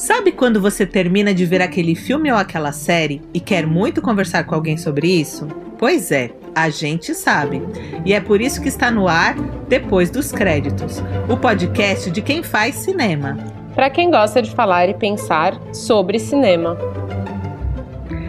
Sabe 0.00 0.32
quando 0.32 0.62
você 0.62 0.86
termina 0.86 1.34
de 1.34 1.44
ver 1.44 1.60
aquele 1.60 1.94
filme 1.94 2.32
ou 2.32 2.38
aquela 2.38 2.72
série 2.72 3.20
e 3.34 3.38
quer 3.38 3.66
muito 3.66 4.00
conversar 4.00 4.44
com 4.44 4.54
alguém 4.54 4.78
sobre 4.78 5.06
isso? 5.06 5.46
Pois 5.78 6.10
é, 6.10 6.30
a 6.54 6.70
gente 6.70 7.14
sabe. 7.14 7.60
E 8.02 8.14
é 8.14 8.18
por 8.18 8.40
isso 8.40 8.62
que 8.62 8.68
está 8.68 8.90
no 8.90 9.06
ar 9.06 9.34
Depois 9.68 10.08
dos 10.08 10.32
Créditos 10.32 11.02
o 11.28 11.36
podcast 11.36 12.10
de 12.10 12.22
quem 12.22 12.42
faz 12.42 12.76
cinema. 12.76 13.36
Para 13.74 13.90
quem 13.90 14.10
gosta 14.10 14.40
de 14.40 14.50
falar 14.52 14.88
e 14.88 14.94
pensar 14.94 15.60
sobre 15.70 16.18
cinema. 16.18 16.78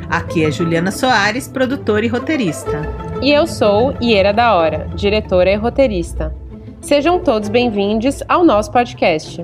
Aqui 0.10 0.44
é 0.44 0.52
Juliana 0.52 0.92
Soares, 0.92 1.48
produtora 1.48 2.06
e 2.06 2.10
roteirista. 2.10 2.82
E 3.22 3.32
eu 3.32 3.48
sou 3.48 3.96
Iera 4.02 4.34
da 4.34 4.56
Hora, 4.56 4.90
diretora 4.94 5.50
e 5.50 5.56
roteirista. 5.56 6.36
Sejam 6.82 7.18
todos 7.22 7.48
bem-vindos 7.48 8.22
ao 8.28 8.44
nosso 8.44 8.70
podcast. 8.74 9.42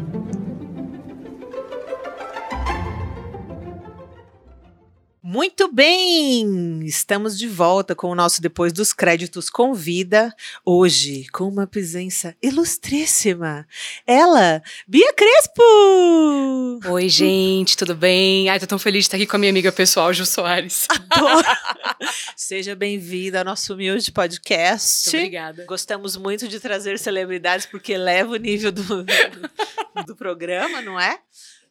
Muito 5.38 5.72
bem! 5.72 6.84
Estamos 6.84 7.38
de 7.38 7.48
volta 7.48 7.94
com 7.94 8.10
o 8.10 8.16
nosso 8.16 8.42
Depois 8.42 8.74
dos 8.74 8.92
Créditos 8.92 9.52
Convida, 9.52 10.34
hoje 10.66 11.28
com 11.32 11.48
uma 11.48 11.68
presença 11.68 12.36
ilustríssima. 12.42 13.68
Ela, 14.08 14.64
Bia 14.88 15.14
Crespo! 15.14 16.90
Oi, 16.90 17.08
gente, 17.08 17.78
tudo 17.78 17.94
bem? 17.94 18.50
Ai, 18.50 18.60
tô 18.60 18.66
tão 18.66 18.80
feliz 18.80 19.04
de 19.04 19.10
estar 19.10 19.18
aqui 19.18 19.28
com 19.28 19.36
a 19.36 19.40
minha 19.40 19.52
amiga 19.52 19.72
pessoal, 19.72 20.12
Ju 20.12 20.26
Soares. 20.26 20.88
Adoro! 20.90 21.48
Seja 22.36 22.76
bem-vinda 22.76 23.38
ao 23.38 23.46
nosso 23.46 23.76
humilde 23.76 24.12
podcast. 24.12 25.06
Muito 25.06 25.18
obrigada. 25.18 25.66
Gostamos 25.68 26.18
muito 26.18 26.48
de 26.48 26.60
trazer 26.60 26.98
celebridades 26.98 27.68
porque 27.68 27.94
eleva 27.94 28.32
o 28.32 28.38
nível 28.38 28.72
do, 28.72 29.04
do, 29.04 29.06
do 30.04 30.16
programa, 30.16 30.82
não 30.82 31.00
é? 31.00 31.20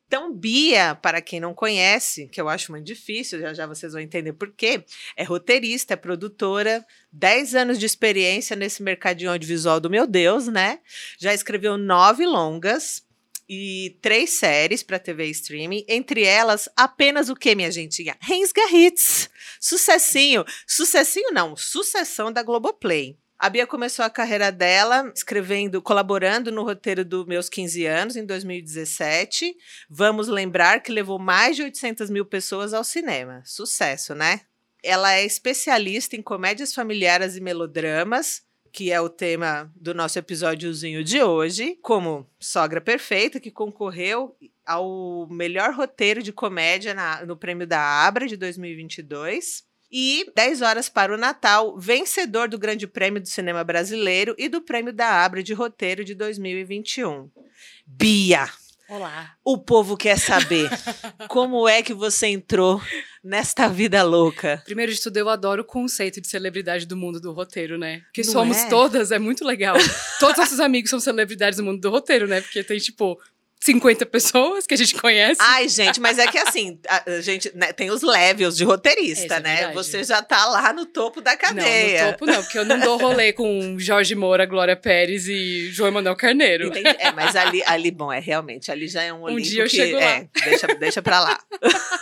Então, 0.07 0.33
Bia, 0.33 0.95
para 0.95 1.21
quem 1.21 1.41
não 1.41 1.53
conhece, 1.53 2.29
que 2.29 2.41
eu 2.41 2.49
acho 2.49 2.71
muito 2.71 2.85
difícil, 2.85 3.41
já 3.41 3.53
já 3.53 3.67
vocês 3.67 3.93
vão 3.93 4.01
entender 4.01 4.33
por 4.33 4.53
quê, 4.53 4.85
é 5.17 5.25
roteirista, 5.25 5.95
é 5.95 5.97
produtora, 5.97 6.87
10 7.13 7.55
anos 7.57 7.79
de 7.79 7.87
experiência 7.87 8.55
nesse 8.55 8.83
mercadinho 8.83 9.33
audiovisual 9.33 9.81
do 9.81 9.91
meu 9.91 10.07
Deus, 10.07 10.47
né? 10.47 10.79
Já 11.19 11.35
escreveu 11.35 11.77
nove 11.77 12.25
longas 12.25 13.05
e 13.49 13.99
três 14.01 14.31
séries 14.31 14.83
para 14.83 14.99
TV 14.99 15.27
streaming, 15.27 15.85
entre 15.89 16.23
elas 16.23 16.69
apenas 16.77 17.29
o 17.29 17.35
que, 17.35 17.55
minha 17.55 17.71
gentinha? 17.71 18.17
Rensga 18.21 18.63
Hits. 18.73 19.29
Sucessinho. 19.61 20.45
Sucessinho 20.67 21.33
não, 21.33 21.57
sucessão 21.57 22.33
da 22.33 22.43
Globoplay. 22.43 23.17
A 23.39 23.51
Bia 23.51 23.67
começou 23.67 24.03
a 24.03 24.09
carreira 24.09 24.51
dela 24.51 25.13
escrevendo, 25.15 25.83
colaborando 25.83 26.51
no 26.51 26.65
roteiro 26.65 27.05
do 27.05 27.27
Meus 27.27 27.51
15 27.51 27.85
Anos, 27.85 28.17
em 28.17 28.25
2017. 28.25 29.55
Vamos 29.91 30.27
lembrar 30.27 30.81
que 30.81 30.91
levou 30.91 31.19
mais 31.19 31.55
de 31.55 31.63
800 31.63 32.09
mil 32.09 32.25
pessoas 32.25 32.73
ao 32.73 32.83
cinema. 32.83 33.43
Sucesso, 33.45 34.15
né? 34.15 34.41
Ela 34.83 35.13
é 35.13 35.25
especialista 35.25 36.17
em 36.17 36.23
comédias 36.23 36.73
familiares 36.73 37.37
e 37.37 37.41
melodramas, 37.43 38.43
que 38.73 38.91
é 38.91 39.01
o 39.03 39.09
tema 39.09 39.71
do 39.77 39.93
nosso 39.93 40.19
episódiozinho 40.19 41.05
de 41.05 41.23
hoje, 41.23 41.79
como 41.83 42.27
Sogra 42.41 42.81
Perfeita, 42.81 43.39
que 43.39 43.51
concorreu 43.51 44.35
ao 44.65 45.27
melhor 45.31 45.75
roteiro 45.75 46.23
de 46.23 46.33
comédia 46.33 46.95
na, 46.95 47.27
no 47.27 47.37
prêmio 47.37 47.67
da 47.67 47.81
Abra 47.81 48.27
de 48.27 48.37
2022. 48.37 49.67
E 49.91 50.31
10 50.35 50.63
horas 50.63 50.89
para 50.89 51.15
o 51.15 51.17
Natal, 51.17 51.79
vencedor 51.79 52.49
do 52.49 52.59
Grande 52.59 52.87
Prêmio 52.87 53.21
do 53.21 53.29
Cinema 53.29 53.63
Brasileiro 53.63 54.35
e 54.37 54.49
do 54.49 54.61
Prêmio 54.61 54.93
da 54.93 55.25
Abra 55.25 55.43
de 55.43 55.55
Roteiro 55.55 56.05
de 56.05 56.15
2021. 56.15 57.31
Bia! 57.87 58.49
Olá. 58.89 59.35
O 59.45 59.59
povo 59.59 59.97
quer 59.97 60.17
saber 60.17 60.71
como 61.29 61.69
é 61.69 61.83
que 61.83 61.93
você 61.93 62.29
entrou 62.29 62.81
nesta 63.23 63.69
vida 63.69 64.03
louca. 64.05 64.63
Primeiro 64.65 64.93
de 64.93 65.03
tudo, 65.03 65.17
eu 65.17 65.29
adoro 65.29 65.63
o 65.63 65.65
conceito 65.65 66.21
de 66.21 66.29
celebridade 66.29 66.87
do 66.87 66.97
mundo 66.97 67.21
do 67.21 67.33
roteiro, 67.33 67.77
né? 67.77 68.03
Que 68.13 68.23
somos 68.23 68.57
é? 68.57 68.69
todas, 68.69 69.11
é 69.11 69.19
muito 69.19 69.45
legal. 69.45 69.77
Todos 70.21 70.39
nossos 70.39 70.61
amigos 70.61 70.89
são 70.89 71.01
celebridades 71.01 71.57
do 71.57 71.65
mundo 71.65 71.81
do 71.81 71.91
roteiro, 71.91 72.29
né? 72.29 72.41
Porque 72.41 72.63
tem, 72.63 72.79
tipo, 72.79 73.21
50 73.67 74.07
pessoas 74.07 74.67
que 74.67 74.75
a 74.75 74.77
gente 74.77 74.95
conhece. 74.95 75.41
Ai, 75.41 75.69
gente, 75.69 76.01
mas 76.01 76.19
é 76.19 76.27
que 76.27 76.39
assim, 76.39 76.79
a 76.89 77.07
a 77.07 77.21
gente 77.21 77.51
né, 77.55 77.73
tem 77.73 77.91
os 77.91 78.03
levels 78.03 78.57
de 78.57 78.65
roteirista, 78.65 79.37
é 79.37 79.41
né? 79.41 79.57
verdade. 79.57 79.75
Você 79.75 80.05
já 80.05 80.23
tá 80.23 80.47
lá 80.47 80.73
no 80.73 80.87
topo 80.87 81.21
da 81.21 81.37
cadeia. 81.37 82.01
Não, 82.01 82.07
no 82.07 82.13
topo 82.13 82.27
não, 82.27 82.43
porque 82.43 82.59
eu 82.59 82.65
não 82.65 82.79
dou 82.79 82.97
rolê 82.97 83.33
com 83.33 83.79
Jorge 83.79 84.15
Moura, 84.15 84.45
Glória 84.47 84.77
Pérez 84.77 85.29
e 85.29 85.71
João 85.71 85.89
Emanuel 85.89 86.17
Carneiro. 86.17 86.69
Entendi. 86.69 86.89
É, 86.99 87.13
mas 87.13 87.37
ali, 87.37 87.63
ali, 87.67 87.91
bom, 87.91 88.13
é 88.13 88.21
realmente, 88.21 88.71
ali 88.71 88.89
já 88.89 89.03
é 89.03 89.13
um 89.13 89.23
Olimpo 89.23 89.43
dia 89.43 89.63
eu 89.63 89.69
que, 89.69 89.77
chego 89.77 89.97
lá. 89.97 90.03
é, 90.03 90.29
deixa, 90.45 90.67
deixa 90.79 91.03
pra 91.03 91.21
lá. 91.21 91.41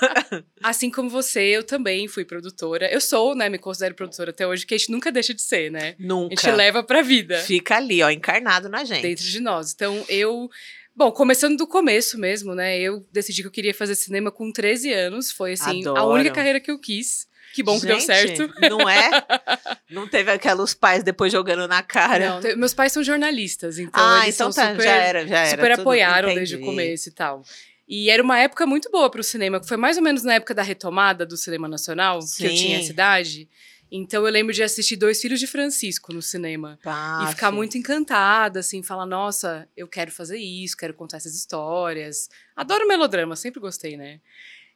Assim 0.63 0.91
como 0.91 1.09
você, 1.09 1.41
eu 1.41 1.63
também 1.63 2.09
fui 2.09 2.25
produtora. 2.25 2.91
Eu 2.91 3.01
sou, 3.01 3.35
né, 3.35 3.49
me 3.49 3.59
considero 3.59 3.95
produtora 3.95 4.31
até 4.31 4.47
hoje, 4.47 4.67
que 4.67 4.75
a 4.75 4.79
gente 4.79 4.91
nunca 4.91 5.13
deixa 5.13 5.35
de 5.35 5.43
ser, 5.43 5.71
né? 5.71 5.95
A 5.99 6.03
Nunca. 6.03 6.35
gente 6.37 6.51
leva 6.51 6.83
pra 6.83 7.03
vida. 7.03 7.39
Fica 7.39 7.77
ali, 7.77 8.03
ó, 8.03 8.11
encarnado 8.11 8.69
na 8.69 8.85
gente. 8.85 9.03
dentro 9.03 9.25
de 9.25 9.41
nós. 9.41 9.73
Então, 9.73 10.05
eu. 10.09 10.51
Bom, 10.97 11.11
começando 11.11 11.57
do 11.57 11.67
começo 11.67 12.19
mesmo, 12.19 12.55
né? 12.55 12.79
Eu 12.79 13.05
decidi 13.13 13.43
que 13.43 13.49
eu 13.49 13.53
queria 13.53 13.75
fazer 13.75 13.95
cinema 13.97 14.31
com 14.31 14.53
13 14.53 14.93
anos. 14.93 15.33
Foi, 15.33 15.55
assim, 15.55 15.85
a 15.87 15.91
Adoro. 15.91 16.15
única 16.15 16.31
carreira 16.31 16.61
que 16.61 16.71
eu 16.71 16.79
quis. 16.79 17.27
Que 17.53 17.63
bom 17.63 17.79
que 17.79 17.87
deu 17.87 18.01
certo. 18.01 18.53
Não 18.69 18.89
é? 18.89 19.11
Não 19.91 20.09
teve 20.09 20.31
aqueles 20.31 20.75
pais 20.75 21.05
depois 21.05 21.33
jogando 21.33 21.69
na 21.69 21.83
cara. 21.83 22.41
Não, 22.41 22.57
meus 22.57 22.75
pais 22.75 22.93
são 22.93 23.03
jornalistas, 23.03 23.79
então 23.79 24.03
ah, 24.05 24.25
eles 24.25 24.35
então 24.35 24.51
são 24.51 24.65
tá, 24.65 24.71
super, 24.73 24.83
já 24.83 24.91
era, 24.91 25.27
já 25.27 25.39
era. 25.39 25.51
super 25.51 25.73
apoiaram 25.73 26.35
desde 26.35 26.57
o 26.57 26.59
entendi. 26.59 26.71
começo 26.71 27.09
e 27.09 27.13
tal. 27.13 27.43
E 27.87 28.11
era 28.11 28.23
uma 28.23 28.39
época 28.41 28.67
muito 28.67 28.91
boa 28.91 29.09
pro 29.09 29.23
cinema, 29.23 29.61
que 29.61 29.69
foi 29.69 29.77
mais 29.77 29.97
ou 29.97 30.03
menos 30.03 30.25
na 30.25 30.35
época 30.35 30.53
da 30.53 30.63
retomada 30.63 31.25
do 31.25 31.37
cinema 31.37 31.69
nacional, 31.69 32.19
que 32.19 32.45
eu 32.45 32.51
Sim. 32.51 32.57
tinha 32.57 32.79
essa 32.79 32.91
idade. 32.91 33.49
Então 33.91 34.27
eu 34.27 34.33
lembro 34.33 34.53
de 34.53 34.63
assistir 34.63 34.97
Dois 34.97 35.21
Filhos 35.21 35.39
de 35.39 35.47
Francisco 35.47 36.13
no 36.13 36.21
cinema. 36.21 36.79
Pá, 36.83 37.25
e 37.25 37.31
ficar 37.31 37.51
fi. 37.51 37.55
muito 37.55 37.79
encantada, 37.79 38.61
assim, 38.61 38.83
falar, 38.83 39.07
nossa, 39.07 39.69
eu 39.77 39.87
quero 39.87 40.11
fazer 40.11 40.39
isso, 40.39 40.77
quero 40.77 40.95
contar 40.95 41.19
essas 41.19 41.35
histórias. 41.35 42.29
Adoro 42.57 42.89
melodrama, 42.89 43.37
sempre 43.37 43.61
gostei, 43.61 43.97
né? 43.97 44.21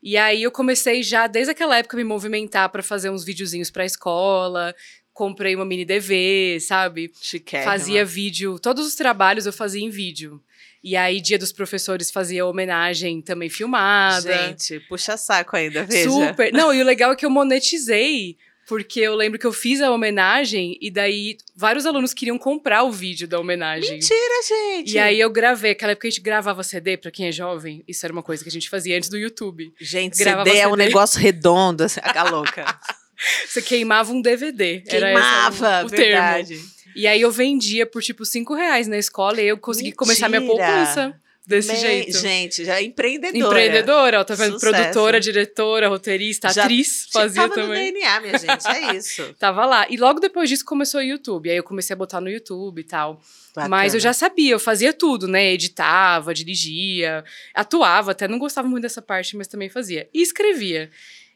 E 0.02 0.16
aí 0.16 0.42
eu 0.42 0.52
comecei 0.52 1.02
já 1.02 1.26
desde 1.26 1.50
aquela 1.50 1.76
época 1.78 1.96
a 1.96 1.98
me 1.98 2.04
movimentar 2.04 2.68
pra 2.70 2.82
fazer 2.82 3.10
uns 3.10 3.24
videozinhos 3.24 3.70
pra 3.70 3.84
escola, 3.84 4.74
comprei 5.12 5.56
uma 5.56 5.64
mini 5.64 5.84
DV, 5.84 6.58
sabe? 6.60 7.12
Chiquérrima. 7.20 7.72
Fazia 7.72 8.04
vídeo, 8.04 8.58
todos 8.60 8.86
os 8.86 8.94
trabalhos 8.94 9.46
eu 9.46 9.52
fazia 9.52 9.82
em 9.82 9.90
vídeo. 9.90 10.40
E 10.82 10.96
aí 10.96 11.20
dia 11.20 11.36
dos 11.36 11.52
professores 11.52 12.10
fazia 12.10 12.46
homenagem 12.46 13.20
também 13.20 13.50
filmada. 13.50 14.48
Gente, 14.48 14.78
puxa 14.88 15.16
saco 15.16 15.56
ainda, 15.56 15.82
veja. 15.84 16.08
Super. 16.08 16.52
Não, 16.52 16.72
e 16.72 16.80
o 16.80 16.84
legal 16.84 17.10
é 17.12 17.16
que 17.16 17.26
eu 17.26 17.30
monetizei, 17.30 18.38
porque 18.68 19.00
eu 19.00 19.14
lembro 19.14 19.38
que 19.38 19.46
eu 19.46 19.52
fiz 19.52 19.80
a 19.80 19.90
homenagem 19.90 20.76
e 20.78 20.90
daí 20.90 21.38
vários 21.56 21.86
alunos 21.86 22.12
queriam 22.12 22.36
comprar 22.36 22.82
o 22.82 22.92
vídeo 22.92 23.26
da 23.26 23.40
homenagem. 23.40 23.92
Mentira, 23.92 24.42
gente. 24.46 24.92
E 24.92 24.98
aí 24.98 25.18
eu 25.18 25.30
gravei, 25.30 25.70
aquela 25.70 25.92
época 25.92 26.06
a 26.06 26.10
gente 26.10 26.20
gravava 26.20 26.62
CD, 26.62 26.98
pra 26.98 27.10
quem 27.10 27.26
é 27.26 27.32
jovem, 27.32 27.82
isso 27.88 28.04
era 28.04 28.12
uma 28.12 28.22
coisa 28.22 28.42
que 28.42 28.48
a 28.50 28.52
gente 28.52 28.68
fazia 28.68 28.96
antes 28.96 29.08
do 29.08 29.16
YouTube. 29.16 29.72
Gente, 29.80 30.18
gravava 30.18 30.44
CD 30.44 30.58
é 30.60 30.68
um 30.68 30.72
CD. 30.72 30.84
negócio 30.84 31.18
redondo, 31.18 31.84
assim, 31.84 32.00
a 32.02 32.22
louca. 32.24 32.78
Você 33.48 33.62
queimava 33.62 34.12
um 34.12 34.20
DVD. 34.20 34.82
era 34.86 35.06
Queimava, 35.06 35.82
o, 35.82 35.86
o 35.86 35.90
termo. 35.90 36.04
verdade. 36.04 36.60
E 36.94 37.06
aí 37.06 37.20
eu 37.20 37.32
vendia 37.32 37.86
por 37.86 38.02
tipo 38.02 38.24
cinco 38.24 38.54
reais 38.54 38.86
na 38.86 38.98
escola 38.98 39.40
e 39.40 39.48
eu 39.48 39.56
consegui 39.56 39.92
começar 39.92 40.28
minha 40.28 40.40
Mentira. 40.40 40.58
poupança 40.58 41.20
desse 41.48 41.74
jeito. 41.76 42.18
Gente, 42.18 42.64
já 42.64 42.78
é 42.78 42.82
empreendedora. 42.82 43.38
Empreendedora, 43.38 44.20
ó, 44.20 44.24
tá 44.24 44.34
vendo? 44.34 44.60
Produtora, 44.60 45.18
diretora, 45.18 45.88
roteirista, 45.88 46.52
Já 46.52 46.64
atriz, 46.64 47.08
fazia 47.10 47.42
Tava 47.42 47.54
também. 47.54 47.90
no 47.90 47.98
DNA, 47.98 48.20
minha 48.20 48.38
gente, 48.38 48.68
é 48.68 48.94
isso. 48.94 49.34
Tava 49.40 49.64
lá. 49.64 49.86
E 49.88 49.96
logo 49.96 50.20
depois 50.20 50.48
disso 50.50 50.64
começou 50.64 51.00
o 51.00 51.02
YouTube. 51.02 51.50
Aí 51.50 51.56
eu 51.56 51.64
comecei 51.64 51.94
a 51.94 51.96
botar 51.96 52.20
no 52.20 52.28
YouTube 52.28 52.80
e 52.80 52.84
tal. 52.84 53.20
Mas 53.68 53.94
eu 53.94 53.98
já 53.98 54.12
sabia, 54.12 54.52
eu 54.52 54.60
fazia 54.60 54.92
tudo, 54.92 55.26
né? 55.26 55.52
Editava, 55.52 56.32
dirigia, 56.32 57.24
atuava, 57.52 58.12
até 58.12 58.28
não 58.28 58.38
gostava 58.38 58.68
muito 58.68 58.82
dessa 58.82 59.02
parte, 59.02 59.36
mas 59.36 59.48
também 59.48 59.68
fazia. 59.68 60.08
E 60.14 60.22
escrevia. 60.22 60.90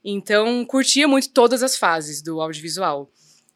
Então, 0.05 0.65
curtia 0.65 1.09
muito 1.09 1.31
todas 1.31 1.63
as 1.63 1.77
fases 1.77 2.23
do 2.23 2.41
audiovisual. 2.41 3.11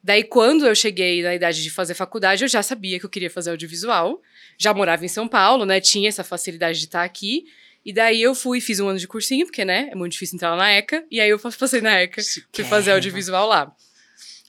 Daí, 0.06 0.22
quando 0.22 0.64
eu 0.64 0.72
cheguei 0.72 1.20
na 1.20 1.34
idade 1.34 1.64
de 1.64 1.68
fazer 1.68 1.94
faculdade, 1.94 2.44
eu 2.44 2.48
já 2.48 2.62
sabia 2.62 2.96
que 2.96 3.04
eu 3.04 3.10
queria 3.10 3.28
fazer 3.28 3.50
audiovisual. 3.50 4.22
Já 4.56 4.72
morava 4.72 5.04
em 5.04 5.08
São 5.08 5.26
Paulo, 5.26 5.66
né? 5.66 5.80
Tinha 5.80 6.08
essa 6.08 6.22
facilidade 6.22 6.78
de 6.78 6.84
estar 6.84 7.02
aqui. 7.02 7.46
E 7.84 7.92
daí 7.92 8.22
eu 8.22 8.32
fui, 8.32 8.60
fiz 8.60 8.78
um 8.78 8.86
ano 8.86 9.00
de 9.00 9.08
cursinho, 9.08 9.44
porque, 9.46 9.64
né? 9.64 9.88
É 9.90 9.96
muito 9.96 10.12
difícil 10.12 10.36
entrar 10.36 10.50
lá 10.50 10.58
na 10.58 10.70
ECA. 10.70 11.04
E 11.10 11.20
aí 11.20 11.28
eu 11.28 11.40
passei 11.40 11.80
na 11.80 12.00
ECA, 12.00 12.22
fui 12.22 12.62
fazer 12.62 12.92
Chiquérrima. 12.92 12.94
audiovisual 12.94 13.48
lá. 13.48 13.74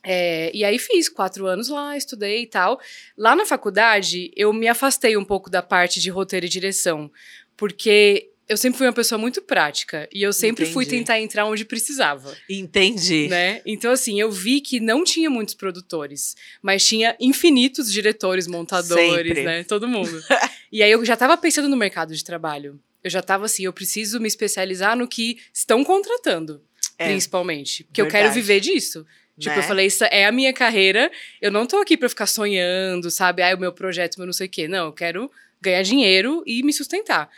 É, 0.03 0.51
e 0.53 0.63
aí 0.63 0.77
fiz 0.77 1.09
quatro 1.09 1.47
anos 1.47 1.69
lá, 1.69 1.97
estudei 1.97 2.43
e 2.43 2.47
tal. 2.47 2.79
Lá 3.17 3.35
na 3.35 3.43
faculdade, 3.43 4.31
eu 4.35 4.53
me 4.53 4.67
afastei 4.67 5.17
um 5.17 5.25
pouco 5.25 5.49
da 5.49 5.63
parte 5.63 5.99
de 5.99 6.11
roteiro 6.11 6.45
e 6.45 6.49
direção, 6.49 7.11
porque 7.57 8.29
eu 8.47 8.55
sempre 8.55 8.77
fui 8.77 8.87
uma 8.87 8.93
pessoa 8.93 9.19
muito 9.19 9.41
prática 9.41 10.07
e 10.13 10.23
eu 10.23 10.31
sempre 10.31 10.65
fui 10.65 10.83
Entendi. 10.85 10.99
tentar 10.99 11.19
entrar 11.19 11.45
onde 11.45 11.65
precisava, 11.65 12.35
Entendi. 12.49 13.27
né? 13.27 13.61
Então 13.65 13.91
assim, 13.91 14.19
eu 14.19 14.31
vi 14.31 14.61
que 14.61 14.79
não 14.79 15.03
tinha 15.03 15.29
muitos 15.29 15.53
produtores, 15.53 16.35
mas 16.61 16.85
tinha 16.85 17.15
infinitos 17.19 17.91
diretores, 17.91 18.47
montadores, 18.47 19.27
Sempre. 19.29 19.43
né? 19.43 19.63
Todo 19.63 19.87
mundo. 19.87 20.21
e 20.71 20.81
aí 20.81 20.91
eu 20.91 21.03
já 21.03 21.17
tava 21.17 21.35
pensando 21.37 21.67
no 21.67 21.75
mercado 21.75 22.15
de 22.15 22.23
trabalho. 22.23 22.79
Eu 23.03 23.09
já 23.09 23.21
tava 23.21 23.45
assim, 23.45 23.63
eu 23.63 23.73
preciso 23.73 24.19
me 24.19 24.27
especializar 24.27 24.95
no 24.97 25.07
que 25.07 25.37
estão 25.53 25.83
contratando, 25.83 26.61
É, 26.97 27.07
principalmente. 27.07 27.83
Porque 27.83 28.01
eu 28.01 28.05
verdade. 28.05 28.23
quero 28.25 28.33
viver 28.33 28.59
disso. 28.59 29.05
Tipo, 29.39 29.55
né? 29.55 29.59
eu 29.59 29.63
falei, 29.63 29.85
isso 29.85 30.03
é 30.05 30.25
a 30.25 30.31
minha 30.31 30.51
carreira. 30.51 31.11
Eu 31.39 31.51
não 31.51 31.65
tô 31.67 31.77
aqui 31.77 31.95
pra 31.95 32.09
ficar 32.09 32.25
sonhando, 32.25 33.11
sabe? 33.11 33.43
Ah, 33.43 33.55
o 33.55 33.59
meu 33.59 33.71
projeto, 33.71 34.17
meu 34.17 34.25
não 34.25 34.33
sei 34.33 34.47
o 34.47 34.49
quê. 34.49 34.67
Não, 34.67 34.87
eu 34.87 34.91
quero 34.93 35.31
ganhar 35.61 35.83
dinheiro 35.83 36.43
e 36.45 36.63
me 36.63 36.73
sustentar. 36.73 37.29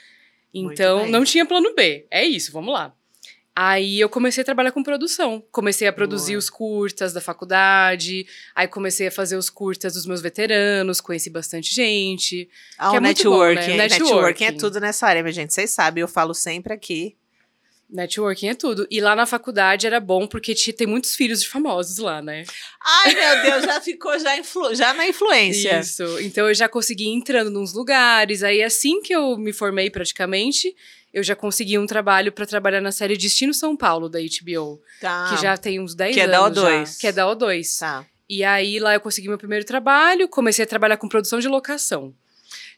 Então, 0.54 1.08
não 1.08 1.24
tinha 1.24 1.46
plano 1.46 1.74
B. 1.76 2.08
É 2.10 2.24
isso, 2.26 2.52
vamos 2.52 2.74
lá. 2.74 2.94
Aí 3.62 4.00
eu 4.00 4.08
comecei 4.08 4.42
a 4.42 4.46
trabalhar 4.46 4.72
com 4.72 4.82
produção. 4.82 5.44
Comecei 5.52 5.86
a 5.86 5.92
produzir 5.92 6.32
Boa. 6.32 6.40
os 6.40 6.50
curtas 6.50 7.12
da 7.12 7.20
faculdade. 7.20 8.26
Aí 8.56 8.70
comecei 8.70 9.08
a 9.08 9.12
fazer 9.12 9.36
os 9.36 9.50
curtas 9.50 9.96
dos 9.96 10.06
meus 10.06 10.22
veteranos. 10.22 11.02
Conheci 11.02 11.30
bastante 11.30 11.76
gente. 11.76 12.50
Ah, 12.78 12.92
que 12.92 12.96
o 12.96 12.98
é 12.98 13.00
muito 13.02 13.24
bom, 13.26 13.40
networking. 13.44 13.72
né? 13.72 13.78
Networking. 13.90 14.14
networking. 14.14 14.44
é 14.46 14.52
tudo 14.54 14.80
nessa 14.80 15.08
área, 15.08 15.22
minha 15.22 15.34
gente. 15.34 15.54
Vocês 15.54 15.72
sabem, 15.72 16.00
eu 16.00 16.08
falo 16.08 16.34
sempre 16.34 16.72
aqui. 16.72 17.18
Networking 17.90 18.50
é 18.50 18.54
tudo. 18.54 18.86
E 18.92 19.02
lá 19.02 19.16
na 19.16 19.26
faculdade 19.26 19.88
era 19.88 20.00
bom 20.00 20.28
porque 20.28 20.54
ti- 20.54 20.72
tem 20.72 20.86
muitos 20.86 21.16
filhos 21.16 21.42
de 21.42 21.50
famosos 21.50 21.98
lá, 21.98 22.22
né? 22.22 22.44
Ai, 22.86 23.16
meu 23.16 23.42
Deus, 23.52 23.66
já 23.66 23.82
ficou 23.82 24.18
já, 24.20 24.38
influ- 24.38 24.76
já 24.76 24.94
na 24.94 25.08
influência. 25.08 25.80
Isso. 25.80 26.04
Então 26.22 26.48
eu 26.48 26.54
já 26.54 26.70
consegui 26.70 27.08
entrando 27.08 27.50
nos 27.50 27.74
lugares. 27.74 28.44
Aí 28.44 28.62
assim 28.62 29.02
que 29.02 29.14
eu 29.14 29.36
me 29.38 29.52
formei 29.52 29.90
praticamente, 29.90 30.76
eu 31.12 31.24
já 31.24 31.36
consegui 31.36 31.80
um 31.80 31.88
trabalho 31.88 32.32
para 32.32 32.46
trabalhar 32.46 32.80
na 32.82 32.92
série 32.92 33.18
Destino 33.18 33.54
São 33.56 33.76
Paulo 33.76 34.08
da 34.08 34.20
HBO, 34.20 34.80
Tá. 35.02 35.30
que 35.36 35.42
já 35.42 35.58
tem 35.58 35.80
uns 35.80 35.96
10 35.96 36.14
Que 36.14 36.22
é 36.22 36.28
da 36.28 36.40
anos 36.46 36.60
O2. 36.60 36.86
já, 36.94 37.00
que 37.00 37.08
é 37.08 37.12
da 37.12 37.26
O2. 37.26 37.80
Tá. 37.80 38.06
E 38.30 38.44
aí 38.44 38.78
lá 38.80 38.94
eu 38.94 39.00
consegui 39.02 39.28
meu 39.28 39.40
primeiro 39.40 39.66
trabalho, 39.66 40.28
comecei 40.30 40.64
a 40.64 40.68
trabalhar 40.68 40.98
com 40.98 41.10
produção 41.10 41.40
de 41.40 41.48
locação. 41.48 42.14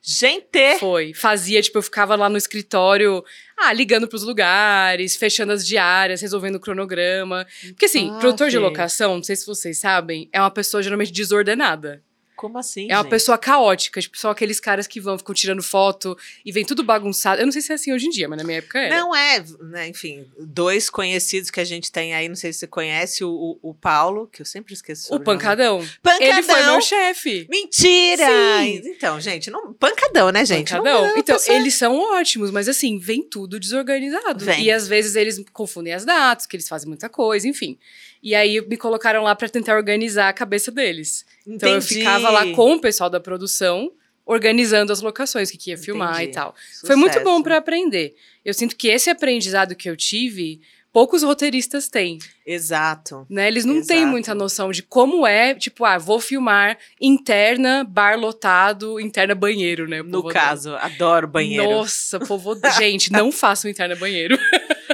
Gente, 0.04 0.80
Foi. 0.80 1.14
Fazia, 1.14 1.62
tipo, 1.62 1.78
eu 1.78 1.82
ficava 1.84 2.16
lá 2.16 2.28
no 2.28 2.38
escritório, 2.38 3.24
ah, 3.64 3.74
ligando 3.74 4.08
pros 4.08 4.24
lugares, 4.24 5.16
fechando 5.16 5.52
as 5.54 5.66
diárias, 5.66 6.22
resolvendo 6.22 6.56
o 6.56 6.60
cronograma. 6.60 7.46
Porque 7.70 7.86
assim, 7.86 8.10
Ah, 8.12 8.20
produtor 8.20 8.50
de 8.50 8.58
locação, 8.58 9.16
não 9.16 9.24
sei 9.24 9.36
se 9.36 9.46
vocês 9.46 9.80
sabem, 9.80 10.30
é 10.34 10.40
uma 10.40 10.52
pessoa 10.52 10.82
geralmente 10.82 11.12
desordenada. 11.12 12.04
Como 12.42 12.58
assim, 12.58 12.88
É 12.90 12.96
uma 12.96 13.04
gente? 13.04 13.12
pessoa 13.12 13.38
caótica, 13.38 14.02
tipo, 14.02 14.18
são 14.18 14.32
aqueles 14.32 14.60
caras 14.60 14.88
que 14.88 15.00
vão, 15.00 15.16
ficam 15.18 15.36
tirando 15.36 15.62
foto 15.62 16.18
e 16.44 16.52
vem 16.52 16.66
tudo 16.66 16.84
bagunçado. 16.84 17.40
Eu 17.40 17.46
não 17.46 17.52
sei 17.52 17.62
se 17.62 17.72
é 17.72 17.76
assim 17.76 17.94
hoje 17.94 18.08
em 18.08 18.10
dia, 18.10 18.28
mas 18.28 18.38
na 18.40 18.44
minha 18.44 18.58
época 18.58 18.80
era. 18.80 18.98
Não 19.00 19.16
é, 19.16 19.44
né, 19.62 19.88
enfim, 19.88 20.26
dois 20.40 20.90
conhecidos 20.90 21.52
que 21.52 21.60
a 21.60 21.64
gente 21.64 21.92
tem 21.92 22.16
aí, 22.16 22.28
não 22.28 22.36
sei 22.36 22.52
se 22.52 22.58
você 22.60 22.68
conhece, 22.68 23.24
o, 23.24 23.30
o, 23.62 23.70
o 23.70 23.74
Paulo, 23.76 24.28
que 24.28 24.42
eu 24.42 24.46
sempre 24.46 24.74
esqueço. 24.74 25.14
o. 25.14 25.20
Pancadão. 25.20 25.88
Pancadão. 26.02 26.28
Ele 26.28 26.42
foi 26.44 26.64
meu 26.64 26.82
chefe. 26.82 27.48
Mentira! 27.50 28.26
Sim. 28.26 28.82
Então, 28.86 29.20
gente, 29.22 29.52
não, 29.52 29.72
pancadão, 29.74 30.32
né, 30.32 30.44
gente? 30.44 30.74
Não- 30.74 30.84
Pancadão. 30.84 31.08
não, 31.10 31.18
então, 31.18 31.36
pessoa- 31.38 31.56
eles 31.58 31.76
são 31.76 31.96
ótimos, 32.18 32.50
mas 32.50 32.68
assim, 32.68 32.98
vem 32.98 33.22
tudo 33.24 33.60
desorganizado. 33.60 34.44
Vem. 34.44 34.64
E 34.64 34.72
às 34.72 34.88
vezes 34.88 35.16
eles 35.16 35.40
confundem 35.54 35.94
as 35.94 36.04
datas, 36.06 36.46
que 36.48 36.56
eles 36.56 36.68
fazem 36.68 36.88
muita 36.88 37.08
coisa, 37.08 37.48
enfim. 37.48 37.78
E 38.22 38.36
aí 38.36 38.62
me 38.68 38.78
colocaram 38.78 39.24
lá 39.24 39.36
pra 39.36 39.50
tentar 39.50 39.76
organizar 39.76 40.30
a 40.30 40.34
cabeça 40.34 40.72
deles. 40.72 41.26
Então 41.46 41.70
eu 41.70 41.78
Entendi. 41.78 41.96
ficava 41.96 42.30
lá 42.30 42.46
com 42.54 42.74
o 42.74 42.80
pessoal 42.80 43.10
da 43.10 43.20
produção, 43.20 43.92
organizando 44.26 44.94
as 44.94 45.02
locações, 45.02 45.50
o 45.50 45.52
que, 45.54 45.58
que 45.58 45.70
ia 45.72 45.78
filmar 45.78 46.16
Entendi. 46.16 46.32
e 46.32 46.34
tal. 46.34 46.56
Foi 46.86 46.96
muito 46.96 47.16
bom 47.20 47.32
Sucesso. 47.32 47.44
pra 47.44 47.58
aprender. 47.58 48.16
Eu 48.46 48.54
sinto 48.54 48.76
que 48.76 48.88
esse 48.88 49.10
aprendizado 49.10 49.76
que 49.76 49.90
eu 49.90 49.98
tive, 49.98 50.62
poucos 50.94 51.24
roteiristas 51.24 51.88
têm, 51.88 52.20
Exato. 52.46 53.26
né? 53.30 53.48
Eles 53.48 53.66
não 53.66 53.84
têm 53.86 53.98
Exato. 54.00 54.12
muita 54.12 54.36
noção 54.36 54.72
de 54.72 54.84
como 54.84 55.26
é, 55.26 55.54
tipo, 55.56 55.86
ah, 55.86 55.98
vou 55.98 56.20
filmar 56.20 56.78
interna, 57.00 57.84
bar 57.84 58.20
lotado, 58.20 59.00
interna 59.00 59.34
banheiro, 59.34 59.88
né? 59.88 60.02
No 60.04 60.24
caso, 60.28 60.76
adoro 60.76 61.28
banheiro. 61.28 61.64
Nossa, 61.64 62.20
povo. 62.20 62.60
Gente, 62.78 63.12
não 63.12 63.32
façam 63.34 63.70
interna 63.72 63.96
banheiro. 63.96 64.38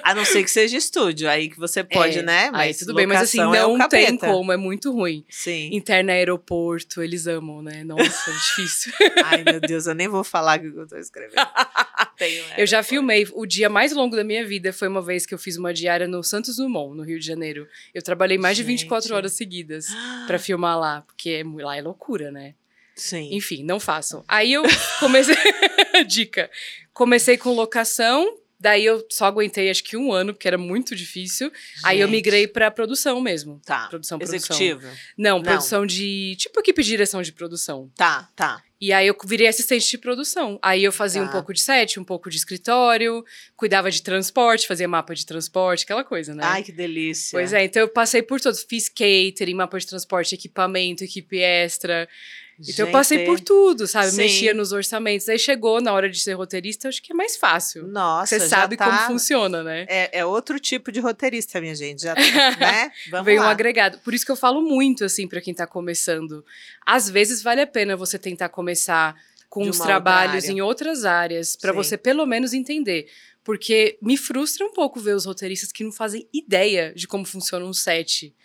A 0.08 0.16
não 0.16 0.24
ser 0.24 0.42
que 0.42 0.50
seja 0.50 0.78
estúdio, 0.78 1.30
aí 1.30 1.50
que 1.50 1.58
você 1.58 1.84
pode, 1.84 2.20
É, 2.20 2.22
né? 2.22 2.50
Aí 2.54 2.74
tudo 2.74 2.94
bem, 2.94 3.06
mas 3.06 3.24
assim, 3.24 3.42
é 3.42 3.44
não 3.44 3.78
tem 3.90 4.06
capeta. 4.06 4.28
como, 4.28 4.54
é 4.54 4.58
muito 4.58 4.92
ruim. 4.94 5.26
Sim. 5.30 5.70
Interna 5.74 6.14
aeroporto, 6.14 7.04
eles 7.04 7.28
amam, 7.28 7.62
né? 7.62 7.84
Nossa, 7.84 8.32
é 8.32 8.34
difícil. 8.34 8.94
Ai, 9.26 9.44
meu 9.44 9.60
Deus, 9.60 9.86
eu 9.86 9.94
nem 9.94 10.08
vou 10.08 10.24
falar 10.24 10.60
o 10.60 10.62
que 10.62 10.68
eu 10.68 10.88
tô 10.88 10.96
escrevendo. 10.98 11.46
Tenho, 12.18 12.46
é, 12.52 12.62
Eu 12.62 12.66
já 12.66 12.82
filmei. 12.82 13.28
O 13.34 13.46
dia 13.46 13.70
mais 13.70 13.92
longo 13.92 14.16
da 14.16 14.24
minha 14.24 14.46
vida 14.46 14.72
foi 14.72 14.88
uma 14.88 15.02
vez 15.02 15.26
que 15.26 15.34
eu 15.34 15.38
fiz 15.38 15.58
uma 15.58 15.74
diária 15.74 16.08
no 16.08 16.24
Santos 16.24 16.56
Dumont, 16.56 16.96
no 16.96 17.04
Rio 17.04 17.20
de 17.20 17.26
Janeiro. 17.26 17.68
Eu 17.94 18.02
trabalhei 18.02 18.38
mais 18.38 18.56
de 18.56 18.64
24 18.64 19.10
Gente. 19.10 19.14
horas 19.14 19.34
seguidas 19.34 19.88
pra 20.26 20.40
filmar 20.40 20.80
lá, 20.80 21.02
porque 21.02 21.30
é 21.30 21.44
lá 21.64 21.76
é 21.76 21.82
loucura, 21.82 22.32
né? 22.32 22.54
Sim. 22.96 23.30
Enfim, 23.34 23.64
não 23.64 23.80
façam. 23.80 24.24
Aí 24.28 24.54
eu 24.54 24.64
comecei. 25.00 25.36
Dica. 26.08 26.50
Comecei 26.94 27.38
com 27.38 27.54
locação. 27.54 28.26
Daí 28.60 28.84
eu 28.86 29.06
só 29.10 29.26
aguentei 29.26 29.70
acho 29.70 29.84
que 29.84 29.96
um 29.96 30.12
ano, 30.12 30.34
porque 30.34 30.48
era 30.48 30.58
muito 30.58 30.96
difícil. 30.96 31.52
Aí 31.84 32.00
eu 32.00 32.08
Gente. 32.08 32.16
migrei 32.16 32.48
pra 32.48 32.72
produção 32.72 33.22
mesmo. 33.22 33.62
Tá. 33.66 33.88
Produção, 33.88 34.18
produção. 34.18 34.38
Executivo. 34.38 34.82
Não, 35.18 35.38
Não. 35.38 35.44
produção 35.44 35.86
de. 35.86 36.36
Tipo 36.38 36.60
equipe 36.60 36.82
de 36.82 36.90
direção 36.90 37.22
de 37.22 37.32
produção. 37.32 37.92
Tá, 37.96 38.30
tá. 38.36 38.64
E 38.82 38.94
aí 38.94 39.08
eu 39.08 39.18
virei 39.26 39.48
assistente 39.48 39.90
de 39.90 39.98
produção. 39.98 40.60
Aí 40.62 40.84
eu 40.84 40.92
fazia 40.92 41.22
Tá. 41.22 41.28
um 41.28 41.32
pouco 41.32 41.54
de 41.54 41.62
set, 41.62 42.00
um 42.00 42.04
pouco 42.04 42.30
de 42.30 42.38
escritório, 42.38 43.24
cuidava 43.56 43.90
de 43.92 44.02
transporte, 44.04 44.68
fazia 44.68 44.88
mapa 44.88 45.14
de 45.16 45.26
transporte, 45.26 45.84
aquela 45.84 46.04
coisa, 46.04 46.34
né? 46.36 46.44
Ai, 46.44 46.64
que 46.64 46.72
delícia. 46.72 47.38
Pois 47.38 47.54
é, 47.54 47.64
então 47.64 47.82
eu 47.82 47.88
passei 47.90 48.22
por 48.22 48.40
todos. 48.42 48.64
Fiz 48.64 48.88
catering, 48.90 49.56
mapa 49.56 49.80
de 49.80 49.86
transporte, 49.88 50.36
equipamento, 50.36 51.04
equipe 51.04 51.40
extra. 51.40 52.08
Então 52.60 52.86
eu 52.88 52.92
passei 52.92 53.26
por 53.26 53.40
tudo, 53.40 53.86
sabe? 53.88 54.10
Sim. 54.12 54.18
Mexia 54.18 54.54
nos 54.54 54.72
orçamentos. 54.72 55.30
Aí 55.30 55.38
chegou 55.38 55.80
na 55.80 55.94
hora 55.94 56.10
de 56.10 56.20
ser 56.20 56.34
roteirista, 56.34 56.88
acho 56.90 57.02
que 57.04 57.12
é 57.14 57.16
mais 57.16 57.38
fácil. 57.38 57.88
Nossa, 57.88 58.40
Você 58.40 58.48
sabe 58.48 58.76
tá- 58.76 58.86
como 58.86 58.98
funciona, 59.14 59.62
né? 59.64 59.86
É, 59.88 60.20
é 60.20 60.26
outro 60.26 60.60
tipo 60.60 60.92
de 60.92 61.00
roteirista, 61.00 61.62
minha 61.62 61.76
gente. 61.76 62.02
Já, 62.02 62.16
né? 62.60 62.92
Vamos 63.12 63.26
Veio 63.26 63.42
um 63.42 63.44
lá. 63.46 63.52
agregado. 63.52 64.00
Por 64.00 64.14
isso 64.14 64.26
que 64.26 64.32
eu 64.32 64.36
falo 64.36 64.62
muito, 64.62 65.06
assim, 65.06 65.28
pra 65.28 65.40
quem 65.42 65.54
tá 65.54 65.68
começando. 65.68 66.44
Às 66.86 67.10
vezes 67.10 67.42
vale 67.44 67.62
a 67.62 67.68
pena 67.68 67.96
você 67.96 68.18
tentar 68.18 68.50
começar 68.50 69.16
com 69.50 69.66
outra 69.66 69.86
trabalhos 69.86 70.44
área. 70.46 70.54
em 70.56 70.62
outras 70.62 71.06
áreas, 71.06 71.58
Sim. 71.60 71.72
você 71.74 71.98
pelo 71.98 72.26
menos 72.26 72.54
entender. 72.54 73.08
Porque 73.44 73.98
me 74.02 74.18
frustra 74.18 74.66
um 74.66 74.74
pouco 74.74 75.00
ver 75.00 75.14
os 75.16 75.26
roteiristas 75.26 75.72
que 75.72 75.84
não 75.84 75.92
fazem 75.92 76.28
ideia 76.34 76.92
de 76.94 77.08
como 77.08 77.24
funciona 77.24 77.64
um 77.66 77.72
set, 77.72 78.36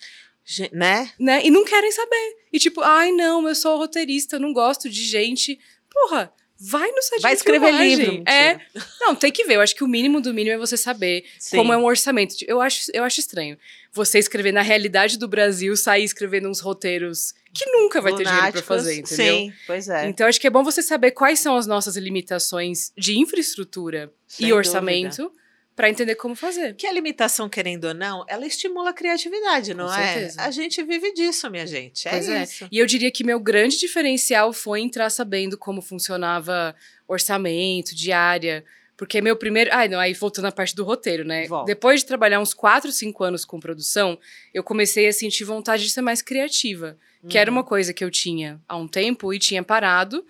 Né? 0.73 1.11
né? 1.19 1.41
E 1.44 1.50
não 1.50 1.65
querem 1.65 1.93
saber. 1.93 2.37
E 2.53 2.59
tipo, 2.59 2.81
ai 2.81 3.12
não, 3.12 3.49
eu 3.49 3.55
sou 3.55 3.77
roteirista, 3.79 4.37
eu 4.37 4.41
não 4.41 4.53
gosto 4.53 4.89
de 4.89 5.03
gente. 5.05 5.59
Porra, 5.91 6.33
vai 6.59 6.91
no 6.93 7.03
set 7.03 7.21
Vai 7.21 7.33
escrever 7.33 7.73
livro. 7.73 8.23
É, 8.27 8.55
mentira. 8.55 8.87
não, 9.01 9.15
tem 9.15 9.32
que 9.32 9.44
ver. 9.44 9.56
Eu 9.56 9.61
acho 9.61 9.75
que 9.75 9.82
o 9.82 9.89
mínimo 9.89 10.20
do 10.20 10.32
mínimo 10.32 10.55
é 10.55 10.58
você 10.58 10.77
saber 10.77 11.25
Sim. 11.39 11.56
como 11.56 11.72
é 11.72 11.77
um 11.77 11.84
orçamento. 11.84 12.37
Eu 12.46 12.61
acho, 12.61 12.91
eu 12.94 13.03
acho 13.03 13.20
estranho. 13.20 13.58
Você 13.93 14.19
escrever 14.19 14.53
na 14.53 14.63
realidade 14.63 15.19
do 15.19 15.27
Brasil, 15.27 15.77
sair 15.77 16.05
escrevendo 16.05 16.49
uns 16.49 16.61
roteiros 16.61 17.34
que 17.53 17.67
nunca 17.67 18.01
vai 18.01 18.13
ter 18.13 18.25
dinheiro 18.25 18.41
pra 18.41 18.49
Lunáticos. 18.49 18.67
fazer, 18.67 18.94
entendeu? 18.96 19.34
Sim, 19.34 19.53
pois 19.67 19.89
é. 19.89 20.06
Então, 20.06 20.27
acho 20.27 20.41
que 20.41 20.46
é 20.46 20.51
bom 20.51 20.63
você 20.63 20.81
saber 20.81 21.11
quais 21.11 21.41
são 21.41 21.56
as 21.56 21.67
nossas 21.67 21.96
limitações 21.96 22.93
de 22.96 23.19
infraestrutura 23.19 24.11
Sem 24.27 24.49
e 24.49 24.53
orçamento 24.53 25.25
dúvida. 25.25 25.42
Pra 25.74 25.88
entender 25.88 26.14
como 26.17 26.34
fazer. 26.34 26.74
Que 26.74 26.86
a 26.86 26.93
limitação, 26.93 27.48
querendo 27.48 27.84
ou 27.86 27.94
não, 27.94 28.24
ela 28.29 28.46
estimula 28.46 28.91
a 28.91 28.93
criatividade, 28.93 29.72
não 29.74 29.86
Com 29.86 29.94
é? 29.94 30.12
certeza. 30.12 30.43
A 30.43 30.50
gente 30.50 30.82
vive 30.82 31.12
disso, 31.12 31.50
minha 31.50 31.67
gente. 31.67 32.06
É 32.06 32.10
Pois 32.10 32.29
é. 32.29 32.43
isso. 32.43 32.69
E 32.70 32.79
eu 32.79 32.86
diria 32.86 33.10
que 33.10 33.24
meu 33.24 33.41
grande 33.41 33.79
diferencial 33.79 34.52
foi 34.52 34.81
entrar 34.81 35.08
sabendo 35.10 35.56
como 35.56 35.81
funcionava 35.82 36.74
orçamento, 37.08 37.94
diária. 37.94 38.64
Porque 38.96 39.20
meu 39.20 39.34
primeiro. 39.36 39.70
Ai, 39.72 39.88
não, 39.88 39.98
aí 39.98 40.12
voltando 40.12 40.44
à 40.46 40.52
parte 40.52 40.74
do 40.76 40.84
roteiro, 40.84 41.24
né? 41.24 41.46
Volta. 41.46 41.67
Depois 41.67 42.00
de 42.00 42.06
trabalhar 42.06 42.38
uns 42.41 42.55
4, 42.55 42.93
5 42.93 43.24
anos 43.24 43.44
com 43.44 43.58
produção, 43.58 44.19
eu 44.52 44.62
comecei 44.62 45.08
a 45.08 45.12
sentir 45.12 45.44
vontade 45.44 45.84
de 45.84 45.91
ser 45.91 46.02
mais 46.02 46.22
criativa. 46.22 46.96
Que 47.29 47.38
era 47.38 47.50
Uhum. 47.50 47.58
uma 47.58 47.64
coisa 47.64 47.93
que 47.94 48.05
eu 48.05 48.10
tinha 48.10 48.60
há 48.69 48.76
um 48.76 48.88
tempo 48.88 49.32
e 49.32 49.38
tinha 49.38 49.62
parado. 49.62 50.24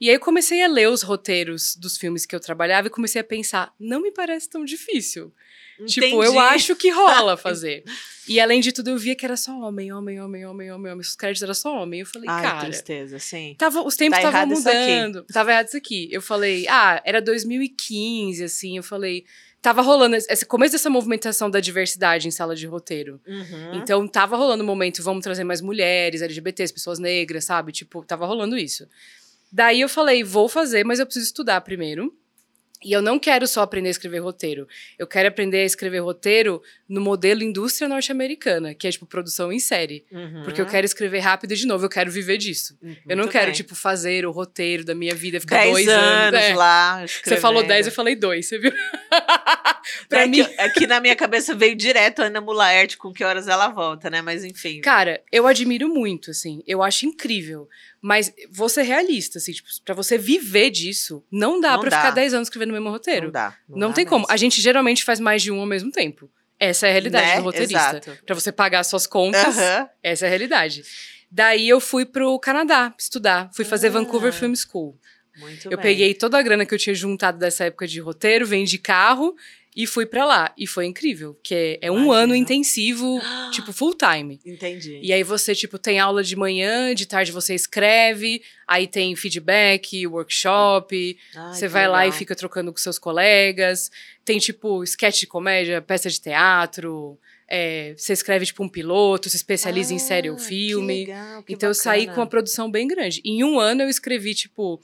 E 0.00 0.08
aí 0.10 0.16
eu 0.16 0.20
comecei 0.20 0.62
a 0.62 0.68
ler 0.68 0.88
os 0.88 1.02
roteiros 1.02 1.74
dos 1.76 1.96
filmes 1.96 2.26
que 2.26 2.34
eu 2.36 2.40
trabalhava 2.40 2.88
e 2.88 2.90
comecei 2.90 3.20
a 3.20 3.24
pensar, 3.24 3.72
não 3.80 4.00
me 4.02 4.10
parece 4.12 4.48
tão 4.50 4.64
difícil. 4.64 5.32
Tipo, 5.86 6.22
eu 6.24 6.32
Entendi. 6.32 6.38
acho 6.38 6.74
que 6.76 6.88
rola 6.90 7.36
fazer. 7.38 7.84
e 8.26 8.40
além 8.40 8.60
de 8.60 8.72
tudo, 8.72 8.90
eu 8.90 8.98
via 8.98 9.14
que 9.14 9.26
era 9.26 9.36
só 9.36 9.52
homem, 9.58 9.92
homem, 9.92 10.20
homem, 10.20 10.46
homem, 10.46 10.70
homem, 10.72 10.92
homem. 10.92 11.00
Os 11.00 11.14
créditos 11.14 11.42
eram 11.42 11.52
só 11.54 11.82
homem. 11.82 12.00
Eu 12.00 12.06
falei, 12.06 12.28
Ai, 12.30 12.42
cara. 12.42 12.64
tristeza, 12.66 13.18
sim. 13.18 13.54
Tava, 13.58 13.82
os 13.82 13.94
tempos 13.94 14.18
Tá 14.18 14.26
estavam 14.28 14.42
aqui. 14.42 14.54
mudando. 14.54 15.24
Tava 15.32 15.50
errado 15.52 15.66
isso 15.68 15.76
aqui. 15.76 16.08
Eu 16.10 16.22
falei, 16.22 16.66
ah, 16.68 17.02
era 17.04 17.20
2015, 17.20 18.42
assim. 18.44 18.76
Eu 18.78 18.82
falei, 18.82 19.24
tava 19.60 19.82
rolando 19.82 20.16
esse 20.16 20.46
começo 20.46 20.72
dessa 20.72 20.88
movimentação 20.88 21.50
da 21.50 21.60
diversidade 21.60 22.26
em 22.26 22.30
sala 22.30 22.56
de 22.56 22.66
roteiro. 22.66 23.20
Uhum. 23.26 23.74
Então 23.74 24.06
tava 24.08 24.34
rolando 24.36 24.62
o 24.62 24.66
momento, 24.66 25.02
vamos 25.02 25.22
trazer 25.22 25.44
mais 25.44 25.60
mulheres, 25.60 26.22
LGBTs, 26.22 26.72
pessoas 26.72 26.98
negras, 26.98 27.44
sabe? 27.44 27.70
Tipo, 27.72 28.02
tava 28.04 28.24
rolando 28.24 28.56
isso. 28.56 28.88
Daí 29.56 29.80
eu 29.80 29.88
falei, 29.88 30.22
vou 30.22 30.50
fazer, 30.50 30.84
mas 30.84 30.98
eu 30.98 31.06
preciso 31.06 31.24
estudar 31.24 31.62
primeiro. 31.62 32.14
E 32.84 32.92
eu 32.92 33.00
não 33.00 33.18
quero 33.18 33.48
só 33.48 33.62
aprender 33.62 33.88
a 33.88 33.90
escrever 33.90 34.18
roteiro. 34.18 34.68
Eu 34.98 35.06
quero 35.06 35.28
aprender 35.28 35.62
a 35.62 35.64
escrever 35.64 36.00
roteiro 36.00 36.62
no 36.86 37.00
modelo 37.00 37.42
indústria 37.42 37.88
norte-americana, 37.88 38.74
que 38.74 38.86
é 38.86 38.90
tipo 38.90 39.06
produção 39.06 39.50
em 39.50 39.58
série. 39.58 40.04
Uhum. 40.12 40.42
Porque 40.44 40.60
eu 40.60 40.66
quero 40.66 40.84
escrever 40.84 41.20
rápido 41.20 41.52
e 41.52 41.56
de 41.56 41.66
novo, 41.66 41.86
eu 41.86 41.88
quero 41.88 42.10
viver 42.10 42.36
disso. 42.36 42.76
Muito 42.82 43.00
eu 43.08 43.16
não 43.16 43.28
quero, 43.28 43.46
bem. 43.46 43.54
tipo, 43.54 43.74
fazer 43.74 44.26
o 44.26 44.30
roteiro 44.30 44.84
da 44.84 44.94
minha 44.94 45.14
vida, 45.14 45.40
ficar 45.40 45.56
dez 45.56 45.72
dois 45.72 45.88
anos, 45.88 46.38
é. 46.40 46.54
lá. 46.54 47.06
Você 47.06 47.38
falou 47.38 47.62
escrevendo. 47.62 47.68
10, 47.68 47.86
eu 47.86 47.92
falei 47.92 48.14
dois, 48.14 48.46
você 48.46 48.58
viu? 48.58 48.72
pra 50.06 50.24
é 50.24 50.26
mim. 50.26 50.44
Que, 50.44 50.54
é 50.58 50.68
que 50.68 50.86
na 50.86 51.00
minha 51.00 51.16
cabeça 51.16 51.54
veio 51.54 51.74
direto 51.74 52.20
a 52.20 52.26
Ana 52.26 52.42
Mulaerte 52.42 52.98
com 52.98 53.10
que 53.10 53.24
horas 53.24 53.48
ela 53.48 53.68
volta, 53.68 54.10
né? 54.10 54.20
Mas 54.20 54.44
enfim. 54.44 54.82
Cara, 54.82 55.22
eu 55.32 55.46
admiro 55.46 55.88
muito, 55.88 56.30
assim. 56.30 56.62
Eu 56.66 56.82
acho 56.82 57.06
incrível. 57.06 57.66
Mas 58.00 58.32
vou 58.52 58.68
ser 58.68 58.82
realista, 58.82 59.38
assim, 59.38 59.52
tipo, 59.52 59.68
pra 59.84 59.94
você 59.94 60.16
viver 60.18 60.70
disso, 60.70 61.24
não 61.30 61.60
dá 61.60 61.72
Não 61.72 61.80
pra 61.80 61.90
dá. 61.90 61.96
ficar 61.98 62.10
10 62.12 62.34
anos 62.34 62.46
escrevendo 62.48 62.70
o 62.70 62.72
mesmo 62.74 62.90
roteiro. 62.90 63.26
não 63.26 63.32
dá. 63.32 63.56
Não, 63.68 63.88
dá 63.88 63.94
tem 63.94 64.04
como. 64.06 64.20
mesmo. 64.20 64.32
A 64.32 64.36
gente 64.36 64.60
geralmente 64.60 65.02
faz 65.04 65.18
mais 65.18 65.42
de 65.42 65.50
um 65.50 65.58
ao 65.60 65.66
mesmo 65.66 65.90
tempo. 65.90 66.30
Essa 66.58 66.86
é 66.86 66.90
a 66.90 66.92
realidade 66.92 67.26
Né? 67.26 67.36
do 67.36 67.42
roteirista. 67.42 67.78
Exato. 68.02 68.18
Pra 68.24 68.34
você 68.34 68.52
pagar 68.52 68.82
suas 68.84 69.06
contas, 69.06 69.58
Aham. 69.58 69.88
essa 70.02 70.24
é 70.24 70.26
a 70.26 70.30
realidade. 70.30 70.82
Daí 71.30 71.68
eu 71.68 71.80
fui 71.80 72.04
pro 72.06 72.38
Canadá 72.38 72.94
estudar. 72.98 73.50
Fui 73.54 73.64
fazer 73.64 73.88
Ah. 73.88 73.90
Vancouver 73.90 74.32
Film 74.32 74.54
School. 74.54 74.98
Muito 75.38 75.66
Eu 75.66 75.76
bem. 75.76 75.82
peguei 75.82 76.14
toda 76.14 76.38
a 76.38 76.42
grana 76.42 76.64
que 76.64 76.72
eu 76.72 76.78
tinha 76.78 76.94
juntado 76.94 77.38
dessa 77.38 77.64
época 77.64 77.86
de 77.86 78.00
roteiro, 78.00 78.46
vendi 78.46 78.78
carro 78.78 79.34
e 79.76 79.86
fui 79.86 80.06
pra 80.06 80.24
lá. 80.24 80.54
E 80.56 80.66
foi 80.66 80.86
incrível, 80.86 81.34
porque 81.34 81.78
é 81.82 81.90
um 81.90 81.96
Imagino. 81.96 82.12
ano 82.12 82.34
intensivo, 82.34 83.20
tipo 83.52 83.72
full 83.74 83.94
time. 83.94 84.40
Entendi. 84.46 84.98
E 85.02 85.12
aí 85.12 85.22
você, 85.22 85.54
tipo, 85.54 85.78
tem 85.78 86.00
aula 86.00 86.22
de 86.24 86.34
manhã, 86.34 86.94
de 86.94 87.04
tarde 87.06 87.30
você 87.30 87.54
escreve, 87.54 88.42
aí 88.66 88.86
tem 88.86 89.14
feedback, 89.14 90.06
workshop, 90.06 91.18
Ai, 91.34 91.52
você 91.54 91.66
que 91.66 91.72
vai 91.72 91.86
lá 91.88 92.02
e 92.04 92.06
legal. 92.06 92.18
fica 92.18 92.34
trocando 92.34 92.72
com 92.72 92.78
seus 92.78 92.98
colegas. 92.98 93.90
Tem, 94.24 94.38
tipo, 94.38 94.82
sketch 94.82 95.20
de 95.20 95.26
comédia, 95.26 95.82
peça 95.82 96.08
de 96.08 96.20
teatro. 96.20 97.18
é, 97.48 97.94
você 97.96 98.12
escreve, 98.12 98.44
tipo, 98.44 98.64
um 98.64 98.68
piloto, 98.68 99.30
se 99.30 99.36
especializa 99.36 99.94
em 99.94 100.00
série 100.00 100.28
ou 100.28 100.34
Ah, 100.34 100.38
que 100.40 100.44
filme. 100.46 101.06
legal, 101.06 101.42
que 101.44 101.52
então 101.52 101.68
eu 101.70 101.74
saí 101.74 102.00
bacana. 102.00 102.14
com 102.14 102.20
uma 102.22 102.26
produção 102.26 102.68
bem 102.68 102.88
grande. 102.88 103.22
Em 103.24 103.44
um 103.44 103.60
ano 103.60 103.82
eu 103.82 103.88
escrevi, 103.88 104.34
tipo, 104.34 104.80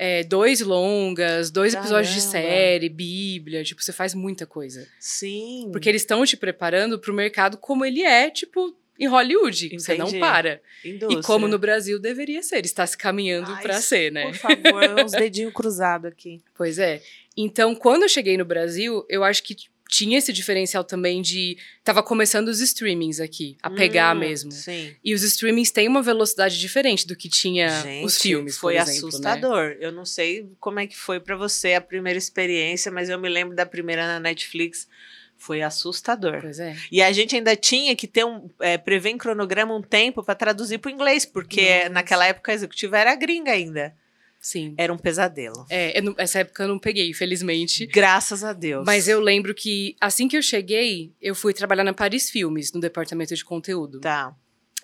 é, 0.00 0.22
dois 0.22 0.60
longas, 0.60 1.50
dois 1.50 1.74
episódios 1.74 2.14
de 2.14 2.20
Caramba. 2.20 2.48
série, 2.48 2.88
bíblia. 2.88 3.64
Tipo, 3.64 3.82
você 3.82 3.92
faz 3.92 4.14
muita 4.14 4.46
coisa. 4.46 4.86
Sim. 5.00 5.68
Porque 5.72 5.88
eles 5.88 6.02
estão 6.02 6.24
te 6.24 6.36
preparando 6.36 7.00
pro 7.00 7.12
mercado 7.12 7.56
como 7.56 7.84
ele 7.84 8.02
é, 8.02 8.30
tipo, 8.30 8.76
em 8.96 9.08
Hollywood. 9.08 9.76
Você 9.76 9.96
não 9.96 10.06
Entendi. 10.06 10.20
para. 10.20 10.60
Indústria. 10.84 11.18
E 11.18 11.22
como 11.24 11.48
no 11.48 11.58
Brasil 11.58 11.98
deveria 11.98 12.44
ser. 12.44 12.64
Está 12.64 12.86
se 12.86 12.96
caminhando 12.96 13.54
pra 13.60 13.80
ser, 13.80 14.12
né? 14.12 14.26
Por 14.26 14.36
favor, 14.36 15.04
uns 15.04 15.10
dedinhos 15.18 15.52
cruzados 15.52 16.10
aqui. 16.10 16.40
Pois 16.56 16.78
é. 16.78 17.02
Então, 17.36 17.74
quando 17.74 18.04
eu 18.04 18.08
cheguei 18.08 18.36
no 18.36 18.44
Brasil, 18.44 19.04
eu 19.08 19.24
acho 19.24 19.42
que 19.42 19.56
tinha 19.88 20.18
esse 20.18 20.32
diferencial 20.32 20.84
também 20.84 21.22
de. 21.22 21.56
Tava 21.82 22.02
começando 22.02 22.48
os 22.48 22.60
streamings 22.60 23.18
aqui, 23.20 23.56
a 23.62 23.70
pegar 23.70 24.14
Hum, 24.14 24.20
mesmo. 24.20 24.52
Sim. 24.52 24.94
E 25.02 25.14
os 25.14 25.22
streamings 25.22 25.70
têm 25.70 25.88
uma 25.88 26.02
velocidade 26.02 26.60
diferente 26.60 27.06
do 27.06 27.16
que 27.16 27.28
tinha 27.28 27.68
Gente, 27.82 28.04
os 28.04 28.18
filmes, 28.18 28.56
foi 28.58 28.76
exemplo, 28.76 28.92
né? 28.92 28.98
assustador. 29.08 29.76
Eu 29.80 29.90
não 29.90 30.04
sei 30.04 30.48
como 30.60 30.78
é 30.78 30.86
que 30.86 30.96
foi 30.96 31.18
pra 31.18 31.34
você 31.36 31.74
a 31.74 31.80
primeira 31.80 32.18
experiência, 32.18 32.92
mas 32.92 33.08
eu 33.08 33.18
me 33.18 33.28
lembro 33.28 33.56
da 33.56 33.64
primeira 33.66 34.06
na 34.06 34.20
Netflix. 34.20 34.86
Foi 35.40 35.62
assustador. 35.62 36.40
Pois 36.40 36.58
é. 36.58 36.76
E 36.90 37.00
a 37.00 37.12
gente 37.12 37.36
ainda 37.36 37.54
tinha 37.54 37.94
que 37.94 38.08
ter 38.08 38.24
um 38.24 38.50
é, 38.60 38.76
prever 38.76 39.10
em 39.10 39.16
cronograma 39.16 39.72
um 39.74 39.80
tempo 39.80 40.20
pra 40.22 40.34
traduzir 40.34 40.78
pro 40.78 40.90
inglês, 40.90 41.24
porque 41.24 41.78
Nossa. 41.78 41.88
naquela 41.90 42.26
época 42.26 42.50
a 42.50 42.54
executiva 42.56 42.98
era 42.98 43.14
gringa 43.14 43.52
ainda. 43.52 43.94
Sim. 44.40 44.74
Era 44.78 44.92
um 44.92 44.98
pesadelo. 44.98 45.66
É, 45.68 46.00
não- 46.00 46.14
essa 46.16 46.38
época 46.40 46.62
eu 46.62 46.68
não 46.68 46.78
peguei, 46.78 47.10
infelizmente. 47.10 47.86
Graças 47.86 48.44
a 48.44 48.52
Deus. 48.52 48.84
Mas 48.86 49.08
eu 49.08 49.20
lembro 49.20 49.54
que 49.54 49.96
assim 50.00 50.28
que 50.28 50.36
eu 50.36 50.42
cheguei, 50.42 51.12
eu 51.20 51.34
fui 51.34 51.52
trabalhar 51.52 51.84
na 51.84 51.92
Paris 51.92 52.30
Filmes, 52.30 52.72
no 52.72 52.80
departamento 52.80 53.34
de 53.34 53.44
conteúdo. 53.44 54.00
Tá. 54.00 54.34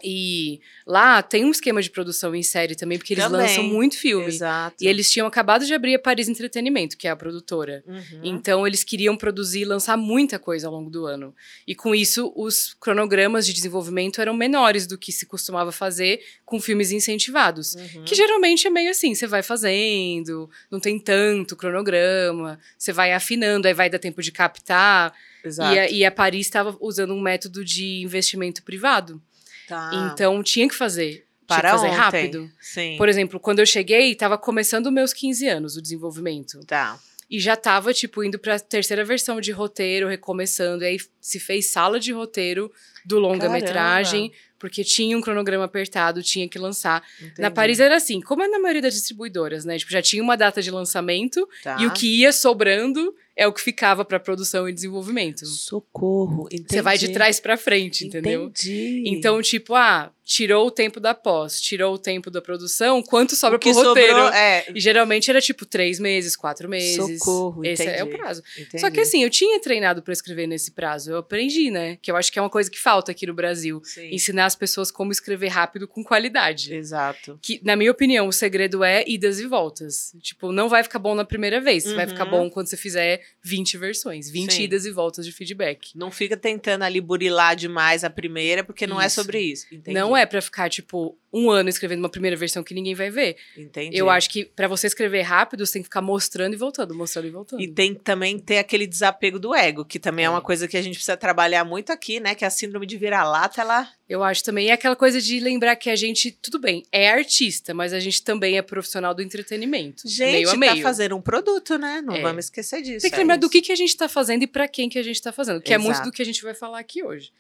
E 0.03 0.61
lá 0.87 1.23
tem 1.23 1.45
um 1.45 1.51
esquema 1.51 1.81
de 1.81 1.89
produção 1.89 2.35
em 2.35 2.43
série 2.43 2.75
também, 2.75 2.99
porque 2.99 3.15
eles 3.15 3.25
Também. 3.25 3.41
lançam 3.41 3.65
muito 3.65 3.97
filme. 3.97 4.27
Exato. 4.27 4.77
E 4.83 4.87
eles 4.87 5.11
tinham 5.11 5.27
acabado 5.27 5.65
de 5.65 5.73
abrir 5.73 5.95
a 5.95 5.99
Paris 5.99 6.29
Entretenimento, 6.29 6.97
que 6.97 7.07
é 7.07 7.11
a 7.11 7.17
produtora. 7.17 7.83
Uhum. 7.87 8.21
Então, 8.23 8.67
eles 8.67 8.83
queriam 8.83 9.17
produzir 9.17 9.61
e 9.61 9.65
lançar 9.65 9.97
muita 9.97 10.39
coisa 10.39 10.67
ao 10.67 10.73
longo 10.73 10.91
do 10.91 11.07
ano. 11.07 11.35
E 11.67 11.75
com 11.75 11.95
isso, 11.95 12.33
os 12.37 12.75
cronogramas 12.81 13.47
de 13.47 13.53
desenvolvimento 13.53 14.21
eram 14.21 14.35
menores 14.35 14.87
do 14.87 14.99
que 14.99 15.13
se 15.13 15.27
costumava 15.27 15.71
fazer 15.71 16.21
com 16.45 16.61
filmes 16.61 16.91
incentivados. 16.91 17.75
Uhum. 17.75 18.05
Que 18.05 18.15
geralmente 18.15 18.67
é 18.67 18.71
meio 18.71 18.91
assim: 18.91 19.15
você 19.15 19.27
vai 19.27 19.43
fazendo, 19.43 20.51
não 20.71 20.81
tem 20.81 20.99
tanto 20.99 21.57
cronograma, 21.57 22.59
você 22.77 22.93
vai 22.93 23.13
afinando, 23.13 23.69
aí 23.69 23.75
vai 23.75 23.89
dar 23.89 23.99
tempo 23.99 24.21
de 24.21 24.33
captar. 24.33 25.15
Exato. 25.45 25.75
E 25.75 25.79
a, 25.79 25.91
e 25.91 26.05
a 26.05 26.11
Paris 26.11 26.47
estava 26.47 26.77
usando 26.81 27.15
um 27.15 27.21
método 27.21 27.65
de 27.65 28.03
investimento 28.03 28.63
privado. 28.63 29.23
Tá. 29.69 30.11
Então, 30.13 30.43
tinha 30.43 30.69
que 30.69 30.75
fazer. 30.75 31.25
Para 31.47 31.61
tinha 31.61 31.73
que 31.73 31.77
fazer 31.79 31.87
ontem. 31.89 31.97
rápido. 31.99 32.51
Sim. 32.61 32.97
Por 32.97 33.09
exemplo, 33.09 33.39
quando 33.39 33.59
eu 33.59 33.67
cheguei, 33.67 34.13
estava 34.13 34.39
começando 34.39 34.91
meus 34.91 35.13
15 35.13 35.47
anos, 35.47 35.77
o 35.77 35.83
desenvolvimento. 35.83 36.61
Tá. 36.67 36.99
E 37.31 37.39
já 37.41 37.57
tava, 37.57 37.93
tipo, 37.93 38.23
indo 38.23 38.39
pra 38.39 38.59
terceira 38.59 39.05
versão 39.05 39.41
de 39.41 39.51
roteiro, 39.51 40.09
recomeçando. 40.09 40.85
E 40.85 40.87
aí 40.87 40.97
se 41.21 41.41
fez 41.41 41.71
sala 41.71 41.99
de 41.99 42.13
roteiro 42.13 42.71
do 43.05 43.19
longa-metragem, 43.19 44.33
porque 44.59 44.85
tinha 44.85 45.17
um 45.17 45.21
cronograma 45.21 45.65
apertado, 45.65 46.23
tinha 46.23 46.49
que 46.49 46.59
lançar. 46.59 47.03
Na 47.21 47.27
Entendi. 47.27 47.51
Paris 47.51 47.81
era 47.81 47.97
assim, 47.97 48.21
como 48.21 48.43
é 48.43 48.49
na 48.49 48.59
maioria 48.59 48.83
das 48.83 48.95
distribuidoras, 48.95 49.65
né? 49.65 49.79
Tipo, 49.79 49.91
já 49.93 50.01
tinha 50.03 50.23
uma 50.23 50.37
data 50.37 50.63
de 50.63 50.71
lançamento 50.71 51.47
Tá. 51.63 51.77
e 51.81 51.87
o 51.87 51.93
que 51.93 52.21
ia 52.21 52.33
sobrando 52.33 53.15
é 53.37 53.47
o 53.47 53.53
que 53.53 53.61
ficava 53.61 54.05
pra 54.05 54.21
produção 54.21 54.69
e 54.69 54.73
desenvolvimento. 54.73 55.45
Socorro. 55.47 56.47
Entendi. 56.53 56.67
Você 56.71 56.83
vai 56.83 56.97
de 56.99 57.09
trás 57.13 57.41
pra 57.41 57.57
frente, 57.57 58.07
entendeu? 58.07 58.45
Entendi. 58.45 59.03
Então, 59.07 59.41
tipo, 59.43 59.75
ah, 59.75 60.13
tirou 60.25 60.67
o 60.67 60.71
tempo 60.71 60.99
da 61.01 61.13
pós, 61.15 61.61
tirou 61.61 61.95
o 61.95 61.99
tempo 61.99 62.31
da 62.31 62.41
produção, 62.41 63.03
quanto 63.03 63.37
sobra 63.37 63.57
o 63.57 63.61
que 63.61 63.73
pro 63.73 63.83
roteiro? 63.83 64.09
sobrou 64.13 64.29
é. 64.33 64.65
E 64.75 64.81
geralmente 64.81 65.29
era 65.31 65.41
tipo 65.41 65.67
três 65.67 65.99
meses, 65.99 66.35
quatro 66.37 66.69
meses. 66.69 67.19
Socorro, 67.19 67.65
Esse 67.65 67.83
é 67.85 68.03
o 68.03 68.07
entendi. 68.07 68.17
prazo. 68.19 68.43
Entendi. 68.59 68.81
Só 68.81 68.91
que 68.91 69.01
assim, 69.01 69.23
eu 69.23 69.31
tinha 69.31 69.61
treinado 69.61 70.01
pra 70.03 70.13
escrever 70.13 70.47
nesse 70.47 70.71
prazo. 70.71 71.11
Eu 71.11 71.19
aprendi, 71.19 71.71
né? 71.71 71.99
Que 72.01 72.11
eu 72.11 72.17
acho 72.17 72.33
que 72.33 72.39
é 72.39 72.43
uma 72.43 72.49
coisa 72.51 72.71
que 72.71 72.79
falta 72.79 73.11
aqui 73.13 73.27
no 73.27 73.35
Brasil. 73.35 73.81
Sim. 73.85 74.15
Ensinar 74.15 74.47
as 74.47 74.57
pessoas 74.57 74.91
como 74.91 75.13
escrever 75.13 75.49
rápido 75.49 75.87
com 75.89 76.03
qualidade. 76.03 76.73
Exato. 76.75 77.39
Que, 77.43 77.61
na 77.65 77.77
minha 77.77 77.91
opinião, 77.91 78.27
o 78.29 78.33
segredo 78.33 78.83
é 78.83 79.05
idas 79.07 79.39
e 79.41 79.47
voltas. 79.47 80.13
Tipo, 80.23 80.53
não 80.53 80.69
vai 80.69 80.83
ficar 80.83 80.99
bom 80.99 81.15
na 81.15 81.25
primeira 81.25 81.61
vez. 81.61 81.85
Vai 81.93 82.05
Uhum. 82.05 82.11
ficar 82.13 82.25
bom 82.27 82.49
quando 82.49 82.67
você 82.69 82.77
fizer 82.77 83.21
20 83.43 83.77
versões. 83.79 84.31
20 84.31 84.53
Sim. 84.53 84.63
idas 84.63 84.85
e 84.87 84.91
voltas 84.91 85.25
de 85.25 85.33
feedback. 85.33 85.93
Não 85.97 86.11
fica 86.11 86.37
tentando 86.37 86.83
ali 86.83 87.01
burilar 87.01 87.57
demais 87.57 88.05
a 88.05 88.11
primeira, 88.11 88.65
porque 88.65 88.87
não 88.87 89.01
é 89.01 89.07
Isso. 89.07 89.17
sobre 89.17 89.41
isso. 89.41 89.67
Entendi. 89.73 89.93
Não 89.99 90.17
é 90.17 90.25
pra 90.27 90.41
ficar, 90.41 90.69
tipo, 90.69 91.17
um 91.35 91.51
ano 91.51 91.69
escrevendo 91.69 91.99
uma 91.99 92.09
primeira 92.09 92.37
versão 92.37 92.63
que 92.63 92.73
ninguém 92.73 92.95
vai 92.95 93.11
ver. 93.11 93.37
Entendi. 93.59 93.97
Eu 93.97 94.09
acho 94.09 94.31
que 94.31 94.45
pra 94.45 94.69
você 94.69 94.87
escrever 94.87 95.23
rápido, 95.23 95.67
você 95.67 95.73
tem 95.75 95.83
que 95.83 95.89
ficar 95.89 96.01
mostrando 96.01 96.55
e 96.55 96.57
voltando, 96.57 96.95
mostrando 96.95 97.27
e 97.27 97.31
voltando. 97.31 97.61
E 97.61 97.67
tem 97.67 97.93
que 97.93 98.01
também 98.03 98.39
ter 98.39 98.59
aquele 98.59 98.87
desapego 98.87 99.39
do 99.39 99.53
ego, 99.55 99.85
que 99.85 99.99
também 99.99 100.25
é. 100.25 100.29
É. 100.29 100.31
uma 100.31 100.41
coisa 100.41 100.69
que 100.69 100.77
a 100.77 100.83
gente 100.83 100.95
precisa 100.95 101.17
trabalhar 101.17 101.65
muito 101.65 101.91
aqui, 101.91 102.21
né? 102.21 102.35
Que 102.35 102.45
a 102.45 102.51
síndrome 102.51 102.87
de 102.87 102.97
vira-lata, 102.97 103.61
ela. 103.61 103.89
Eu 104.09 104.23
acho 104.23 104.45
também. 104.45 104.67
E 104.67 104.71
é 104.71 104.75
aquela 104.75 104.95
coisa 104.95 105.21
de 105.21 105.41
lembrar 105.41 105.75
que 105.77 105.91
a 105.91 105.97
gente, 105.97 106.31
tudo 106.31 106.59
bem, 106.59 106.85
é 106.93 107.11
artista, 107.11 107.73
mas 107.75 107.93
a 107.93 107.99
gente 107.99 108.23
também 108.23 108.57
é 108.59 108.63
profissional 108.63 109.15
do 109.15 109.23
entretenimento. 109.23 110.03
meio 110.05 110.15
Gente, 110.15 110.47
a 110.47 110.51
tá 110.53 110.57
meio. 110.57 110.83
fazendo 110.83 111.17
um 111.17 111.21
produto, 111.23 111.77
né? 111.79 112.01
Não 112.05 112.15
É. 112.15 112.21
vamos 112.21 112.45
esquecer 112.45 112.83
disso. 112.83 113.01
Tem 113.01 113.11
que 113.11 113.17
é 113.17 113.19
lembrar 113.19 113.37
do 113.37 113.47
isso. 113.47 113.51
que, 113.51 113.63
que 113.63 113.73
a 113.73 113.77
gente 113.77 113.97
tá 113.97 114.09
fazendo 114.09 114.43
e 114.43 114.47
pra 114.47 114.69
quem 114.69 114.89
que 114.89 114.99
a 114.99 115.03
gente 115.03 115.21
tá 115.21 115.33
fazendo, 115.33 115.61
que 115.61 115.73
é 115.73 115.79
muito 115.79 115.93
Exato. 115.97 116.11
do 116.11 116.13
que 116.13 116.23
a 116.23 116.25
gente 116.25 116.43
vai 116.43 116.55
falar 116.55 116.79
aqui 116.79 117.03
hoje. 117.03 117.33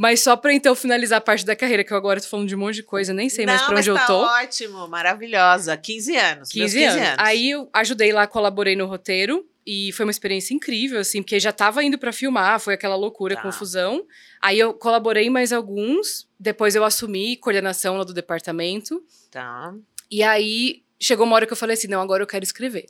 Mas 0.00 0.20
só 0.22 0.36
pra 0.36 0.54
então 0.54 0.76
finalizar 0.76 1.18
a 1.18 1.20
parte 1.20 1.44
da 1.44 1.56
carreira, 1.56 1.82
que 1.82 1.92
eu 1.92 1.96
agora 1.96 2.20
tô 2.20 2.28
falando 2.28 2.46
de 2.46 2.54
um 2.54 2.58
monte 2.60 2.76
de 2.76 2.82
coisa, 2.84 3.12
nem 3.12 3.28
sei 3.28 3.44
mais 3.44 3.60
Não, 3.62 3.66
pra 3.66 3.76
onde 3.78 3.90
mas 3.90 4.00
eu 4.00 4.06
tá 4.06 4.06
tô. 4.06 4.20
ótimo, 4.20 4.86
maravilhosa. 4.86 5.76
15 5.76 6.16
anos. 6.16 6.48
15, 6.50 6.78
meus 6.78 6.92
15 6.92 7.00
anos. 7.00 7.08
anos. 7.08 7.16
Aí 7.18 7.50
eu 7.50 7.68
ajudei 7.72 8.12
lá, 8.12 8.24
colaborei 8.24 8.76
no 8.76 8.86
roteiro. 8.86 9.44
E 9.66 9.92
foi 9.92 10.06
uma 10.06 10.10
experiência 10.12 10.54
incrível, 10.54 11.00
assim, 11.00 11.20
porque 11.20 11.38
já 11.40 11.52
tava 11.52 11.82
indo 11.82 11.98
pra 11.98 12.10
filmar, 12.12 12.58
foi 12.60 12.74
aquela 12.74 12.94
loucura, 12.96 13.34
Tá. 13.34 13.42
confusão. 13.42 14.06
Aí 14.40 14.58
eu 14.58 14.72
colaborei 14.72 15.28
mais 15.28 15.52
alguns, 15.52 16.26
depois 16.40 16.74
eu 16.76 16.84
assumi 16.84 17.36
coordenação 17.36 17.98
lá 17.98 18.04
do 18.04 18.14
departamento. 18.14 19.02
Tá. 19.30 19.74
E 20.10 20.22
aí 20.22 20.82
chegou 20.98 21.26
uma 21.26 21.34
hora 21.36 21.44
que 21.46 21.52
eu 21.52 21.56
falei 21.56 21.74
assim: 21.74 21.88
não, 21.88 22.00
agora 22.00 22.22
eu 22.22 22.26
quero 22.26 22.44
escrever. 22.44 22.86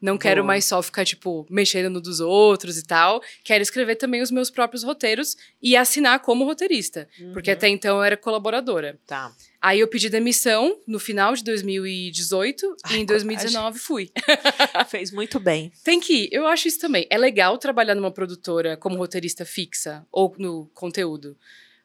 Não 0.00 0.18
quero 0.18 0.42
Boa. 0.42 0.48
mais 0.48 0.64
só 0.64 0.82
ficar, 0.82 1.04
tipo, 1.04 1.46
mexendo 1.50 1.88
no 1.90 2.00
dos 2.00 2.20
outros 2.20 2.78
e 2.78 2.84
tal. 2.84 3.22
Quero 3.42 3.62
escrever 3.62 3.96
também 3.96 4.20
os 4.22 4.30
meus 4.30 4.50
próprios 4.50 4.82
roteiros 4.82 5.36
e 5.62 5.76
assinar 5.76 6.20
como 6.20 6.44
roteirista. 6.44 7.08
Porque 7.32 7.50
Uhum. 7.50 7.56
até 7.56 7.68
então 7.68 7.96
eu 7.98 8.02
era 8.02 8.16
colaboradora. 8.16 8.98
Tá. 9.06 9.32
Aí 9.60 9.80
eu 9.80 9.88
pedi 9.88 10.10
demissão 10.10 10.78
no 10.86 10.98
final 10.98 11.34
de 11.34 11.42
2018 11.42 12.76
Ai, 12.84 12.96
e 12.96 13.00
em 13.00 13.06
2019 13.06 13.78
fui. 13.78 14.10
Fez 14.88 15.10
muito 15.10 15.40
bem. 15.40 15.72
Tem 15.82 15.98
que 16.00 16.24
ir, 16.24 16.28
eu 16.32 16.46
acho 16.46 16.68
isso 16.68 16.78
também. 16.80 17.06
É 17.08 17.16
legal 17.16 17.56
trabalhar 17.58 17.94
numa 17.94 18.10
produtora 18.10 18.76
como 18.76 18.96
roteirista 18.98 19.44
fixa 19.44 20.06
ou 20.12 20.34
no 20.38 20.70
conteúdo. 20.74 21.36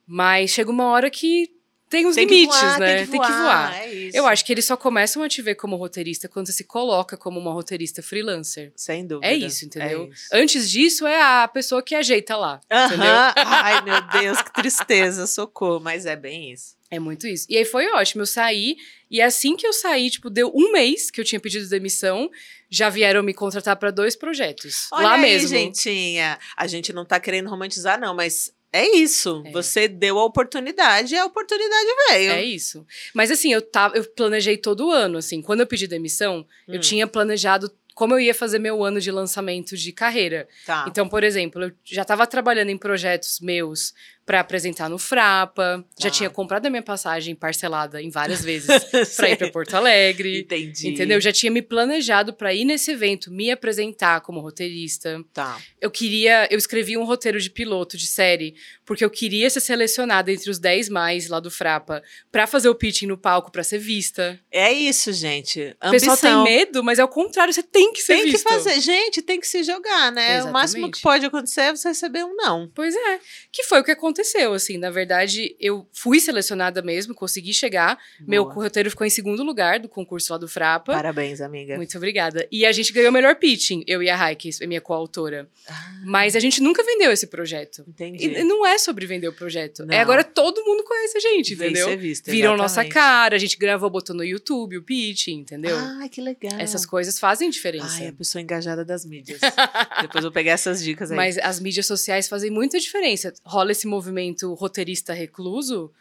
Mas 0.06 0.50
chega 0.52 0.72
uma 0.72 0.86
hora 0.86 1.10
que 1.10 1.50
tem 1.90 2.06
uns 2.06 2.16
Tem 2.16 2.28
que 2.28 2.36
limites, 2.36 2.60
voar, 2.60 2.80
né? 2.80 2.98
Tem 3.08 3.20
que 3.20 3.28
voar. 3.28 3.74
É 3.76 3.92
isso. 3.92 4.18
Eu 4.18 4.28
acho 4.28 4.46
que 4.46 4.54
eles 4.54 4.66
só 4.66 4.78
começam 4.78 5.24
a 5.24 5.28
te 5.28 5.42
ver 5.42 5.56
como 5.56 5.76
roteirista 5.76 6.30
quando 6.30 6.46
você 6.46 6.54
se 6.54 6.64
coloca 6.64 7.18
como 7.18 7.40
uma 7.40 7.52
roteirista 7.52 8.04
freelancer. 8.04 8.72
Sem 8.76 9.08
dúvida. 9.08 9.26
É 9.28 9.34
isso, 9.34 9.66
entendeu? 9.66 10.04
É 10.04 10.14
isso. 10.14 10.30
Antes 10.32 10.70
disso, 10.70 11.08
é 11.08 11.20
a 11.20 11.48
pessoa 11.48 11.82
que 11.82 11.96
ajeita 11.96 12.38
lá. 12.38 12.62
Entendeu? 12.72 13.08
Aham. 13.08 13.34
Ai, 13.38 13.82
meu 13.82 14.02
Deus, 14.22 14.42
que 14.42 14.54
tristeza, 14.54 15.26
socorro. 15.26 15.80
Mas 15.80 16.06
é 16.06 16.16
bem 16.16 16.52
isso. 16.52 16.78
É 16.92 17.00
muito 17.00 17.28
isso. 17.28 17.46
E 17.50 17.58
aí 17.58 17.66
foi 17.66 17.88
ótimo. 17.92 18.22
Eu 18.22 18.28
saí, 18.28 18.76
e 19.10 19.22
assim 19.22 19.56
que 19.56 19.66
eu 19.66 19.74
saí, 19.74 20.10
tipo, 20.10 20.30
deu 20.30 20.52
um 20.54 20.72
mês 20.72 21.10
que 21.10 21.20
eu 21.20 21.26
tinha 21.26 21.40
pedido 21.40 21.68
demissão, 21.70 22.30
já 22.70 22.90
vieram 22.90 23.24
me 23.24 23.34
contratar 23.34 23.76
para 23.78 23.92
dois 23.92 24.16
projetos. 24.16 24.88
Olha 24.92 25.04
lá 25.04 25.14
aí, 25.14 25.22
mesmo. 25.22 25.48
gentinha. 25.50 26.38
A 26.56 26.68
gente 26.68 26.94
não 26.94 27.06
tá 27.06 27.20
querendo 27.20 27.50
romantizar, 27.50 28.00
não, 28.00 28.16
mas 28.16 28.52
é 28.72 28.88
isso. 28.98 29.44
É. 29.46 29.52
Você 29.52 29.88
deu 29.88 30.20
a 30.20 30.26
oportunidade 30.26 31.14
e 31.14 31.18
a 31.18 31.26
oportunidade 31.26 31.88
veio. 32.10 32.32
É 32.32 32.44
isso. 32.44 32.86
Mas 33.14 33.32
assim, 33.32 33.52
eu 33.54 33.62
tava, 33.62 33.98
eu 33.98 34.04
planejei 34.04 34.58
todo 34.58 34.92
ano, 34.92 35.18
assim. 35.18 35.42
Quando 35.42 35.62
eu 35.62 35.68
pedi 35.68 35.88
demissão, 35.88 36.46
eu 36.68 36.78
Hum. 36.78 36.80
tinha 36.80 37.08
planejado 37.08 37.72
como 37.96 38.14
eu 38.14 38.20
ia 38.22 38.34
fazer 38.34 38.60
meu 38.60 38.82
ano 38.82 39.02
de 39.02 39.12
lançamento 39.12 39.76
de 39.76 39.92
carreira. 39.92 40.48
Tá. 40.66 40.86
Então, 40.88 41.10
por 41.10 41.22
exemplo, 41.22 41.64
eu 41.66 41.72
já 41.84 42.04
estava 42.04 42.26
trabalhando 42.26 42.70
em 42.70 42.78
projetos 42.78 43.42
meus 43.42 43.94
para 44.30 44.42
apresentar 44.42 44.88
no 44.90 45.00
Frapa, 45.00 45.84
já 46.00 46.08
Tá. 46.10 46.16
tinha 46.16 46.30
comprado 46.30 46.68
a 46.68 46.70
minha 46.70 46.84
passagem 46.84 47.34
parcelada 47.34 48.00
em 48.00 48.12
várias 48.12 48.44
vezes 48.44 48.68
para 49.18 49.28
ir 49.32 49.36
para 49.38 49.50
Porto 49.50 49.74
Alegre. 49.74 50.42
Entendi. 50.42 50.90
Entendeu? 50.90 51.20
Já 51.20 51.32
tinha 51.34 51.52
me 51.52 51.64
planejado 51.64 52.32
para 52.32 52.54
ir 52.54 52.64
nesse 52.64 52.92
evento, 52.92 53.32
me 53.32 53.50
apresentar 53.50 54.22
como 54.22 54.40
roteirista. 54.40 55.20
Tá. 55.34 55.60
Eu 55.82 55.90
queria, 55.90 56.48
eu 56.52 56.60
escrevi 56.60 56.96
um 56.96 57.04
roteiro 57.06 57.40
de 57.40 57.50
piloto 57.50 57.98
de 57.98 58.06
série, 58.06 58.54
porque 58.86 59.04
eu 59.04 59.10
queria 59.10 59.50
ser 59.50 59.62
selecionada 59.62 60.32
entre 60.32 60.52
os 60.52 60.60
10 60.60 60.90
mais 60.90 61.28
lá 61.28 61.40
do 61.40 61.50
Frapa 61.50 62.04
para 62.32 62.46
fazer 62.46 62.70
o 62.70 62.76
pitching 62.76 63.08
no 63.08 63.18
palco 63.18 63.52
para 63.52 63.64
ser 63.64 63.80
vista. 63.80 64.40
É 64.52 64.72
isso, 64.72 65.12
gente. 65.12 65.76
O 65.84 65.90
pessoal 65.90 66.16
tem 66.16 66.30
Ambição. 66.30 66.44
medo, 66.44 66.84
mas 66.84 67.00
é 67.00 67.04
o 67.04 67.08
contrário, 67.08 67.52
você 67.52 67.64
tem 67.64 67.92
que 67.94 68.02
ser 68.04 68.14
Tem 68.14 68.26
que 68.26 68.32
visto. 68.34 68.48
fazer. 68.48 68.80
Gente, 68.80 69.24
tem 69.24 69.40
que 69.40 69.48
se 69.48 69.64
jogar, 69.64 70.12
né? 70.12 70.44
O 70.44 70.52
máximo 70.52 70.82
Exatamente. 70.86 70.98
que 70.98 71.02
pode 71.02 71.26
acontecer 71.26 71.62
é 71.62 71.76
você 71.76 71.88
receber 71.88 72.24
um 72.24 72.36
não. 72.36 72.70
Pois 72.76 72.96
é, 72.96 73.20
que 73.52 73.64
foi 73.64 73.80
o 73.80 73.84
que 73.84 73.90
aconteceu, 73.90 74.19
assim, 74.54 74.78
na 74.78 74.90
verdade, 74.90 75.56
eu 75.60 75.88
fui 75.92 76.20
selecionada 76.20 76.82
mesmo, 76.82 77.14
consegui 77.14 77.54
chegar, 77.54 77.98
meu 78.20 78.44
Boa. 78.44 78.56
roteiro 78.56 78.90
ficou 78.90 79.06
em 79.06 79.10
segundo 79.10 79.44
lugar 79.44 79.80
do 79.80 79.90
concurso 79.90 80.32
lá 80.34 80.38
do 80.38 80.48
Frapa. 80.48 80.94
Parabéns, 80.94 81.42
amiga. 81.42 81.76
Muito 81.76 81.96
obrigada. 81.98 82.48
E 82.52 82.66
a 82.66 82.72
gente 82.72 82.92
ganhou 82.94 83.10
o 83.10 83.14
melhor 83.14 83.36
pitching, 83.36 83.84
eu 83.88 84.04
e 84.04 84.10
a 84.10 84.16
Raik, 84.16 84.50
a 84.62 84.68
minha 84.68 84.82
coautora. 84.82 85.50
Ah, 85.68 86.02
Mas 86.06 86.36
a 86.36 86.40
gente 86.40 86.62
nunca 86.62 86.84
vendeu 86.84 87.12
esse 87.12 87.28
projeto. 87.28 87.84
entendi. 87.88 88.26
E 88.26 88.44
não 88.44 88.66
é 88.66 88.78
sobre 88.78 89.06
vender 89.06 89.28
o 89.28 89.34
projeto. 89.34 89.86
Não. 89.86 89.94
É 89.94 90.00
agora 90.00 90.24
todo 90.24 90.64
mundo 90.64 90.84
conhece 90.84 91.18
a 91.18 91.22
gente, 91.22 91.54
entendeu? 91.54 91.88
ser 91.88 91.98
vista, 91.98 92.32
Viram 92.32 92.58
nossa 92.58 92.84
cara, 92.86 93.36
a 93.36 93.40
gente 93.40 93.58
gravou, 93.58 93.90
botou 93.90 94.16
no 94.16 94.24
YouTube 94.24 94.78
o 94.78 94.84
pitching, 94.84 95.40
entendeu? 95.40 95.78
Ai, 95.78 96.10
que 96.10 96.22
legal. 96.22 96.60
Essas 96.60 96.86
coisas 96.86 97.20
fazem 97.20 97.50
diferença. 97.50 97.98
Ai, 98.00 98.08
a 98.08 98.14
pessoa 98.14 98.42
engajada 98.42 98.84
das 98.84 99.06
mídias. 99.06 99.40
Depois 100.02 100.24
eu 100.24 100.30
vou 100.30 100.32
pegar 100.32 100.52
essas 100.52 100.84
dicas 100.84 101.12
aí. 101.12 101.18
Mas 101.18 101.38
as 101.38 101.60
mídias 101.60 101.86
sociais 101.86 102.28
fazem 102.28 102.50
muita 102.50 102.80
diferença. 102.80 103.34
Rola 103.44 103.72
esse 103.72 103.88
movimento 103.88 104.09
roteirista 104.56 105.14
recluso. 105.14 105.94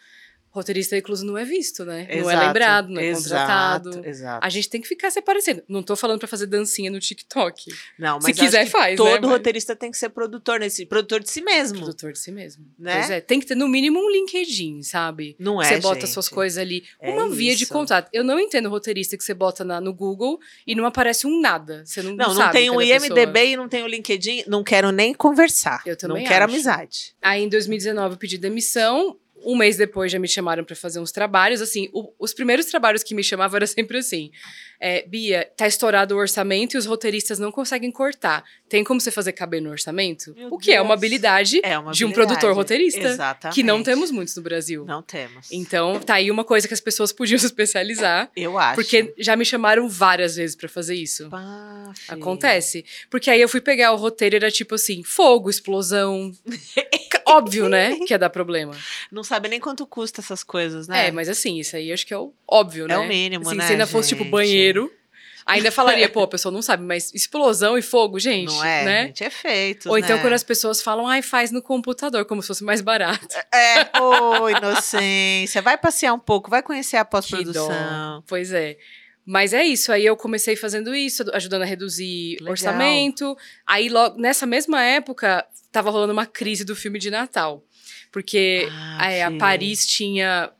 Roteirista 0.59 0.97
recluso 0.97 1.25
não 1.25 1.39
é 1.39 1.45
visto, 1.45 1.85
né? 1.85 2.07
não 2.11 2.15
é 2.15 2.19
Exato, 2.19 2.47
lembrado, 2.47 2.89
não 2.91 3.01
é 3.01 3.07
exato, 3.07 3.29
contratado. 3.29 4.07
Exato. 4.07 4.45
A 4.47 4.49
gente 4.49 4.69
tem 4.69 4.81
que 4.81 4.89
ficar 4.89 5.11
se 5.11 5.19
aparecendo. 5.19 5.63
Não 5.69 5.83
tô 5.83 5.95
falando 5.97 6.19
pra 6.19 6.29
fazer 6.29 6.47
dancinha 6.47 6.91
no 6.91 6.99
TikTok. 7.01 7.71
Não, 7.99 8.21
Se 8.21 8.29
mas 8.29 8.39
quiser, 8.39 8.59
acho 8.63 8.67
que 8.67 8.73
faz, 8.79 8.91
né, 8.91 8.97
Todo 8.97 9.23
mas- 9.23 9.31
roteirista 9.31 9.77
tem 9.77 9.91
que 9.91 9.97
ser 9.97 10.09
produtor 10.09 10.61
nesse, 10.61 10.85
produtor 10.87 11.21
de 11.21 11.31
si 11.31 11.41
mesmo. 11.41 11.79
Produtor 11.79 12.13
de 12.13 12.19
si 12.19 12.33
mesmo. 12.33 12.67
Né? 12.79 12.95
Pois 12.97 13.11
é, 13.11 13.21
tem 13.21 13.39
que 13.41 13.47
ter 13.47 13.55
no 13.55 13.69
mínimo 13.69 13.99
um 14.01 14.11
LinkedIn, 14.11 14.83
sabe? 14.83 15.37
Não 15.39 15.61
é, 15.63 15.67
Você 15.69 15.81
bota 15.81 16.01
gente. 16.01 16.11
suas 16.11 16.29
coisas 16.29 16.59
ali. 16.59 16.83
É 17.01 17.11
uma 17.11 17.29
via 17.29 17.55
de 17.55 17.67
contato. 17.67 18.09
Eu 18.13 18.25
não 18.25 18.39
entendo 18.41 18.69
roteirista 18.69 19.17
que 19.17 19.23
você 19.25 19.35
bota 19.35 19.65
na- 19.65 19.81
no 19.81 19.93
Google 19.95 20.39
e 20.67 20.75
não 20.75 20.85
aparece 20.87 21.27
um 21.27 21.41
nada. 21.41 21.85
Você 21.87 22.03
não, 22.03 22.17
Não, 22.17 22.29
não 22.29 22.35
sabe 22.35 22.53
tem 22.53 22.71
um 22.71 22.75
cada 22.75 22.85
IMDB 22.85 23.33
pessoa. 23.33 23.45
e 23.45 23.57
não 23.57 23.69
tem 23.69 23.83
o 23.83 23.87
LinkedIn. 23.87 24.45
Não 24.47 24.65
quero 24.65 24.91
nem 24.91 25.15
conversar. 25.15 25.83
Eu 25.87 25.97
também 25.97 26.23
Não 26.25 26.29
quero 26.31 26.45
acho. 26.45 26.55
amizade. 26.55 27.15
Aí 27.23 27.43
em 27.45 27.49
2019 27.49 28.15
eu 28.15 28.19
pedi 28.19 28.39
demissão. 28.39 29.17
Um 29.45 29.57
mês 29.57 29.77
depois 29.77 30.11
já 30.13 30.19
me 30.19 30.29
chamaram 30.29 30.65
pra 30.65 30.75
fazer 30.77 31.01
uns 31.01 31.13
trabalhos. 31.13 31.61
Assim, 31.61 31.89
o- 31.93 32.13
os 32.19 32.33
primeiros 32.35 32.67
trabalhos 32.67 33.03
que 33.03 33.15
me 33.15 33.23
chamavam 33.23 33.57
era 33.57 33.67
sempre 33.67 33.99
assim: 33.99 34.31
é, 34.81 35.07
Bia, 35.07 35.49
tá 35.57 35.67
estourado 35.67 36.15
o 36.15 36.19
orçamento 36.19 36.75
e 36.75 36.79
os 36.79 36.87
roteiristas 36.87 37.39
não 37.39 37.51
conseguem 37.53 37.91
cortar. 37.91 38.45
Tem 38.69 38.85
como 38.85 39.01
você 39.01 39.11
fazer 39.11 39.33
caber 39.33 39.63
no 39.63 39.71
orçamento? 39.71 40.35
Meu 40.37 40.49
o 40.53 40.59
que 40.59 40.73
é 40.73 40.81
uma 40.81 40.89
Deus. 40.89 40.99
habilidade 40.99 41.61
É 41.63 41.79
uma 41.79 41.93
de 41.93 42.05
um 42.05 42.09
habilidade. 42.09 42.15
produtor 42.41 42.55
roteirista. 42.55 43.01
Exatamente. 43.09 43.55
Que 43.55 43.63
não 43.63 43.83
temos 43.83 44.11
muitos 44.11 44.37
no 44.37 44.43
Brasil. 44.43 44.85
Não 44.85 45.03
temos. 45.03 45.51
Então, 45.51 45.99
tá 46.01 46.15
aí 46.15 46.31
uma 46.31 46.45
coisa 46.45 46.69
que 46.69 46.75
as 46.75 46.81
pessoas 46.81 47.11
podiam 47.13 47.39
se 47.39 47.47
especializar. 47.47 48.31
Eu 48.37 48.59
acho. 48.59 48.75
Porque 48.75 49.15
já 49.19 49.35
me 49.37 49.45
chamaram 49.45 49.89
várias 49.89 50.37
vezes 50.37 50.55
pra 50.55 50.69
fazer 50.69 50.95
isso. 50.95 51.31
Filha. 51.95 51.95
Acontece. 52.09 52.85
Porque 53.11 53.31
aí 53.31 53.41
eu 53.41 53.49
fui 53.49 53.61
pegar 53.61 53.93
o 53.93 53.97
roteiro 53.97 54.37
era 54.37 54.51
tipo 54.51 54.75
assim: 54.75 55.03
fogo, 55.03 55.49
explosão. 55.49 56.31
Óbvio, 57.37 57.69
né? 57.69 57.97
Que 58.07 58.15
ia 58.15 58.19
dar 58.19 58.31
problema. 58.31 58.75
Não 59.11 59.23
sabe 59.23 59.49
nem 59.49 59.61
quanto 59.61 59.87
custa 59.87 60.21
essas 60.21 60.43
coisas, 60.43 60.89
né? 60.89 61.09
É, 61.09 61.11
mas 61.11 61.29
assim, 61.29 61.59
isso 61.59 61.77
aí 61.77 61.93
acho 61.93 62.07
que 62.07 62.15
é 62.15 62.19
o 62.19 62.33
óbvio, 62.47 62.87
né? 62.87 62.95
É 62.95 62.99
o 62.99 63.07
mínimo, 63.07 63.47
assim, 63.47 63.57
né, 63.57 63.67
Se 63.67 63.73
ainda 63.73 63.87
fosse 63.87 64.11
tipo 64.11 64.23
gente? 64.23 64.31
banheiro, 64.31 64.93
ainda 65.49 65.71
falaria, 65.71 66.09
pô, 66.09 66.23
a 66.23 66.29
pessoa 66.29 66.53
não 66.53 66.63
sabe, 66.63 66.85
mas 66.85 67.13
explosão 67.15 67.79
e 67.79 67.83
fogo, 67.83 68.19
gente. 68.19 68.53
Não 68.53 68.65
é? 68.65 68.85
Né? 68.85 69.07
Gente, 69.07 69.25
é 69.25 69.31
feito. 69.31 69.89
Ou 69.89 69.99
então 69.99 70.17
né? 70.17 70.23
quando 70.23 70.35
as 70.35 70.43
pessoas 70.43 70.83
falam, 70.83 71.07
ai, 71.07 71.23
faz 71.23 71.51
no 71.51 71.63
computador, 71.63 72.25
como 72.25 72.43
se 72.43 72.49
fosse 72.49 72.65
mais 72.65 72.81
barato. 72.81 73.27
É, 73.53 73.99
ô, 74.01 74.49
inocência. 74.49 75.63
Vai 75.63 75.79
passear 75.79 76.13
um 76.13 76.19
pouco, 76.19 76.51
vai 76.51 76.63
conhecer 76.63 76.97
a 76.97 77.05
pós-produção. 77.05 78.23
Pois 78.27 78.53
é. 78.53 78.77
Mas 79.31 79.53
é 79.53 79.63
isso, 79.63 79.93
aí 79.93 80.07
eu 80.07 80.17
comecei 80.17 80.57
fazendo 80.57 80.95
isso, 80.95 81.23
ajudando 81.35 81.61
a 81.61 81.67
reduzir 81.67 82.37
Legal. 82.41 82.53
orçamento. 82.53 83.37
Aí, 83.67 83.91
logo, 83.91 84.19
nessa 84.19 84.47
mesma 84.47 84.83
época, 84.83 85.47
tava 85.71 85.91
rolando 85.91 86.13
uma 86.13 86.27
crise 86.27 86.65
do 86.65 86.75
filme 86.77 86.99
de 86.99 87.11
Natal. 87.11 87.65
Porque 88.11 88.69
Ah, 88.71 89.11
é, 89.11 89.23
a. 89.23 89.31
Paris 89.31 89.87
tinha 89.87 90.53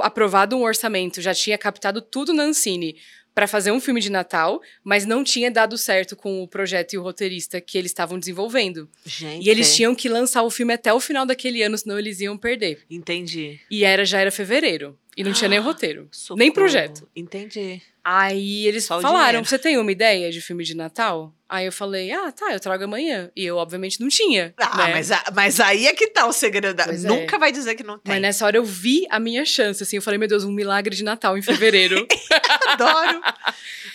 aprovado 0.00 0.56
um 0.56 0.62
orçamento, 0.62 1.20
já 1.20 1.34
tinha 1.34 1.58
captado 1.58 2.00
tudo 2.00 2.32
na 2.32 2.44
Ancine 2.44 2.96
para 3.34 3.48
fazer 3.48 3.72
um 3.72 3.80
filme 3.80 4.00
de 4.00 4.10
Natal, 4.10 4.60
mas 4.82 5.04
não 5.04 5.24
tinha 5.24 5.50
dado 5.50 5.76
certo 5.76 6.14
com 6.14 6.42
o 6.42 6.48
projeto 6.48 6.92
e 6.94 6.98
o 6.98 7.02
roteirista 7.02 7.60
que 7.60 7.76
eles 7.76 7.90
estavam 7.90 8.18
desenvolvendo. 8.18 8.88
Gente. 9.04 9.44
E 9.44 9.50
eles 9.50 9.74
tinham 9.74 9.94
que 9.94 10.08
lançar 10.08 10.44
o 10.44 10.50
filme 10.50 10.72
até 10.72 10.92
o 10.92 11.00
final 11.00 11.26
daquele 11.26 11.60
ano, 11.62 11.76
senão 11.76 11.98
eles 11.98 12.20
iam 12.20 12.38
perder. 12.38 12.84
Entendi. 12.88 13.58
E 13.68 13.84
era 13.84 14.04
já 14.04 14.20
era 14.20 14.30
fevereiro. 14.30 14.96
E 15.16 15.22
não 15.22 15.32
tinha 15.32 15.48
nem 15.48 15.58
roteiro. 15.58 16.08
Socorro. 16.10 16.38
Nem 16.38 16.52
projeto. 16.52 17.08
Entendi. 17.14 17.80
Aí 18.02 18.66
eles 18.66 18.84
Só 18.84 19.00
falaram: 19.00 19.44
você 19.44 19.58
tem 19.58 19.78
uma 19.78 19.90
ideia 19.90 20.30
de 20.30 20.40
filme 20.40 20.64
de 20.64 20.74
Natal? 20.76 21.32
Aí 21.54 21.66
eu 21.66 21.72
falei: 21.72 22.10
ah, 22.10 22.32
tá, 22.32 22.52
eu 22.52 22.58
trago 22.58 22.82
amanhã. 22.82 23.30
E 23.36 23.44
eu, 23.44 23.56
obviamente, 23.58 24.00
não 24.00 24.08
tinha. 24.08 24.52
Ah, 24.56 24.76
né? 24.88 24.92
mas, 24.92 25.12
a- 25.12 25.24
mas 25.32 25.60
aí 25.60 25.86
é 25.86 25.94
que 25.94 26.08
tá 26.08 26.26
o 26.26 26.32
segredo. 26.32 26.74
Da... 26.74 26.84
É. 26.84 26.96
Nunca 26.96 27.38
vai 27.38 27.52
dizer 27.52 27.76
que 27.76 27.84
não 27.84 27.96
tem. 27.96 28.12
Mas 28.12 28.20
nessa 28.20 28.44
hora 28.44 28.56
eu 28.56 28.64
vi 28.64 29.06
a 29.08 29.20
minha 29.20 29.44
chance, 29.44 29.80
assim. 29.80 29.94
Eu 29.94 30.02
falei, 30.02 30.18
meu 30.18 30.26
Deus, 30.26 30.42
um 30.42 30.50
milagre 30.50 30.96
de 30.96 31.04
Natal 31.04 31.38
em 31.38 31.42
fevereiro. 31.42 32.06
Adoro. 32.66 33.20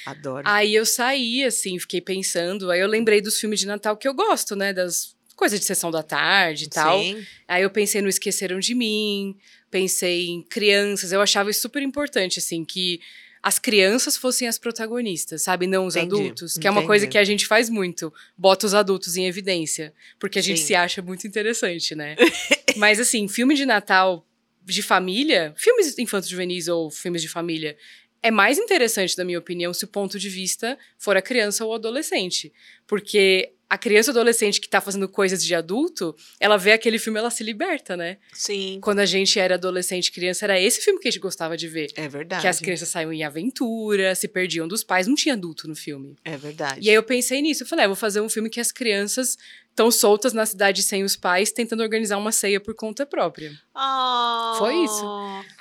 Adoro. 0.05 0.43
aí 0.47 0.73
eu 0.73 0.85
saí, 0.85 1.43
assim, 1.43 1.77
fiquei 1.77 1.99
pensando. 1.99 2.71
Aí 2.71 2.79
eu 2.79 2.87
lembrei 2.87 3.19
dos 3.19 3.37
filmes 3.37 3.59
de 3.59 3.67
Natal 3.67 3.97
que 3.97 4.07
eu 4.07 4.13
gosto, 4.13 4.55
né? 4.55 4.71
Das 4.71 5.13
coisas 5.35 5.59
de 5.59 5.65
sessão 5.65 5.91
da 5.91 6.01
tarde 6.01 6.65
e 6.65 6.69
tal. 6.69 6.97
Sim. 7.01 7.25
Aí 7.47 7.63
eu 7.63 7.69
pensei 7.69 8.01
no 8.01 8.07
Esqueceram 8.07 8.59
de 8.59 8.73
Mim, 8.73 9.35
pensei 9.69 10.27
em 10.29 10.41
crianças. 10.43 11.11
Eu 11.11 11.21
achava 11.21 11.49
isso 11.49 11.61
super 11.61 11.81
importante, 11.81 12.39
assim, 12.39 12.63
que 12.63 13.01
as 13.41 13.57
crianças 13.57 14.17
fossem 14.17 14.47
as 14.47 14.57
protagonistas, 14.57 15.41
sabe? 15.41 15.65
Não 15.65 15.85
os 15.85 15.95
Entendi, 15.95 16.15
adultos. 16.15 16.57
Que 16.57 16.67
é 16.67 16.69
uma 16.69 16.79
entendi. 16.79 16.87
coisa 16.87 17.07
que 17.07 17.17
a 17.17 17.23
gente 17.23 17.47
faz 17.47 17.69
muito. 17.69 18.13
Bota 18.37 18.65
os 18.65 18.73
adultos 18.73 19.15
em 19.15 19.25
evidência. 19.25 19.93
Porque 20.19 20.39
a 20.39 20.41
gente 20.41 20.59
Sim. 20.59 20.67
se 20.67 20.75
acha 20.75 21.01
muito 21.01 21.25
interessante, 21.25 21.95
né? 21.95 22.15
Mas, 22.75 22.99
assim, 22.99 23.27
filme 23.27 23.55
de 23.55 23.65
Natal 23.65 24.25
de 24.63 24.83
família, 24.83 25.53
filmes 25.57 25.97
infantos 25.97 26.29
juvenis 26.29 26.67
ou 26.67 26.91
filmes 26.91 27.21
de 27.21 27.29
família, 27.29 27.75
é 28.21 28.29
mais 28.29 28.57
interessante, 28.57 29.17
na 29.17 29.23
minha 29.23 29.39
opinião, 29.39 29.73
se 29.73 29.85
o 29.85 29.87
ponto 29.87 30.19
de 30.19 30.29
vista 30.29 30.77
for 30.97 31.15
a 31.15 31.21
criança 31.21 31.63
ou 31.63 31.71
o 31.71 31.75
adolescente. 31.75 32.51
Porque 32.85 33.53
a 33.69 33.77
criança 33.77 34.09
ou 34.09 34.13
adolescente 34.17 34.59
que 34.59 34.67
tá 34.67 34.81
fazendo 34.81 35.07
coisas 35.07 35.43
de 35.43 35.53
adulto, 35.53 36.15
ela 36.39 36.57
vê 36.57 36.71
aquele 36.71 36.97
filme, 36.97 37.19
ela 37.19 37.29
se 37.29 37.43
liberta, 37.43 37.95
né? 37.95 38.17
Sim. 38.33 38.79
Quando 38.81 38.99
a 38.99 39.05
gente 39.05 39.39
era 39.39 39.55
adolescente 39.55 40.07
e 40.07 40.11
criança, 40.11 40.45
era 40.45 40.59
esse 40.59 40.81
filme 40.81 40.99
que 40.99 41.07
a 41.07 41.11
gente 41.11 41.21
gostava 41.21 41.55
de 41.55 41.67
ver. 41.67 41.91
É 41.95 42.07
verdade. 42.07 42.41
Que 42.41 42.47
as 42.47 42.59
crianças 42.59 42.89
saíam 42.89 43.13
em 43.13 43.23
aventura, 43.23 44.15
se 44.15 44.27
perdiam 44.27 44.67
dos 44.67 44.83
pais, 44.83 45.05
não 45.05 45.13
tinha 45.13 45.35
adulto 45.35 45.67
no 45.67 45.75
filme. 45.75 46.15
É 46.25 46.35
verdade. 46.35 46.79
E 46.81 46.89
aí 46.89 46.95
eu 46.95 47.03
pensei 47.03 47.41
nisso, 47.41 47.61
eu 47.61 47.67
falei, 47.67 47.85
ah, 47.85 47.89
vou 47.89 47.95
fazer 47.95 48.21
um 48.21 48.29
filme 48.29 48.49
que 48.49 48.59
as 48.59 48.71
crianças 48.71 49.37
estão 49.69 49.91
soltas 49.91 50.33
na 50.33 50.45
cidade 50.45 50.83
sem 50.83 51.03
os 51.03 51.15
pais, 51.15 51.51
tentando 51.51 51.83
organizar 51.83 52.17
uma 52.17 52.31
ceia 52.31 52.59
por 52.59 52.73
conta 52.75 53.05
própria. 53.05 53.51
Oh. 53.73 54.55
Foi 54.57 54.75
isso. 54.83 55.05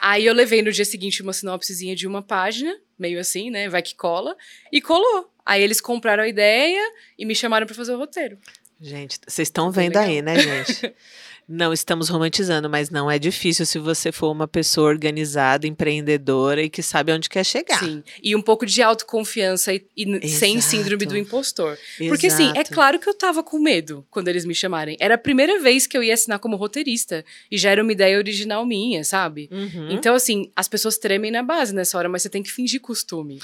Aí 0.01 0.27
eu 0.27 0.35
levei 0.35 0.61
no 0.63 0.73
dia 0.73 0.85
seguinte 0.85 1.23
uma 1.23 1.33
sinopsezinha 1.33 1.95
de 1.95 2.07
uma 2.07 2.21
página, 2.23 2.77
meio 2.99 3.21
assim, 3.21 3.51
né? 3.51 3.69
Vai 3.69 3.83
que 3.83 3.95
cola, 3.95 4.37
e 4.73 4.81
colou. 4.81 5.31
Aí 5.49 5.63
eles 5.63 5.81
compraram 5.81 6.25
a 6.25 6.29
ideia 6.29 6.93
e 7.19 7.25
me 7.25 7.35
chamaram 7.35 7.67
pra 7.67 7.75
fazer 7.75 7.95
o 7.95 7.97
roteiro. 7.97 8.37
Gente, 8.79 9.19
vocês 9.27 9.49
estão 9.49 9.71
vendo 9.71 9.97
aí, 9.97 10.21
né, 10.21 10.39
gente? 10.39 10.95
Não 11.49 11.73
estamos 11.73 12.11
romantizando, 12.11 12.69
mas 12.69 12.91
não 12.91 13.11
é 13.11 13.19
difícil 13.19 13.65
se 13.65 13.79
você 13.79 14.13
for 14.13 14.31
uma 14.31 14.47
pessoa 14.47 14.89
organizada, 14.89 15.67
empreendedora 15.67 16.63
e 16.63 16.69
que 16.69 16.83
sabe 16.83 17.11
onde 17.11 17.27
quer 17.27 17.43
chegar. 17.43 17.79
Sim. 17.79 18.05
E 18.23 18.37
um 18.37 18.43
pouco 18.43 18.67
de 18.67 18.83
autoconfiança 18.83 19.73
e, 19.73 19.83
e 19.97 20.29
sem 20.29 20.61
síndrome 20.61 21.07
do 21.07 21.17
impostor. 21.17 21.79
Exato. 21.99 22.09
Porque, 22.11 22.27
assim, 22.27 22.53
é 22.55 22.63
claro 22.65 22.99
que 22.99 23.09
eu 23.09 23.15
tava 23.15 23.43
com 23.43 23.59
medo 23.59 24.07
quando 24.11 24.29
eles 24.29 24.45
me 24.45 24.55
chamarem. 24.55 24.99
Era 25.01 25.15
a 25.15 25.19
primeira 25.19 25.59
vez 25.59 25.87
que 25.87 25.97
eu 25.97 26.03
ia 26.03 26.13
assinar 26.13 26.39
como 26.39 26.55
roteirista. 26.55 27.25
E 27.51 27.57
já 27.57 27.71
era 27.71 27.83
uma 27.83 27.93
ideia 27.93 28.19
original 28.19 28.67
minha, 28.67 29.03
sabe? 29.03 29.49
Uhum. 29.51 29.89
Então, 29.91 30.15
assim, 30.15 30.53
as 30.55 30.69
pessoas 30.69 30.99
tremem 30.99 31.31
na 31.31 31.43
base 31.43 31.75
nessa 31.75 31.97
hora, 31.97 32.11
mas 32.11 32.21
você 32.21 32.29
tem 32.29 32.43
que 32.43 32.53
fingir 32.53 32.83
costume. 32.83 33.41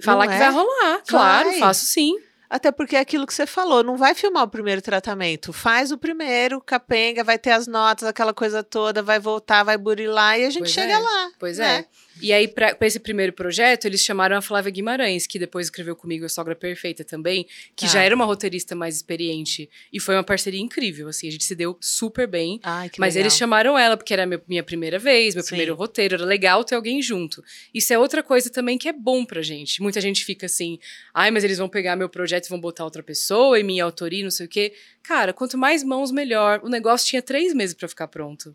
Falar 0.00 0.26
não 0.26 0.30
que 0.30 0.36
é? 0.36 0.38
vai 0.38 0.52
rolar. 0.52 1.02
Claro, 1.08 1.48
vai. 1.48 1.58
faço 1.58 1.86
sim. 1.86 2.14
Até 2.50 2.72
porque 2.72 2.96
é 2.96 3.00
aquilo 3.00 3.26
que 3.26 3.34
você 3.34 3.46
falou, 3.46 3.84
não 3.84 3.96
vai 3.96 4.14
filmar 4.14 4.44
o 4.44 4.48
primeiro 4.48 4.80
tratamento. 4.80 5.52
Faz 5.52 5.92
o 5.92 5.98
primeiro, 5.98 6.60
capenga, 6.60 7.22
vai 7.22 7.38
ter 7.38 7.50
as 7.50 7.66
notas, 7.66 8.08
aquela 8.08 8.32
coisa 8.32 8.62
toda, 8.62 9.02
vai 9.02 9.18
voltar, 9.18 9.62
vai 9.64 9.76
burilar 9.76 10.38
e 10.38 10.46
a 10.46 10.50
gente 10.50 10.60
pois 10.60 10.72
chega 10.72 10.94
é. 10.94 10.98
lá. 10.98 11.30
Pois 11.38 11.58
né? 11.58 11.80
é. 11.80 11.84
E 12.20 12.32
aí, 12.32 12.48
para 12.48 12.76
esse 12.82 12.98
primeiro 12.98 13.32
projeto, 13.32 13.84
eles 13.84 14.00
chamaram 14.02 14.36
a 14.36 14.42
Flávia 14.42 14.70
Guimarães, 14.70 15.26
que 15.26 15.38
depois 15.38 15.66
escreveu 15.66 15.94
comigo 15.94 16.24
A 16.24 16.28
Sogra 16.28 16.54
Perfeita 16.54 17.04
também, 17.04 17.46
que 17.76 17.86
já 17.86 18.02
era 18.02 18.14
uma 18.14 18.24
roteirista 18.24 18.74
mais 18.74 18.96
experiente. 18.96 19.68
E 19.92 20.00
foi 20.00 20.14
uma 20.14 20.24
parceria 20.24 20.60
incrível, 20.60 21.08
assim, 21.08 21.28
a 21.28 21.30
gente 21.30 21.44
se 21.44 21.54
deu 21.54 21.76
super 21.80 22.26
bem. 22.26 22.60
Ai, 22.62 22.90
mas 22.98 23.14
legal. 23.14 23.24
eles 23.26 23.36
chamaram 23.36 23.78
ela, 23.78 23.96
porque 23.96 24.12
era 24.12 24.26
minha 24.46 24.62
primeira 24.62 24.98
vez, 24.98 25.34
meu 25.34 25.42
Sim. 25.42 25.50
primeiro 25.50 25.74
roteiro, 25.74 26.14
era 26.16 26.24
legal 26.24 26.64
ter 26.64 26.74
alguém 26.74 27.00
junto. 27.02 27.42
Isso 27.72 27.92
é 27.92 27.98
outra 27.98 28.22
coisa 28.22 28.50
também 28.50 28.78
que 28.78 28.88
é 28.88 28.92
bom 28.92 29.24
pra 29.24 29.42
gente. 29.42 29.80
Muita 29.82 30.00
gente 30.00 30.24
fica 30.24 30.46
assim, 30.46 30.78
ai, 31.14 31.30
mas 31.30 31.44
eles 31.44 31.58
vão 31.58 31.68
pegar 31.68 31.96
meu 31.96 32.08
projeto 32.08 32.46
e 32.46 32.48
vão 32.50 32.60
botar 32.60 32.84
outra 32.84 33.02
pessoa, 33.02 33.58
e 33.58 33.62
minha 33.62 33.84
autoria, 33.84 34.22
não 34.22 34.30
sei 34.30 34.46
o 34.46 34.48
quê. 34.48 34.72
Cara, 35.02 35.32
quanto 35.32 35.56
mais 35.56 35.82
mãos, 35.82 36.10
melhor. 36.12 36.60
O 36.62 36.68
negócio 36.68 37.06
tinha 37.06 37.22
três 37.22 37.54
meses 37.54 37.74
para 37.74 37.88
ficar 37.88 38.08
pronto. 38.08 38.54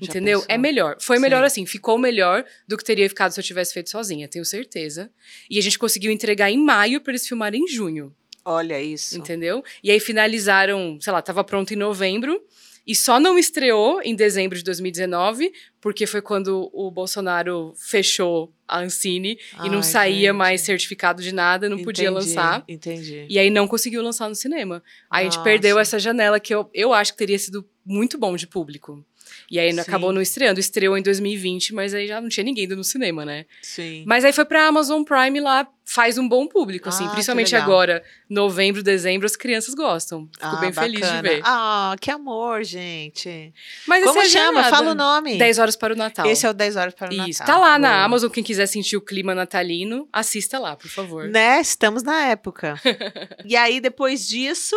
entendeu? 0.00 0.44
É 0.48 0.56
melhor. 0.56 0.96
Foi 1.00 1.16
Sim. 1.16 1.22
melhor 1.22 1.42
assim, 1.42 1.66
ficou 1.66 1.98
melhor 1.98 2.44
do 2.68 2.76
que 2.76 2.84
teria 2.84 2.97
ficado 3.06 3.32
se 3.32 3.38
eu 3.38 3.44
tivesse 3.44 3.74
feito 3.74 3.90
sozinha, 3.90 4.26
tenho 4.26 4.44
certeza. 4.44 5.10
E 5.50 5.58
a 5.58 5.62
gente 5.62 5.78
conseguiu 5.78 6.10
entregar 6.10 6.50
em 6.50 6.58
maio 6.58 7.00
para 7.02 7.12
eles 7.12 7.28
filmarem 7.28 7.64
em 7.64 7.68
junho. 7.68 8.14
Olha 8.44 8.80
isso. 8.80 9.18
Entendeu? 9.18 9.62
E 9.84 9.90
aí 9.90 10.00
finalizaram, 10.00 10.98
sei 11.00 11.12
lá, 11.12 11.20
tava 11.20 11.44
pronto 11.44 11.74
em 11.74 11.76
novembro. 11.76 12.42
E 12.86 12.94
só 12.94 13.20
não 13.20 13.38
estreou 13.38 14.00
em 14.02 14.16
dezembro 14.16 14.56
de 14.56 14.64
2019, 14.64 15.52
porque 15.78 16.06
foi 16.06 16.22
quando 16.22 16.70
o 16.72 16.90
Bolsonaro 16.90 17.74
fechou 17.76 18.50
a 18.66 18.80
Ancine 18.80 19.38
e 19.62 19.68
não 19.68 19.82
saía 19.82 20.30
gente. 20.30 20.38
mais 20.38 20.62
certificado 20.62 21.22
de 21.22 21.30
nada, 21.30 21.68
não 21.68 21.76
entendi, 21.76 21.84
podia 21.84 22.10
lançar. 22.10 22.64
Entendi. 22.66 23.26
E 23.28 23.38
aí 23.38 23.50
não 23.50 23.68
conseguiu 23.68 24.02
lançar 24.02 24.26
no 24.26 24.34
cinema. 24.34 24.82
Aí 25.10 25.26
Nossa. 25.26 25.36
a 25.36 25.40
gente 25.40 25.44
perdeu 25.44 25.78
essa 25.78 25.98
janela 25.98 26.40
que 26.40 26.54
eu, 26.54 26.70
eu 26.72 26.94
acho 26.94 27.12
que 27.12 27.18
teria 27.18 27.38
sido 27.38 27.68
muito 27.84 28.16
bom 28.16 28.34
de 28.36 28.46
público. 28.46 29.04
E 29.50 29.58
aí 29.58 29.72
Sim. 29.72 29.80
acabou 29.80 30.12
não 30.12 30.20
estreando. 30.20 30.60
Estreou 30.60 30.96
em 30.96 31.02
2020, 31.02 31.74
mas 31.74 31.94
aí 31.94 32.06
já 32.06 32.20
não 32.20 32.28
tinha 32.28 32.44
ninguém 32.44 32.64
indo 32.64 32.76
no 32.76 32.84
cinema, 32.84 33.24
né? 33.24 33.46
Sim. 33.62 34.04
Mas 34.06 34.24
aí 34.24 34.32
foi 34.32 34.44
pra 34.44 34.66
Amazon 34.66 35.02
Prime 35.02 35.40
lá, 35.40 35.66
faz 35.84 36.18
um 36.18 36.28
bom 36.28 36.46
público, 36.46 36.88
assim. 36.90 37.06
Ah, 37.06 37.10
principalmente 37.10 37.56
agora, 37.56 38.04
novembro, 38.28 38.82
dezembro, 38.82 39.24
as 39.26 39.36
crianças 39.36 39.74
gostam. 39.74 40.28
Fico 40.34 40.46
ah, 40.46 40.56
bem 40.56 40.70
bacana. 40.70 40.86
feliz 40.86 41.10
de 41.10 41.22
ver. 41.22 41.40
Ah, 41.44 41.96
que 41.98 42.10
amor, 42.10 42.62
gente. 42.62 43.54
Mas 43.86 44.04
Como 44.04 44.20
é 44.20 44.24
chama? 44.26 44.64
Fala 44.64 44.90
o 44.90 44.94
nome. 44.94 45.38
10 45.38 45.58
horas 45.58 45.76
para 45.76 45.94
o 45.94 45.96
Natal. 45.96 46.26
Esse 46.26 46.44
é 46.46 46.50
o 46.50 46.52
10 46.52 46.76
horas 46.76 46.94
para 46.94 47.08
o 47.08 47.16
Natal. 47.16 47.30
Isso. 47.30 47.42
Tá 47.44 47.56
lá 47.56 47.78
na 47.78 48.04
Amazon, 48.04 48.30
quem 48.30 48.44
quiser 48.44 48.66
sentir 48.66 48.98
o 48.98 49.00
clima 49.00 49.34
natalino, 49.34 50.06
assista 50.12 50.58
lá, 50.58 50.76
por 50.76 50.88
favor. 50.88 51.28
Né? 51.28 51.60
Estamos 51.60 52.02
na 52.02 52.26
época. 52.26 52.78
e 53.44 53.56
aí, 53.56 53.80
depois 53.80 54.28
disso, 54.28 54.76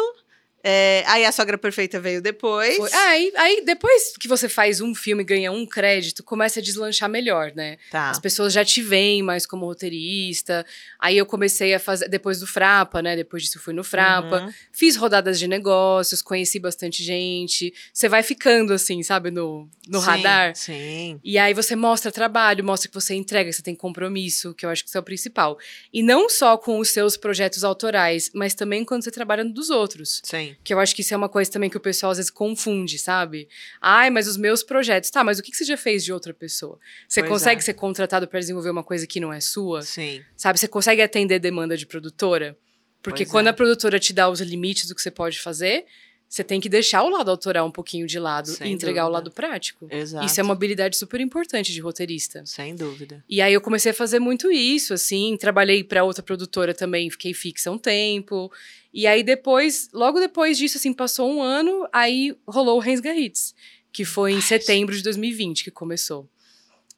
é, 0.64 1.04
aí 1.08 1.26
a 1.26 1.32
sogra 1.32 1.58
perfeita 1.58 2.00
veio 2.00 2.22
depois. 2.22 2.76
Foi. 2.76 2.90
Ah, 2.94 3.10
aí, 3.10 3.32
aí, 3.36 3.64
depois 3.66 4.14
que 4.20 4.28
você 4.28 4.48
faz 4.48 4.80
um 4.80 4.94
filme 4.94 5.24
e 5.24 5.26
ganha 5.26 5.52
um 5.52 5.66
crédito, 5.66 6.24
começa 6.24 6.60
a 6.60 6.64
deslanchar 6.64 7.10
melhor, 7.10 7.52
né? 7.56 7.78
Tá. 7.90 8.10
As 8.10 8.20
pessoas 8.20 8.54
já 8.54 8.64
te 8.64 8.82
veem 8.82 9.24
mais 9.24 9.46
como 9.46 9.66
roteirista. 9.66 10.66
Aí 11.00 11.18
eu 11.18 11.26
comecei 11.26 11.74
a 11.74 11.80
fazer, 11.80 12.08
depois 12.08 12.40
do 12.40 12.48
Frapa, 12.48 13.02
né? 13.02 13.16
Depois 13.16 13.44
disso 13.44 13.58
eu 13.58 13.62
fui 13.62 13.74
no 13.74 13.84
Frapa. 13.84 14.44
Uhum. 14.44 14.54
Fiz 14.72 14.96
rodadas 14.96 15.40
de 15.40 15.48
negócios, 15.48 16.22
conheci 16.22 16.60
bastante 16.60 17.04
gente. 17.04 17.74
Você 17.92 18.08
vai 18.08 18.22
ficando 18.22 18.74
assim, 18.74 19.02
sabe, 19.02 19.32
no, 19.32 19.68
no 19.88 20.00
sim, 20.00 20.06
radar. 20.06 20.56
Sim. 20.56 21.20
E 21.24 21.38
aí 21.38 21.54
você 21.54 21.76
mostra 21.76 22.12
trabalho, 22.12 22.64
mostra 22.64 22.88
que 22.88 22.94
você 22.94 23.16
entrega, 23.16 23.50
que 23.50 23.56
você 23.56 23.64
tem 23.64 23.76
compromisso, 23.76 24.54
que 24.54 24.66
eu 24.66 24.70
acho 24.70 24.84
que 24.84 24.90
isso 24.90 24.98
é 24.98 25.02
o 25.02 25.04
principal. 25.04 25.58
E 25.92 26.04
não 26.04 26.30
só 26.30 26.56
com 26.56 26.78
os 26.78 26.90
seus 26.90 27.18
projetos 27.18 27.64
autorais, 27.64 28.30
mas 28.34 28.54
também 28.54 28.86
quando 28.86 29.04
você 29.04 29.12
trabalha 29.12 29.44
dos 29.44 29.70
outros. 29.72 30.22
Sim. 30.24 30.51
Que 30.64 30.74
eu 30.74 30.80
acho 30.80 30.96
que 30.96 31.02
isso 31.02 31.14
é 31.14 31.18
uma 31.18 31.30
coisa 31.30 31.52
também 31.52 31.70
que 31.70 31.78
o 31.78 31.80
pessoal 31.80 32.12
às 32.12 32.18
vezes 32.18 32.32
confunde, 32.32 32.98
sabe? 32.98 33.48
Ai, 33.82 34.10
mas 34.10 34.28
os 34.28 34.38
meus 34.38 34.64
projetos. 34.64 35.10
Tá, 35.10 35.24
mas 35.24 35.40
o 35.40 35.44
que, 35.44 35.56
você 35.56 35.64
já 35.64 35.78
fez 35.78 36.04
de 36.04 36.14
outra 36.14 36.34
pessoa? 36.34 36.80
Você 37.08 37.22
pois 37.22 37.32
consegue 37.32 37.62
é. 37.62 37.64
ser 37.64 37.74
contratado 37.74 38.28
para 38.28 38.40
desenvolver 38.40 38.70
uma 38.70 38.84
coisa 38.84 39.06
que 39.06 39.20
não 39.20 39.32
é 39.32 39.40
sua? 39.40 39.82
Sim. 39.82 40.24
Sabe? 40.36 40.60
Você 40.60 40.68
consegue 40.68 41.02
atender 41.02 41.40
demanda 41.40 41.76
de 41.76 41.86
produtora? 41.86 42.58
Porque 43.02 43.24
pois 43.24 43.32
quando 43.32 43.48
é. 43.48 43.50
a 43.50 43.54
produtora 43.54 44.00
te 44.00 44.14
dá 44.14 44.30
os 44.30 44.40
limites 44.42 44.88
do 44.88 44.96
que 44.96 45.02
você 45.02 45.12
pode 45.12 45.40
fazer, 45.40 45.86
você 46.32 46.46
tem 46.46 46.62
que 46.62 46.70
deixar 46.70 47.04
o 47.04 47.10
lado 47.10 47.30
autoral 47.30 47.68
um 47.68 47.72
pouquinho 47.72 48.08
de 48.08 48.18
lado 48.18 48.52
Sem 48.52 48.72
e 48.72 48.74
entregar 48.74 49.02
dúvida. 49.02 49.10
o 49.10 49.14
lado 49.16 49.32
prático. 49.32 49.86
Exato. 49.92 50.26
Isso 50.26 50.40
é 50.40 50.44
uma 50.44 50.54
habilidade 50.54 50.96
super 50.96 51.20
importante 51.20 51.74
de 51.74 51.82
roteirista. 51.82 52.42
Sem 52.46 52.74
dúvida. 52.74 53.22
E 53.28 53.42
aí 53.42 53.54
eu 53.54 53.60
comecei 53.60 53.92
a 53.92 53.94
fazer 53.94 54.20
muito 54.20 54.50
isso, 54.50 54.94
assim, 54.94 55.36
trabalhei 55.38 55.84
para 55.84 56.06
outra 56.06 56.24
produtora 56.24 56.74
também, 56.74 57.10
fiquei 57.10 57.34
fixa 57.34 57.70
um 57.70 57.78
tempo. 57.78 58.50
E 58.94 59.06
aí 59.06 59.24
depois, 59.24 59.90
logo 59.92 60.22
depois 60.22 60.58
disso, 60.58 60.78
assim, 60.78 60.94
passou 60.94 61.30
um 61.30 61.42
ano, 61.42 61.86
aí 61.92 62.34
rolou 62.48 62.78
o 62.78 62.80
Rensga 62.80 63.14
Hits, 63.14 63.54
que 63.92 64.06
foi 64.06 64.32
em 64.32 64.36
Ai, 64.36 64.42
setembro 64.42 64.96
de 64.96 65.04
2020 65.04 65.66
que 65.66 65.72
começou. 65.72 66.30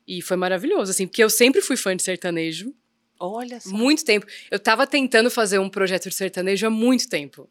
E 0.08 0.22
foi 0.22 0.38
maravilhoso, 0.38 0.92
assim, 0.92 1.08
porque 1.08 1.24
eu 1.24 1.30
sempre 1.30 1.60
fui 1.60 1.76
fã 1.76 1.96
de 1.96 2.04
sertanejo. 2.04 2.72
Olha 3.20 3.60
só. 3.60 3.72
Muito 3.72 4.06
tempo. 4.06 4.28
Eu 4.52 4.60
tava 4.60 4.86
tentando 4.86 5.32
fazer 5.32 5.58
um 5.58 5.70
projeto 5.70 6.08
de 6.08 6.14
sertanejo 6.14 6.68
há 6.68 6.70
muito 6.70 7.10
tempo. 7.10 7.50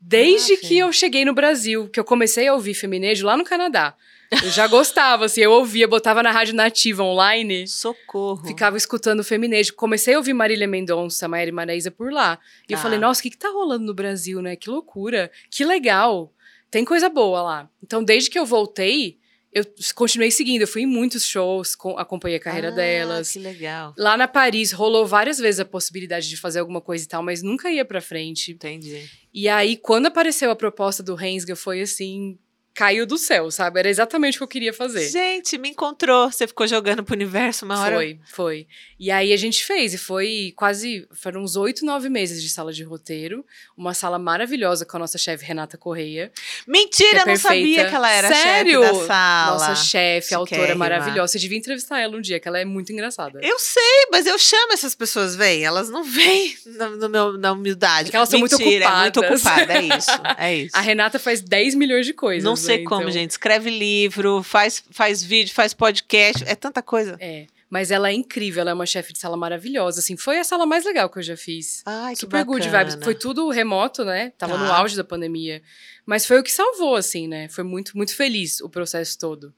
Desde 0.00 0.54
ah, 0.54 0.58
que 0.58 0.78
eu 0.78 0.92
cheguei 0.92 1.24
no 1.24 1.34
Brasil, 1.34 1.88
que 1.88 2.00
eu 2.00 2.04
comecei 2.04 2.48
a 2.48 2.54
ouvir 2.54 2.74
feminejo 2.74 3.26
lá 3.26 3.36
no 3.36 3.44
Canadá. 3.44 3.94
Eu 4.30 4.50
já 4.50 4.66
gostava, 4.68 5.24
assim, 5.24 5.40
eu 5.40 5.50
ouvia, 5.50 5.88
botava 5.88 6.22
na 6.22 6.30
rádio 6.30 6.54
nativa 6.54 7.02
online. 7.02 7.66
Socorro. 7.66 8.46
Ficava 8.46 8.76
escutando 8.76 9.24
feminejo. 9.24 9.74
Comecei 9.74 10.14
a 10.14 10.18
ouvir 10.18 10.32
Marília 10.32 10.68
Mendonça, 10.68 11.26
Maíra 11.26 11.52
Maraíza 11.52 11.90
por 11.90 12.12
lá. 12.12 12.38
E 12.68 12.72
ah. 12.72 12.76
eu 12.76 12.80
falei, 12.80 12.98
nossa, 12.98 13.20
o 13.20 13.22
que, 13.24 13.30
que 13.30 13.36
tá 13.36 13.50
rolando 13.50 13.84
no 13.84 13.94
Brasil, 13.94 14.40
né? 14.40 14.54
Que 14.54 14.70
loucura. 14.70 15.30
Que 15.50 15.64
legal. 15.64 16.32
Tem 16.70 16.84
coisa 16.84 17.08
boa 17.08 17.42
lá. 17.42 17.68
Então, 17.82 18.04
desde 18.04 18.30
que 18.30 18.38
eu 18.38 18.46
voltei, 18.46 19.18
eu 19.52 19.64
continuei 19.96 20.30
seguindo, 20.30 20.62
eu 20.62 20.68
fui 20.68 20.82
em 20.82 20.86
muitos 20.86 21.24
shows, 21.24 21.74
com, 21.74 21.98
acompanhei 21.98 22.38
a 22.38 22.40
carreira 22.40 22.68
ah, 22.68 22.70
delas. 22.70 23.32
Que 23.32 23.38
legal. 23.40 23.92
Lá 23.98 24.16
na 24.16 24.28
Paris 24.28 24.70
rolou 24.70 25.04
várias 25.04 25.38
vezes 25.38 25.58
a 25.58 25.64
possibilidade 25.64 26.28
de 26.28 26.36
fazer 26.36 26.60
alguma 26.60 26.80
coisa 26.80 27.04
e 27.04 27.08
tal, 27.08 27.22
mas 27.22 27.42
nunca 27.42 27.70
ia 27.70 27.84
pra 27.84 28.00
frente. 28.00 28.52
Entendi. 28.52 29.10
E 29.34 29.48
aí, 29.48 29.76
quando 29.76 30.06
apareceu 30.06 30.50
a 30.50 30.56
proposta 30.56 31.02
do 31.02 31.16
Rensga, 31.16 31.56
foi 31.56 31.80
assim, 31.80 32.38
caiu 32.74 33.04
do 33.04 33.18
céu, 33.18 33.50
sabe? 33.50 33.78
Era 33.78 33.88
exatamente 33.88 34.36
o 34.36 34.38
que 34.38 34.44
eu 34.44 34.48
queria 34.48 34.72
fazer. 34.72 35.08
Gente, 35.08 35.58
me 35.58 35.70
encontrou. 35.70 36.30
Você 36.30 36.46
ficou 36.46 36.66
jogando 36.66 37.02
pro 37.02 37.14
universo 37.14 37.64
uma 37.64 37.80
hora. 37.80 37.96
Foi, 37.96 38.20
foi. 38.26 38.66
E 38.98 39.10
aí 39.10 39.32
a 39.32 39.36
gente 39.36 39.64
fez, 39.64 39.94
e 39.94 39.98
foi 39.98 40.52
quase. 40.56 41.06
Foram 41.12 41.42
uns 41.42 41.56
oito, 41.56 41.84
nove 41.84 42.08
meses 42.08 42.42
de 42.42 42.48
sala 42.48 42.72
de 42.72 42.82
roteiro. 42.82 43.44
Uma 43.76 43.94
sala 43.94 44.18
maravilhosa 44.18 44.84
com 44.84 44.96
a 44.96 45.00
nossa 45.00 45.18
chefe 45.18 45.44
Renata 45.44 45.76
Correia. 45.76 46.30
Mentira, 46.66 47.20
é 47.20 47.26
não 47.26 47.36
sabia 47.36 47.88
que 47.88 47.94
ela 47.94 48.10
era 48.10 48.28
Sério? 48.28 48.82
chefe 48.82 48.98
da 48.98 49.06
sala. 49.06 49.52
Nossa 49.52 49.74
chefe, 49.84 50.34
autora 50.34 50.74
maravilhosa. 50.74 51.32
Você 51.32 51.38
devia 51.38 51.58
entrevistar 51.58 52.00
ela 52.00 52.16
um 52.16 52.20
dia, 52.20 52.38
que 52.38 52.46
ela 52.46 52.58
é 52.58 52.64
muito 52.64 52.92
engraçada. 52.92 53.40
Eu 53.42 53.58
sei, 53.58 54.06
mas 54.12 54.26
eu 54.26 54.38
chamo 54.38 54.72
essas 54.72 54.94
pessoas, 54.94 55.34
vêm. 55.34 55.64
Elas 55.64 55.88
não 55.88 56.04
vêm 56.04 56.56
no, 56.66 56.96
no 56.96 57.08
meu, 57.08 57.38
na 57.38 57.52
humildade. 57.52 58.04
Porque 58.04 58.16
elas 58.16 58.28
são 58.28 58.40
Mentira, 58.40 58.58
muito 58.58 58.76
ocupadas. 58.76 58.98
É 58.98 59.02
muito 59.02 59.20
ocupada, 59.20 59.72
é 59.72 59.98
isso. 59.98 60.10
É 60.38 60.56
isso. 60.64 60.76
A 60.76 60.80
Renata 60.80 61.18
faz 61.18 61.40
10 61.40 61.74
milhões 61.74 62.06
de 62.06 62.12
coisas. 62.12 62.44
Não 62.44 62.56
sei 62.60 62.84
como, 62.84 63.02
então... 63.02 63.12
gente. 63.12 63.30
Escreve 63.30 63.70
livro, 63.70 64.42
faz, 64.42 64.82
faz 64.90 65.22
vídeo, 65.22 65.52
faz 65.52 65.74
podcast. 65.74 66.44
É 66.46 66.54
tanta 66.54 66.82
coisa. 66.82 67.16
É. 67.20 67.46
Mas 67.70 67.92
ela 67.92 68.10
é 68.10 68.12
incrível, 68.12 68.62
ela 68.62 68.72
é 68.72 68.74
uma 68.74 68.84
chefe 68.84 69.12
de 69.12 69.20
sala 69.20 69.36
maravilhosa, 69.36 70.00
assim. 70.00 70.16
Foi 70.16 70.38
a 70.38 70.44
sala 70.44 70.66
mais 70.66 70.84
legal 70.84 71.08
que 71.08 71.20
eu 71.20 71.22
já 71.22 71.36
fiz. 71.36 71.82
Ai, 71.86 72.14
que 72.14 72.20
Super 72.20 72.44
good 72.44 72.68
vibes. 72.68 72.98
Foi 73.00 73.14
tudo 73.14 73.48
remoto, 73.48 74.04
né? 74.04 74.32
Tava 74.36 74.54
tá. 74.54 74.64
no 74.64 74.72
auge 74.72 74.96
da 74.96 75.04
pandemia. 75.04 75.62
Mas 76.04 76.26
foi 76.26 76.40
o 76.40 76.42
que 76.42 76.50
salvou, 76.50 76.96
assim, 76.96 77.28
né? 77.28 77.48
Foi 77.48 77.62
muito, 77.62 77.96
muito 77.96 78.14
feliz 78.16 78.60
o 78.60 78.68
processo 78.68 79.16
todo. 79.16 79.54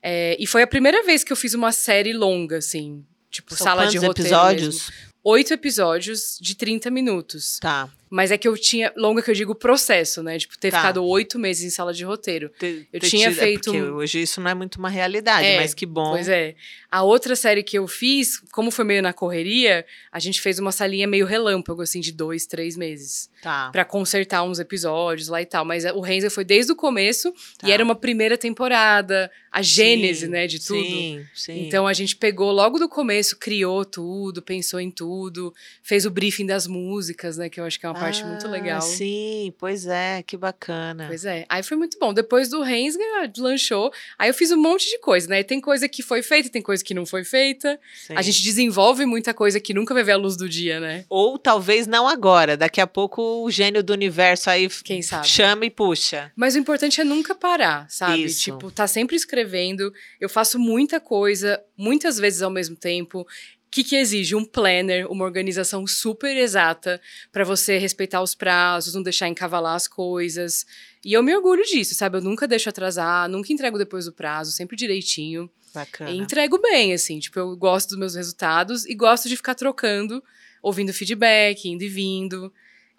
É, 0.00 0.36
e 0.38 0.46
foi 0.46 0.62
a 0.62 0.66
primeira 0.68 1.02
vez 1.02 1.24
que 1.24 1.32
eu 1.32 1.36
fiz 1.36 1.52
uma 1.52 1.72
série 1.72 2.12
longa, 2.12 2.58
assim. 2.58 3.04
Tipo, 3.28 3.56
São 3.56 3.66
sala 3.66 3.86
de 3.88 3.98
roteiro 3.98 4.28
episódios? 4.28 4.88
Mesmo. 4.88 5.08
Oito 5.24 5.52
episódios 5.52 6.38
de 6.40 6.54
30 6.54 6.90
minutos. 6.90 7.58
Tá. 7.58 7.90
Mas 8.10 8.30
é 8.30 8.38
que 8.38 8.46
eu 8.48 8.56
tinha. 8.56 8.92
Longa 8.96 9.22
que 9.22 9.30
eu 9.30 9.34
digo 9.34 9.54
processo, 9.54 10.22
né? 10.22 10.38
Tipo, 10.38 10.58
ter 10.58 10.70
Tá. 10.70 10.78
ficado 10.78 11.04
oito 11.04 11.38
meses 11.38 11.64
em 11.64 11.70
sala 11.70 11.92
de 11.92 12.04
roteiro. 12.04 12.48
Ter- 12.58 12.86
Eu 12.92 13.00
tinha 13.00 13.28
tido- 13.30 13.38
é 13.38 13.42
feito 13.44 13.72
um- 13.72 13.94
hoje 13.96 14.22
isso 14.22 14.40
não 14.40 14.50
é 14.50 14.54
muito 14.54 14.76
uma 14.76 14.88
realidade, 14.88 15.46
É, 15.46 15.56
mas 15.56 15.74
que 15.74 15.86
bom. 15.86 16.10
Pois 16.12 16.28
é. 16.28 16.54
A 16.90 17.02
outra 17.02 17.36
série 17.36 17.62
que 17.62 17.76
eu 17.78 17.86
fiz, 17.86 18.40
como 18.50 18.70
foi 18.70 18.84
meio 18.84 19.02
na 19.02 19.12
correria, 19.12 19.84
a 20.10 20.18
gente 20.18 20.40
fez 20.40 20.58
uma 20.58 20.72
salinha 20.72 21.06
meio 21.06 21.26
relâmpago, 21.26 21.82
assim, 21.82 22.00
de 22.00 22.12
dois, 22.12 22.46
três 22.46 22.76
meses. 22.76 23.28
Tá. 23.42 23.70
Pra 23.70 23.84
consertar 23.84 24.42
uns 24.42 24.58
episódios 24.58 25.28
lá 25.28 25.40
e 25.42 25.46
tal. 25.46 25.64
Mas 25.64 25.84
o 25.84 26.00
Renzer 26.00 26.30
foi 26.30 26.44
desde 26.44 26.72
o 26.72 26.76
começo 26.76 27.32
Tá. 27.58 27.68
e 27.68 27.72
era 27.72 27.84
uma 27.84 27.94
primeira 27.94 28.36
temporada, 28.68 29.30
a 29.52 29.62
gênese, 29.62 30.26
Sim, 30.26 30.28
né, 30.32 30.46
de 30.46 30.58
tudo. 30.64 30.80
Sim, 30.84 31.26
sim. 31.34 31.66
Então 31.66 31.86
a 31.86 31.92
gente 31.92 32.16
pegou 32.16 32.50
logo 32.52 32.78
do 32.78 32.88
começo, 32.88 33.36
criou 33.38 33.84
tudo, 33.84 34.42
pensou 34.42 34.80
em 34.80 34.90
tudo, 34.90 35.54
fez 35.82 36.04
o 36.06 36.10
briefing 36.10 36.46
das 36.46 36.66
músicas, 36.66 37.36
né? 37.36 37.48
Que 37.48 37.60
eu 37.60 37.64
acho 37.64 37.78
que 37.78 37.86
é 37.86 37.88
uma 37.88 37.97
parte 37.98 38.24
muito 38.24 38.46
Ah, 38.46 38.50
legal. 38.50 38.80
Sim, 38.82 39.52
pois 39.58 39.86
é, 39.86 40.22
que 40.22 40.36
bacana. 40.36 41.06
Pois 41.08 41.24
é. 41.24 41.44
Aí 41.48 41.62
foi 41.62 41.76
muito 41.76 41.98
bom. 41.98 42.12
Depois 42.14 42.48
do 42.48 42.62
Rensga, 42.62 43.02
lanchou. 43.38 43.92
Aí 44.18 44.28
eu 44.30 44.34
fiz 44.34 44.50
um 44.50 44.56
monte 44.56 44.88
de 44.88 44.98
coisa, 45.00 45.28
né? 45.28 45.42
Tem 45.42 45.60
coisa 45.60 45.88
que 45.88 46.02
foi 46.02 46.22
feita, 46.22 46.48
tem 46.48 46.62
coisa 46.62 46.82
que 46.84 46.94
não 46.94 47.04
foi 47.06 47.24
feita. 47.24 47.78
Sim. 48.06 48.14
A 48.16 48.22
gente 48.22 48.42
desenvolve 48.42 49.04
muita 49.06 49.32
coisa 49.34 49.58
que 49.60 49.74
nunca 49.74 49.92
vai 49.94 50.02
ver 50.02 50.12
a 50.12 50.16
luz 50.16 50.36
do 50.36 50.48
dia, 50.48 50.80
né? 50.80 51.04
Ou 51.08 51.38
talvez 51.38 51.86
não 51.86 52.06
agora, 52.08 52.56
daqui 52.56 52.80
a 52.80 52.86
pouco 52.86 53.44
o 53.44 53.50
gênio 53.50 53.82
do 53.82 53.92
universo 53.92 54.50
aí 54.50 54.68
Quem 54.84 55.02
sabe? 55.02 55.26
chama 55.28 55.64
e 55.66 55.70
puxa. 55.70 56.32
Mas 56.36 56.54
o 56.54 56.58
importante 56.58 57.00
é 57.00 57.04
nunca 57.04 57.34
parar, 57.34 57.86
sabe? 57.90 58.24
Isso. 58.24 58.44
Tipo, 58.44 58.70
tá 58.70 58.86
sempre 58.86 59.16
escrevendo. 59.16 59.92
Eu 60.20 60.28
faço 60.28 60.58
muita 60.58 61.00
coisa, 61.00 61.60
muitas 61.76 62.18
vezes 62.18 62.42
ao 62.42 62.50
mesmo 62.50 62.76
tempo. 62.76 63.26
O 63.68 63.70
que, 63.70 63.84
que 63.84 63.96
exige? 63.96 64.34
Um 64.34 64.46
planner, 64.46 65.06
uma 65.12 65.26
organização 65.26 65.86
super 65.86 66.34
exata 66.34 66.98
para 67.30 67.44
você 67.44 67.76
respeitar 67.76 68.22
os 68.22 68.34
prazos, 68.34 68.94
não 68.94 69.02
deixar 69.02 69.28
encavalar 69.28 69.74
as 69.74 69.86
coisas. 69.86 70.64
E 71.04 71.12
eu 71.12 71.22
me 71.22 71.36
orgulho 71.36 71.62
disso, 71.64 71.94
sabe? 71.94 72.16
Eu 72.16 72.22
nunca 72.22 72.48
deixo 72.48 72.70
atrasar, 72.70 73.28
nunca 73.28 73.52
entrego 73.52 73.76
depois 73.76 74.06
do 74.06 74.12
prazo, 74.12 74.52
sempre 74.52 74.74
direitinho. 74.74 75.50
Bacana. 75.74 76.10
E 76.10 76.16
entrego 76.16 76.58
bem, 76.58 76.94
assim. 76.94 77.18
Tipo, 77.18 77.40
eu 77.40 77.56
gosto 77.58 77.90
dos 77.90 77.98
meus 77.98 78.14
resultados 78.14 78.86
e 78.86 78.94
gosto 78.94 79.28
de 79.28 79.36
ficar 79.36 79.54
trocando, 79.54 80.24
ouvindo 80.62 80.94
feedback, 80.94 81.68
indo 81.68 81.84
e 81.84 81.88
vindo. 81.88 82.50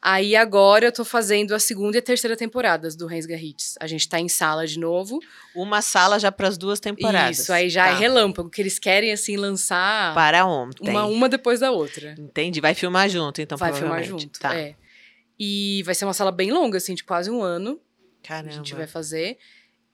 Aí 0.02 0.34
agora 0.36 0.86
eu 0.86 0.92
tô 0.94 1.04
fazendo 1.04 1.54
a 1.54 1.60
segunda 1.60 1.98
e 1.98 2.00
a 2.00 2.02
terceira 2.02 2.38
temporadas 2.38 2.96
do 2.96 3.06
Rensga 3.06 3.36
Hits. 3.36 3.76
A 3.82 3.86
gente 3.88 4.08
tá 4.08 4.18
em 4.20 4.30
sala 4.30 4.66
de 4.66 4.80
novo. 4.80 5.20
Uma 5.54 5.82
sala 5.82 6.18
já 6.18 6.32
para 6.32 6.48
as 6.48 6.58
duas 6.58 6.80
temporadas. 6.80 7.40
Isso, 7.40 7.52
aí 7.52 7.70
já 7.70 7.84
Tá. 7.86 7.92
é 7.92 7.96
relâmpago, 7.98 8.50
que 8.50 8.62
eles 8.62 8.80
querem, 8.80 9.12
assim, 9.12 9.36
lançar 9.36 10.14
Para 10.16 10.46
ontem. 10.46 10.90
uma, 10.90 11.06
uma 11.06 11.28
depois 11.28 11.60
da 11.60 11.72
outra. 11.72 12.16
Entendi. 12.18 12.62
Vai 12.62 12.74
filmar 12.74 13.10
junto, 13.10 13.42
então, 13.42 13.58
Vai 13.58 13.74
filmar 13.74 14.02
junto. 14.04 14.40
Tá. 14.40 14.56
É. 14.56 14.76
E 15.38 15.84
vai 15.86 15.94
ser 15.96 16.06
uma 16.06 16.14
sala 16.14 16.32
bem 16.32 16.50
longa, 16.52 16.78
assim, 16.78 16.94
de 16.96 17.04
quase 17.04 17.30
um 17.30 17.42
ano. 17.42 17.80
Caramba. 18.24 18.50
A 18.54 18.56
gente 18.56 18.74
vai 18.76 18.88
fazer. 18.88 19.38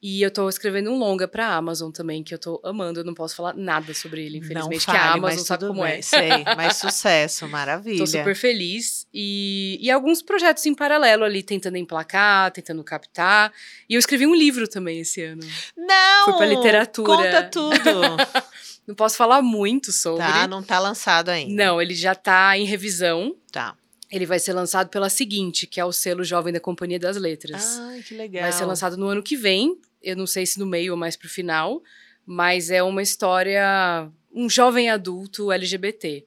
E 0.02 0.22
eu 0.22 0.30
tô 0.30 0.48
escrevendo 0.48 0.90
um 0.90 0.98
longa 0.98 1.26
pra 1.26 1.54
Amazon 1.54 1.90
também, 1.90 2.22
que 2.22 2.34
eu 2.34 2.38
tô 2.38 2.60
amando. 2.62 3.00
Eu 3.00 3.04
não 3.04 3.14
posso 3.14 3.34
falar 3.34 3.54
nada 3.54 3.94
sobre 3.94 4.24
ele, 4.24 4.38
infelizmente, 4.38 4.86
não 4.86 4.94
que 4.94 4.98
a 4.98 5.02
fale, 5.08 5.18
Amazon 5.18 5.44
sabe 5.44 5.66
como 5.66 5.82
bem. 5.82 5.92
é. 5.94 6.02
Sei, 6.02 6.28
mas 6.56 6.76
sucesso, 6.78 7.48
maravilha. 7.48 7.98
Tô 7.98 8.06
super 8.06 8.36
feliz. 8.36 9.06
E, 9.12 9.78
e 9.80 9.90
alguns 9.90 10.20
projetos 10.22 10.64
em 10.66 10.74
paralelo 10.74 11.24
ali, 11.24 11.42
tentando 11.42 11.76
emplacar, 11.78 12.50
tentando 12.50 12.84
captar. 12.84 13.52
E 13.88 13.94
eu 13.94 13.98
escrevi 13.98 14.26
um 14.26 14.34
livro 14.34 14.68
também 14.68 15.00
esse 15.00 15.22
ano. 15.22 15.42
Não! 15.76 16.24
Foi 16.26 16.34
pra 16.34 16.46
literatura. 16.46 17.16
Conta 17.16 17.42
tudo. 17.44 18.00
Não 18.86 18.94
posso 18.94 19.16
falar 19.16 19.42
muito 19.42 19.90
sobre. 19.90 20.24
tá, 20.24 20.46
não 20.46 20.62
tá 20.62 20.78
lançado 20.78 21.30
ainda. 21.30 21.52
Não, 21.64 21.82
ele 21.82 21.92
já 21.92 22.14
tá 22.14 22.56
em 22.56 22.64
revisão. 22.64 23.34
Tá. 23.50 23.74
Ele 24.10 24.26
vai 24.26 24.38
ser 24.38 24.52
lançado 24.52 24.88
pela 24.88 25.08
seguinte, 25.08 25.66
que 25.66 25.80
é 25.80 25.84
o 25.84 25.92
selo 25.92 26.22
Jovem 26.22 26.52
da 26.52 26.60
Companhia 26.60 26.98
das 26.98 27.16
Letras. 27.16 27.78
Ai, 27.80 28.02
que 28.02 28.14
legal. 28.14 28.42
vai 28.42 28.52
ser 28.52 28.64
lançado 28.64 28.96
no 28.96 29.06
ano 29.06 29.22
que 29.22 29.36
vem. 29.36 29.78
Eu 30.02 30.16
não 30.16 30.26
sei 30.26 30.46
se 30.46 30.58
no 30.58 30.66
meio 30.66 30.92
ou 30.92 30.98
mais 30.98 31.16
pro 31.16 31.28
final. 31.28 31.82
Mas 32.24 32.70
é 32.70 32.82
uma 32.82 33.02
história. 33.02 34.08
Um 34.32 34.48
jovem 34.48 34.90
adulto 34.90 35.50
LGBT. 35.50 36.24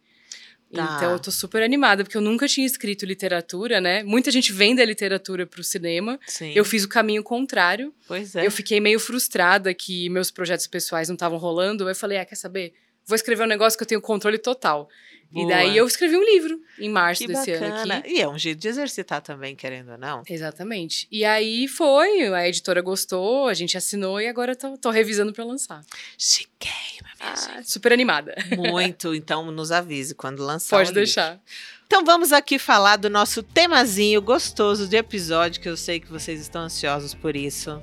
Tá. 0.74 0.96
Então 0.98 1.12
eu 1.12 1.20
tô 1.20 1.32
super 1.32 1.64
animada, 1.64 2.04
porque 2.04 2.16
eu 2.16 2.22
nunca 2.22 2.48
tinha 2.48 2.66
escrito 2.66 3.06
literatura, 3.06 3.82
né? 3.82 4.04
Muita 4.04 4.30
gente 4.30 4.54
vem 4.54 4.76
da 4.76 4.86
literatura 4.86 5.46
pro 5.48 5.64
cinema. 5.64 6.20
Sim. 6.28 6.52
Eu 6.54 6.64
fiz 6.64 6.84
o 6.84 6.90
caminho 6.90 7.24
contrário. 7.24 7.94
Pois 8.08 8.36
é. 8.36 8.46
Eu 8.46 8.52
fiquei 8.52 8.80
meio 8.80 9.00
frustrada 9.00 9.74
que 9.74 10.10
meus 10.10 10.30
projetos 10.30 10.68
pessoais 10.68 11.10
não 11.10 11.16
estavam 11.16 11.40
rolando. 11.40 11.90
Eu 11.90 11.96
falei, 11.96 12.20
ah, 12.20 12.26
quer 12.26 12.36
saber? 12.36 12.74
Vou 13.10 13.16
escrever 13.16 13.44
um 13.44 13.48
negócio 13.48 13.76
que 13.78 13.84
eu 13.84 13.88
tenho 13.88 14.00
controle 14.02 14.38
total. 14.38 14.88
E 15.32 15.36
Boa. 15.42 15.48
daí 15.50 15.78
eu 15.78 15.86
escrevi 15.86 16.16
um 16.18 16.24
livro 16.24 16.60
em 16.80 16.90
março 16.90 17.22
Que 17.22 17.28
desse 17.28 17.52
ano 17.52 17.70
bacana. 17.70 17.98
aqui. 17.98 18.14
E 18.14 18.22
é 18.22 18.28
um 18.28 18.38
jeito 18.38 18.60
de 18.60 18.68
exercitar 18.68 19.22
também, 19.22 19.56
querendo 19.56 19.92
ou 19.92 19.98
não. 19.98 20.24
Exatamente. 20.28 21.08
E 21.12 21.24
aí 21.24 21.68
foi, 21.68 22.28
a 22.34 22.48
editora 22.48 22.82
gostou, 22.82 23.48
a 23.48 23.54
gente 23.54 23.78
assinou 23.78 24.20
e 24.20 24.28
agora 24.28 24.56
tô, 24.56 24.76
tô 24.78 24.90
revisando 24.90 25.32
pra 25.32 25.44
lançar. 25.44 25.82
Chiquei, 26.18 26.72
minha 27.02 27.14
Ah, 27.20 27.62
super 27.64 27.94
animada. 27.94 28.34
gente. 28.40 28.58
Muito, 28.58 29.14
então 29.14 29.52
nos 29.52 29.72
avise 29.72 30.16
quando 30.16 30.44
lançar. 30.44 30.78
Pode 30.78 30.90
livro. 30.90 31.02
deixar. 31.04 31.40
Então 31.86 32.04
vamos 32.06 32.32
aqui 32.32 32.58
falar 32.60 32.98
do 32.98 33.10
nosso 33.10 33.42
temazinho 33.44 34.22
gostoso 34.22 34.88
de 34.88 34.96
episódio, 34.96 35.60
que 35.62 35.68
eu 35.70 35.76
sei 35.78 36.00
que 36.00 36.08
vocês 36.12 36.40
estão 36.40 36.62
ansiosos 36.62 37.14
por 37.16 37.36
isso. 37.36 37.82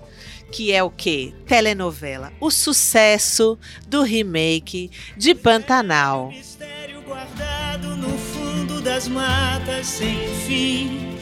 Que 0.52 0.72
é 0.72 0.82
o 0.82 0.90
quê? 0.90 1.32
Telenovela. 1.46 2.32
O 2.40 2.50
sucesso 2.50 3.58
do 3.86 4.02
remake 4.02 4.90
de 5.16 5.34
Pantanal. 5.34 6.30
Mistério 6.30 7.02
guardado 7.02 7.96
no 7.96 8.16
fundo 8.16 8.80
das 8.80 9.08
matas 9.08 9.86
sem 9.86 10.16
fim. 10.46 11.16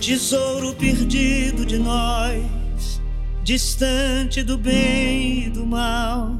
Tesouro 0.00 0.74
perdido 0.74 1.64
de 1.64 1.78
nós, 1.78 3.00
distante 3.44 4.42
do 4.42 4.58
bem 4.58 5.46
e 5.46 5.50
do 5.50 5.64
mal. 5.64 6.36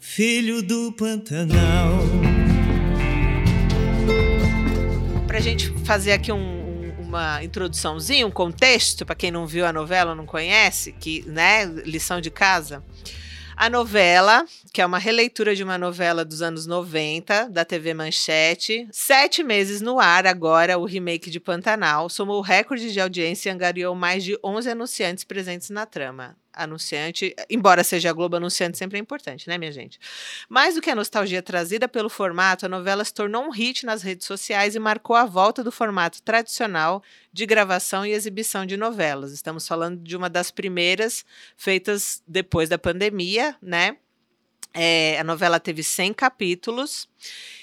Filho 0.00 0.62
do 0.62 0.92
Pantanal. 0.92 1.98
Pra 5.26 5.40
gente 5.40 5.68
fazer 5.84 6.12
aqui 6.12 6.32
um- 6.32 6.36
um- 6.36 6.57
uma 7.08 7.42
introduçãozinha, 7.42 8.26
um 8.26 8.30
contexto, 8.30 9.06
para 9.06 9.14
quem 9.14 9.30
não 9.30 9.46
viu 9.46 9.64
a 9.64 9.72
novela, 9.72 10.14
não 10.14 10.26
conhece, 10.26 10.92
que, 10.92 11.24
né, 11.26 11.64
lição 11.64 12.20
de 12.20 12.30
casa. 12.30 12.84
A 13.56 13.68
novela, 13.68 14.44
que 14.72 14.80
é 14.80 14.86
uma 14.86 14.98
releitura 14.98 15.56
de 15.56 15.64
uma 15.64 15.76
novela 15.76 16.24
dos 16.24 16.42
anos 16.42 16.64
90, 16.64 17.48
da 17.50 17.64
TV 17.64 17.92
Manchete, 17.92 18.86
sete 18.92 19.42
meses 19.42 19.80
no 19.80 19.98
ar 19.98 20.26
agora, 20.26 20.78
o 20.78 20.84
remake 20.84 21.28
de 21.28 21.40
Pantanal, 21.40 22.08
somou 22.08 22.40
recorde 22.40 22.92
de 22.92 23.00
audiência 23.00 23.48
e 23.48 23.52
angariou 23.52 23.96
mais 23.96 24.22
de 24.22 24.38
11 24.44 24.70
anunciantes 24.70 25.24
presentes 25.24 25.70
na 25.70 25.86
trama. 25.86 26.36
Anunciante, 26.58 27.34
embora 27.48 27.84
seja 27.84 28.10
a 28.10 28.12
Globo, 28.12 28.36
anunciante 28.36 28.76
sempre 28.76 28.98
é 28.98 29.00
importante, 29.00 29.48
né, 29.48 29.56
minha 29.56 29.70
gente? 29.70 29.98
Mais 30.48 30.74
do 30.74 30.80
que 30.80 30.90
a 30.90 30.94
nostalgia 30.94 31.40
trazida 31.40 31.88
pelo 31.88 32.10
formato, 32.10 32.66
a 32.66 32.68
novela 32.68 33.04
se 33.04 33.14
tornou 33.14 33.44
um 33.44 33.50
hit 33.50 33.86
nas 33.86 34.02
redes 34.02 34.26
sociais 34.26 34.74
e 34.74 34.78
marcou 34.78 35.14
a 35.14 35.24
volta 35.24 35.62
do 35.62 35.70
formato 35.70 36.22
tradicional 36.22 37.02
de 37.32 37.46
gravação 37.46 38.04
e 38.04 38.12
exibição 38.12 38.66
de 38.66 38.76
novelas. 38.76 39.32
Estamos 39.32 39.66
falando 39.66 40.02
de 40.02 40.16
uma 40.16 40.28
das 40.28 40.50
primeiras 40.50 41.24
feitas 41.56 42.22
depois 42.26 42.68
da 42.68 42.78
pandemia, 42.78 43.56
né? 43.62 43.96
É, 44.74 45.18
a 45.18 45.24
novela 45.24 45.58
teve 45.58 45.82
100 45.82 46.12
capítulos 46.12 47.08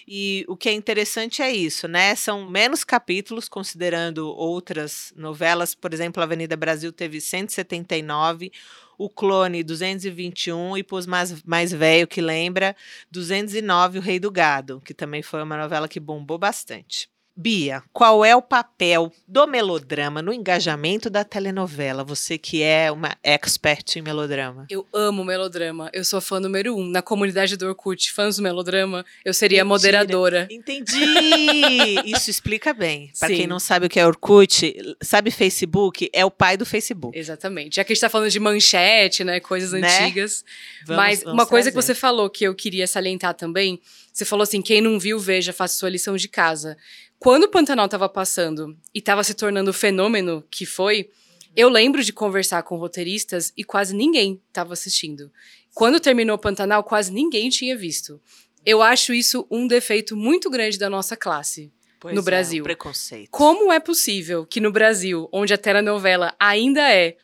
e 0.07 0.43
o 0.47 0.57
que 0.57 0.69
é 0.69 0.73
interessante 0.73 1.41
é 1.41 1.51
isso, 1.51 1.87
né? 1.87 2.15
São 2.15 2.49
menos 2.49 2.83
capítulos 2.83 3.47
considerando 3.47 4.27
outras 4.27 5.13
novelas, 5.15 5.75
por 5.75 5.93
exemplo, 5.93 6.21
Avenida 6.21 6.57
Brasil 6.57 6.91
teve 6.91 7.21
179, 7.21 8.51
o 8.97 9.09
Clone 9.09 9.63
221 9.63 10.77
e 10.77 10.83
pôs 10.83 11.05
mais, 11.05 11.43
mais 11.43 11.71
velho 11.71 12.07
que 12.07 12.21
lembra 12.21 12.75
209 13.11 13.99
O 13.99 14.01
Rei 14.01 14.19
do 14.19 14.31
Gado, 14.31 14.81
que 14.81 14.93
também 14.93 15.21
foi 15.21 15.41
uma 15.41 15.57
novela 15.57 15.87
que 15.87 15.99
bombou 15.99 16.37
bastante. 16.37 17.09
Bia, 17.37 17.83
qual 17.91 18.23
é 18.23 18.33
o 18.33 18.41
papel 18.41 19.11
do 19.27 19.45
melodrama 19.45 20.21
no 20.21 20.31
engajamento 20.31 21.09
da 21.09 21.21
telenovela? 21.25 22.01
Você 22.01 22.37
que 22.37 22.63
é 22.63 22.89
uma 22.89 23.13
expert 23.21 23.97
em 23.97 24.01
melodrama. 24.01 24.65
Eu 24.69 24.87
amo 24.93 25.21
melodrama. 25.25 25.89
Eu 25.91 26.05
sou 26.05 26.21
fã 26.21 26.39
número 26.39 26.73
um. 26.77 26.85
Na 26.87 27.01
comunidade 27.01 27.57
do 27.57 27.67
Orkut, 27.67 28.13
fãs 28.13 28.37
do 28.37 28.41
melodrama, 28.43 29.05
eu 29.25 29.33
seria 29.33 29.65
Mentira. 29.65 29.67
moderadora. 29.67 30.47
Entendi! 30.49 30.95
Isso 32.05 32.29
explica 32.29 32.73
bem. 32.73 33.11
Para 33.19 33.27
quem 33.27 33.47
não 33.47 33.59
sabe 33.59 33.87
o 33.87 33.89
que 33.89 33.99
é 33.99 34.07
Orkut, 34.07 34.95
sabe 35.01 35.29
Facebook? 35.29 36.09
É 36.13 36.23
o 36.23 36.31
pai 36.31 36.55
do 36.55 36.65
Facebook. 36.65 37.17
Exatamente. 37.19 37.75
Já 37.75 37.83
que 37.83 37.91
a 37.91 37.95
gente 37.95 38.01
tá 38.01 38.09
falando 38.09 38.29
de 38.31 38.39
manchete, 38.39 39.25
né? 39.25 39.41
Coisas 39.41 39.73
Né? 39.73 39.85
antigas. 40.05 40.45
Vamos- 40.85 41.03
Mas 41.03 41.19
vamos 41.23 41.33
uma 41.33 41.45
coisa 41.45 41.69
que 41.69 41.75
você 41.75 41.93
falou 41.93 42.29
que 42.29 42.45
eu 42.45 42.55
queria 42.55 42.87
salientar 42.87 43.33
também, 43.33 43.81
você 44.13 44.23
falou 44.23 44.43
assim, 44.43 44.61
quem 44.61 44.79
não 44.79 44.97
viu, 44.97 45.19
veja, 45.19 45.51
faça 45.51 45.77
sua 45.77 45.89
lição 45.89 46.15
de 46.15 46.29
casa. 46.29 46.77
Quando 47.19 47.43
o 47.43 47.49
Pantanal 47.49 47.87
tava 47.87 48.07
passando 48.07 48.77
e 48.93 49.01
tava 49.01 49.23
se 49.23 49.33
tornando 49.33 49.71
o 49.71 49.73
fenômeno 49.73 50.43
que 50.49 50.65
foi, 50.65 51.09
eu 51.55 51.69
lembro 51.69 52.03
de 52.03 52.11
conversar 52.11 52.63
com 52.63 52.77
roteiristas 52.77 53.53
e 53.55 53.63
quase 53.63 53.95
ninguém 53.95 54.41
tava 54.51 54.73
assistindo. 54.73 55.31
Quando 55.73 55.99
terminou 55.99 56.35
o 56.35 56.39
Pantanal, 56.39 56.83
quase 56.83 57.11
ninguém 57.11 57.49
tinha 57.49 57.77
visto. 57.77 58.21
Eu 58.65 58.81
acho 58.81 59.13
isso 59.13 59.47
um 59.49 59.67
defeito 59.67 60.15
muito 60.15 60.49
grande 60.49 60.77
da 60.77 60.89
nossa 60.89 61.15
classe. 61.15 61.71
Pois 61.99 62.13
no 62.13 62.21
é, 62.21 62.23
Brasil. 62.23 62.61
o 62.61 62.65
preconceito. 62.65 63.29
Como 63.31 63.71
é 63.71 63.79
possível 63.79 64.45
que 64.45 64.59
no 64.59 64.71
Brasil, 64.71 65.29
onde 65.31 65.53
a 65.53 65.57
telenovela 65.57 66.35
ainda 66.39 66.81
é 66.91 67.17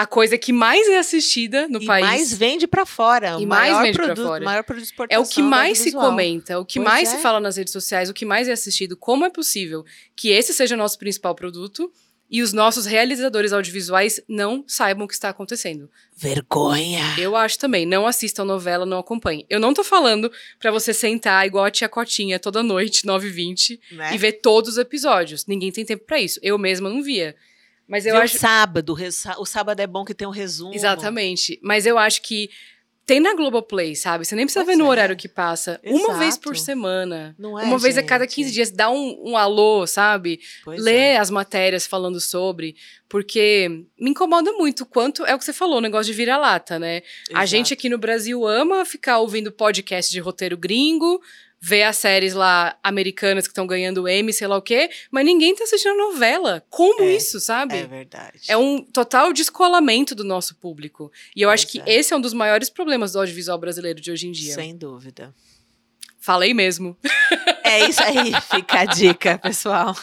a 0.00 0.06
coisa 0.06 0.38
que 0.38 0.52
mais 0.52 0.86
é 0.88 0.96
assistida 0.96 1.66
no 1.66 1.82
e 1.82 1.86
país, 1.86 2.06
mais 2.06 2.32
vende 2.34 2.68
pra 2.68 2.86
fora. 2.86 3.36
E 3.40 3.44
o 3.44 3.48
mais 3.48 3.72
maior 3.72 3.82
vende 3.82 3.96
produto, 3.98 4.22
fora. 4.26 4.44
maior 4.44 4.62
produto 4.62 4.92
é 5.10 5.18
o 5.18 5.26
que 5.26 5.42
mais 5.42 5.78
se 5.78 5.90
comenta, 5.90 6.60
o 6.60 6.64
que 6.64 6.78
Pois 6.78 6.88
mais 6.88 7.08
é. 7.08 7.16
se 7.16 7.20
fala 7.20 7.40
nas 7.40 7.56
redes 7.56 7.72
sociais, 7.72 8.08
o 8.08 8.14
que 8.14 8.24
mais 8.24 8.46
é 8.46 8.52
assistido, 8.52 8.96
como 8.96 9.24
é 9.24 9.30
possível 9.30 9.84
que 10.14 10.30
esse 10.30 10.54
seja 10.54 10.76
o 10.76 10.78
nosso 10.78 11.00
principal 11.00 11.34
produto 11.34 11.90
e 12.30 12.42
os 12.42 12.52
nossos 12.52 12.86
realizadores 12.86 13.52
audiovisuais 13.52 14.20
não 14.28 14.62
saibam 14.68 15.04
o 15.04 15.08
que 15.08 15.14
está 15.14 15.30
acontecendo. 15.30 15.90
Vergonha. 16.16 17.02
Eu 17.18 17.34
acho 17.34 17.58
também, 17.58 17.84
não 17.84 18.06
assistam 18.06 18.44
novela, 18.44 18.86
não 18.86 18.98
acompanhem. 19.00 19.44
Eu 19.50 19.58
não 19.58 19.74
tô 19.74 19.82
falando 19.82 20.30
pra 20.60 20.70
você 20.70 20.94
sentar 20.94 21.44
igual 21.44 21.64
a 21.64 21.70
tia 21.72 21.88
Cotinha 21.88 22.38
toda 22.38 22.62
noite, 22.62 23.04
9h20, 23.04 23.80
Né? 23.92 24.14
e 24.14 24.18
ver 24.18 24.34
todos 24.34 24.72
os 24.72 24.78
episódios. 24.78 25.44
Ninguém 25.46 25.72
tem 25.72 25.84
tempo 25.84 26.04
pra 26.04 26.20
isso. 26.20 26.38
Eu 26.40 26.56
mesma 26.56 26.88
não 26.88 27.02
via. 27.02 27.34
Mas 27.88 28.04
eu 28.04 28.14
Vê 28.14 28.20
acho 28.20 28.36
o 28.36 28.38
sábado. 28.38 28.94
o 28.94 29.42
O 29.42 29.46
sábado 29.46 29.80
é 29.80 29.86
bom 29.86 30.04
que 30.04 30.14
tem 30.14 30.28
um 30.28 30.32
resumo. 30.32 30.74
Exatamente. 30.74 31.58
Mas 31.62 31.86
eu 31.86 31.96
acho 31.96 32.20
que 32.20 32.50
tem 33.08 33.20
na 33.20 33.32
Globoplay, 33.32 33.96
sabe? 33.96 34.26
Você 34.26 34.36
nem 34.36 34.44
precisa 34.44 34.62
Pois 34.66 34.76
ver 34.76 34.82
no 34.82 34.86
é. 34.86 34.90
horário 34.90 35.16
que 35.16 35.26
passa. 35.26 35.80
Uma 35.82 36.18
vez 36.18 36.36
por 36.36 36.52
Exato. 36.52 36.66
semana. 36.66 37.34
Não 37.38 37.58
é, 37.58 37.64
uma 37.64 37.78
vez 37.78 37.96
a 37.96 38.02
cada 38.02 38.24
gente? 38.24 38.34
15 38.34 38.52
dias. 38.52 38.70
Dá 38.70 38.90
um, 38.90 39.30
um 39.30 39.36
alô, 39.38 39.86
sabe? 39.86 40.38
Pois 40.62 40.78
Lê 40.82 41.12
é. 41.12 41.16
as 41.16 41.30
matérias 41.30 41.86
falando 41.86 42.20
sobre. 42.20 42.76
Porque 43.08 43.66
me 43.98 44.10
incomoda 44.10 44.52
muito 44.52 44.84
quanto 44.84 45.24
é 45.24 45.34
o 45.34 45.38
que 45.38 45.44
você 45.46 45.54
falou, 45.54 45.78
o 45.78 45.80
negócio 45.80 46.12
de 46.12 46.16
vira-lata, 46.18 46.78
né? 46.78 47.00
A 47.30 47.30
Exato. 47.30 47.46
gente 47.46 47.72
aqui 47.72 47.88
no 47.88 47.96
Brasil 47.96 48.46
ama 48.46 48.84
ficar 48.84 49.20
ouvindo 49.20 49.50
podcast 49.50 50.12
de 50.12 50.20
roteiro 50.20 50.58
gringo, 50.58 51.18
ver 51.60 51.82
as 51.82 51.96
séries 51.96 52.34
lá 52.34 52.78
americanas 52.82 53.46
que 53.46 53.50
estão 53.50 53.66
ganhando 53.66 54.06
M, 54.08 54.32
sei 54.32 54.46
lá 54.46 54.56
o 54.56 54.62
quê, 54.62 54.88
mas 55.10 55.24
ninguém 55.24 55.54
tá 55.54 55.64
assistindo 55.64 55.96
novela. 55.96 56.64
Como 56.70 57.02
É, 57.02 57.16
isso, 57.16 57.40
sabe? 57.40 57.76
É 57.76 57.86
verdade. 57.86 58.40
É 58.48 58.56
um 58.56 58.82
total 58.84 59.32
descolamento 59.32 60.14
do 60.14 60.22
nosso 60.24 60.54
público. 60.56 61.10
E 61.34 61.42
eu 61.42 61.50
acho 61.50 61.66
Pois 61.66 61.72
que 61.84 61.90
é. 61.90 61.98
esse 61.98 62.12
é 62.12 62.16
um 62.16 62.20
dos 62.20 62.32
maiores 62.32 62.70
problemas 62.70 63.12
do 63.12 63.18
audiovisual 63.18 63.58
brasileiro 63.58 64.00
de 64.00 64.10
hoje 64.12 64.28
em 64.28 64.32
dia. 64.32 64.54
Sem 64.54 64.76
dúvida. 64.76 65.34
Falei 66.20 66.52
mesmo. 66.52 66.96
É 67.64 67.88
isso 67.88 68.02
aí. 68.02 68.32
Fica 68.50 68.80
a 68.80 68.84
dica, 68.84 69.38
pessoal. 69.38 69.96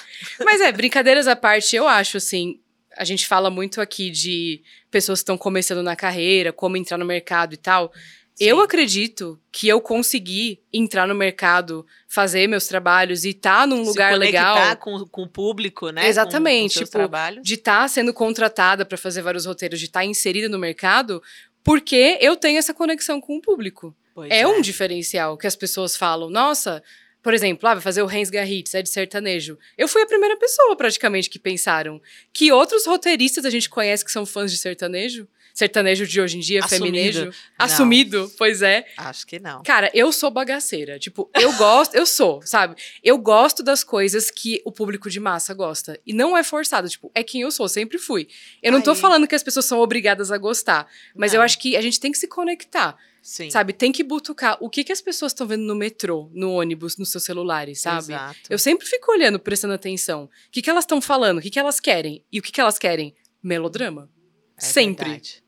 Mas 0.43 0.61
é, 0.61 0.71
brincadeiras 0.71 1.27
à 1.27 1.35
parte, 1.35 1.75
eu 1.75 1.87
acho 1.87 2.17
assim. 2.17 2.59
A 2.97 3.03
gente 3.03 3.27
fala 3.27 3.49
muito 3.49 3.81
aqui 3.81 4.09
de 4.09 4.61
pessoas 4.89 5.19
que 5.19 5.23
estão 5.23 5.37
começando 5.37 5.83
na 5.83 5.95
carreira, 5.95 6.53
como 6.53 6.77
entrar 6.77 6.97
no 6.97 7.05
mercado 7.05 7.53
e 7.53 7.57
tal. 7.57 7.91
Eu 8.39 8.59
acredito 8.59 9.39
que 9.51 9.67
eu 9.67 9.79
consegui 9.79 10.59
entrar 10.71 11.07
no 11.07 11.15
mercado, 11.15 11.85
fazer 12.07 12.47
meus 12.47 12.67
trabalhos 12.67 13.23
e 13.23 13.29
estar 13.29 13.65
num 13.65 13.83
Se 13.83 13.89
lugar 13.89 14.17
legal. 14.17 14.75
com, 14.77 15.05
com 15.05 15.21
o 15.23 15.29
público, 15.29 15.89
né? 15.89 16.07
Exatamente, 16.07 16.73
Com, 16.73 16.79
com 16.79 16.85
tipo, 16.85 16.97
trabalhos. 16.97 17.43
de 17.43 17.53
estar 17.53 17.89
sendo 17.89 18.13
contratada 18.13 18.85
para 18.85 18.97
fazer 18.97 19.21
vários 19.21 19.45
roteiros, 19.45 19.79
de 19.79 19.85
estar 19.85 20.03
inserida 20.03 20.49
no 20.49 20.59
mercado, 20.59 21.23
porque 21.63 22.17
eu 22.19 22.35
tenho 22.35 22.59
essa 22.59 22.73
conexão 22.73 23.21
com 23.21 23.37
o 23.37 23.41
público. 23.41 23.95
Pois 24.13 24.31
É 24.31 24.45
um 24.45 24.61
diferencial 24.61 25.37
que 25.37 25.47
as 25.47 25.55
pessoas 25.55 25.95
falam. 25.95 26.29
Nossa, 26.29 26.83
por 27.21 27.33
exemplo, 27.33 27.67
ah, 27.67 27.73
vai 27.73 27.81
fazer 27.81 28.01
o 28.01 28.05
Rens 28.05 28.29
Garritz, 28.29 28.75
é 28.75 28.81
de 28.81 28.89
sertanejo. 28.89 29.57
Eu 29.77 29.87
fui 29.87 30.01
a 30.01 30.05
primeira 30.05 30.37
pessoa, 30.37 30.75
praticamente, 30.75 31.29
que 31.29 31.39
pensaram. 31.39 32.01
Que 32.31 32.51
outros 32.51 32.85
roteiristas 32.85 33.45
a 33.45 33.49
gente 33.49 33.69
conhece 33.69 34.05
que 34.05 34.11
são 34.11 34.25
fãs 34.25 34.51
de 34.51 34.57
sertanejo? 34.57 35.27
Sertanejo 35.55 36.05
de 36.05 36.19
hoje 36.19 36.35
em 36.35 36.41
dia, 36.41 36.59
Assumido. 36.59 36.85
feminejo. 36.85 37.25
Não. 37.27 37.33
Assumido, 37.57 38.31
pois 38.37 38.61
é. 38.61 38.85
Acho 38.97 39.25
que 39.25 39.39
não. 39.39 39.63
Cara, 39.63 39.89
eu 39.93 40.11
sou 40.11 40.29
bagaceira. 40.29 40.99
Tipo, 40.99 41.29
eu 41.33 41.53
gosto, 41.53 41.95
eu 41.95 42.05
sou, 42.05 42.41
sabe? 42.41 42.75
Eu 43.01 43.17
gosto 43.17 43.63
das 43.63 43.81
coisas 43.81 44.29
que 44.29 44.61
o 44.65 44.71
público 44.71 45.09
de 45.09 45.17
massa 45.17 45.53
gosta. 45.53 45.97
E 46.05 46.11
não 46.11 46.37
é 46.37 46.43
forçado, 46.43 46.89
tipo, 46.89 47.09
é 47.15 47.23
quem 47.23 47.39
eu 47.39 47.51
sou, 47.51 47.69
sempre 47.69 47.97
fui. 47.97 48.27
Eu 48.61 48.69
não 48.69 48.81
tô 48.81 48.91
Aí. 48.91 48.97
falando 48.97 49.25
que 49.25 49.33
as 49.33 49.43
pessoas 49.43 49.63
são 49.65 49.79
obrigadas 49.79 50.29
a 50.29 50.37
gostar, 50.37 50.89
mas 51.15 51.33
eu 51.33 51.37
Não. 51.37 51.45
acho 51.45 51.57
que 51.57 51.77
a 51.77 51.81
gente 51.81 52.01
tem 52.01 52.11
que 52.11 52.17
se 52.17 52.27
conectar, 52.27 52.97
Sim. 53.21 53.49
sabe? 53.49 53.71
Tem 53.71 53.93
que 53.93 54.03
butucar 54.03 54.57
o 54.59 54.69
que, 54.69 54.83
que 54.83 54.91
as 54.91 54.99
pessoas 54.99 55.31
estão 55.31 55.47
vendo 55.47 55.63
no 55.63 55.73
metrô, 55.73 56.29
no 56.33 56.51
ônibus, 56.51 56.97
nos 56.97 57.09
seus 57.11 57.23
celulares, 57.23 57.79
sabe? 57.79 58.11
Exato. 58.11 58.39
Eu 58.49 58.59
sempre 58.59 58.85
fico 58.85 59.09
olhando, 59.09 59.39
prestando 59.39 59.73
atenção. 59.73 60.25
O 60.25 60.29
que, 60.51 60.61
que 60.61 60.69
elas 60.69 60.83
estão 60.83 60.99
falando? 60.99 61.37
O 61.37 61.41
que, 61.41 61.49
que 61.49 61.59
elas 61.59 61.79
querem? 61.79 62.25
E 62.29 62.39
o 62.39 62.41
que, 62.41 62.51
que 62.51 62.59
elas 62.59 62.77
querem? 62.77 63.15
Melodrama. 63.41 64.09
É 64.57 64.61
sempre. 64.61 65.05
verdade. 65.05 65.44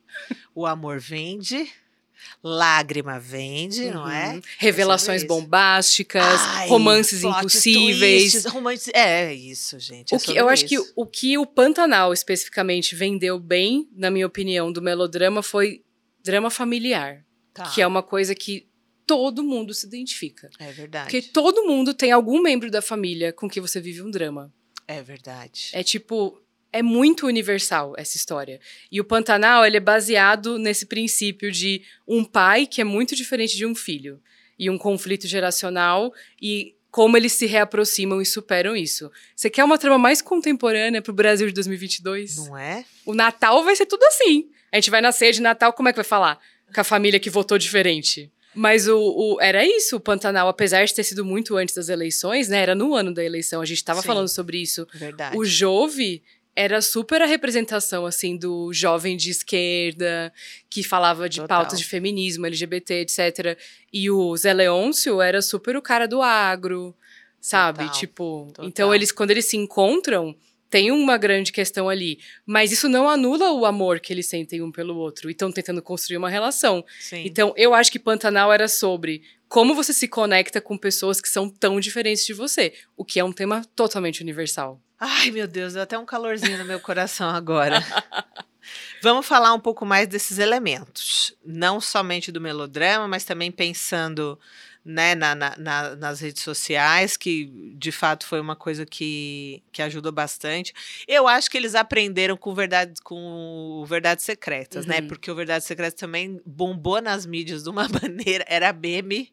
O 0.55 0.65
amor 0.65 0.99
vende, 0.99 1.69
lágrima 2.43 3.19
vende, 3.19 3.89
não 3.91 4.09
é? 4.09 4.33
Uhum. 4.33 4.41
Revelações 4.57 5.21
É 5.21 5.25
isso. 5.25 5.27
bombásticas, 5.27 6.23
Ai, 6.41 6.67
romances 6.67 7.23
impossíveis. 7.23 8.31
twists, 8.31 8.45
romances- 8.51 8.91
É 8.93 9.33
isso, 9.33 9.79
gente. 9.79 10.13
é 10.13 10.17
O 10.17 10.19
que, 10.19 10.35
eu 10.35 10.49
acho 10.49 10.65
que 10.65 10.75
isso. 10.75 10.93
o 10.95 11.05
que 11.05 11.37
o 11.37 11.45
Pantanal 11.45 12.13
especificamente 12.13 12.95
vendeu 12.95 13.39
bem, 13.39 13.87
na 13.95 14.09
minha 14.09 14.25
opinião, 14.27 14.71
do 14.71 14.81
melodrama 14.81 15.41
foi 15.43 15.83
drama 16.23 16.49
familiar, 16.49 17.23
Tá. 17.53 17.63
que 17.71 17.81
é 17.81 17.87
uma 17.87 18.03
coisa 18.03 18.35
que 18.35 18.67
todo 19.05 19.41
mundo 19.43 19.73
se 19.73 19.85
identifica. 19.87 20.49
É 20.59 20.71
verdade. 20.71 21.05
Porque 21.05 21.21
todo 21.21 21.65
mundo 21.65 21.93
tem 21.93 22.11
algum 22.11 22.41
membro 22.41 22.69
da 22.69 22.81
família 22.81 23.31
com 23.31 23.47
que 23.49 23.61
você 23.61 23.79
vive 23.79 24.01
um 24.01 24.11
drama. 24.11 24.53
É 24.87 25.01
verdade. 25.01 25.69
É 25.73 25.81
tipo, 25.83 26.41
é 26.71 26.81
muito 26.81 27.25
universal 27.27 27.93
essa 27.97 28.17
história. 28.17 28.59
E 28.91 28.99
o 28.99 29.05
Pantanal, 29.05 29.65
ele 29.65 29.77
é 29.77 29.79
baseado 29.81 30.57
nesse 30.57 30.85
princípio 30.85 31.51
de 31.51 31.81
um 32.07 32.23
pai 32.23 32.65
que 32.67 32.81
é 32.81 32.83
muito 32.83 33.15
diferente 33.15 33.55
de 33.55 33.65
um 33.65 33.73
filho. 33.75 34.19
E 34.59 34.69
um 34.69 34.77
conflito 34.77 35.27
geracional 35.27 36.11
e 36.41 36.73
como 36.89 37.15
eles 37.15 37.33
se 37.33 37.45
reaproximam 37.45 38.19
e 38.21 38.25
superam 38.25 38.75
isso. 38.75 39.11
Você 39.35 39.49
quer 39.51 39.63
uma 39.63 39.77
trama 39.77 39.99
mais 39.99 40.19
contemporânea 40.21 40.99
pro 41.01 41.13
Brasil 41.13 41.45
de 41.47 41.53
2022? 41.53 42.37
Não 42.37 42.57
é? 42.57 42.83
O 43.05 43.13
Natal 43.13 43.63
vai 43.63 43.75
ser 43.75 43.85
tudo 43.85 44.03
assim. 44.05 44.49
A 44.71 44.77
gente 44.77 44.89
vai 44.89 44.99
nascer 44.99 45.31
de 45.31 45.41
Natal, 45.41 45.71
como 45.73 45.89
é 45.89 45.91
que 45.93 45.97
vai 45.97 46.03
falar? 46.05 46.39
Com 46.73 46.81
a 46.81 46.83
família 46.83 47.19
que 47.19 47.29
votou 47.29 47.57
diferente. 47.57 48.31
Mas 48.55 48.87
o, 48.87 48.97
o- 48.97 49.37
era 49.39 49.63
isso, 49.63 49.97
o 49.97 49.99
Pantanal, 49.99 50.47
apesar 50.47 50.83
de 50.85 50.91
ter 50.93 51.03
sido 51.03 51.23
muito 51.23 51.55
antes 51.55 51.75
das 51.75 51.89
eleições, 51.89 52.47
né? 52.49 52.59
Era 52.59 52.73
no 52.73 52.95
ano 52.95 53.13
da 53.13 53.23
eleição, 53.23 53.61
a 53.61 53.65
gente 53.65 53.83
tava 53.83 54.01
Sim. 54.01 54.07
falando 54.07 54.27
sobre 54.27 54.57
isso. 54.59 54.87
Verdade. 54.95 55.37
O 55.37 55.45
Jove 55.45 56.23
era 56.59 56.81
super 56.81 57.21
a 57.21 57.27
representação, 57.27 58.03
assim, 58.03 58.35
do 58.35 58.73
jovem 58.73 59.15
de 59.15 59.29
esquerda, 59.29 60.33
que 60.67 60.81
falava 60.81 61.29
de 61.29 61.39
Total. 61.39 61.59
pautas 61.59 61.77
de 61.77 61.85
feminismo, 61.85 62.47
LGBT, 62.47 63.01
etc. 63.01 63.55
E 63.93 64.09
o 64.09 64.35
Zé 64.35 64.53
Leôncio 64.53 65.21
era 65.21 65.39
super 65.39 65.77
o 65.77 65.81
cara 65.83 66.07
do 66.07 66.19
agro, 66.19 66.95
sabe? 67.39 67.83
Total, 67.83 67.93
Tipo, 67.99 68.45
total. 68.47 68.65
então 68.65 68.95
eles, 68.95 69.11
quando 69.11 69.29
eles 69.29 69.45
se 69.45 69.55
encontram, 69.55 70.35
tem 70.67 70.91
uma 70.91 71.15
grande 71.15 71.51
questão 71.51 71.87
ali. 71.87 72.19
Mas 72.43 72.71
isso 72.71 72.89
não 72.89 73.07
anula 73.07 73.51
o 73.51 73.63
amor 73.63 73.99
que 73.99 74.11
eles 74.11 74.25
sentem 74.25 74.61
um 74.63 74.71
pelo 74.71 74.97
outro. 74.97 75.29
E 75.29 75.33
estão 75.33 75.51
tentando 75.51 75.81
construir 75.81 76.17
uma 76.17 76.27
relação. 76.29 76.83
Sim. 76.99 77.21
Então, 77.23 77.53
eu 77.55 77.73
acho 77.75 77.91
que 77.91 77.99
Pantanal 77.99 78.51
era 78.51 78.67
sobre 78.67 79.21
como 79.47 79.75
você 79.75 79.93
se 79.93 80.07
conecta 80.07 80.59
com 80.59 80.75
pessoas 80.75 81.21
que 81.21 81.29
são 81.29 81.47
tão 81.49 81.79
diferentes 81.79 82.25
de 82.25 82.33
você. 82.33 82.73
O 82.97 83.05
que 83.05 83.19
é 83.19 83.23
um 83.23 83.31
tema 83.31 83.63
totalmente 83.75 84.21
universal. 84.21 84.81
Ai, 84.99 85.29
meu 85.31 85.47
Deus, 85.47 85.73
deu 85.73 85.83
até 85.83 85.97
um 85.97 86.05
calorzinho 86.05 86.57
no 86.57 86.65
meu 86.65 86.79
coração 86.79 87.29
agora. 87.29 87.79
Vamos 89.01 89.25
falar 89.25 89.53
um 89.53 89.59
pouco 89.59 89.85
mais 89.85 90.07
desses 90.07 90.39
elementos. 90.39 91.33
Não 91.45 91.79
somente 91.79 92.31
do 92.31 92.41
melodrama, 92.41 93.07
mas 93.07 93.23
também 93.23 93.51
pensando 93.51 94.39
né, 94.83 95.13
na, 95.15 95.35
na- 95.35 95.55
na- 95.57 95.95
nas 95.95 96.19
redes 96.19 96.41
sociais, 96.41 97.15
que 97.15 97.73
de 97.77 97.91
fato 97.91 98.25
foi 98.25 98.39
uma 98.39 98.55
coisa 98.55 98.85
que, 98.85 99.61
que 99.71 99.81
ajudou 99.81 100.11
bastante. 100.11 100.73
Eu 101.07 101.27
acho 101.27 101.49
que 101.51 101.57
eles 101.57 101.75
aprenderam 101.75 102.35
com 102.35 102.53
verdade, 102.55 102.93
com 103.03 103.85
Verdades 103.87 104.25
Secretas, 104.25 104.85
né? 104.85 104.99
Uhum. 104.99 105.07
Porque 105.07 105.29
o 105.29 105.35
Verdades 105.35 105.67
Secretas 105.67 105.99
também 105.99 106.41
bombou 106.45 107.01
nas 107.01 107.25
mídias 107.25 107.63
de 107.63 107.69
uma 107.69 107.87
maneira, 108.01 108.43
era 108.47 108.73
meme 108.73 109.31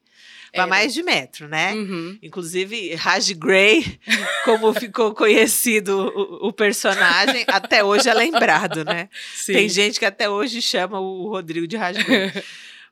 para 0.52 0.62
Era. 0.62 0.66
mais 0.68 0.94
de 0.94 1.02
metro, 1.02 1.48
né? 1.48 1.72
Uhum. 1.74 2.18
Inclusive, 2.22 2.94
Raj 2.94 3.32
Grey, 3.32 3.98
como 4.44 4.72
ficou 4.72 5.14
conhecido 5.14 6.12
o, 6.14 6.48
o 6.48 6.52
personagem, 6.52 7.44
até 7.48 7.82
hoje 7.82 8.08
é 8.08 8.14
lembrado, 8.14 8.84
né? 8.84 9.08
Sim. 9.34 9.52
Tem 9.52 9.68
gente 9.68 9.98
que 9.98 10.04
até 10.06 10.28
hoje 10.30 10.62
chama 10.62 11.00
o 11.00 11.28
Rodrigo 11.28 11.66
de 11.66 11.76
Raj 11.76 11.96
Grey. 12.04 12.30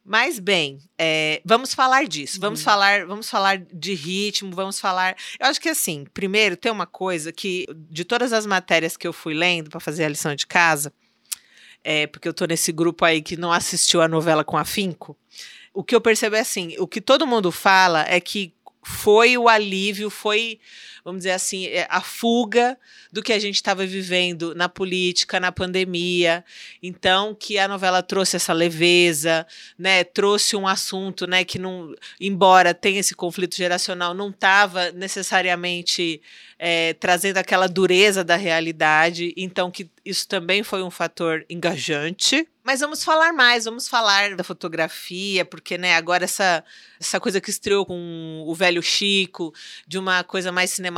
Mas 0.04 0.40
bem, 0.40 0.80
é, 0.98 1.40
vamos 1.44 1.72
falar 1.74 2.08
disso. 2.08 2.40
Vamos 2.40 2.58
Uhum. 2.58 2.64
falar, 2.64 3.06
vamos 3.06 3.30
falar 3.30 3.58
de 3.72 3.94
ritmo, 3.94 4.50
vamos 4.52 4.80
falar. 4.80 5.14
Eu 5.38 5.46
acho 5.46 5.60
que 5.60 5.68
assim, 5.68 6.04
primeiro 6.12 6.56
tem 6.56 6.72
uma 6.72 6.86
coisa 6.86 7.30
que 7.32 7.66
de 7.88 8.04
todas 8.04 8.32
as 8.32 8.44
matérias 8.44 8.96
que 8.96 9.06
eu 9.06 9.12
fui 9.12 9.32
lendo 9.32 9.70
para 9.70 9.78
fazer 9.78 10.04
a 10.04 10.08
lição 10.08 10.34
de 10.34 10.44
casa, 10.44 10.92
é, 11.84 12.08
porque 12.08 12.26
eu 12.26 12.34
tô 12.34 12.44
nesse 12.46 12.72
grupo 12.72 13.04
aí 13.04 13.22
que 13.22 13.36
não 13.36 13.52
assistiu 13.52 14.02
a 14.02 14.08
novela 14.08 14.42
com 14.42 14.56
afinco. 14.58 15.16
O 15.74 15.82
que 15.82 15.94
eu 15.94 16.00
percebo 16.00 16.36
é 16.36 16.40
assim, 16.40 16.76
o 16.78 16.86
que 16.86 17.00
todo 17.00 17.26
mundo 17.26 17.50
fala 17.50 18.04
é 18.08 18.20
que 18.20 18.52
foi 18.82 19.38
o 19.38 19.48
alívio, 19.48 20.10
foi 20.10 20.58
vamos 21.04 21.20
dizer 21.20 21.32
assim, 21.32 21.66
é, 21.66 21.86
a 21.90 22.00
fuga 22.00 22.78
do 23.12 23.22
que 23.22 23.32
a 23.32 23.38
gente 23.38 23.56
estava 23.56 23.84
vivendo 23.84 24.54
na 24.54 24.68
política, 24.68 25.40
na 25.40 25.50
pandemia. 25.50 26.44
Então, 26.82 27.34
que 27.34 27.58
a 27.58 27.68
novela 27.68 28.02
trouxe 28.02 28.36
essa 28.36 28.52
leveza, 28.52 29.46
né? 29.78 30.04
Trouxe 30.04 30.56
um 30.56 30.66
assunto, 30.66 31.26
né? 31.26 31.44
Que 31.44 31.58
não, 31.58 31.94
embora 32.20 32.72
tenha 32.74 33.00
esse 33.00 33.14
conflito 33.14 33.56
geracional, 33.56 34.14
não 34.14 34.30
estava 34.30 34.92
necessariamente 34.92 36.22
é, 36.58 36.94
trazendo 36.94 37.38
aquela 37.38 37.66
dureza 37.66 38.22
da 38.22 38.36
realidade. 38.36 39.34
Então, 39.36 39.70
que 39.70 39.90
isso 40.04 40.28
também 40.28 40.62
foi 40.62 40.82
um 40.82 40.90
fator 40.90 41.44
engajante. 41.50 42.46
Mas 42.64 42.78
vamos 42.78 43.02
falar 43.02 43.32
mais, 43.32 43.64
vamos 43.64 43.88
falar 43.88 44.36
da 44.36 44.44
fotografia, 44.44 45.44
porque 45.44 45.76
né, 45.76 45.96
agora 45.96 46.22
essa, 46.22 46.62
essa 47.00 47.18
coisa 47.18 47.40
que 47.40 47.50
estreou 47.50 47.84
com 47.84 48.44
o 48.46 48.54
velho 48.54 48.80
Chico, 48.80 49.52
de 49.88 49.98
uma 49.98 50.22
coisa 50.22 50.52
mais 50.52 50.70
cinematográfica, 50.70 50.91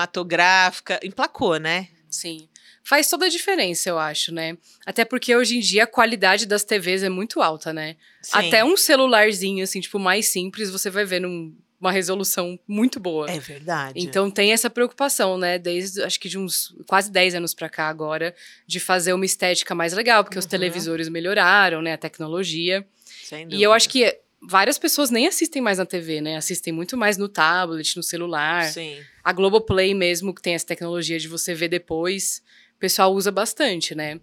emplacou, 1.02 1.58
né? 1.58 1.88
Sim. 2.08 2.48
Faz 2.82 3.08
toda 3.08 3.26
a 3.26 3.30
diferença, 3.30 3.88
eu 3.88 3.98
acho, 3.98 4.32
né? 4.32 4.58
Até 4.84 5.04
porque 5.04 5.34
hoje 5.34 5.56
em 5.56 5.60
dia 5.60 5.84
a 5.84 5.86
qualidade 5.86 6.44
das 6.44 6.64
TVs 6.64 7.02
é 7.02 7.08
muito 7.08 7.40
alta, 7.40 7.72
né? 7.72 7.96
Sim. 8.20 8.32
Até 8.34 8.62
um 8.62 8.76
celularzinho, 8.76 9.64
assim, 9.64 9.80
tipo, 9.80 9.98
mais 9.98 10.28
simples, 10.28 10.70
você 10.70 10.90
vai 10.90 11.04
ver 11.04 11.20
num 11.20 11.56
uma 11.80 11.92
resolução 11.92 12.58
muito 12.66 12.98
boa. 12.98 13.30
É 13.30 13.38
verdade. 13.38 14.00
Então 14.00 14.30
tem 14.30 14.52
essa 14.52 14.70
preocupação, 14.70 15.36
né? 15.36 15.58
Desde 15.58 16.02
acho 16.02 16.18
que 16.18 16.30
de 16.30 16.38
uns 16.38 16.74
quase 16.86 17.10
10 17.10 17.34
anos 17.34 17.52
para 17.52 17.68
cá 17.68 17.88
agora, 17.88 18.34
de 18.66 18.80
fazer 18.80 19.12
uma 19.12 19.26
estética 19.26 19.74
mais 19.74 19.92
legal, 19.92 20.24
porque 20.24 20.38
uhum. 20.38 20.40
os 20.40 20.46
televisores 20.46 21.08
melhoraram, 21.10 21.82
né? 21.82 21.92
A 21.92 21.98
tecnologia. 21.98 22.86
Sem 23.24 23.44
dúvida. 23.44 23.56
E 23.56 23.62
eu 23.62 23.72
acho 23.72 23.88
que 23.88 24.18
várias 24.48 24.78
pessoas 24.78 25.10
nem 25.10 25.26
assistem 25.26 25.62
mais 25.62 25.78
na 25.78 25.86
TV, 25.86 26.20
né? 26.20 26.36
Assistem 26.36 26.72
muito 26.72 26.96
mais 26.96 27.16
no 27.16 27.28
tablet, 27.28 27.96
no 27.96 28.02
celular. 28.02 28.64
Sim. 28.64 28.98
A 29.22 29.32
Globoplay 29.32 29.94
mesmo, 29.94 30.34
que 30.34 30.42
tem 30.42 30.54
essa 30.54 30.66
tecnologia 30.66 31.18
de 31.18 31.28
você 31.28 31.54
ver 31.54 31.68
depois, 31.68 32.42
o 32.76 32.78
pessoal 32.78 33.12
usa 33.12 33.30
bastante, 33.30 33.94
né? 33.94 34.20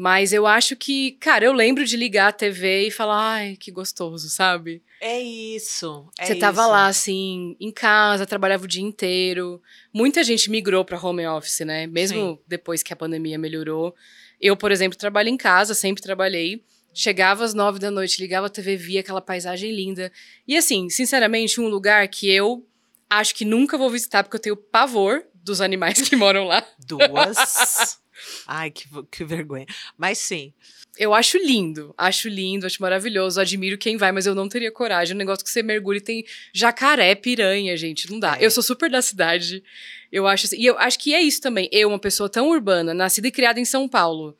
Mas 0.00 0.32
eu 0.32 0.46
acho 0.46 0.76
que, 0.76 1.12
cara, 1.20 1.44
eu 1.44 1.52
lembro 1.52 1.84
de 1.84 1.96
ligar 1.96 2.28
a 2.28 2.32
TV 2.32 2.86
e 2.86 2.90
falar, 2.90 3.32
ai, 3.32 3.56
que 3.56 3.72
gostoso, 3.72 4.28
sabe? 4.28 4.80
É 5.00 5.20
isso. 5.20 6.08
É 6.16 6.26
Você 6.26 6.36
tava 6.36 6.60
isso. 6.60 6.70
lá, 6.70 6.86
assim, 6.86 7.56
em 7.58 7.72
casa, 7.72 8.24
trabalhava 8.24 8.62
o 8.64 8.68
dia 8.68 8.82
inteiro. 8.82 9.60
Muita 9.92 10.22
gente 10.22 10.50
migrou 10.52 10.84
para 10.84 11.04
home 11.04 11.26
office, 11.26 11.60
né? 11.66 11.88
Mesmo 11.88 12.30
Sim. 12.30 12.38
depois 12.46 12.84
que 12.84 12.92
a 12.92 12.96
pandemia 12.96 13.36
melhorou. 13.38 13.92
Eu, 14.40 14.56
por 14.56 14.70
exemplo, 14.70 14.96
trabalho 14.96 15.30
em 15.30 15.36
casa, 15.36 15.74
sempre 15.74 16.00
trabalhei. 16.00 16.62
Chegava 16.98 17.44
às 17.44 17.54
nove 17.54 17.78
da 17.78 17.92
noite, 17.92 18.20
ligava 18.20 18.48
a 18.48 18.50
TV, 18.50 18.76
via 18.76 18.98
aquela 18.98 19.20
paisagem 19.20 19.70
linda. 19.70 20.10
E 20.48 20.56
assim, 20.56 20.90
sinceramente, 20.90 21.60
um 21.60 21.68
lugar 21.68 22.08
que 22.08 22.28
eu 22.28 22.66
acho 23.08 23.36
que 23.36 23.44
nunca 23.44 23.78
vou 23.78 23.88
visitar, 23.88 24.24
porque 24.24 24.34
eu 24.34 24.40
tenho 24.40 24.56
pavor 24.56 25.22
dos 25.32 25.60
animais 25.60 26.02
que 26.02 26.16
moram 26.16 26.42
lá. 26.42 26.66
Duas. 26.84 28.00
Ai, 28.48 28.72
que, 28.72 28.88
que 29.12 29.24
vergonha. 29.24 29.64
Mas 29.96 30.18
sim. 30.18 30.52
Eu 30.98 31.14
acho 31.14 31.38
lindo, 31.38 31.94
acho 31.96 32.28
lindo, 32.28 32.66
acho 32.66 32.82
maravilhoso, 32.82 33.40
admiro 33.40 33.78
quem 33.78 33.96
vai, 33.96 34.10
mas 34.10 34.26
eu 34.26 34.34
não 34.34 34.48
teria 34.48 34.72
coragem. 34.72 35.14
Um 35.14 35.18
negócio 35.18 35.44
que 35.44 35.52
você 35.52 35.62
mergulha 35.62 35.98
e 35.98 36.00
tem 36.00 36.24
jacaré, 36.52 37.14
piranha, 37.14 37.76
gente, 37.76 38.10
não 38.10 38.18
dá. 38.18 38.36
É. 38.40 38.44
Eu 38.44 38.50
sou 38.50 38.60
super 38.60 38.90
da 38.90 39.00
cidade, 39.00 39.62
eu 40.10 40.26
acho 40.26 40.46
assim, 40.46 40.56
e 40.58 40.66
eu 40.66 40.76
acho 40.76 40.98
que 40.98 41.14
é 41.14 41.22
isso 41.22 41.40
também. 41.40 41.68
Eu, 41.70 41.90
uma 41.90 41.98
pessoa 42.00 42.28
tão 42.28 42.48
urbana, 42.48 42.92
nascida 42.92 43.28
e 43.28 43.30
criada 43.30 43.60
em 43.60 43.64
São 43.64 43.88
Paulo, 43.88 44.36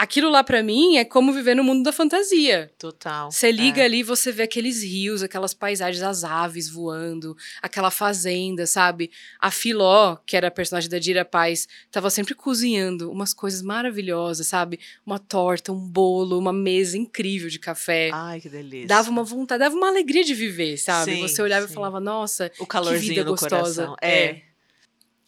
aquilo 0.00 0.30
lá 0.30 0.42
para 0.42 0.62
mim 0.62 0.96
é 0.96 1.04
como 1.04 1.30
viver 1.30 1.54
no 1.54 1.62
mundo 1.62 1.82
da 1.82 1.92
fantasia. 1.92 2.72
Total. 2.78 3.30
Você 3.30 3.52
liga 3.52 3.82
é. 3.82 3.84
ali, 3.84 4.02
você 4.02 4.32
vê 4.32 4.44
aqueles 4.44 4.82
rios, 4.82 5.22
aquelas 5.22 5.52
paisagens, 5.52 6.02
as 6.02 6.24
aves 6.24 6.70
voando, 6.70 7.36
aquela 7.60 7.90
fazenda, 7.90 8.66
sabe? 8.66 9.10
A 9.38 9.50
Filó, 9.50 10.16
que 10.24 10.38
era 10.38 10.48
a 10.48 10.50
personagem 10.50 10.88
da 10.88 10.98
Dira 10.98 11.22
Paz, 11.22 11.68
tava 11.90 12.08
sempre 12.08 12.34
cozinhando 12.34 13.12
umas 13.12 13.34
coisas 13.34 13.60
maravilhosas, 13.60 14.46
sabe? 14.46 14.80
Uma 15.04 15.18
torta, 15.18 15.70
um 15.70 15.86
bolo, 15.86 16.38
uma 16.38 16.52
mesa 16.52 16.96
incrível 16.96 17.50
de 17.50 17.58
café. 17.58 18.08
Ai, 18.10 18.40
que 18.40 18.48
delícia. 18.48 18.88
Dava 18.88 19.10
uma 19.10 19.22
vontade, 19.22 19.58
dava 19.58 19.76
uma 19.76 19.88
alegria 19.88 20.24
de 20.24 20.32
viver, 20.32 20.78
sabe? 20.78 21.12
Sim, 21.12 21.28
você 21.28 21.42
olhava 21.42 21.66
sim. 21.66 21.72
e 21.72 21.74
falava, 21.74 22.00
nossa, 22.00 22.50
o 22.58 22.66
calorzinho 22.66 23.02
que 23.02 23.08
vida 23.08 23.24
gostosa. 23.24 23.84
Coração. 23.84 23.96
é. 24.00 24.24
é. 24.24 24.49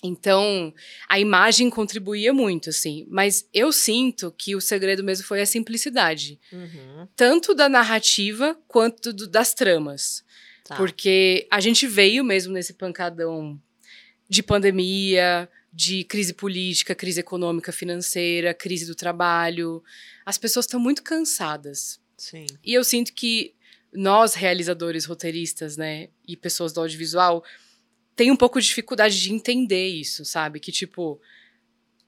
Então, 0.03 0.74
a 1.09 1.20
imagem 1.20 1.70
contribuía 1.70 2.32
muito, 2.32 2.70
assim. 2.70 3.07
Mas 3.09 3.48
eu 3.55 3.70
sinto 3.70 4.34
que 4.36 4.57
o 4.57 4.61
segredo 4.61 5.05
mesmo 5.05 5.24
foi 5.24 5.40
a 5.40 5.46
simplicidade. 5.46 6.40
Uhum. 6.53 7.07
Tanto 7.14 7.55
da 7.55 7.68
narrativa 7.68 8.59
quanto 8.66 9.12
do, 9.12 9.28
das 9.28 9.55
tramas. 9.55 10.24
Tá. 10.64 10.76
Porque 10.76 11.46
a 11.50 11.61
gente 11.61 11.86
veio 11.86 12.24
mesmo 12.24 12.53
nesse 12.53 12.74
pancadão 12.74 13.61
de 14.28 14.42
pandemia, 14.42 15.48
de 15.72 16.05
crise 16.05 16.34
política, 16.34 16.94
crise 16.94 17.20
econômica, 17.20 17.70
financeira, 17.70 18.53
crise 18.53 18.86
do 18.86 18.94
trabalho. 18.94 19.82
As 20.26 20.36
pessoas 20.36 20.66
estão 20.66 20.80
muito 20.80 21.03
cansadas. 21.03 22.00
Sim. 22.16 22.46
E 22.64 22.74
eu 22.74 22.82
sinto 22.82 23.12
que 23.12 23.55
nós, 23.92 24.34
realizadores, 24.34 25.05
roteiristas, 25.05 25.76
né, 25.76 26.09
e 26.26 26.36
pessoas 26.36 26.72
do 26.72 26.80
audiovisual, 26.80 27.44
tem 28.14 28.30
um 28.30 28.36
pouco 28.36 28.60
de 28.60 28.66
dificuldade 28.66 29.20
de 29.20 29.32
entender 29.32 29.88
isso, 29.88 30.24
sabe? 30.24 30.60
Que, 30.60 30.70
tipo, 30.70 31.20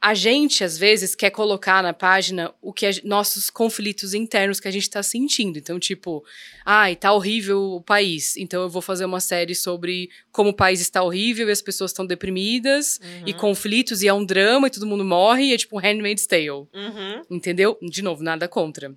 a 0.05 0.13
gente, 0.13 0.63
às 0.63 0.77
vezes, 0.77 1.15
quer 1.15 1.31
colocar 1.31 1.83
na 1.83 1.95
página 1.95 2.53
o 2.61 2.75
que 2.75 2.85
é 2.85 2.91
nossos 3.05 3.49
conflitos 3.49 4.13
internos 4.13 4.61
que 4.61 4.69
a 4.69 4.71
gente 4.71 4.91
tá 4.91 5.03
sentindo. 5.03 5.59
Então, 5.59 5.79
tipo, 5.79 6.23
ai, 6.63 6.95
tá 6.95 7.11
horrível 7.11 7.59
o 7.73 7.81
país. 7.81 8.37
Então 8.37 8.61
eu 8.61 8.69
vou 8.69 8.83
fazer 8.83 9.07
uma 9.07 9.19
série 9.19 9.55
sobre 9.55 10.11
como 10.31 10.51
o 10.51 10.55
país 10.55 10.83
está 10.83 11.03
horrível 11.03 11.49
e 11.49 11.53
as 11.53 11.63
pessoas 11.63 11.91
estão 11.91 12.05
deprimidas 12.05 13.01
uhum. 13.03 13.29
e 13.29 13.33
conflitos 13.33 14.03
e 14.03 14.07
é 14.07 14.13
um 14.13 14.27
drama 14.27 14.67
e 14.67 14.71
todo 14.71 14.87
mundo 14.87 15.07
morre 15.07 15.45
e 15.45 15.55
é 15.55 15.57
tipo 15.57 15.79
Handmaid's 15.79 16.27
Tale. 16.27 16.51
Uhum. 16.51 17.23
Entendeu? 17.31 17.79
De 17.81 18.03
novo, 18.03 18.23
nada 18.23 18.47
contra. 18.47 18.95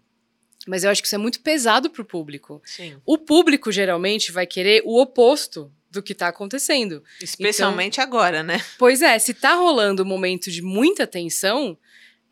Mas 0.67 0.83
eu 0.83 0.89
acho 0.89 1.01
que 1.01 1.07
isso 1.07 1.15
é 1.15 1.17
muito 1.17 1.39
pesado 1.39 1.89
pro 1.89 2.03
público. 2.03 2.61
Sim. 2.65 2.97
O 3.05 3.17
público 3.17 3.71
geralmente 3.71 4.29
vai 4.29 4.45
querer 4.45 4.81
o 4.83 5.01
oposto 5.01 5.71
do 5.97 6.03
que 6.03 6.13
está 6.13 6.27
acontecendo. 6.27 7.03
Especialmente 7.21 7.95
então, 7.95 8.03
agora, 8.03 8.43
né? 8.43 8.63
Pois 8.77 9.01
é, 9.01 9.17
se 9.19 9.33
tá 9.33 9.55
rolando 9.55 10.03
um 10.03 10.05
momento 10.05 10.51
de 10.51 10.61
muita 10.61 11.05
tensão, 11.05 11.77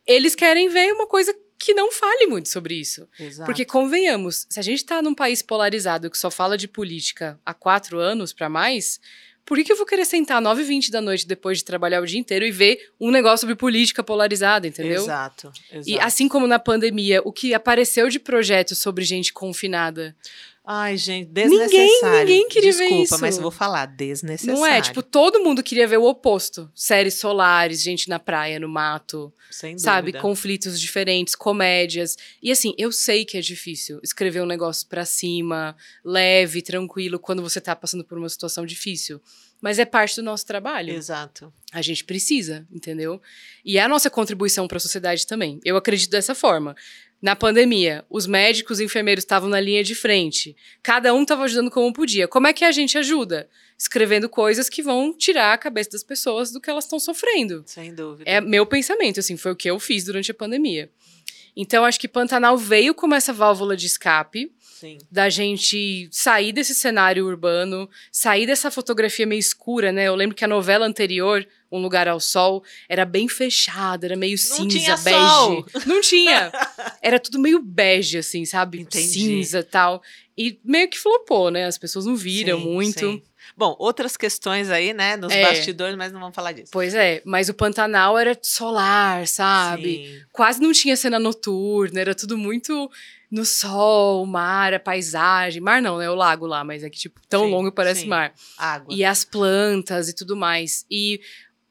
eles 0.06 0.36
querem 0.36 0.70
ver 0.70 0.94
uma 0.94 1.08
coisa 1.08 1.36
que 1.58 1.74
não 1.74 1.92
fale 1.92 2.28
muito 2.28 2.50
sobre 2.50 2.76
isso. 2.76 3.08
Exato. 3.20 3.46
Porque, 3.46 3.66
convenhamos, 3.66 4.46
se 4.50 4.60
a 4.60 4.64
gente 4.64 4.80
está 4.80 5.02
num 5.02 5.16
país 5.16 5.42
polarizado 5.42 6.10
que 6.12 6.18
só 6.18 6.30
fala 6.30 6.58
de 6.58 6.68
política 6.68 7.40
há 7.46 7.54
quatro 7.54 7.98
anos 8.00 8.34
para 8.34 8.50
mais, 8.50 9.00
por 9.46 9.58
que, 9.58 9.64
que 9.64 9.72
eu 9.72 9.78
vou 9.78 9.86
querer 9.86 10.06
sentar 10.06 10.42
9 10.42 10.62
e 10.62 10.66
20 10.66 10.92
da 10.92 11.00
noite 11.00 11.28
depois 11.28 11.60
de 11.60 11.66
trabalhar 11.66 12.02
o 12.02 12.06
dia 12.06 12.20
inteiro 12.20 12.46
e 12.46 12.52
ver 12.52 12.92
um 13.00 13.12
negócio 13.12 13.42
sobre 13.42 13.56
política 13.56 14.04
polarizada, 14.04 14.68
entendeu? 14.68 15.04
Exato, 15.04 15.52
exato. 15.72 15.90
E 15.90 16.00
assim 16.00 16.28
como 16.28 16.48
na 16.48 16.60
pandemia, 16.60 17.22
o 17.24 17.32
que 17.32 17.54
apareceu 17.54 18.10
de 18.10 18.20
projetos 18.20 18.80
sobre 18.80 19.04
gente 19.04 19.32
confinada 19.32 20.16
Ai, 20.68 20.98
gente, 20.98 21.30
desnecessário. 21.30 21.70
Ninguém, 21.70 22.20
ninguém 22.26 22.48
queria 22.50 22.72
Desculpa, 22.72 22.96
ver 22.96 23.04
isso. 23.04 23.22
mas 23.22 23.38
vou 23.38 23.52
falar, 23.52 23.86
desnecessário. 23.86 24.60
Não 24.60 24.66
é? 24.66 24.82
Tipo, 24.82 25.04
todo 25.04 25.40
mundo 25.44 25.62
queria 25.62 25.88
ver 25.88 25.98
o 25.98 26.06
oposto. 26.06 26.72
Séries 26.74 27.16
solares, 27.16 27.84
gente 27.84 28.10
na 28.10 28.18
praia, 28.18 28.60
no 28.60 28.68
mato. 28.68 29.32
Sem 29.52 29.78
sabe? 29.78 30.08
dúvida. 30.08 30.22
Conflitos 30.22 30.80
diferentes, 30.80 31.36
comédias. 31.36 32.18
E 32.42 32.52
assim, 32.52 32.74
eu 32.80 32.92
sei 32.92 33.26
que 33.26 33.38
é 33.38 33.42
difícil 33.42 34.00
escrever 34.04 34.42
um 34.42 34.48
negócio 34.48 34.88
pra 34.88 35.06
cima, 35.06 35.76
leve, 36.04 36.64
tranquilo, 36.64 37.20
quando 37.20 37.44
você 37.44 37.62
tá 37.62 37.76
passando 37.76 38.04
por 38.04 38.18
uma 38.18 38.30
situação 38.30 38.66
difícil. 38.66 39.22
Mas 39.62 39.80
é 39.80 39.86
parte 39.86 40.16
do 40.16 40.24
nosso 40.24 40.46
trabalho. 40.46 40.94
Exato. 40.94 41.54
A 41.72 41.82
gente 41.82 42.04
precisa, 42.04 42.68
entendeu? 42.72 43.22
E 43.64 43.78
é 43.78 43.82
a 43.82 43.88
nossa 43.88 44.10
contribuição 44.10 44.68
para 44.68 44.78
a 44.78 44.82
sociedade 44.82 45.26
também. 45.26 45.60
Eu 45.64 45.78
acredito 45.78 46.10
dessa 46.12 46.36
forma. 46.36 46.76
Na 47.26 47.36
pandemia, 47.36 48.06
os 48.08 48.28
médicos 48.28 48.80
e 48.80 48.84
enfermeiros 48.84 49.24
estavam 49.24 49.50
na 49.50 49.60
linha 49.60 49.84
de 49.84 49.96
frente. 49.96 50.56
Cada 50.84 51.12
um 51.12 51.24
estava 51.24 51.42
ajudando 51.46 51.72
como 51.72 51.92
podia. 51.92 52.28
Como 52.28 52.46
é 52.46 52.54
que 52.54 52.64
a 52.64 52.72
gente 52.72 53.00
ajuda? 53.00 53.50
Escrevendo 53.76 54.30
coisas 54.30 54.70
que 54.70 54.84
vão 54.84 55.12
tirar 55.12 55.52
a 55.52 55.58
cabeça 55.58 55.90
das 55.90 56.04
pessoas 56.04 56.52
do 56.52 56.62
que 56.62 56.70
elas 56.70 56.84
estão 56.84 57.00
sofrendo. 57.00 57.64
Sem 57.66 57.96
dúvida. 57.96 58.30
É 58.30 58.40
meu 58.40 58.64
pensamento, 58.64 59.20
assim, 59.20 59.38
foi 59.38 59.54
o 59.54 59.56
que 59.56 59.68
eu 59.68 59.80
fiz 59.80 60.04
durante 60.04 60.30
a 60.30 60.36
pandemia. 60.36 60.88
Então, 61.56 61.86
acho 61.86 62.00
que 62.00 62.08
Pantanal 62.08 62.58
veio 62.58 62.94
como 62.94 63.16
essa 63.16 63.32
válvula 63.32 63.78
de 63.78 63.86
escape 63.86 64.52
Sim. 64.60 64.98
da 65.10 65.30
gente 65.30 66.10
sair 66.12 66.52
desse 66.52 66.76
cenário 66.76 67.26
urbano, 67.26 67.90
sair 68.12 68.46
dessa 68.46 68.70
fotografia 68.70 69.26
meio 69.26 69.40
escura, 69.40 69.92
né? 69.92 70.06
Eu 70.08 70.16
lembro 70.16 70.36
que 70.36 70.44
a 70.44 70.48
novela 70.50 70.86
anterior, 70.86 71.48
Um 71.72 71.80
Lugar 71.80 72.08
ao 72.10 72.20
Sol, 72.20 72.62
era 72.90 73.06
bem 73.06 73.30
fechada, 73.30 74.06
era 74.06 74.18
meio 74.18 74.34
Não 74.34 74.38
cinza, 74.38 74.68
tinha 74.80 74.98
bege. 74.98 75.30
Sol. 75.30 75.66
Não 75.86 76.02
tinha. 76.02 76.52
Era 77.02 77.20
tudo 77.20 77.40
meio 77.40 77.62
bege, 77.62 78.18
assim, 78.18 78.46
sabe? 78.46 78.82
Entendi. 78.82 79.08
Cinza 79.08 79.64
tal. 79.64 80.02
E 80.38 80.60
meio 80.64 80.90
que 80.90 81.00
flopou, 81.00 81.50
né? 81.50 81.66
As 81.66 81.78
pessoas 81.78 82.06
não 82.06 82.16
viram 82.16 82.60
Sim, 82.60 82.66
muito. 82.66 83.00
sim. 83.00 83.22
Bom, 83.58 83.74
outras 83.80 84.18
questões 84.18 84.70
aí, 84.70 84.94
né, 84.94 85.16
nos 85.16 85.32
É. 85.32 85.42
bastidores, 85.42 85.96
mas 85.96 86.12
não 86.12 86.20
vamos 86.20 86.36
falar 86.36 86.52
disso. 86.52 86.72
Pois 86.74 86.94
é, 86.94 87.22
mas 87.26 87.48
o 87.48 87.54
Pantanal 87.54 88.18
era 88.18 88.38
solar, 88.42 89.26
sabe? 89.28 90.08
Sim. 90.08 90.26
Quase 90.32 90.62
não 90.62 90.74
tinha 90.74 90.98
cena 90.98 91.18
noturna, 91.18 92.02
era 92.02 92.14
tudo 92.14 92.38
muito 92.38 92.90
no 93.32 93.46
sol, 93.46 94.26
mar, 94.26 94.74
a 94.74 94.80
paisagem. 94.80 95.62
Mar 95.62 95.82
não, 95.82 95.98
né? 95.98 96.10
O 96.10 96.16
lago 96.16 96.46
lá, 96.46 96.64
mas 96.64 96.84
é 96.84 96.90
que, 96.90 96.98
tipo, 96.98 97.22
tão 97.30 97.46
Sim, 97.46 97.52
longo 97.52 97.72
parece 97.72 98.02
sim. 98.02 98.08
mar. 98.08 98.34
Água. 98.58 98.94
E 98.94 99.06
as 99.06 99.24
plantas 99.24 100.10
e 100.10 100.14
tudo 100.16 100.36
mais. 100.36 100.86
E, 100.92 101.22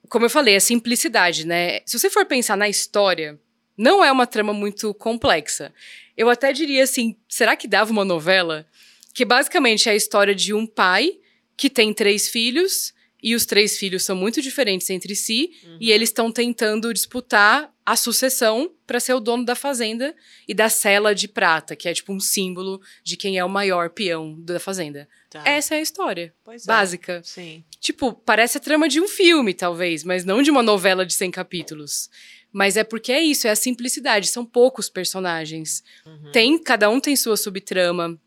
como 0.08 0.24
eu 0.24 0.30
falei, 0.30 0.56
a 0.56 0.60
simplicidade, 0.60 1.46
né? 1.46 1.80
Se 1.84 1.98
você 1.98 2.08
for 2.08 2.24
pensar 2.26 2.56
na 2.56 2.68
história, 2.68 3.38
não 3.76 4.02
é 4.04 4.10
uma 4.10 4.26
trama 4.26 4.52
muito 4.52 4.92
complexa. 4.94 5.72
Eu 6.16 6.30
até 6.30 6.52
diria 6.52 6.82
assim: 6.84 7.16
será 7.28 7.56
que 7.56 7.68
dava 7.68 7.92
uma 7.92 8.04
novela? 8.04 8.66
Que 9.14 9.24
basicamente 9.24 9.88
é 9.88 9.92
a 9.92 9.96
história 9.96 10.34
de 10.34 10.52
um 10.54 10.66
pai 10.66 11.18
que 11.56 11.68
tem 11.70 11.92
três 11.94 12.28
filhos. 12.28 12.92
E 13.26 13.34
os 13.34 13.46
três 13.46 13.78
filhos 13.78 14.02
são 14.02 14.14
muito 14.14 14.42
diferentes 14.42 14.90
entre 14.90 15.16
si, 15.16 15.50
Uhum. 15.64 15.78
e 15.80 15.90
eles 15.90 16.10
estão 16.10 16.30
tentando 16.30 16.92
disputar 16.92 17.72
a 17.86 17.96
sucessão 17.96 18.70
para 18.86 19.00
ser 19.00 19.14
o 19.14 19.20
dono 19.20 19.46
da 19.46 19.54
fazenda 19.54 20.14
e 20.46 20.52
da 20.52 20.68
cela 20.68 21.14
de 21.14 21.26
prata, 21.26 21.74
que 21.74 21.88
é 21.88 21.94
tipo 21.94 22.12
um 22.12 22.20
símbolo 22.20 22.82
de 23.02 23.16
quem 23.16 23.38
é 23.38 23.44
o 23.44 23.48
maior 23.48 23.88
peão 23.88 24.38
da 24.42 24.60
fazenda. 24.60 25.08
Tá. 25.30 25.42
Essa 25.46 25.74
é 25.74 25.78
a 25.78 25.80
história 25.80 26.34
Pois 26.44 26.64
é. 26.64 26.66
básica. 26.66 27.22
Sim. 27.24 27.64
Tipo, 27.80 28.12
parece 28.12 28.58
a 28.58 28.60
trama 28.60 28.90
de 28.90 29.00
um 29.00 29.08
filme, 29.08 29.54
talvez, 29.54 30.04
mas 30.04 30.22
não 30.26 30.42
de 30.42 30.50
uma 30.50 30.62
novela 30.62 31.06
de 31.06 31.14
100 31.14 31.30
capítulos. 31.30 32.10
Mas 32.52 32.76
é 32.76 32.84
porque 32.84 33.10
é 33.10 33.22
isso, 33.22 33.46
é 33.46 33.50
a 33.50 33.56
simplicidade. 33.56 34.26
São 34.28 34.44
poucos 34.44 34.90
personagens. 34.90 35.82
Uhum. 36.04 36.30
Tem, 36.30 36.58
cada 36.62 36.90
um 36.90 37.00
tem 37.00 37.16
sua 37.16 37.38
subtrama. 37.38 38.20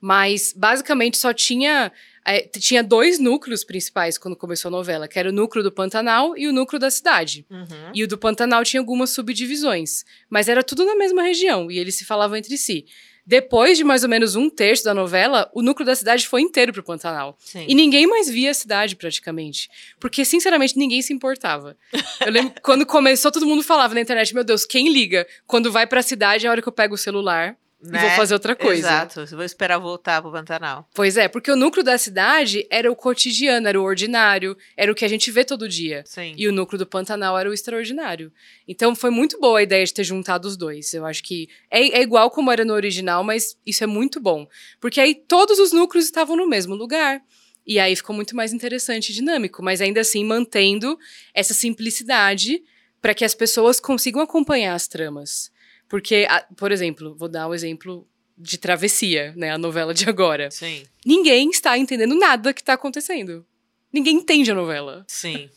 Mas 0.00 0.52
basicamente 0.56 1.18
só 1.18 1.32
tinha. 1.34 1.92
É, 2.28 2.42
tinha 2.42 2.82
dois 2.82 3.18
núcleos 3.18 3.64
principais 3.64 4.18
quando 4.18 4.36
começou 4.36 4.68
a 4.68 4.72
novela, 4.72 5.08
que 5.08 5.18
era 5.18 5.30
o 5.30 5.32
núcleo 5.32 5.64
do 5.64 5.72
Pantanal 5.72 6.36
e 6.36 6.46
o 6.46 6.52
núcleo 6.52 6.78
da 6.78 6.90
cidade. 6.90 7.46
Uhum. 7.50 7.92
E 7.94 8.04
o 8.04 8.08
do 8.08 8.18
Pantanal 8.18 8.62
tinha 8.64 8.80
algumas 8.80 9.10
subdivisões, 9.10 10.04
mas 10.28 10.48
era 10.48 10.62
tudo 10.62 10.84
na 10.84 10.94
mesma 10.94 11.22
região 11.22 11.70
e 11.70 11.78
eles 11.78 11.94
se 11.94 12.04
falavam 12.04 12.36
entre 12.36 12.56
si. 12.58 12.84
Depois 13.28 13.76
de 13.76 13.84
mais 13.84 14.04
ou 14.04 14.08
menos 14.08 14.36
um 14.36 14.48
terço 14.48 14.84
da 14.84 14.94
novela, 14.94 15.50
o 15.52 15.60
núcleo 15.60 15.84
da 15.84 15.94
cidade 15.94 16.26
foi 16.26 16.40
inteiro 16.40 16.72
pro 16.72 16.82
Pantanal. 16.82 17.36
Sim. 17.38 17.66
E 17.68 17.74
ninguém 17.74 18.06
mais 18.06 18.26
via 18.26 18.50
a 18.50 18.54
cidade, 18.54 18.96
praticamente. 18.96 19.68
Porque, 20.00 20.24
sinceramente, 20.24 20.78
ninguém 20.78 21.02
se 21.02 21.12
importava. 21.12 21.76
Eu 22.24 22.32
lembro 22.32 22.54
que 22.54 22.60
quando 22.64 22.86
começou, 22.86 23.30
todo 23.30 23.44
mundo 23.44 23.62
falava 23.62 23.92
na 23.92 24.00
internet: 24.00 24.34
Meu 24.34 24.44
Deus, 24.44 24.64
quem 24.64 24.90
liga? 24.90 25.26
Quando 25.46 25.70
vai 25.70 25.86
pra 25.86 26.00
cidade 26.00 26.46
é 26.46 26.48
a 26.48 26.52
hora 26.52 26.62
que 26.62 26.68
eu 26.68 26.72
pego 26.72 26.94
o 26.94 26.98
celular 26.98 27.54
e 27.80 27.84
vou 27.84 27.92
Né? 27.92 28.16
fazer 28.16 28.34
outra 28.34 28.56
coisa. 28.56 28.88
Exato. 28.88 29.26
Vou 29.36 29.44
esperar 29.44 29.78
voltar 29.78 30.20
pro 30.20 30.32
Pantanal. 30.32 30.88
Pois 30.94 31.16
é, 31.16 31.28
porque 31.28 31.50
o 31.50 31.56
núcleo 31.56 31.84
da 31.84 31.96
cidade 31.96 32.66
era 32.70 32.90
o 32.90 32.96
cotidiano, 32.96 33.68
era 33.68 33.80
o 33.80 33.84
ordinário, 33.84 34.56
era 34.76 34.90
o 34.90 34.94
que 34.94 35.04
a 35.04 35.08
gente 35.08 35.30
vê 35.30 35.44
todo 35.44 35.68
dia. 35.68 36.02
Sim. 36.06 36.34
E 36.36 36.48
o 36.48 36.52
núcleo 36.52 36.78
do 36.78 36.86
Pantanal 36.86 37.38
era 37.38 37.48
o 37.48 37.52
extraordinário. 37.54 38.32
Então 38.66 38.96
foi 38.96 39.10
muito 39.10 39.38
boa 39.38 39.60
a 39.60 39.62
ideia 39.62 39.84
de 39.84 39.94
ter 39.94 40.04
juntado 40.04 40.48
os 40.48 40.56
dois. 40.56 40.92
Eu 40.92 41.06
acho 41.06 41.22
que 41.22 41.48
é, 41.70 41.98
é 41.98 42.02
igual 42.02 42.30
como 42.30 42.50
era 42.50 42.64
no 42.64 42.74
original, 42.74 43.22
mas 43.22 43.56
isso 43.64 43.84
é 43.84 43.86
muito 43.86 44.18
bom. 44.20 44.46
Porque 44.80 45.00
aí 45.00 45.14
todos 45.14 45.58
os 45.58 45.72
núcleos 45.72 46.04
estavam 46.04 46.36
no 46.36 46.48
mesmo 46.48 46.74
lugar. 46.74 47.20
E 47.66 47.78
aí 47.78 47.94
ficou 47.94 48.16
muito 48.16 48.34
mais 48.34 48.52
interessante 48.54 49.10
e 49.10 49.12
dinâmico, 49.14 49.62
mas 49.62 49.80
ainda 49.82 50.00
assim 50.00 50.24
mantendo 50.24 50.98
essa 51.34 51.52
simplicidade 51.52 52.62
para 53.00 53.14
que 53.14 53.24
as 53.24 53.34
pessoas 53.34 53.78
consigam 53.78 54.20
acompanhar 54.22 54.74
as 54.74 54.88
tramas. 54.88 55.50
Porque, 55.88 56.26
por 56.56 56.70
exemplo, 56.72 57.14
vou 57.16 57.28
dar 57.28 57.48
um 57.48 57.54
exemplo 57.54 58.06
de 58.36 58.56
Travessia, 58.58 59.32
né, 59.36 59.50
a 59.50 59.58
novela 59.58 59.92
de 59.94 60.08
agora. 60.08 60.50
Sim. 60.50 60.84
Ninguém 61.04 61.50
está 61.50 61.76
entendendo 61.76 62.14
nada 62.16 62.52
que 62.52 62.60
está 62.60 62.74
acontecendo. 62.74 63.44
Ninguém 63.92 64.16
entende 64.16 64.50
a 64.50 64.54
novela. 64.54 65.04
Sim. 65.08 65.48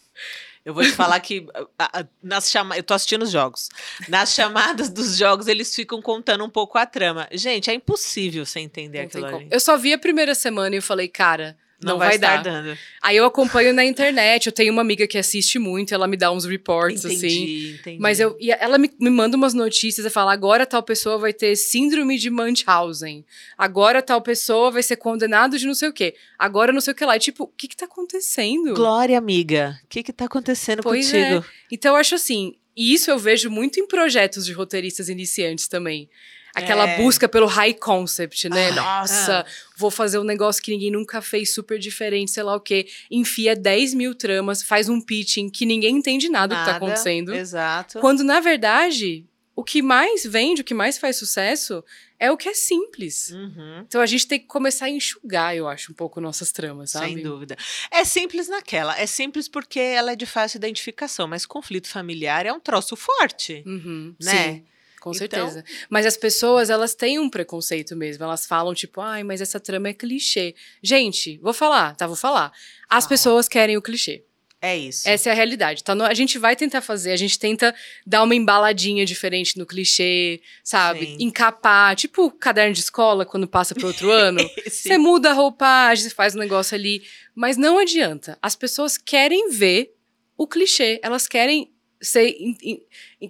Eu 0.63 0.73
vou 0.75 0.83
te 0.83 0.91
falar 0.91 1.19
que 1.19 1.45
a- 1.77 1.99
a- 2.01 2.05
nas 2.21 2.49
chama... 2.49 2.77
eu 2.77 2.83
tô 2.83 2.93
assistindo 2.93 3.23
os 3.23 3.31
jogos. 3.31 3.67
Nas 4.07 4.33
chamadas 4.33 4.89
dos 4.89 5.17
jogos, 5.17 5.47
eles 5.47 5.75
ficam 5.75 6.01
contando 6.01 6.43
um 6.45 6.49
pouco 6.49 6.77
a 6.77 6.85
trama. 6.85 7.27
Gente, 7.31 7.69
é 7.69 7.73
impossível 7.73 8.45
você 8.45 8.59
entender 8.59 8.99
Não 8.99 9.05
aquilo 9.07 9.25
ali. 9.25 9.47
Eu 9.51 9.59
só 9.59 9.75
vi 9.75 9.91
a 9.91 9.97
primeira 9.97 10.33
semana 10.35 10.75
e 10.75 10.77
eu 10.77 10.83
falei, 10.83 11.07
cara, 11.07 11.57
não, 11.83 11.97
vai, 11.97 12.15
estar 12.15 12.37
dar. 12.37 12.43
dando. 12.43 12.77
Aí 13.01 13.17
eu 13.17 13.25
acompanho 13.25 13.73
na 13.73 13.83
internet, 13.83 14.45
eu 14.45 14.51
tenho 14.51 14.71
uma 14.71 14.81
amiga 14.81 15.07
que 15.07 15.17
assiste 15.17 15.57
muito, 15.57 15.93
ela 15.93 16.07
me 16.07 16.15
dá 16.15 16.31
uns 16.31 16.45
reports, 16.45 17.05
Entendi, 17.05 17.25
assim. 17.25 17.69
entendi. 17.79 17.99
Mas 17.99 18.19
eu, 18.19 18.35
e 18.39 18.51
ela 18.51 18.77
me, 18.77 18.91
me 18.99 19.09
manda 19.09 19.35
umas 19.35 19.53
notícias 19.53 20.05
e 20.05 20.09
fala: 20.09 20.31
agora 20.33 20.65
tal 20.65 20.83
pessoa 20.83 21.17
vai 21.17 21.33
ter 21.33 21.55
síndrome 21.55 22.17
de 22.17 22.29
Munchausen. 22.29 23.25
Agora 23.57 24.01
tal 24.01 24.21
pessoa 24.21 24.71
vai 24.71 24.83
ser 24.83 24.97
condenado 24.97 25.57
de 25.57 25.65
não 25.65 25.73
sei 25.73 25.89
o 25.89 25.93
quê. 25.93 26.15
Agora 26.37 26.71
não 26.71 26.81
sei 26.81 26.93
o 26.93 26.95
que 26.95 27.05
lá. 27.05 27.15
E, 27.15 27.19
tipo, 27.19 27.43
o 27.45 27.47
que 27.47 27.67
que 27.67 27.75
tá 27.75 27.85
acontecendo? 27.85 28.73
Glória, 28.73 29.17
amiga. 29.17 29.79
O 29.83 29.87
que 29.87 30.03
que 30.03 30.13
tá 30.13 30.25
acontecendo 30.25 30.81
Pois 30.83 31.11
contigo? 31.11 31.45
Então 31.71 31.93
eu 31.93 31.99
acho 31.99 32.15
assim, 32.15 32.55
e 32.75 32.93
isso 32.93 33.11
eu 33.11 33.19
vejo 33.19 33.49
muito 33.49 33.79
em 33.79 33.87
projetos 33.87 34.45
de 34.45 34.53
roteiristas 34.53 35.09
iniciantes 35.09 35.67
também. 35.67 36.09
Aquela 36.53 36.87
É. 36.87 36.97
busca 36.97 37.27
pelo 37.29 37.45
high 37.47 37.73
concept, 37.73 38.49
né? 38.49 38.69
Ah, 38.71 38.73
Nossa, 39.01 39.45
vou 39.77 39.89
fazer 39.91 40.19
um 40.19 40.23
negócio 40.23 40.61
que 40.61 40.71
ninguém 40.71 40.91
nunca 40.91 41.21
fez, 41.21 41.53
super 41.53 41.79
diferente, 41.79 42.31
sei 42.31 42.43
lá 42.43 42.55
o 42.55 42.59
quê. 42.59 42.87
Enfia 43.09 43.55
10 43.55 43.93
mil 43.93 44.13
tramas, 44.15 44.61
faz 44.61 44.89
um 44.89 44.99
pitching 45.01 45.49
que 45.49 45.65
ninguém 45.65 45.95
entende 45.97 46.29
nada, 46.29 46.55
do 46.55 46.59
que 46.59 46.65
tá 46.65 46.73
Nada, 46.73 46.85
acontecendo. 46.85 47.33
Exato. 47.33 47.99
Quando, 47.99 48.23
na 48.23 48.39
verdade, 48.39 49.25
o 49.55 49.63
que 49.63 49.81
mais 49.81 50.25
vende, 50.25 50.61
o 50.61 50.63
que 50.63 50.73
mais 50.73 50.97
faz 50.97 51.15
sucesso, 51.17 51.83
é 52.19 52.31
o 52.31 52.37
que 52.37 52.47
é 52.49 52.53
simples. 52.53 53.31
Uhum. 53.31 53.83
Então 53.87 53.99
a 54.01 54.05
gente 54.05 54.27
tem 54.27 54.39
que 54.39 54.45
começar 54.45 54.85
a 54.85 54.89
enxugar, 54.89 55.55
eu 55.55 55.67
acho, 55.67 55.91
um 55.91 55.95
pouco 55.95 56.21
nossas 56.21 56.51
tramas, 56.51 56.91
sabe? 56.91 57.13
Sem 57.15 57.23
dúvida. 57.23 57.55
É 57.89 58.03
simples 58.05 58.47
naquela. 58.47 58.97
É 58.99 59.05
simples 59.07 59.47
porque 59.47 59.79
ela 59.79 60.11
é 60.11 60.15
de 60.15 60.25
fácil 60.25 60.57
identificação, 60.57 61.27
mas 61.27 61.45
conflito 61.45 61.87
familiar 61.87 62.45
é 62.45 62.53
um 62.53 62.59
troço 62.59 62.95
forte, 62.95 63.63
Uhum, 63.65 64.15
né? 64.21 64.31
Sim. 64.53 64.65
Com 65.01 65.09
Então- 65.11 65.49
certeza. 65.49 65.65
Mas 65.89 66.05
as 66.05 66.15
pessoas, 66.15 66.69
elas 66.69 66.93
têm 66.93 67.17
um 67.17 67.27
preconceito 67.27 67.95
mesmo. 67.95 68.23
Elas 68.23 68.45
falam, 68.45 68.73
tipo, 68.75 69.01
ai, 69.01 69.23
mas 69.23 69.41
essa 69.41 69.59
trama 69.59 69.89
é 69.89 69.93
clichê. 69.93 70.53
Gente, 70.81 71.39
vou 71.39 71.53
falar, 71.53 71.95
tá? 71.95 72.05
Vou 72.05 72.15
falar. 72.15 72.53
As 72.87 73.03
Fala. 73.05 73.09
pessoas 73.09 73.47
querem 73.49 73.75
o 73.75 73.81
clichê. 73.81 74.23
É 74.63 74.77
isso. 74.77 75.09
Essa 75.09 75.29
é 75.29 75.31
a 75.31 75.35
realidade. 75.35 75.83
Tá? 75.83 75.93
A 76.05 76.13
gente 76.13 76.37
vai 76.37 76.55
tentar 76.55 76.81
fazer, 76.81 77.11
a 77.11 77.15
gente 77.15 77.39
tenta 77.39 77.73
dar 78.05 78.21
uma 78.21 78.35
embaladinha 78.35 79.03
diferente 79.07 79.57
no 79.57 79.65
clichê, 79.65 80.39
sabe? 80.63 81.03
Sim. 81.07 81.17
Encapar, 81.21 81.95
tipo 81.95 82.29
caderno 82.29 82.71
de 82.75 82.81
escola 82.81 83.25
quando 83.25 83.47
passa 83.47 83.73
para 83.73 83.87
outro 83.87 84.11
ano. 84.11 84.39
Você 84.69 84.99
muda 84.99 85.31
a 85.31 85.33
roupagem, 85.33 86.03
você 86.07 86.13
faz 86.13 86.35
um 86.35 86.39
negócio 86.39 86.75
ali. 86.75 87.01
Mas 87.33 87.57
não 87.57 87.79
adianta. 87.79 88.37
As 88.39 88.55
pessoas 88.55 88.99
querem 88.99 89.49
ver 89.49 89.95
o 90.37 90.45
clichê. 90.45 90.99
Elas 91.01 91.27
querem 91.27 91.71
ser, 92.01 92.35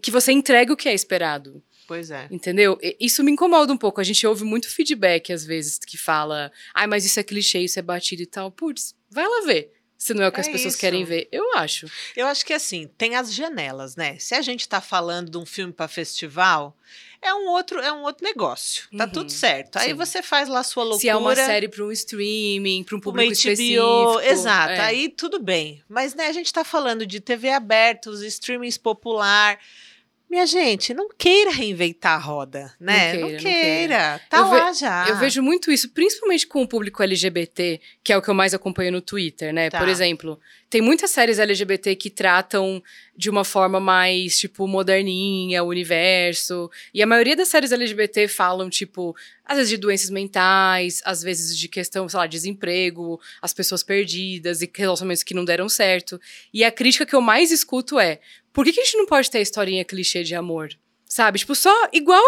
que 0.02 0.12
você 0.12 0.32
entregue 0.32 0.72
o 0.72 0.78
que 0.78 0.90
é 0.90 0.94
esperado. 0.94 1.62
Pois 1.88 2.10
é. 2.10 2.28
Entendeu? 2.32 2.80
Isso 3.00 3.24
me 3.24 3.32
incomoda 3.32 3.74
um 3.74 3.78
pouco. 3.78 4.00
A 4.00 4.04
gente 4.04 4.26
ouve 4.26 4.46
muito 4.46 4.70
feedback, 4.70 5.34
às 5.34 5.44
vezes, 5.44 5.78
que 5.78 5.98
fala: 5.98 6.52
ai, 6.74 6.88
mas 6.88 7.04
isso 7.06 7.20
é 7.20 7.24
clichê, 7.24 7.60
isso 7.60 7.80
é 7.80 7.82
batido 7.82 8.22
e 8.22 8.26
tal. 8.26 8.50
Putz, 8.50 8.96
vai 9.10 9.28
lá 9.28 9.46
ver. 9.46 9.74
Se 10.02 10.16
não 10.16 10.24
é 10.24 10.30
o 10.30 10.32
que 10.32 10.40
É 10.40 10.42
as 10.42 10.48
pessoas 10.48 10.74
isso. 10.74 10.80
querem 10.82 11.04
ver. 11.06 11.28
Eu 11.32 11.54
acho. 11.58 11.86
Eu 12.16 12.26
acho 12.26 12.44
que 12.44 12.54
assim, 12.54 12.90
tem 12.98 13.16
as 13.16 13.32
janelas, 13.32 13.96
né? 13.96 14.18
Se 14.18 14.34
a 14.34 14.42
gente 14.42 14.68
tá 14.68 14.82
falando 14.82 15.30
de 15.30 15.38
um 15.38 15.46
filme 15.46 15.72
para 15.72 15.88
festival, 15.88 16.76
é 17.22 17.32
um 17.36 17.48
outro, 17.50 17.80
é 17.80 17.94
um 17.94 18.02
outro 18.02 18.24
negócio. 18.26 18.86
Tá 18.98 19.04
Uhum, 19.06 19.12
tudo 19.12 19.32
certo. 19.32 19.78
Aí 19.78 19.90
sim. 19.90 19.94
você 19.94 20.24
faz 20.24 20.50
lá 20.50 20.62
a 20.62 20.64
sua 20.64 20.82
loucura. 20.82 21.02
Se 21.02 21.08
é 21.08 21.16
uma 21.16 21.36
série 21.36 21.68
para 21.68 21.84
um 21.84 21.92
streaming, 21.92 22.84
para 22.84 22.96
um 22.96 23.00
público 23.00 23.28
HBO, 23.30 23.32
específico. 23.34 24.20
exato. 24.22 24.72
é. 24.72 24.80
Aí 24.80 25.08
tudo 25.08 25.40
bem. 25.40 25.84
Mas 25.88 26.16
né, 26.16 26.26
a 26.26 26.34
gente 26.34 26.52
tá 26.52 26.64
falando 26.64 27.06
de 27.06 27.20
TV 27.20 27.52
aberta, 27.52 28.10
os 28.10 28.24
streamings 28.24 28.80
popular. 28.80 29.60
Minha 30.32 30.46
gente, 30.46 30.94
não 30.94 31.10
queira 31.10 31.52
reinventar 31.52 32.14
a 32.14 32.18
roda, 32.18 32.74
né? 32.80 33.16
Não 33.16 33.20
Não 33.20 33.28
queira, 33.28 33.42
queira. 33.42 33.58
não 33.58 33.62
queira. 33.66 34.22
Tá 34.30 34.38
Eu 34.38 34.46
lá 34.46 34.72
já. 34.72 35.06
Eu 35.10 35.18
vejo 35.18 35.44
muito 35.44 35.70
isso, 35.70 35.90
principalmente 35.90 36.48
com 36.48 36.62
o 36.62 36.68
público 36.68 37.04
LGBT, 37.04 37.82
que 38.02 38.14
é 38.14 38.18
o 38.18 38.22
que 38.22 38.30
eu 38.30 38.34
mais 38.34 38.54
acompanho 38.54 38.94
no 38.94 39.02
Twitter, 39.02 39.54
né? 39.54 39.70
Tá. 39.70 39.78
Por 39.78 39.90
exemplo, 39.90 40.40
tem 40.70 40.80
muitas 40.80 41.12
séries 41.12 41.38
LGBT 41.38 41.98
que 41.98 42.10
tratam 42.10 42.82
de 43.14 43.30
uma 43.30 43.44
forma 43.44 43.78
mais, 43.78 44.40
tipo, 44.40 44.66
moderninha, 44.66 45.66
o 45.66 45.68
universo. 45.68 46.72
E 46.94 47.04
a 47.04 47.06
maioria 47.06 47.36
das 47.36 47.50
séries 47.50 47.74
LGBT 47.74 48.30
falam, 48.30 48.70
tipo, 48.70 49.14
às 49.46 49.58
vezes 49.58 49.70
de 49.70 49.76
doenças 49.76 50.10
mentais, 50.10 51.02
às 51.04 51.22
vezes 51.22 51.58
de 51.58 51.68
questão, 51.68 52.08
sei 52.08 52.18
lá, 52.18 52.26
desemprego, 52.26 53.20
as 53.42 53.54
pessoas 53.54 53.84
perdidas 53.84 54.62
e 54.62 54.72
relacionamentos 54.74 55.24
que 55.24 55.34
não 55.34 55.44
deram 55.44 55.68
certo. 55.68 56.20
E 56.54 56.64
a 56.64 56.72
crítica 56.72 57.06
que 57.06 57.14
eu 57.14 57.22
mais 57.22 57.52
escuto 57.52 58.00
é: 58.00 58.22
por 58.54 58.66
que, 58.66 58.74
que 58.74 58.82
a 58.82 58.84
gente 58.84 58.98
não 58.98 59.06
pode 59.06 59.30
ter 59.30 59.40
a 59.40 59.42
historinha 59.42 59.86
clichê 59.86 60.24
de 60.24 60.36
amor? 60.36 60.70
Sabe? 61.06 61.40
Tipo, 61.40 61.56
só 61.56 61.90
igual 61.92 62.24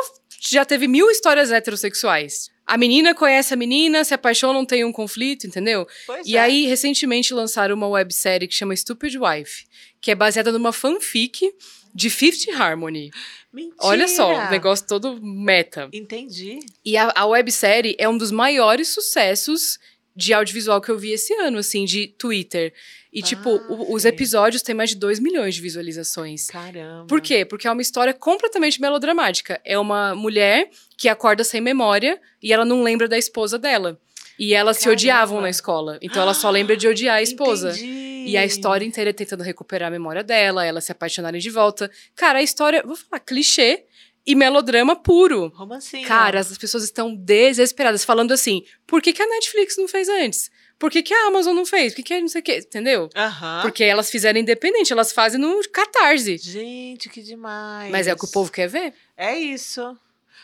já 0.50 0.66
teve 0.66 0.88
mil 0.88 1.10
histórias 1.10 1.52
heterossexuais. 1.52 2.50
A 2.66 2.78
menina 2.78 3.14
conhece 3.14 3.54
a 3.54 3.58
menina, 3.58 4.04
se 4.04 4.14
apaixonam, 4.14 4.66
tem 4.66 4.86
um 4.86 4.92
conflito, 4.92 5.46
entendeu? 5.46 5.86
Pois 6.06 6.26
E 6.26 6.38
é. 6.38 6.42
aí, 6.42 6.66
recentemente 6.66 7.34
lançaram 7.34 7.76
uma 7.76 7.88
websérie 7.88 8.48
que 8.48 8.54
chama 8.54 8.76
Stupid 8.76 9.16
Wife, 9.16 9.66
que 10.00 10.12
é 10.12 10.16
baseada 10.16 10.52
numa 10.52 10.72
fanfic 10.72 11.52
de 11.94 12.10
Fifth 12.10 12.50
Harmony. 12.50 13.12
Mentira. 13.52 13.76
Olha 13.80 14.08
só, 14.08 14.34
o 14.34 14.50
negócio 14.50 14.88
todo 14.88 15.20
meta. 15.22 15.90
Entendi. 15.94 16.60
E 16.84 16.98
a, 16.98 17.12
a 17.16 17.26
websérie 17.26 17.96
é 18.00 18.08
um 18.08 18.18
dos 18.18 18.32
maiores 18.32 18.88
sucessos 18.88 19.78
de 20.16 20.34
audiovisual 20.34 20.82
que 20.82 20.90
eu 20.90 20.98
vi 20.98 21.12
esse 21.12 21.34
ano, 21.34 21.58
assim, 21.58 21.86
de 21.86 22.08
Twitter. 22.08 22.74
E, 23.14 23.20
Ah, 23.20 23.24
tipo, 23.24 23.50
o- 23.70 23.94
os 23.94 24.06
episódios 24.06 24.64
têm 24.64 24.74
mais 24.74 24.90
de 24.90 24.96
2 24.96 25.20
milhões 25.20 25.54
de 25.54 25.62
visualizações. 25.62 26.48
Caramba. 26.48 27.06
Por 27.08 27.22
quê? 27.22 27.46
Porque 27.46 27.68
é 27.68 27.72
uma 27.72 27.82
história 27.82 28.14
completamente 28.14 28.82
melodramática. 28.82 29.62
É 29.64 29.78
uma 29.78 30.16
mulher 30.16 30.70
que 30.98 31.08
acorda 31.08 31.44
sem 31.44 31.62
memória 31.62 32.20
e 32.42 32.52
ela 32.52 32.66
não 32.66 32.82
lembra 32.82 33.08
da 33.08 33.18
esposa 33.18 33.60
dela. 33.60 34.00
E 34.40 34.56
elas 34.56 34.78
se 34.78 34.86
Caramba. 34.86 34.98
odiavam 35.00 35.42
na 35.42 35.50
escola. 35.50 36.00
Então 36.02 36.22
ela 36.24 36.34
só 36.34 36.50
lembra 36.50 36.76
de 36.76 36.88
odiar 36.88 37.18
a 37.18 37.22
esposa. 37.22 37.70
Entendi. 37.70 38.26
E 38.30 38.36
a 38.38 38.44
história 38.44 38.84
inteira 38.86 39.12
é 39.12 39.14
tentando 39.14 39.44
recuperar 39.44 39.90
a 39.90 39.92
memória 39.92 40.24
dela, 40.24 40.66
elas 40.66 40.86
se 40.86 40.92
apaixonarem 40.92 41.40
de 41.40 41.50
volta. 41.52 41.92
Cara, 42.16 42.40
a 42.40 42.42
história, 42.42 42.82
vou 42.84 42.96
falar, 42.96 43.20
clichê 43.20 43.84
e 44.26 44.34
melodrama 44.34 44.96
puro. 44.96 45.52
Romancinho. 45.54 46.08
Cara, 46.08 46.40
as 46.40 46.58
pessoas 46.58 46.84
estão 46.84 47.14
desesperadas, 47.14 48.04
falando 48.04 48.32
assim: 48.32 48.64
por 48.88 49.02
que, 49.04 49.14
que 49.14 49.22
a 49.22 49.28
Netflix 49.28 49.78
não 49.78 49.88
fez 49.88 50.08
antes? 50.10 50.50
Por 50.78 50.92
que, 50.92 51.02
que 51.02 51.14
a 51.14 51.28
Amazon 51.28 51.56
não 51.56 51.66
fez? 51.66 51.94
Por 51.94 51.98
que, 51.98 52.04
que 52.04 52.22
não 52.22 52.28
sei 52.28 52.42
o 52.42 52.44
quê? 52.44 52.58
Entendeu? 52.58 53.10
Aham. 53.16 53.62
Porque 53.62 53.84
elas 53.84 54.10
fizeram 54.10 54.40
independente, 54.40 54.92
elas 54.92 55.14
fazem 55.14 55.40
no 55.40 55.62
catarse. 55.70 56.38
Gente, 56.38 57.10
que 57.10 57.22
demais. 57.22 57.92
Mas 57.92 58.08
é 58.08 58.14
o 58.14 58.18
que 58.18 58.26
o 58.26 58.32
povo 58.32 58.52
quer 58.52 58.68
ver? 58.68 58.94
É 59.16 59.38
isso. 59.38 59.98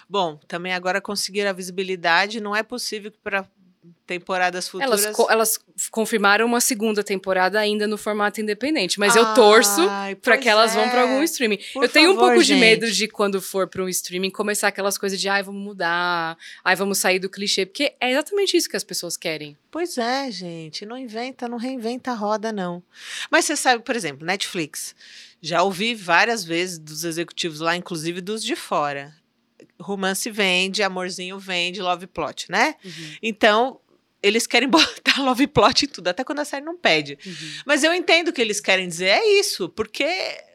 Bom, 0.09 0.37
também 0.47 0.73
agora 0.73 0.99
conseguiram 0.99 1.49
a 1.49 1.53
visibilidade. 1.53 2.41
Não 2.41 2.55
é 2.55 2.63
possível 2.63 3.11
que 3.11 3.17
para 3.19 3.45
temporadas 4.05 4.67
futuras. 4.67 5.03
Elas, 5.05 5.15
co- 5.15 5.27
elas 5.29 5.59
confirmaram 5.91 6.45
uma 6.45 6.59
segunda 6.59 7.03
temporada 7.03 7.59
ainda 7.59 7.87
no 7.87 7.97
formato 7.97 8.41
independente. 8.41 8.99
Mas 8.99 9.15
eu 9.15 9.33
torço 9.33 9.81
pois 10.21 10.39
que 10.39 10.49
elas 10.49 10.73
vão 10.73 10.89
pra 10.89 10.99
é. 10.99 11.03
algum 11.03 11.23
streaming. 11.23 11.59
Por 11.73 11.83
eu 11.83 11.89
tenho 11.89 12.11
um 12.11 12.15
favor, 12.15 12.27
pouco 12.27 12.41
de 12.41 12.47
gente. 12.47 12.59
medo 12.59 12.91
de 12.91 13.07
quando 13.07 13.41
for 13.41 13.67
pra 13.67 13.83
um 13.83 13.89
streaming 13.89 14.31
começar 14.31 14.67
aquelas 14.67 14.97
coisas 14.97 15.19
de 15.19 15.29
ai, 15.29 15.43
vamos 15.43 15.61
mudar, 15.61 16.37
ai, 16.63 16.75
vamos 16.75 16.97
sair 16.97 17.19
do 17.19 17.29
clichê, 17.29 17.65
porque 17.65 17.93
é 17.99 18.11
exatamente 18.11 18.57
isso 18.57 18.69
que 18.69 18.75
as 18.77 18.83
pessoas 18.83 19.15
querem. 19.15 19.57
Pois 19.71 19.97
é, 19.97 20.31
gente. 20.31 20.85
Não 20.85 20.97
inventa, 20.97 21.47
não 21.47 21.57
reinventa 21.57 22.11
a 22.11 22.15
roda, 22.15 22.51
não. 22.51 22.81
Mas 23.29 23.45
você 23.45 23.55
sabe, 23.55 23.83
por 23.83 23.95
exemplo, 23.95 24.25
Netflix. 24.25 24.95
Já 25.41 25.63
ouvi 25.63 25.95
várias 25.95 26.43
vezes 26.43 26.77
dos 26.77 27.03
executivos 27.03 27.59
lá, 27.61 27.75
inclusive 27.75 28.19
dos 28.19 28.43
de 28.43 28.55
fora. 28.55 29.13
Romance 29.79 30.29
vende, 30.29 30.83
amorzinho 30.83 31.39
vende, 31.39 31.81
love 31.81 32.07
plot, 32.07 32.51
né? 32.51 32.75
Então, 33.21 33.79
eles 34.21 34.45
querem 34.45 34.67
botar 34.69 35.21
love 35.21 35.47
plot 35.47 35.85
em 35.85 35.87
tudo, 35.87 36.09
até 36.09 36.23
quando 36.23 36.39
a 36.39 36.45
série 36.45 36.65
não 36.65 36.77
pede. 36.77 37.17
Mas 37.65 37.83
eu 37.83 37.93
entendo 37.93 38.29
o 38.29 38.33
que 38.33 38.41
eles 38.41 38.59
querem 38.59 38.87
dizer, 38.87 39.07
é 39.07 39.39
isso, 39.39 39.69
porque 39.69 40.05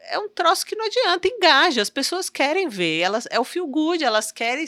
é 0.09 0.19
um 0.19 0.29
troço 0.29 0.65
que 0.65 0.75
não 0.75 0.85
adianta, 0.85 1.27
engaja, 1.27 1.81
as 1.81 1.89
pessoas 1.89 2.29
querem 2.29 2.67
ver, 2.67 2.99
elas, 2.99 3.27
é 3.29 3.39
o 3.39 3.43
feel 3.43 3.67
good, 3.67 4.03
elas 4.03 4.31
querem 4.31 4.67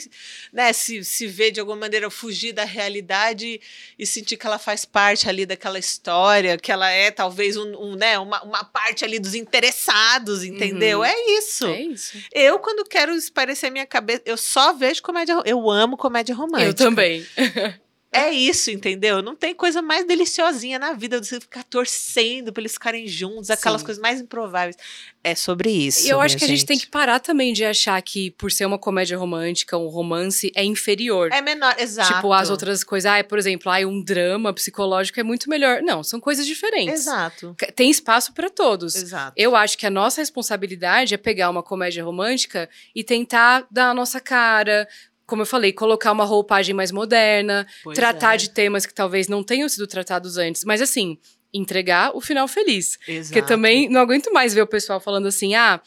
né, 0.52 0.72
se, 0.72 1.04
se 1.04 1.26
ver 1.26 1.50
de 1.50 1.60
alguma 1.60 1.76
maneira, 1.76 2.10
fugir 2.10 2.52
da 2.52 2.64
realidade 2.64 3.60
e 3.98 4.06
sentir 4.06 4.36
que 4.36 4.46
ela 4.46 4.58
faz 4.58 4.84
parte 4.84 5.28
ali 5.28 5.46
daquela 5.46 5.78
história, 5.78 6.58
que 6.58 6.72
ela 6.72 6.90
é 6.90 7.10
talvez 7.10 7.56
um, 7.56 7.74
um, 7.76 7.94
né, 7.94 8.18
uma, 8.18 8.42
uma 8.42 8.64
parte 8.64 9.04
ali 9.04 9.18
dos 9.18 9.34
interessados, 9.34 10.44
entendeu? 10.44 10.98
Uhum. 10.98 11.04
É 11.04 11.30
isso. 11.38 11.66
É 11.66 11.82
isso. 11.82 12.18
Eu, 12.32 12.58
quando 12.58 12.84
quero 12.84 13.14
esparecer 13.14 13.70
minha 13.70 13.86
cabeça, 13.86 14.22
eu 14.24 14.36
só 14.36 14.72
vejo 14.72 15.02
comédia, 15.02 15.40
eu 15.44 15.70
amo 15.70 15.96
comédia 15.96 16.34
romântica. 16.34 16.68
Eu 16.68 16.74
também. 16.74 17.26
É 18.10 18.30
isso, 18.30 18.70
entendeu? 18.70 19.20
Não 19.20 19.36
tem 19.36 19.54
coisa 19.54 19.82
mais 19.82 20.06
deliciosinha 20.06 20.78
na 20.78 20.94
vida 20.94 21.20
do 21.20 21.26
que 21.26 21.40
ficar 21.40 21.62
torcendo 21.62 22.52
pra 22.52 22.62
eles 22.62 22.72
ficarem 22.72 23.06
juntos, 23.06 23.50
aquelas 23.50 23.82
Sim. 23.82 23.84
coisas 23.84 24.02
mais 24.02 24.20
improváveis. 24.20 24.76
É 25.22 25.34
sobre 25.34 25.70
isso. 25.70 26.06
E 26.06 26.08
eu 26.08 26.18
acho 26.20 26.36
que 26.38 26.44
a 26.44 26.48
gente 26.48 26.64
tem 26.64 26.78
que 26.78 26.86
parar 26.86 27.20
também 27.20 27.52
de 27.52 27.64
achar 27.64 28.00
que, 28.00 28.30
por 28.32 28.50
ser 28.50 28.64
uma 28.64 28.78
comédia 28.78 29.18
romântica, 29.18 29.76
um 29.76 29.88
romance, 29.88 30.50
é 30.54 30.64
inferior. 30.64 31.30
É 31.32 31.42
menor, 31.42 31.74
exato. 31.78 32.14
Tipo, 32.14 32.32
as 32.32 32.48
outras 32.48 32.82
coisas, 32.82 33.10
ah, 33.12 33.22
por 33.22 33.38
exemplo, 33.38 33.70
ah, 33.70 33.78
um 33.86 34.02
drama 34.02 34.54
psicológico 34.54 35.20
é 35.20 35.22
muito 35.22 35.50
melhor. 35.50 35.82
Não, 35.82 36.02
são 36.02 36.18
coisas 36.18 36.46
diferentes. 36.46 37.00
Exato. 37.00 37.54
Tem 37.76 37.90
espaço 37.90 38.32
pra 38.32 38.48
todos. 38.48 38.96
Exato. 38.96 39.34
Eu 39.36 39.54
acho 39.54 39.76
que 39.76 39.86
a 39.86 39.90
nossa 39.90 40.22
responsabilidade 40.22 41.12
é 41.12 41.18
pegar 41.18 41.50
uma 41.50 41.62
comédia 41.62 42.02
romântica 42.02 42.70
e 42.94 43.04
tentar 43.04 43.66
dar 43.70 43.90
a 43.90 43.94
nossa 43.94 44.18
cara, 44.18 44.88
como 45.28 45.42
eu 45.42 45.46
falei, 45.46 45.74
colocar 45.74 46.10
uma 46.10 46.24
roupagem 46.24 46.74
mais 46.74 46.90
moderna, 46.90 47.66
Pois 47.84 47.94
tratar 47.94 48.34
é. 48.34 48.36
de 48.38 48.48
temas 48.48 48.86
que 48.86 48.94
talvez 48.94 49.28
não 49.28 49.44
tenham 49.44 49.68
sido 49.68 49.86
tratados 49.86 50.38
antes, 50.38 50.64
mas 50.64 50.80
assim, 50.80 51.18
entregar 51.52 52.16
o 52.16 52.20
final 52.20 52.48
feliz. 52.48 52.98
Exato. 53.06 53.28
Porque 53.34 53.46
também 53.46 53.90
não 53.90 54.00
aguento 54.00 54.32
mais 54.32 54.54
ver 54.54 54.62
o 54.62 54.66
pessoal 54.66 54.98
falando 54.98 55.26
assim: 55.28 55.54
ah, 55.54 55.80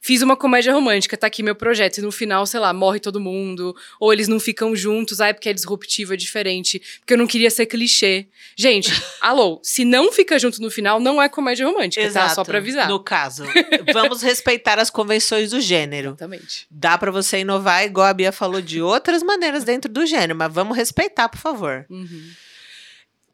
fiz 0.00 0.22
uma 0.22 0.36
comédia 0.36 0.72
romântica, 0.72 1.16
tá 1.16 1.26
aqui 1.26 1.42
meu 1.42 1.54
projeto. 1.54 1.98
E 1.98 2.02
no 2.02 2.12
final, 2.12 2.46
sei 2.46 2.60
lá, 2.60 2.72
morre 2.72 3.00
todo 3.00 3.20
mundo. 3.20 3.74
Ou 4.00 4.12
eles 4.12 4.28
não 4.28 4.40
ficam 4.40 4.74
juntos, 4.74 5.20
ah, 5.20 5.28
é 5.28 5.32
porque 5.32 5.48
é 5.48 5.52
disruptivo, 5.52 6.14
é 6.14 6.16
diferente. 6.16 6.80
Porque 7.00 7.14
eu 7.14 7.18
não 7.18 7.26
queria 7.26 7.50
ser 7.50 7.66
clichê. 7.66 8.26
Gente, 8.56 8.90
alô, 9.20 9.60
se 9.62 9.84
não 9.84 10.12
fica 10.12 10.38
junto 10.38 10.60
no 10.60 10.70
final, 10.70 11.00
não 11.00 11.20
é 11.20 11.28
comédia 11.28 11.66
romântica, 11.66 12.04
Exato. 12.04 12.28
tá? 12.28 12.34
Só 12.34 12.44
pra 12.44 12.58
avisar. 12.58 12.88
No 12.88 13.00
caso, 13.00 13.44
vamos 13.92 14.22
respeitar 14.22 14.78
as 14.78 14.90
convenções 14.90 15.50
do 15.50 15.60
gênero. 15.60 16.10
Exatamente. 16.10 16.66
Dá 16.70 16.96
pra 16.96 17.10
você 17.10 17.38
inovar, 17.38 17.84
igual 17.84 18.06
a 18.06 18.14
Bia 18.14 18.32
falou, 18.32 18.60
de 18.60 18.80
outras 18.80 19.22
maneiras 19.22 19.64
dentro 19.64 19.90
do 19.90 20.06
gênero, 20.06 20.36
mas 20.36 20.52
vamos 20.52 20.76
respeitar, 20.76 21.28
por 21.28 21.38
favor. 21.38 21.86
Uhum. 21.90 22.30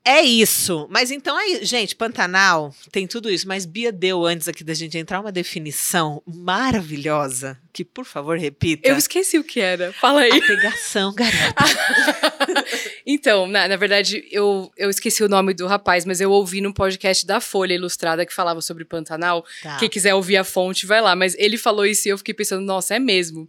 É 0.07 0.21
isso. 0.21 0.87
Mas 0.91 1.11
então 1.11 1.35
aí, 1.35 1.65
gente, 1.65 1.97
Pantanal 1.97 2.75
tem 2.93 3.07
tudo 3.07 3.31
isso. 3.31 3.49
Mas 3.49 3.65
Bia 3.65 3.91
deu, 3.91 4.27
antes 4.27 4.47
aqui 4.47 4.63
da 4.63 4.75
gente 4.75 4.99
entrar, 4.99 5.21
uma 5.21 5.33
definição 5.33 6.23
maravilhosa. 6.27 7.59
Que, 7.73 7.85
por 7.85 8.05
favor, 8.05 8.39
repita. 8.39 8.87
Eu 8.87 8.97
esqueci 8.97 9.39
o 9.39 9.43
que 9.43 9.61
era. 9.61 9.93
Fala 9.95 10.21
aí. 10.21 10.31
A 10.31 10.47
pegação, 10.47 11.13
garota. 11.15 11.65
então, 13.07 13.47
na, 13.47 13.69
na 13.69 13.77
verdade, 13.77 14.27
eu, 14.31 14.73
eu 14.77 14.89
esqueci 14.89 15.23
o 15.23 15.29
nome 15.29 15.53
do 15.53 15.67
rapaz, 15.67 16.07
mas 16.07 16.21
eu 16.21 16.31
ouvi 16.31 16.61
no 16.61 16.73
podcast 16.73 17.27
da 17.27 17.39
Folha 17.39 17.75
Ilustrada 17.75 18.25
que 18.25 18.33
falava 18.33 18.63
sobre 18.63 18.85
Pantanal. 18.85 19.45
Tá. 19.63 19.77
Quem 19.77 19.89
quiser 19.91 20.15
ouvir 20.15 20.39
a 20.39 20.45
fonte, 20.45 20.87
vai 20.87 21.03
lá. 21.03 21.15
Mas 21.15 21.35
ele 21.39 21.59
falou 21.59 21.85
isso 21.85 22.09
e 22.09 22.11
eu 22.11 22.19
fiquei 22.19 22.33
pensando, 22.33 22.65
nossa, 22.65 22.95
é 22.95 22.99
mesmo. 22.99 23.49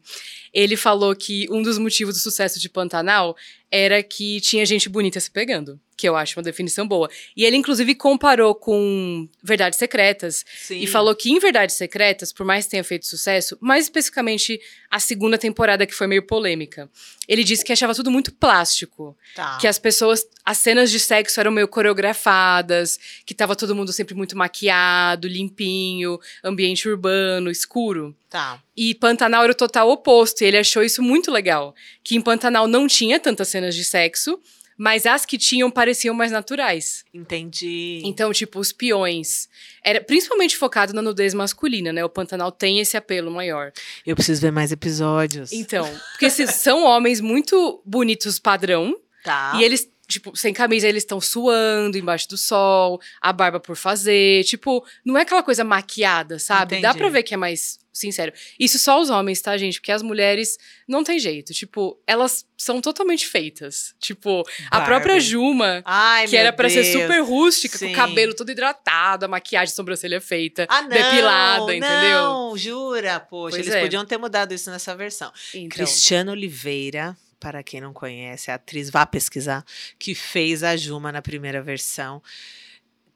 Ele 0.53 0.75
falou 0.75 1.15
que 1.15 1.47
um 1.49 1.61
dos 1.61 1.77
motivos 1.77 2.15
do 2.15 2.19
sucesso 2.19 2.59
de 2.59 2.67
Pantanal 2.69 3.35
era 3.71 4.01
que 4.01 4.39
tinha 4.39 4.65
gente 4.65 4.87
bonita 4.87 5.19
se 5.19 5.29
pegando. 5.29 5.79
Que 5.97 6.07
eu 6.07 6.15
acho 6.15 6.37
uma 6.37 6.43
definição 6.43 6.85
boa. 6.87 7.09
E 7.35 7.45
ele, 7.45 7.55
inclusive, 7.57 7.95
comparou 7.95 8.53
com 8.53 9.27
Verdades 9.41 9.79
Secretas. 9.79 10.45
Sim. 10.57 10.79
E 10.79 10.87
falou 10.87 11.15
que 11.15 11.29
em 11.29 11.39
Verdades 11.39 11.75
Secretas, 11.75 12.31
por 12.31 12.45
mais 12.45 12.65
que 12.65 12.71
tenha 12.71 12.83
feito 12.83 13.05
sucesso, 13.05 13.57
mais 13.61 13.85
especificamente 13.85 14.59
a 14.89 14.99
segunda 14.99 15.37
temporada, 15.37 15.85
que 15.85 15.93
foi 15.93 16.07
meio 16.07 16.25
polêmica, 16.25 16.89
ele 17.27 17.43
disse 17.43 17.63
que 17.65 17.73
achava 17.73 17.95
tudo 17.95 18.11
muito 18.11 18.33
plástico. 18.33 19.17
Tá. 19.35 19.44
Que 19.59 19.67
as 19.67 19.79
pessoas, 19.79 20.25
as 20.43 20.57
cenas 20.57 20.91
de 20.91 20.99
sexo 20.99 21.39
eram 21.39 21.51
meio 21.51 21.67
coreografadas, 21.67 22.99
que 23.25 23.33
tava 23.33 23.55
todo 23.55 23.75
mundo 23.75 23.91
sempre 23.93 24.15
muito 24.15 24.37
maquiado, 24.37 25.27
limpinho, 25.27 26.19
ambiente 26.43 26.87
urbano, 26.87 27.49
escuro. 27.49 28.15
Tá. 28.29 28.61
E 28.75 28.93
Pantanal 28.95 29.43
era 29.43 29.51
o 29.51 29.55
total 29.55 29.89
oposto, 29.89 30.41
e 30.41 30.45
ele 30.45 30.57
achou 30.57 30.83
isso 30.83 31.01
muito 31.01 31.31
legal. 31.31 31.73
Que 32.03 32.15
em 32.15 32.21
Pantanal 32.21 32.67
não 32.67 32.87
tinha 32.87 33.19
tantas 33.19 33.47
cenas 33.47 33.75
de 33.75 33.83
sexo, 33.83 34.39
mas 34.77 35.05
as 35.05 35.25
que 35.25 35.37
tinham 35.37 35.71
pareciam 35.71 36.13
mais 36.13 36.31
naturais. 36.31 37.05
Entendi. 37.13 38.01
Então, 38.03 38.31
tipo, 38.33 38.59
os 38.59 38.71
peões. 38.71 39.47
Era 39.83 40.01
principalmente 40.01 40.57
focado 40.57 40.93
na 40.93 41.01
nudez 41.01 41.33
masculina, 41.33 41.93
né? 41.93 42.03
O 42.03 42.09
Pantanal 42.09 42.51
tem 42.51 42.79
esse 42.79 42.97
apelo 42.97 43.31
maior. 43.31 43.71
Eu 44.05 44.15
preciso 44.15 44.41
ver 44.41 44.51
mais 44.51 44.71
episódios. 44.71 45.51
Então, 45.53 45.89
porque 46.11 46.25
esses 46.25 46.51
são 46.55 46.83
homens 46.83 47.21
muito 47.21 47.81
bonitos 47.85 48.37
padrão, 48.37 48.97
Tá. 49.25 49.53
e 49.57 49.63
eles, 49.63 49.89
tipo, 50.07 50.35
sem 50.35 50.53
camisa, 50.53 50.87
eles 50.87 51.03
estão 51.03 51.19
suando 51.19 51.97
embaixo 51.97 52.29
do 52.29 52.37
sol, 52.37 53.01
a 53.19 53.33
barba 53.33 53.59
por 53.59 53.75
fazer. 53.75 54.43
Tipo, 54.45 54.85
não 55.03 55.17
é 55.17 55.23
aquela 55.23 55.43
coisa 55.43 55.63
maquiada, 55.63 56.39
sabe? 56.39 56.75
Dá 56.79 56.89
Entendi. 56.89 56.97
pra 56.99 57.09
ver 57.09 57.23
que 57.23 57.33
é 57.33 57.37
mais 57.37 57.83
sincero. 57.91 58.33
Isso 58.59 58.77
só 58.77 58.99
os 58.99 59.09
homens, 59.09 59.39
tá, 59.41 59.55
gente? 59.57 59.79
Porque 59.79 59.89
as 59.91 60.01
mulheres 60.01 60.57
não 60.85 61.01
tem 61.01 61.17
jeito. 61.17 61.53
Tipo, 61.53 61.97
elas 62.05 62.45
são 62.57 62.81
totalmente 62.81 63.25
feitas. 63.25 63.95
Tipo, 64.01 64.43
a 64.69 64.79
Barbie. 64.79 64.85
própria 64.85 65.19
Juma. 65.19 65.81
Ai, 65.85 66.27
Que 66.27 66.35
era 66.35 66.51
pra 66.51 66.69
ser 66.69 66.83
super 66.83 67.21
rústica, 67.23 67.79
com 67.79 67.85
Sim. 67.85 67.93
o 67.93 67.95
cabelo 67.95 68.33
todo 68.35 68.51
hidratado, 68.51 69.23
a 69.23 69.27
maquiagem, 69.29 69.71
a 69.71 69.75
sobrancelha 69.75 70.19
feita, 70.19 70.67
Ah, 70.69 70.81
não, 70.81 70.89
depilada, 70.89 71.73
entendeu? 71.73 72.21
Não, 72.21 72.57
jura? 72.57 73.17
Poxa, 73.21 73.55
Pois 73.55 73.65
eles 73.65 73.75
é. 73.79 73.81
podiam 73.81 74.05
ter 74.05 74.17
mudado 74.17 74.53
isso 74.53 74.69
nessa 74.69 74.93
versão. 74.93 75.31
Então, 75.53 75.69
Cristiana 75.69 76.33
Oliveira, 76.33 77.15
para 77.39 77.63
quem 77.63 77.81
não 77.81 77.93
conhece, 77.93 78.51
a 78.51 78.55
atriz, 78.55 78.89
vá 78.89 79.05
pesquisar, 79.05 79.63
que 79.99 80.15
fez 80.15 80.63
a 80.63 80.75
Juma 80.75 81.11
na 81.11 81.21
primeira 81.21 81.61
versão. 81.61 82.21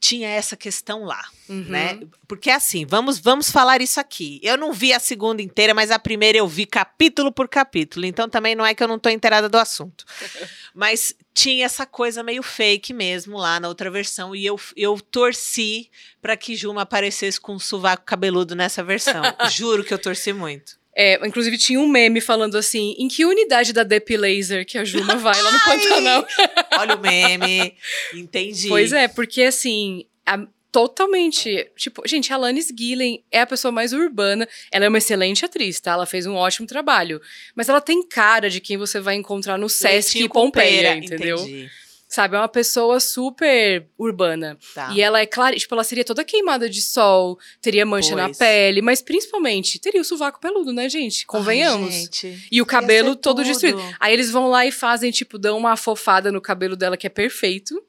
Tinha 0.01 0.29
essa 0.29 0.55
questão 0.55 1.03
lá, 1.03 1.21
uhum. 1.49 1.65
né? 1.67 1.99
Porque 2.25 2.49
assim, 2.49 2.85
vamos, 2.85 3.19
vamos 3.19 3.51
falar 3.51 3.81
isso 3.81 3.99
aqui. 3.99 4.39
Eu 4.41 4.55
não 4.55 4.71
vi 4.71 4.93
a 4.93 4.99
segunda 4.99 5.41
inteira, 5.41 5.73
mas 5.73 5.91
a 5.91 5.99
primeira 5.99 6.37
eu 6.37 6.47
vi 6.47 6.65
capítulo 6.65 7.33
por 7.33 7.49
capítulo. 7.49 8.05
Então 8.05 8.29
também 8.29 8.55
não 8.55 8.65
é 8.65 8.73
que 8.73 8.81
eu 8.81 8.87
não 8.87 8.97
tô 8.97 9.09
inteirada 9.09 9.49
do 9.49 9.57
assunto. 9.57 10.05
Mas 10.73 11.13
tinha 11.33 11.65
essa 11.65 11.85
coisa 11.85 12.23
meio 12.23 12.41
fake 12.41 12.93
mesmo 12.93 13.37
lá 13.37 13.59
na 13.59 13.67
outra 13.67 13.91
versão. 13.91 14.33
E 14.33 14.45
eu, 14.45 14.57
eu 14.73 14.97
torci 15.01 15.89
para 16.21 16.37
que 16.37 16.55
Juma 16.55 16.83
aparecesse 16.83 17.41
com 17.41 17.55
um 17.55 17.59
sovaco 17.59 18.05
cabeludo 18.05 18.55
nessa 18.55 18.81
versão. 18.81 19.21
Juro 19.51 19.83
que 19.83 19.93
eu 19.93 19.99
torci 19.99 20.31
muito. 20.31 20.78
É, 21.01 21.17
inclusive, 21.25 21.57
tinha 21.57 21.79
um 21.79 21.87
meme 21.87 22.19
falando 22.19 22.57
assim: 22.57 22.93
em 22.99 23.07
que 23.07 23.23
unidade 23.23 23.71
da 23.71 23.83
Dep 23.83 24.17
Laser 24.17 24.65
que 24.65 24.77
a 24.77 24.83
Juma 24.83 25.15
vai 25.15 25.41
lá 25.41 25.49
no 25.49 25.59
Pantanal? 25.61 26.27
Olha 26.77 26.95
o 26.95 26.99
meme. 26.99 27.73
Entendi. 28.13 28.67
Pois 28.67 28.91
é, 28.91 29.07
porque 29.07 29.43
assim. 29.43 30.05
A, 30.25 30.45
totalmente. 30.69 31.71
Tipo, 31.77 32.05
gente, 32.05 32.33
a 32.33 32.35
Alanis 32.35 32.67
Gillen 32.77 33.23
é 33.31 33.39
a 33.39 33.47
pessoa 33.47 33.71
mais 33.71 33.93
urbana. 33.93 34.45
Ela 34.69 34.85
é 34.85 34.89
uma 34.89 34.97
excelente 34.97 35.45
atriz, 35.45 35.79
tá? 35.79 35.91
Ela 35.91 36.05
fez 36.05 36.25
um 36.25 36.35
ótimo 36.35 36.67
trabalho. 36.67 37.21
Mas 37.55 37.69
ela 37.69 37.79
tem 37.79 38.05
cara 38.05 38.49
de 38.49 38.59
quem 38.59 38.75
você 38.75 38.99
vai 38.99 39.15
encontrar 39.15 39.57
no 39.57 39.69
Sesc 39.69 40.17
Leitinho 40.17 40.29
Pompeia, 40.29 40.97
entendeu? 40.97 41.37
Entendi. 41.37 41.71
Sabe, 42.11 42.35
é 42.35 42.39
uma 42.39 42.47
pessoa 42.47 42.99
super 42.99 43.85
urbana. 43.95 44.57
Tá. 44.73 44.91
E 44.95 44.99
ela 44.99 45.19
é 45.19 45.27
clara, 45.27 45.55
tipo, 45.55 45.75
ela 45.75 45.83
seria 45.83 46.03
toda 46.03 46.23
queimada 46.23 46.67
de 46.67 46.81
sol, 46.81 47.37
teria 47.61 47.85
mancha 47.85 48.15
pois. 48.15 48.27
na 48.27 48.33
pele, 48.33 48.81
mas 48.81 48.99
principalmente 48.99 49.77
teria 49.77 50.01
o 50.01 50.03
sovaco 50.03 50.39
peludo, 50.39 50.73
né, 50.73 50.89
gente? 50.89 51.27
Convenhamos. 51.27 51.93
Ai, 51.93 52.01
gente, 52.01 52.47
e 52.51 52.63
o 52.63 52.65
cabelo 52.65 53.15
todo 53.15 53.43
destruído. 53.43 53.79
Aí 53.99 54.11
eles 54.11 54.31
vão 54.31 54.49
lá 54.49 54.65
e 54.65 54.71
fazem, 54.71 55.11
tipo, 55.11 55.37
dão 55.37 55.55
uma 55.55 55.73
afofada 55.73 56.31
no 56.31 56.41
cabelo 56.41 56.75
dela 56.75 56.97
que 56.97 57.05
é 57.05 57.11
perfeito. 57.11 57.79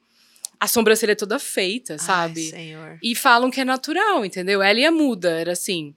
A 0.59 0.67
sobrancelha 0.67 1.13
é 1.13 1.15
toda 1.15 1.39
feita, 1.39 1.97
sabe? 1.97 2.51
Ai, 2.53 2.59
senhor. 2.59 2.99
E 3.01 3.15
falam 3.15 3.49
que 3.49 3.59
é 3.59 3.65
natural, 3.65 4.23
entendeu? 4.23 4.61
Ela 4.61 4.79
ia 4.79 4.91
muda, 4.91 5.31
era 5.31 5.53
assim. 5.53 5.95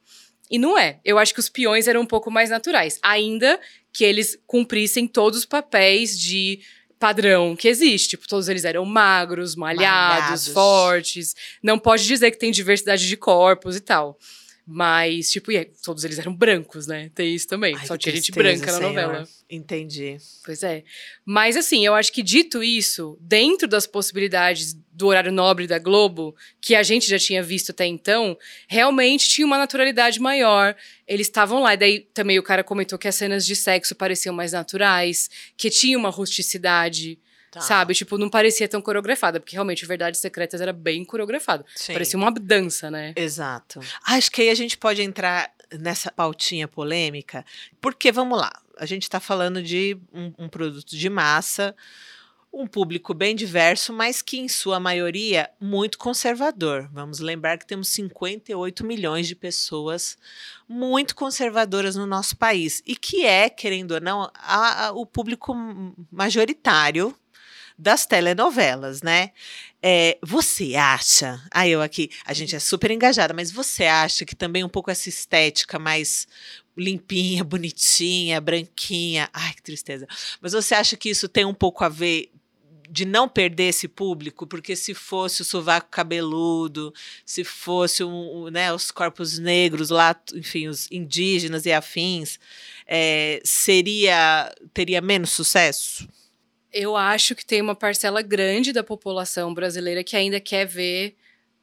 E 0.51 0.57
não 0.59 0.79
é. 0.79 0.99
Eu 1.05 1.19
acho 1.19 1.35
que 1.35 1.41
os 1.41 1.51
peões 1.51 1.87
eram 1.87 2.01
um 2.01 2.07
pouco 2.07 2.31
mais 2.31 2.49
naturais. 2.49 2.99
Ainda 3.03 3.61
que 3.93 4.03
eles 4.03 4.39
cumprissem 4.47 5.07
todos 5.07 5.41
os 5.41 5.45
papéis 5.45 6.19
de 6.19 6.61
padrão 6.99 7.55
que 7.57 7.69
existe. 7.69 8.11
Tipo, 8.11 8.29
todos 8.29 8.49
eles 8.49 8.65
eram 8.65 8.85
magros, 8.85 9.55
malhados, 9.55 10.21
malhados, 10.21 10.49
fortes. 10.49 11.35
Não 11.63 11.79
pode 11.79 12.07
dizer 12.07 12.31
que 12.31 12.39
tem 12.39 12.51
diversidade 12.51 13.07
de 13.07 13.17
corpos 13.17 13.77
e 13.77 13.81
tal. 13.81 14.19
Mas, 14.67 15.31
tipo, 15.31 15.53
e 15.53 15.63
todos 15.83 16.05
eles 16.05 16.19
eram 16.19 16.35
brancos, 16.35 16.87
né? 16.87 17.11
Tem 17.15 17.35
isso 17.35 17.47
também. 17.47 17.77
Ai, 17.77 17.87
Só 17.87 17.99
tinha 17.99 18.15
gente 18.15 18.33
branca 18.33 18.73
na 18.73 18.81
novela. 18.81 19.29
Entendi. 19.49 20.17
Pois 20.43 20.63
é. 20.63 20.85
Mas, 21.23 21.55
assim, 21.55 21.85
eu 21.85 21.95
acho 21.95 22.11
que 22.11 22.23
dito 22.23 22.63
isso, 22.63 23.19
dentro 23.21 23.69
das 23.69 23.87
possibilidades 23.87 24.75
do 24.91 25.09
horário 25.09 25.31
nobre 25.31 25.67
da 25.67 25.79
Globo, 25.79 26.35
que 26.63 26.75
a 26.75 26.83
gente 26.83 27.07
já 27.07 27.19
tinha 27.19 27.43
visto 27.43 27.73
até 27.73 27.85
então, 27.85 28.39
realmente 28.67 29.29
tinha 29.29 29.47
uma 29.47 29.59
naturalidade 29.59 30.19
maior. 30.19 30.75
Eles 31.07 31.27
estavam 31.27 31.61
lá. 31.61 31.75
E 31.75 31.77
daí 31.77 32.01
também 32.15 32.39
o 32.39 32.43
cara 32.43 32.65
comentou 32.65 32.99
que 32.99 33.09
as 33.09 33.15
cenas 33.17 33.45
de 33.45 33.55
sexo 33.55 33.95
pareciam 33.95 34.35
mais 34.35 34.53
naturais, 34.53 35.29
que 35.59 35.69
tinha 35.69 35.99
uma 35.99 36.09
rusticidade. 36.09 37.19
Tá. 37.55 37.61
Sabe? 37.61 37.95
Tipo, 37.95 38.19
não 38.19 38.29
parecia 38.29 38.67
tão 38.67 38.83
coreografada, 38.83 39.39
porque 39.39 39.55
realmente 39.55 39.87
Verdades 39.87 40.21
Secretas 40.21 40.61
era 40.61 40.73
bem 40.73 41.05
coreografado. 41.05 41.65
Sim. 41.77 41.93
Parecia 41.93 42.19
uma 42.19 42.33
dança, 42.33 42.91
né? 42.91 43.13
Exato. 43.15 43.79
Acho 44.05 44.29
que 44.33 44.43
aí 44.43 44.51
a 44.51 44.55
gente 44.57 44.77
pode 44.77 45.01
entrar 45.01 45.55
nessa 45.79 46.11
pautinha 46.11 46.67
polêmica, 46.67 47.45
porque 47.81 48.11
vamos 48.11 48.39
lá, 48.39 48.53
a 48.77 48.87
gente 48.87 49.05
está 49.05 49.21
falando 49.21 49.63
de 49.63 49.97
um, 50.13 50.33
um 50.37 50.49
produto 50.49 50.97
de 50.97 51.09
massa 51.09 51.77
um 52.55 52.69
público 52.69 53.13
bem 53.13 53.35
diverso, 53.35 53.93
mas 53.93 54.23
que 54.23 54.39
em 54.39 54.47
sua 54.47 54.79
maioria 54.79 55.51
muito 55.61 55.99
conservador. 55.99 56.89
Vamos 56.93 57.19
lembrar 57.19 57.59
que 57.59 57.67
temos 57.67 57.89
58 57.89 58.87
milhões 58.87 59.27
de 59.27 59.35
pessoas 59.35 60.17
muito 60.69 61.17
conservadoras 61.17 61.97
no 61.97 62.07
nosso 62.07 62.37
país 62.37 62.81
e 62.87 62.95
que 62.95 63.27
é, 63.27 63.51
querendo 63.51 63.93
ou 63.93 64.01
não, 64.01 64.31
a, 64.35 64.87
a, 64.87 64.93
o 64.93 65.05
público 65.05 65.53
majoritário 66.13 67.13
das 67.77 68.07
telenovelas, 68.07 69.03
né? 69.03 69.31
É, 69.83 70.17
você 70.23 70.75
acha? 70.77 71.43
Ah, 71.51 71.69
eu 71.69 71.83
aqui, 71.83 72.11
a 72.25 72.33
gente 72.33 72.57
é 72.57 72.59
super 72.59 72.91
engajada, 72.91 73.35
mas 73.35 73.51
você 73.51 73.85
acha 73.85 74.25
que 74.25 74.35
também 74.35 74.65
um 74.65 74.69
pouco 74.69 74.91
essa 74.91 75.09
estética 75.09 75.79
mais 75.79 76.27
limpinha, 76.77 77.45
bonitinha, 77.45 78.41
branquinha, 78.41 79.29
ai 79.33 79.53
que 79.55 79.63
tristeza. 79.63 80.07
Mas 80.41 80.53
você 80.53 80.75
acha 80.75 80.97
que 80.97 81.11
isso 81.11 81.29
tem 81.29 81.45
um 81.45 81.55
pouco 81.55 81.85
a 81.85 81.89
ver 81.89 82.31
de 82.89 83.05
não 83.05 83.29
perder 83.29 83.65
esse 83.65 83.89
público, 83.89 84.47
porque 84.47 84.77
se 84.77 84.95
fosse 84.95 85.43
o 85.43 85.45
sovaco 85.45 85.89
cabeludo, 85.91 86.95
se 87.27 87.43
fosse 87.43 88.05
um, 88.05 88.49
né, 88.51 88.73
os 88.73 88.91
corpos 88.91 89.39
negros 89.39 89.91
lá, 89.91 90.15
enfim, 90.33 90.69
os 90.69 90.89
indígenas 90.93 91.67
e 91.67 91.73
afins, 91.73 92.39
é, 92.87 93.41
seria 93.45 94.55
teria 94.73 95.01
menos 95.01 95.31
sucesso? 95.31 96.09
Eu 96.77 96.97
acho 96.97 97.37
que 97.37 97.47
tem 97.47 97.63
uma 97.63 97.77
parcela 97.77 98.21
grande 98.21 98.73
da 98.73 98.83
população 98.83 99.55
brasileira 99.55 100.03
que 100.03 100.17
ainda 100.17 100.41
quer 100.41 100.67
ver 100.67 101.15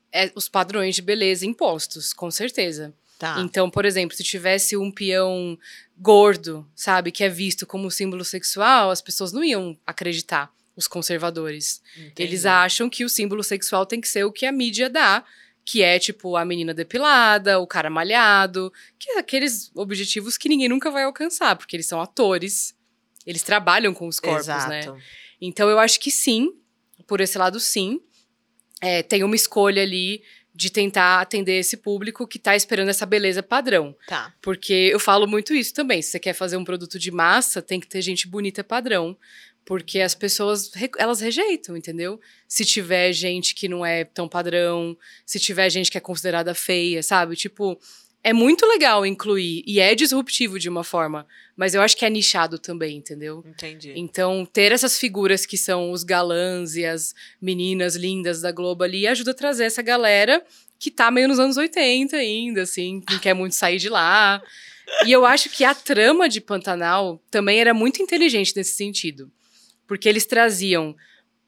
é, 0.10 0.32
os 0.34 0.48
padrões 0.48 0.96
de 0.96 1.02
beleza 1.02 1.46
impostos, 1.46 2.14
com 2.14 2.32
certeza. 2.32 2.94
Tá. 3.20 3.42
Então, 3.42 3.70
por 3.70 3.84
exemplo, 3.84 4.16
se 4.16 4.24
tivesse 4.24 4.78
um 4.78 4.90
peão 4.90 5.60
gordo, 5.98 6.66
sabe, 6.74 7.12
que 7.12 7.26
é 7.26 7.30
visto 7.30 7.68
como 7.68 7.92
símbolo 7.92 8.24
sexual, 8.24 8.90
as 8.90 9.02
pessoas 9.02 9.34
não 9.34 9.44
iam 9.44 9.78
acreditar, 9.86 10.50
os 10.78 10.88
conservadores. 10.88 11.82
Entendi. 11.96 12.14
Eles 12.18 12.46
acham 12.46 12.90
que 12.90 13.04
o 13.04 13.10
símbolo 13.10 13.44
sexual 13.44 13.86
tem 13.86 14.00
que 14.00 14.08
ser 14.08 14.24
o 14.24 14.32
que 14.32 14.46
a 14.46 14.52
mídia 14.52 14.90
dá, 14.90 15.26
que 15.66 15.84
é 15.84 16.00
tipo 16.00 16.38
a 16.38 16.46
menina 16.46 16.74
depilada, 16.74 17.60
o 17.60 17.68
cara 17.68 17.90
malhado, 17.90 18.72
que 18.98 19.12
é 19.12 19.20
aqueles 19.20 19.70
objetivos 19.76 20.38
que 20.38 20.50
ninguém 20.50 20.70
nunca 20.70 20.90
vai 20.90 21.04
alcançar, 21.04 21.58
porque 21.58 21.76
eles 21.76 21.86
são 21.86 22.02
atores 22.02 22.74
eles 23.26 23.44
trabalham 23.44 23.94
com 23.94 24.08
os 24.08 24.20
corpos, 24.20 24.48
né? 24.48 24.80
Exato. 24.80 24.94
né? 24.94 25.02
Então 25.40 25.70
eu 25.70 25.80
acho 25.80 26.00
que 26.00 26.12
sim, 26.12 26.54
por 27.08 27.22
esse 27.22 27.38
lado 27.38 27.60
sim. 27.60 28.00
É, 28.84 29.04
tem 29.04 29.24
uma 29.24 29.36
escolha 29.36 29.84
ali 29.84 30.24
de 30.54 30.70
tentar 30.70 31.22
atender 31.22 31.60
esse 31.60 31.78
público 31.78 32.28
que 32.28 32.38
está 32.38 32.56
esperando 32.56 32.90
essa 32.90 33.06
beleza 33.06 33.42
padrão. 33.42 33.96
Tá. 34.08 34.34
Porque 34.42 34.90
eu 34.92 35.00
falo 35.00 35.28
muito 35.28 35.54
isso 35.54 35.74
também. 35.74 36.02
Se 36.02 36.10
você 36.10 36.20
quer 36.20 36.34
fazer 36.34 36.58
um 36.58 36.64
produto 36.64 37.00
de 37.00 37.12
massa, 37.12 37.62
tem 37.62 37.80
que 37.80 37.88
ter 37.88 38.02
gente 38.02 38.28
bonita 38.28 38.64
padrão. 38.64 39.18
Porque 39.64 40.02
as 40.02 40.16
pessoas, 40.16 40.72
elas 40.98 41.22
rejeitam, 41.22 41.78
entendeu? 41.78 42.20
Se 42.48 42.66
tiver 42.66 43.14
gente 43.14 43.54
que 43.54 43.70
não 43.70 43.86
é 43.86 44.04
tão 44.04 44.28
padrão, 44.28 44.98
se 45.26 45.40
tiver 45.40 45.70
gente 45.70 45.92
que 45.92 45.98
é 45.98 46.02
considerada 46.02 46.54
feia, 46.54 47.02
sabe? 47.04 47.36
Tipo, 47.36 47.80
é 48.24 48.34
muito 48.34 48.66
legal 48.68 49.06
incluir 49.06 49.64
e 49.66 49.80
é 49.80 49.96
disruptivo 49.96 50.60
de 50.60 50.70
uma 50.70 50.84
forma, 50.84 51.26
mas 51.56 51.74
eu 51.74 51.82
acho 51.82 51.98
que 51.98 52.06
é 52.06 52.10
nichado 52.10 52.60
também, 52.60 52.98
entendeu? 52.98 53.44
Entendi. 53.46 53.94
Então, 53.96 54.46
ter 54.46 54.72
essas 54.72 54.98
figuras 54.98 55.46
que 55.46 55.58
são 55.58 55.92
os 55.92 56.04
galãs 56.04 56.76
e 56.76 56.86
as 56.86 57.16
meninas 57.42 57.96
lindas 57.96 58.42
da 58.42 58.52
Globo 58.52 58.84
ali 58.84 59.08
ajuda 59.08 59.32
a 59.32 59.36
trazer 59.36 59.66
essa 59.66 59.82
galera 59.82 60.44
que 60.78 60.92
tá 60.92 61.10
meio 61.10 61.28
nos 61.28 61.40
anos 61.40 61.58
80 61.58 62.16
ainda, 62.16 62.62
assim, 62.62 63.02
não 63.10 63.20
quer 63.20 63.34
muito 63.34 63.56
sair 63.56 63.78
de 63.78 63.90
lá. 63.90 64.42
E 65.06 65.12
eu 65.12 65.26
acho 65.26 65.50
que 65.50 65.64
a 65.64 65.74
trama 65.74 66.28
de 66.28 66.42
Pantanal 66.42 67.22
também 67.30 67.60
era 67.60 67.74
muito 67.74 68.02
inteligente 68.02 68.54
nesse 68.56 68.74
sentido. 68.74 69.32
Porque 69.88 70.10
eles 70.10 70.26
traziam 70.26 70.96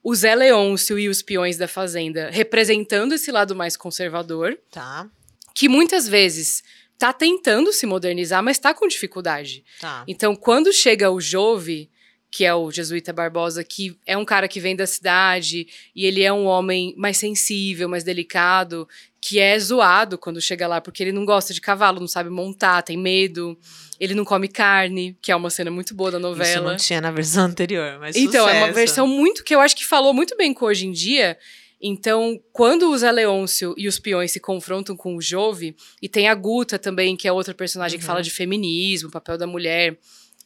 o 0.02 0.14
Zé 0.14 0.34
Leôncio 0.34 0.98
e 0.98 1.08
os 1.08 1.22
peões 1.22 1.56
da 1.56 1.66
Fazenda 1.66 2.30
representando 2.30 3.14
esse 3.14 3.32
lado 3.32 3.56
mais 3.56 3.76
conservador. 3.76 4.58
Tá 4.70 5.10
que 5.54 5.68
muitas 5.68 6.08
vezes 6.08 6.62
está 6.92 7.12
tentando 7.12 7.72
se 7.72 7.86
modernizar, 7.86 8.42
mas 8.42 8.56
está 8.56 8.74
com 8.74 8.86
dificuldade. 8.88 9.64
Tá. 9.80 10.04
Então, 10.06 10.34
quando 10.34 10.72
chega 10.72 11.10
o 11.10 11.20
Jove, 11.20 11.90
que 12.30 12.44
é 12.44 12.52
o 12.54 12.70
jesuíta 12.70 13.12
Barbosa, 13.12 13.62
que 13.62 13.96
é 14.04 14.16
um 14.16 14.24
cara 14.24 14.48
que 14.48 14.58
vem 14.58 14.74
da 14.74 14.86
cidade 14.86 15.68
e 15.94 16.04
ele 16.04 16.22
é 16.22 16.32
um 16.32 16.46
homem 16.46 16.92
mais 16.96 17.16
sensível, 17.16 17.88
mais 17.88 18.02
delicado, 18.02 18.88
que 19.20 19.38
é 19.38 19.56
zoado 19.58 20.18
quando 20.18 20.40
chega 20.40 20.66
lá, 20.66 20.80
porque 20.80 21.02
ele 21.02 21.12
não 21.12 21.24
gosta 21.24 21.54
de 21.54 21.60
cavalo, 21.60 22.00
não 22.00 22.08
sabe 22.08 22.30
montar, 22.30 22.82
tem 22.82 22.96
medo. 22.96 23.56
Ele 24.00 24.14
não 24.14 24.24
come 24.24 24.48
carne, 24.48 25.16
que 25.22 25.30
é 25.30 25.36
uma 25.36 25.48
cena 25.48 25.70
muito 25.70 25.94
boa 25.94 26.10
da 26.10 26.18
novela. 26.18 26.50
Isso 26.50 26.62
não 26.62 26.76
tinha 26.76 27.00
na 27.00 27.12
versão 27.12 27.44
anterior, 27.46 27.98
mas 28.00 28.16
Então, 28.16 28.44
sucesso. 28.46 28.48
é 28.62 28.64
uma 28.64 28.72
versão 28.72 29.06
muito 29.06 29.44
que 29.44 29.54
eu 29.54 29.60
acho 29.60 29.76
que 29.76 29.84
falou 29.86 30.12
muito 30.12 30.36
bem 30.36 30.52
com 30.52 30.66
hoje 30.66 30.86
em 30.86 30.92
dia, 30.92 31.38
então, 31.86 32.40
quando 32.50 32.90
o 32.90 32.96
Zé 32.96 33.12
Leôncio 33.12 33.74
e 33.76 33.86
os 33.86 33.98
peões 33.98 34.32
se 34.32 34.40
confrontam 34.40 34.96
com 34.96 35.16
o 35.16 35.20
Jove, 35.20 35.76
e 36.00 36.08
tem 36.08 36.28
a 36.28 36.34
Guta 36.34 36.78
também, 36.78 37.14
que 37.14 37.28
é 37.28 37.32
outra 37.32 37.52
personagem 37.52 37.96
uhum. 37.96 38.00
que 38.00 38.06
fala 38.06 38.22
de 38.22 38.30
feminismo, 38.30 39.10
papel 39.10 39.36
da 39.36 39.46
mulher, 39.46 39.98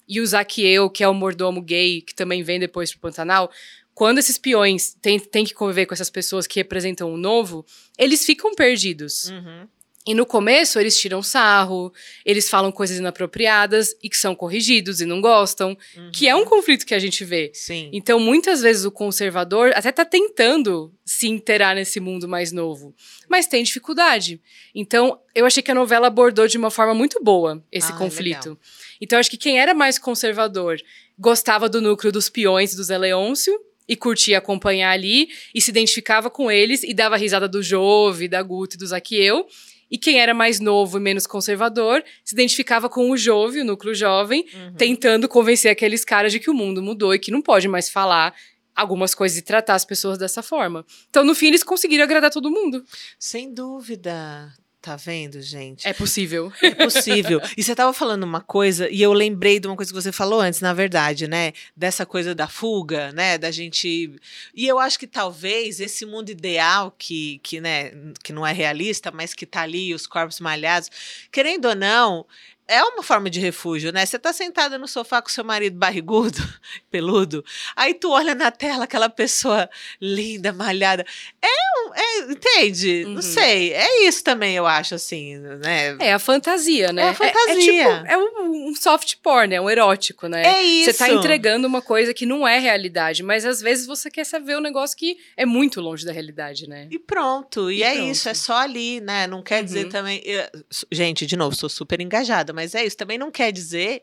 e 0.08 0.20
o 0.20 0.26
Zaqueu, 0.26 0.90
que 0.90 1.04
é 1.04 1.08
o 1.08 1.14
mordomo 1.14 1.62
gay, 1.62 2.02
que 2.02 2.12
também 2.12 2.42
vem 2.42 2.58
depois 2.58 2.90
pro 2.90 3.02
Pantanal, 3.02 3.52
quando 3.94 4.18
esses 4.18 4.36
peões 4.36 4.96
têm, 5.00 5.20
têm 5.20 5.44
que 5.44 5.54
conviver 5.54 5.86
com 5.86 5.94
essas 5.94 6.10
pessoas 6.10 6.44
que 6.44 6.58
representam 6.58 7.14
o 7.14 7.16
novo, 7.16 7.64
eles 7.96 8.24
ficam 8.24 8.52
perdidos. 8.52 9.30
Uhum. 9.30 9.68
E 10.08 10.14
no 10.14 10.24
começo 10.24 10.80
eles 10.80 10.98
tiram 10.98 11.22
sarro, 11.22 11.92
eles 12.24 12.48
falam 12.48 12.72
coisas 12.72 12.96
inapropriadas 12.96 13.94
e 14.02 14.08
que 14.08 14.16
são 14.16 14.34
corrigidos 14.34 15.02
e 15.02 15.04
não 15.04 15.20
gostam, 15.20 15.76
uhum. 15.94 16.10
que 16.10 16.26
é 16.26 16.34
um 16.34 16.46
conflito 16.46 16.86
que 16.86 16.94
a 16.94 16.98
gente 16.98 17.26
vê. 17.26 17.50
Sim. 17.52 17.90
Então 17.92 18.18
muitas 18.18 18.62
vezes 18.62 18.86
o 18.86 18.90
conservador 18.90 19.70
até 19.74 19.92
tá 19.92 20.06
tentando 20.06 20.90
se 21.04 21.28
inteirar 21.28 21.74
nesse 21.74 22.00
mundo 22.00 22.26
mais 22.26 22.52
novo, 22.52 22.94
mas 23.28 23.46
tem 23.46 23.62
dificuldade. 23.62 24.40
Então 24.74 25.20
eu 25.34 25.44
achei 25.44 25.62
que 25.62 25.70
a 25.70 25.74
novela 25.74 26.06
abordou 26.06 26.48
de 26.48 26.56
uma 26.56 26.70
forma 26.70 26.94
muito 26.94 27.22
boa 27.22 27.62
esse 27.70 27.92
ah, 27.92 27.96
conflito. 27.96 28.48
Legal. 28.48 28.58
Então 29.02 29.18
acho 29.18 29.28
que 29.28 29.36
quem 29.36 29.60
era 29.60 29.74
mais 29.74 29.98
conservador 29.98 30.80
gostava 31.18 31.68
do 31.68 31.82
núcleo 31.82 32.10
dos 32.10 32.30
peões 32.30 32.74
do 32.74 32.82
Zé 32.82 32.96
Leôncio, 32.96 33.60
e 33.88 33.96
curtia 33.96 34.36
acompanhar 34.36 34.90
ali 34.90 35.30
e 35.54 35.62
se 35.62 35.70
identificava 35.70 36.28
com 36.28 36.50
eles 36.50 36.82
e 36.82 36.92
dava 36.92 37.16
risada 37.16 37.48
do 37.48 37.62
Jove, 37.62 38.28
da 38.28 38.42
Guta 38.42 38.76
e 38.76 38.78
do 38.78 38.86
Zaqueu. 38.86 39.46
E 39.90 39.96
quem 39.96 40.20
era 40.20 40.34
mais 40.34 40.60
novo 40.60 40.98
e 40.98 41.00
menos 41.00 41.26
conservador 41.26 42.04
se 42.24 42.34
identificava 42.34 42.88
com 42.88 43.10
o 43.10 43.16
jovem, 43.16 43.62
o 43.62 43.64
núcleo 43.64 43.94
jovem, 43.94 44.44
uhum. 44.52 44.74
tentando 44.74 45.28
convencer 45.28 45.70
aqueles 45.70 46.04
caras 46.04 46.32
de 46.32 46.40
que 46.40 46.50
o 46.50 46.54
mundo 46.54 46.82
mudou 46.82 47.14
e 47.14 47.18
que 47.18 47.30
não 47.30 47.40
pode 47.40 47.68
mais 47.68 47.88
falar 47.88 48.34
algumas 48.74 49.14
coisas 49.14 49.36
e 49.38 49.42
tratar 49.42 49.74
as 49.74 49.84
pessoas 49.84 50.18
dessa 50.18 50.42
forma. 50.42 50.86
Então, 51.10 51.24
no 51.24 51.34
fim, 51.34 51.48
eles 51.48 51.64
conseguiram 51.64 52.04
agradar 52.04 52.30
todo 52.30 52.50
mundo. 52.50 52.84
Sem 53.18 53.52
dúvida. 53.52 54.52
Tá 54.88 54.96
vendo, 54.96 55.42
gente? 55.42 55.86
É 55.86 55.92
possível. 55.92 56.50
É 56.62 56.74
possível. 56.74 57.42
e 57.54 57.62
você 57.62 57.72
estava 57.72 57.92
falando 57.92 58.22
uma 58.22 58.40
coisa, 58.40 58.88
e 58.88 59.02
eu 59.02 59.12
lembrei 59.12 59.60
de 59.60 59.66
uma 59.66 59.76
coisa 59.76 59.92
que 59.92 60.00
você 60.00 60.10
falou 60.10 60.40
antes, 60.40 60.62
na 60.62 60.72
verdade, 60.72 61.28
né? 61.28 61.52
Dessa 61.76 62.06
coisa 62.06 62.34
da 62.34 62.48
fuga, 62.48 63.12
né? 63.12 63.36
Da 63.36 63.50
gente. 63.50 64.16
E 64.54 64.66
eu 64.66 64.78
acho 64.78 64.98
que 64.98 65.06
talvez 65.06 65.78
esse 65.78 66.06
mundo 66.06 66.30
ideal 66.30 66.94
que, 66.96 67.38
que, 67.42 67.60
né, 67.60 67.92
que 68.24 68.32
não 68.32 68.46
é 68.46 68.52
realista, 68.54 69.10
mas 69.10 69.34
que 69.34 69.44
tá 69.44 69.60
ali, 69.60 69.92
os 69.92 70.06
corpos 70.06 70.40
malhados, 70.40 70.90
querendo 71.30 71.68
ou 71.68 71.74
não, 71.74 72.24
é 72.68 72.84
uma 72.84 73.02
forma 73.02 73.30
de 73.30 73.40
refúgio, 73.40 73.90
né? 73.90 74.04
Você 74.04 74.18
tá 74.18 74.30
sentada 74.30 74.76
no 74.76 74.86
sofá 74.86 75.22
com 75.22 75.30
seu 75.30 75.42
marido 75.42 75.78
barrigudo, 75.78 76.38
peludo, 76.90 77.42
aí 77.74 77.94
tu 77.94 78.10
olha 78.10 78.34
na 78.34 78.50
tela 78.50 78.84
aquela 78.84 79.08
pessoa 79.08 79.68
linda, 79.98 80.52
malhada. 80.52 81.04
É, 81.40 81.48
um, 81.48 81.94
é 81.94 82.32
entende? 82.32 83.04
Uhum. 83.06 83.14
Não 83.14 83.22
sei. 83.22 83.72
É 83.72 84.06
isso 84.06 84.22
também, 84.22 84.54
eu 84.54 84.66
acho, 84.66 84.94
assim, 84.94 85.38
né? 85.38 85.96
É 85.98 86.12
a 86.12 86.18
fantasia, 86.18 86.92
né? 86.92 87.02
É 87.02 87.08
a 87.08 87.14
fantasia. 87.14 87.48
É, 87.48 87.54
é 87.54 87.56
tipo, 87.56 88.06
é 88.06 88.18
um 88.18 88.74
soft 88.74 89.16
porn, 89.22 89.54
é 89.54 89.60
um 89.60 89.70
erótico, 89.70 90.26
né? 90.26 90.42
É 90.42 90.62
isso. 90.62 90.92
Você 90.92 90.98
tá 90.98 91.10
entregando 91.10 91.66
uma 91.66 91.80
coisa 91.80 92.12
que 92.12 92.26
não 92.26 92.46
é 92.46 92.58
realidade, 92.58 93.22
mas 93.22 93.46
às 93.46 93.62
vezes 93.62 93.86
você 93.86 94.10
quer 94.10 94.24
saber 94.24 94.58
um 94.58 94.60
negócio 94.60 94.94
que 94.94 95.16
é 95.36 95.46
muito 95.46 95.80
longe 95.80 96.04
da 96.04 96.12
realidade, 96.12 96.68
né? 96.68 96.86
E 96.90 96.98
pronto. 96.98 97.70
E, 97.70 97.78
e 97.78 97.82
é 97.82 97.94
pronto. 97.94 98.10
isso, 98.10 98.28
é 98.28 98.34
só 98.34 98.58
ali, 98.58 99.00
né? 99.00 99.26
Não 99.26 99.42
quer 99.42 99.60
uhum. 99.60 99.64
dizer 99.64 99.88
também. 99.88 100.20
Eu, 100.22 100.44
gente, 100.92 101.24
de 101.24 101.36
novo, 101.36 101.56
sou 101.56 101.70
super 101.70 101.98
engajada 102.00 102.52
mas 102.58 102.74
é 102.74 102.84
isso. 102.84 102.96
Também 102.96 103.16
não 103.16 103.30
quer 103.30 103.52
dizer 103.52 104.02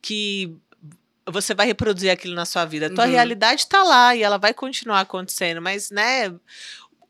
que 0.00 0.54
você 1.28 1.54
vai 1.54 1.66
reproduzir 1.66 2.10
aquilo 2.10 2.34
na 2.34 2.44
sua 2.44 2.64
vida. 2.64 2.86
A 2.86 2.94
tua 2.94 3.04
uhum. 3.04 3.10
realidade 3.10 3.62
está 3.62 3.82
lá 3.82 4.14
e 4.14 4.22
ela 4.22 4.38
vai 4.38 4.54
continuar 4.54 5.00
acontecendo, 5.00 5.60
mas, 5.60 5.90
né, 5.90 6.32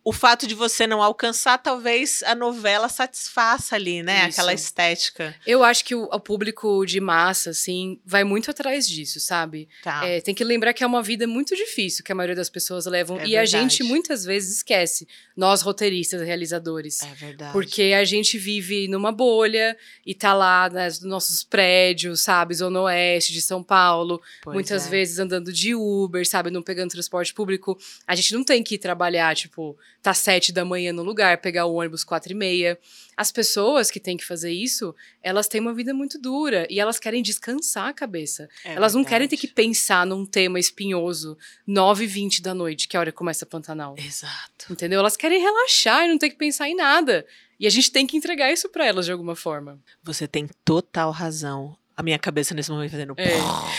o 0.07 0.13
fato 0.13 0.47
de 0.47 0.55
você 0.55 0.87
não 0.87 1.03
alcançar, 1.03 1.59
talvez 1.59 2.23
a 2.23 2.33
novela 2.33 2.89
satisfaça 2.89 3.75
ali, 3.75 4.05
né? 4.05 4.29
Isso. 4.29 4.39
Aquela 4.39 4.55
estética. 4.55 5.35
Eu 5.45 5.65
acho 5.65 5.85
que 5.85 5.97
o, 5.97 6.05
o, 6.05 6.21
público 6.21 6.87
de 6.87 7.01
massa, 7.01 7.51
assim, 7.51 8.01
vai 8.07 8.23
muito 8.23 8.49
atrás 8.49 8.87
disso, 8.87 9.19
sabe? 9.19 9.69
Tá. 9.83 10.07
É, 10.07 10.21
tem 10.21 10.33
que 10.33 10.45
lembrar 10.45 10.73
que 10.75 10.85
é 10.85 10.87
uma 10.87 11.03
vida 11.03 11.27
muito 11.27 11.57
difícil 11.57 12.05
que 12.05 12.13
a 12.13 12.15
maioria 12.15 12.37
das 12.37 12.49
pessoas 12.49 12.87
levam. 12.87 13.19
É 13.19 13.23
e 13.23 13.31
verdade. 13.31 13.57
a 13.57 13.61
gente 13.61 13.83
muitas 13.83 14.25
vezes 14.25 14.59
esquece, 14.59 15.09
nós 15.37 15.61
roteiristas, 15.61 16.23
realizadores. 16.23 17.03
É 17.03 17.13
verdade. 17.13 17.53
Porque 17.53 17.93
a 17.93 18.05
gente 18.05 18.39
vive 18.39 18.87
numa 18.87 19.11
bolha 19.11 19.77
e 20.07 20.15
tá 20.15 20.33
lá 20.33 20.71
nos 20.71 21.03
nossos 21.03 21.43
prédios, 21.43 22.21
sabe? 22.21 22.55
Zona 22.55 22.83
Oeste 22.83 23.33
de 23.33 23.43
São 23.43 23.61
Paulo. 23.61 24.23
Pois 24.41 24.55
muitas 24.55 24.87
é. 24.87 24.89
vezes 24.89 25.19
andando 25.19 25.53
de 25.53 25.75
Uber, 25.75 26.25
sabe? 26.29 26.49
Não 26.49 26.63
pegando 26.63 26.93
transporte 26.93 27.35
público. 27.35 27.77
A 28.07 28.15
gente 28.15 28.33
não 28.35 28.45
tem 28.45 28.63
que 28.63 28.77
ir 28.77 28.79
trabalhar, 28.79 29.35
tipo 29.35 29.77
tá 30.07 30.15
sete 30.15 30.53
da 30.53 30.65
manhã 30.65 30.93
no 30.93 31.03
lugar, 31.03 31.39
pegar 31.39 31.67
o 31.67 31.75
ônibus 31.75 32.05
quatro 32.05 32.31
e 32.31 32.35
meia. 32.35 32.79
As 33.17 33.33
pessoas 33.33 33.91
que 33.91 33.99
têm 33.99 34.17
que 34.17 34.25
fazer 34.25 34.53
isso, 34.53 34.95
elas 35.21 35.49
têm 35.49 35.61
uma 35.61 35.75
vida 35.75 35.93
muito 35.93 36.17
dura 36.17 36.65
e 36.71 36.79
elas 36.79 37.01
querem 37.01 37.25
descansar 37.25 37.89
a 37.89 37.93
cabeça. 37.93 38.49
É 38.65 38.75
elas 38.75 38.95
não 38.95 39.03
querem 39.03 39.27
ter 39.27 39.37
que 39.37 39.49
pensar 39.49 40.07
num 40.07 40.25
tema 40.25 40.61
espinhoso 40.61 41.37
nove 41.67 42.05
e 42.05 42.07
vinte 42.07 42.41
da 42.41 42.55
noite, 42.55 42.87
que 42.87 42.97
é 42.97 42.99
a 42.99 43.01
hora 43.01 43.11
que 43.11 43.19
começa 43.19 43.45
a 43.45 43.49
Pantanal. 43.49 43.97
Exato. 43.99 44.71
Entendeu? 44.71 45.01
Elas 45.01 45.17
querem 45.17 45.41
relaxar 45.41 46.05
e 46.05 46.09
não 46.09 46.19
ter 46.19 46.31
que 46.31 46.37
pensar 46.37 46.69
em 46.69 46.77
nada. 46.77 47.27
E 47.59 47.67
a 47.67 47.71
gente 47.71 47.91
tem 47.91 48.07
que 48.07 48.17
entregar 48.17 48.53
isso 48.53 48.69
para 48.69 48.87
elas 48.87 49.07
de 49.07 49.11
alguma 49.11 49.35
forma. 49.35 49.81
Você 50.05 50.29
tem 50.29 50.49
total 50.65 51.11
razão 51.11 51.77
a 51.97 52.03
minha 52.03 52.19
cabeça 52.19 52.55
nesse 52.55 52.71
momento 52.71 52.91
fazendo. 52.91 53.15
É. 53.17 53.33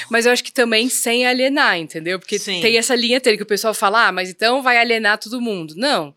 Mas 0.10 0.26
eu 0.26 0.32
acho 0.32 0.44
que 0.44 0.52
também 0.52 0.90
sem 0.90 1.28
alienar, 1.28 1.78
entendeu? 1.78 2.18
Porque 2.20 2.40
Sim. 2.40 2.62
tem 2.62 2.78
essa 2.78 2.96
linha 2.96 3.20
dele 3.20 3.38
que 3.38 3.44
o 3.44 3.48
pessoal 3.48 3.74
fala, 3.74 4.08
ah, 4.08 4.12
mas 4.12 4.30
então 4.30 4.64
vai 4.64 4.78
alienar 4.78 5.20
todo 5.20 5.40
mundo. 5.40 5.76
Não. 5.78 6.16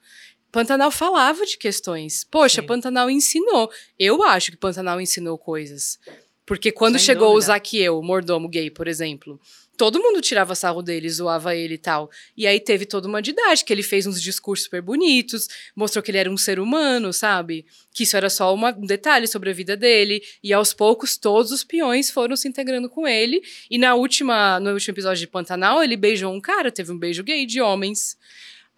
Pantanal 0.51 0.90
falava 0.90 1.44
de 1.44 1.59
questões. 1.59 2.24
Poxa, 2.24 2.62
Sim. 2.62 2.66
Pantanal 2.66 3.11
ensinou. 3.11 3.70
Eu 3.98 4.22
acho 4.22 4.51
que 4.51 4.57
Pantanal 4.57 5.01
ensinou 5.01 5.36
coisas. 5.38 5.98
Porque 6.46 6.72
quando 6.72 6.98
Sem 6.98 7.07
chegou 7.07 7.28
dúvida. 7.28 7.38
o 7.38 7.46
Zaqueu, 7.46 7.98
o 7.98 8.03
mordomo 8.03 8.48
gay, 8.48 8.70
por 8.70 8.88
exemplo, 8.88 9.38
todo 9.80 9.98
mundo 9.98 10.20
tirava 10.20 10.54
sarro 10.54 10.82
dele, 10.82 11.08
zoava 11.08 11.56
ele 11.56 11.72
e 11.72 11.78
tal. 11.78 12.10
E 12.36 12.46
aí 12.46 12.60
teve 12.60 12.84
toda 12.84 13.08
uma 13.08 13.22
didática, 13.22 13.72
ele 13.72 13.82
fez 13.82 14.06
uns 14.06 14.20
discursos 14.20 14.64
super 14.64 14.82
bonitos, 14.82 15.48
mostrou 15.74 16.02
que 16.02 16.10
ele 16.10 16.18
era 16.18 16.30
um 16.30 16.36
ser 16.36 16.60
humano, 16.60 17.14
sabe? 17.14 17.64
Que 17.90 18.02
isso 18.02 18.14
era 18.14 18.28
só 18.28 18.52
uma, 18.52 18.76
um 18.76 18.84
detalhe 18.84 19.26
sobre 19.26 19.48
a 19.48 19.54
vida 19.54 19.78
dele. 19.78 20.22
E 20.44 20.52
aos 20.52 20.74
poucos, 20.74 21.16
todos 21.16 21.50
os 21.50 21.64
peões 21.64 22.10
foram 22.10 22.36
se 22.36 22.46
integrando 22.46 22.90
com 22.90 23.08
ele. 23.08 23.42
E 23.70 23.78
na 23.78 23.94
última, 23.94 24.60
no 24.60 24.70
último 24.74 24.92
episódio 24.92 25.20
de 25.20 25.26
Pantanal, 25.26 25.82
ele 25.82 25.96
beijou 25.96 26.30
um 26.30 26.42
cara, 26.42 26.70
teve 26.70 26.92
um 26.92 26.98
beijo 26.98 27.22
gay 27.22 27.46
de 27.46 27.62
homens. 27.62 28.18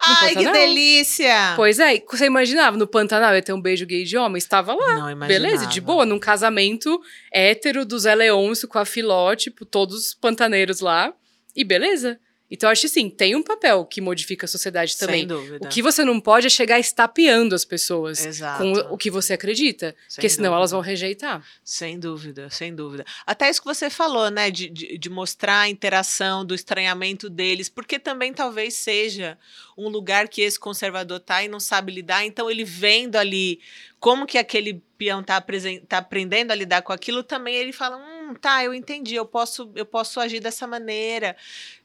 Ai, 0.05 0.35
que 0.35 0.51
delícia! 0.51 1.53
Pois 1.55 1.79
é, 1.79 1.99
você 1.99 2.25
imaginava 2.25 2.77
no 2.77 2.87
Pantanal 2.87 3.33
ia 3.33 3.41
ter 3.41 3.53
um 3.53 3.61
beijo 3.61 3.85
gay 3.85 4.03
de 4.03 4.17
homem? 4.17 4.37
Estava 4.37 4.73
lá. 4.73 4.99
Não 4.99 5.09
imaginava. 5.09 5.27
Beleza, 5.27 5.65
de 5.65 5.79
boa, 5.79 6.05
num 6.05 6.19
casamento 6.19 7.01
hétero 7.31 7.85
do 7.85 7.97
Zé 7.97 8.13
Leôncio 8.13 8.67
com 8.67 8.79
a 8.79 8.85
Filó, 8.85 9.35
tipo, 9.35 9.65
todos 9.65 10.13
pantaneiros 10.13 10.79
lá. 10.79 11.13
E 11.55 11.63
beleza. 11.63 12.19
Então, 12.53 12.69
eu 12.69 12.71
acho 12.71 12.85
assim, 12.85 13.09
tem 13.09 13.35
um 13.35 13.41
papel 13.41 13.83
que 13.83 13.99
modifica 13.99 14.45
a 14.45 14.47
sociedade 14.47 14.95
também. 14.95 15.21
Sem 15.21 15.27
dúvida. 15.27 15.65
O 15.65 15.69
que 15.71 15.81
você 15.81 16.05
não 16.05 16.19
pode 16.19 16.45
é 16.45 16.49
chegar 16.51 16.79
estapeando 16.79 17.55
as 17.55 17.65
pessoas 17.65 18.23
Exato. 18.23 18.61
com 18.61 18.93
o 18.93 18.95
que 18.95 19.09
você 19.09 19.33
acredita. 19.33 19.95
Sem 20.07 20.17
porque 20.17 20.29
senão 20.29 20.51
dúvida. 20.51 20.57
elas 20.59 20.69
vão 20.69 20.79
rejeitar. 20.79 21.43
Sem 21.63 21.97
dúvida, 21.97 22.51
sem 22.51 22.75
dúvida. 22.75 23.07
Até 23.25 23.49
isso 23.49 23.59
que 23.59 23.65
você 23.65 23.89
falou, 23.89 24.29
né? 24.29 24.51
De, 24.51 24.69
de, 24.69 24.99
de 24.99 25.09
mostrar 25.09 25.61
a 25.61 25.69
interação, 25.69 26.45
do 26.45 26.53
estranhamento 26.53 27.27
deles, 27.27 27.69
porque 27.69 27.97
também 27.97 28.31
talvez 28.31 28.75
seja 28.75 29.35
um 29.75 29.89
lugar 29.89 30.27
que 30.27 30.43
esse 30.43 30.59
conservador 30.59 31.19
tá 31.19 31.43
e 31.43 31.47
não 31.47 31.59
sabe 31.59 31.91
lidar. 31.91 32.23
Então, 32.23 32.51
ele 32.51 32.63
vendo 32.63 33.15
ali 33.15 33.59
como 33.99 34.27
que 34.27 34.37
aquele 34.37 34.79
peão 34.95 35.23
tá, 35.23 35.43
tá 35.87 35.97
aprendendo 35.97 36.51
a 36.51 36.55
lidar 36.55 36.81
com 36.81 36.93
aquilo, 36.93 37.23
também 37.23 37.55
ele 37.55 37.71
fala: 37.71 37.97
hum, 37.97 38.35
tá, 38.35 38.63
eu 38.63 38.73
entendi, 38.73 39.15
eu 39.15 39.25
posso, 39.25 39.71
eu 39.75 39.85
posso 39.85 40.19
agir 40.19 40.39
dessa 40.39 40.67
maneira 40.67 41.35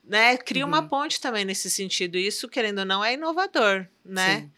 né? 0.08 0.36
Cria 0.36 0.64
uhum. 0.64 0.68
uma 0.68 0.88
ponte 0.88 1.20
também 1.20 1.44
nesse 1.44 1.70
sentido. 1.70 2.16
Isso, 2.16 2.48
querendo 2.48 2.80
ou 2.80 2.84
não, 2.84 3.04
é 3.04 3.14
inovador, 3.14 3.86
né? 4.04 4.40
Sim. 4.40 4.50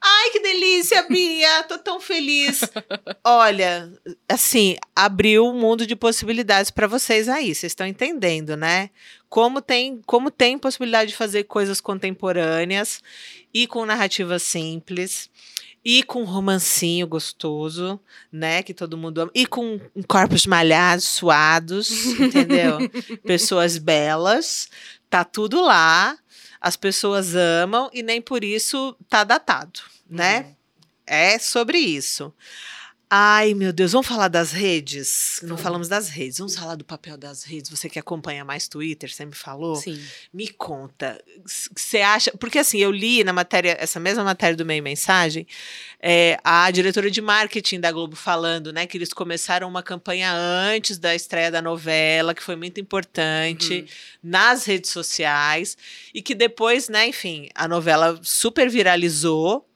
Ai, 0.00 0.30
que 0.30 0.40
delícia, 0.40 1.02
Bia! 1.08 1.64
Tô 1.64 1.76
tão 1.76 2.00
feliz. 2.00 2.60
Olha, 3.24 3.92
assim, 4.28 4.76
abriu 4.94 5.44
um 5.44 5.58
mundo 5.58 5.84
de 5.84 5.96
possibilidades 5.96 6.70
para 6.70 6.86
vocês 6.86 7.28
aí. 7.28 7.54
Vocês 7.54 7.72
estão 7.72 7.86
entendendo, 7.86 8.56
né? 8.56 8.90
Como 9.28 9.60
tem, 9.60 10.00
como 10.06 10.30
tem 10.30 10.56
possibilidade 10.56 11.10
de 11.10 11.16
fazer 11.16 11.44
coisas 11.44 11.80
contemporâneas 11.80 13.02
e 13.52 13.66
com 13.66 13.84
narrativas 13.84 14.42
simples. 14.42 15.28
E 15.84 16.02
com 16.02 16.22
um 16.22 16.26
romancinho 16.26 17.06
gostoso, 17.06 18.00
né? 18.30 18.62
Que 18.62 18.74
todo 18.74 18.96
mundo 18.98 19.20
ama. 19.22 19.30
E 19.34 19.46
com 19.46 19.80
corpos 20.06 20.46
malhados, 20.46 21.04
suados, 21.04 21.90
entendeu? 22.18 22.78
Pessoas 23.24 23.78
belas. 23.78 24.68
Tá 25.08 25.24
tudo 25.24 25.60
lá. 25.62 26.18
As 26.60 26.76
pessoas 26.76 27.34
amam 27.36 27.88
e 27.92 28.02
nem 28.02 28.20
por 28.20 28.42
isso 28.42 28.96
tá 29.08 29.22
datado, 29.22 29.80
né? 30.08 30.40
Uhum. 30.40 30.54
É 31.06 31.38
sobre 31.38 31.78
isso. 31.78 32.34
Ai, 33.10 33.54
meu 33.54 33.72
Deus, 33.72 33.92
vamos 33.92 34.06
falar 34.06 34.28
das 34.28 34.52
redes? 34.52 35.40
Não 35.42 35.56
falamos 35.56 35.88
das 35.88 36.10
redes, 36.10 36.36
vamos 36.36 36.54
falar 36.54 36.74
do 36.74 36.84
papel 36.84 37.16
das 37.16 37.42
redes. 37.42 37.70
Você 37.70 37.88
que 37.88 37.98
acompanha 37.98 38.44
mais 38.44 38.68
Twitter, 38.68 39.10
você 39.10 39.24
me 39.24 39.34
falou? 39.34 39.76
Sim. 39.76 39.98
Me 40.30 40.46
conta. 40.48 41.18
Você 41.74 42.02
acha. 42.02 42.30
Porque 42.32 42.58
assim, 42.58 42.76
eu 42.78 42.90
li 42.90 43.24
na 43.24 43.32
matéria, 43.32 43.78
essa 43.80 43.98
mesma 43.98 44.22
matéria 44.22 44.54
do 44.54 44.66
Meio 44.66 44.82
Mensagem, 44.82 45.46
é, 46.02 46.38
a 46.44 46.70
diretora 46.70 47.10
de 47.10 47.22
marketing 47.22 47.80
da 47.80 47.90
Globo 47.90 48.14
falando, 48.14 48.74
né, 48.74 48.86
que 48.86 48.98
eles 48.98 49.12
começaram 49.12 49.66
uma 49.66 49.82
campanha 49.82 50.30
antes 50.34 50.98
da 50.98 51.14
estreia 51.14 51.50
da 51.50 51.62
novela, 51.62 52.34
que 52.34 52.42
foi 52.42 52.56
muito 52.56 52.78
importante, 52.78 53.80
uhum. 53.80 53.86
nas 54.22 54.66
redes 54.66 54.90
sociais, 54.90 55.78
e 56.12 56.20
que 56.20 56.34
depois, 56.34 56.90
né, 56.90 57.08
enfim, 57.08 57.48
a 57.54 57.66
novela 57.66 58.20
super 58.22 58.68
viralizou 58.68 59.67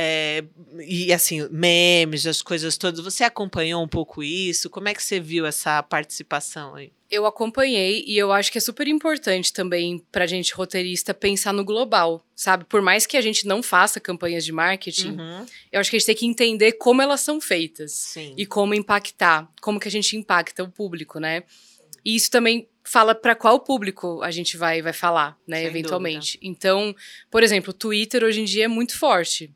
é, 0.00 0.44
e 0.86 1.12
assim, 1.12 1.48
memes, 1.50 2.24
as 2.24 2.40
coisas 2.40 2.78
todas. 2.78 3.00
Você 3.00 3.24
acompanhou 3.24 3.82
um 3.82 3.88
pouco 3.88 4.22
isso? 4.22 4.70
Como 4.70 4.88
é 4.88 4.94
que 4.94 5.02
você 5.02 5.18
viu 5.18 5.44
essa 5.44 5.82
participação 5.82 6.76
aí? 6.76 6.92
Eu 7.10 7.26
acompanhei 7.26 8.04
e 8.06 8.16
eu 8.16 8.30
acho 8.30 8.52
que 8.52 8.58
é 8.58 8.60
super 8.60 8.86
importante 8.86 9.52
também 9.52 10.00
pra 10.12 10.24
gente 10.24 10.54
roteirista 10.54 11.12
pensar 11.12 11.52
no 11.52 11.64
global, 11.64 12.24
sabe? 12.36 12.64
Por 12.66 12.80
mais 12.80 13.06
que 13.06 13.16
a 13.16 13.20
gente 13.20 13.44
não 13.44 13.60
faça 13.60 13.98
campanhas 13.98 14.44
de 14.44 14.52
marketing, 14.52 15.18
uhum. 15.18 15.44
eu 15.72 15.80
acho 15.80 15.90
que 15.90 15.96
a 15.96 15.98
gente 15.98 16.06
tem 16.06 16.14
que 16.14 16.26
entender 16.26 16.72
como 16.74 17.02
elas 17.02 17.20
são 17.20 17.40
feitas 17.40 17.90
Sim. 17.90 18.34
e 18.38 18.46
como 18.46 18.74
impactar, 18.74 19.50
como 19.60 19.80
que 19.80 19.88
a 19.88 19.90
gente 19.90 20.16
impacta 20.16 20.62
o 20.62 20.70
público, 20.70 21.18
né? 21.18 21.42
E 22.04 22.14
isso 22.14 22.30
também 22.30 22.68
fala 22.84 23.16
para 23.16 23.34
qual 23.34 23.58
público 23.58 24.22
a 24.22 24.30
gente 24.30 24.56
vai 24.56 24.80
vai 24.80 24.92
falar, 24.92 25.36
né, 25.44 25.56
Sem 25.56 25.66
eventualmente. 25.66 26.36
Dúvida. 26.36 26.52
Então, 26.52 26.94
por 27.28 27.42
exemplo, 27.42 27.70
o 27.70 27.74
Twitter 27.74 28.22
hoje 28.22 28.42
em 28.42 28.44
dia 28.44 28.66
é 28.66 28.68
muito 28.68 28.96
forte 28.96 29.52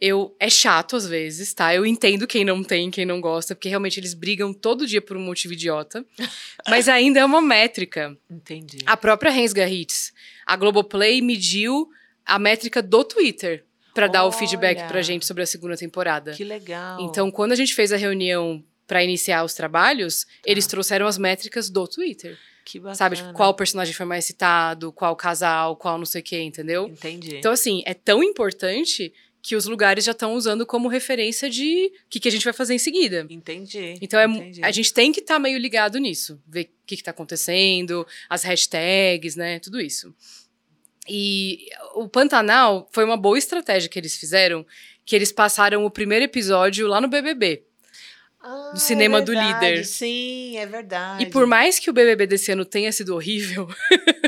eu 0.00 0.34
é 0.38 0.50
chato 0.50 0.94
às 0.96 1.06
vezes, 1.06 1.54
tá? 1.54 1.74
Eu 1.74 1.86
entendo 1.86 2.26
quem 2.26 2.44
não 2.44 2.62
tem, 2.62 2.90
quem 2.90 3.06
não 3.06 3.20
gosta, 3.20 3.54
porque 3.54 3.68
realmente 3.68 3.98
eles 3.98 4.12
brigam 4.14 4.52
todo 4.52 4.86
dia 4.86 5.00
por 5.00 5.16
um 5.16 5.20
motivo 5.20 5.54
idiota. 5.54 6.04
mas 6.68 6.88
ainda 6.88 7.20
é 7.20 7.24
uma 7.24 7.40
métrica. 7.40 8.16
Entendi. 8.30 8.78
A 8.86 8.96
própria 8.96 9.30
Rensga 9.30 9.68
Hits, 9.68 10.12
a 10.44 10.56
Globoplay 10.56 11.20
mediu 11.22 11.88
a 12.24 12.38
métrica 12.38 12.82
do 12.82 13.04
Twitter 13.04 13.64
para 13.94 14.06
dar 14.08 14.24
o 14.26 14.32
feedback 14.32 14.86
pra 14.88 15.00
gente 15.00 15.24
sobre 15.24 15.42
a 15.42 15.46
segunda 15.46 15.76
temporada. 15.76 16.32
Que 16.32 16.44
legal. 16.44 17.00
Então, 17.00 17.30
quando 17.30 17.52
a 17.52 17.56
gente 17.56 17.74
fez 17.74 17.92
a 17.92 17.96
reunião 17.96 18.62
para 18.86 19.02
iniciar 19.02 19.42
os 19.42 19.54
trabalhos, 19.54 20.24
Tá. 20.24 20.30
eles 20.44 20.66
trouxeram 20.66 21.06
as 21.06 21.16
métricas 21.16 21.70
do 21.70 21.88
Twitter. 21.88 22.36
que 22.64 22.78
bacana. 22.80 22.94
Sabe, 22.96 23.14
tipo, 23.16 23.32
qual 23.32 23.54
personagem 23.54 23.94
foi 23.94 24.04
mais 24.04 24.24
citado, 24.24 24.90
qual 24.92 25.14
casal, 25.14 25.76
qual 25.76 25.96
não 25.96 26.04
sei 26.04 26.20
o 26.20 26.24
quê, 26.24 26.40
entendeu? 26.42 26.88
Entendi. 26.88 27.36
Então, 27.36 27.52
assim, 27.52 27.82
é 27.86 27.94
tão 27.94 28.24
importante 28.24 29.12
que 29.46 29.54
os 29.54 29.66
lugares 29.66 30.04
já 30.04 30.10
estão 30.10 30.34
usando 30.34 30.66
como 30.66 30.88
referência 30.88 31.48
de 31.48 31.86
o 31.86 32.08
que, 32.10 32.18
que 32.18 32.26
a 32.26 32.32
gente 32.32 32.42
vai 32.42 32.52
fazer 32.52 32.74
em 32.74 32.80
seguida. 32.80 33.24
Entendi. 33.30 33.94
Então, 34.00 34.18
é, 34.18 34.24
entendi. 34.24 34.60
a 34.60 34.72
gente 34.72 34.92
tem 34.92 35.12
que 35.12 35.20
estar 35.20 35.38
meio 35.38 35.56
ligado 35.56 35.98
nisso, 35.98 36.42
ver 36.48 36.64
o 36.64 36.68
que, 36.84 36.96
está 36.96 37.12
acontecendo, 37.12 38.04
as 38.28 38.42
hashtags, 38.42 39.36
né, 39.36 39.60
tudo 39.60 39.80
isso. 39.80 40.12
E 41.08 41.68
o 41.94 42.08
Pantanal 42.08 42.88
foi 42.90 43.04
uma 43.04 43.16
boa 43.16 43.38
estratégia 43.38 43.88
que 43.88 43.96
eles 43.96 44.16
fizeram, 44.16 44.66
que 45.04 45.14
eles 45.14 45.30
passaram 45.30 45.84
o 45.84 45.90
primeiro 45.92 46.24
episódio 46.24 46.88
lá 46.88 47.00
no 47.00 47.06
BBB. 47.06 47.62
Ah, 48.40 48.72
do 48.74 48.80
cinema 48.80 49.18
é 49.18 49.20
do 49.20 49.30
verdade. 49.30 49.64
líder. 49.64 49.84
Sim, 49.84 50.56
é 50.56 50.66
verdade. 50.66 51.22
E 51.22 51.26
por 51.26 51.46
mais 51.46 51.78
que 51.78 51.88
o 51.88 51.92
BBB 51.92 52.26
desse 52.26 52.50
ano 52.50 52.64
tenha 52.64 52.90
sido 52.90 53.14
horrível, 53.14 53.68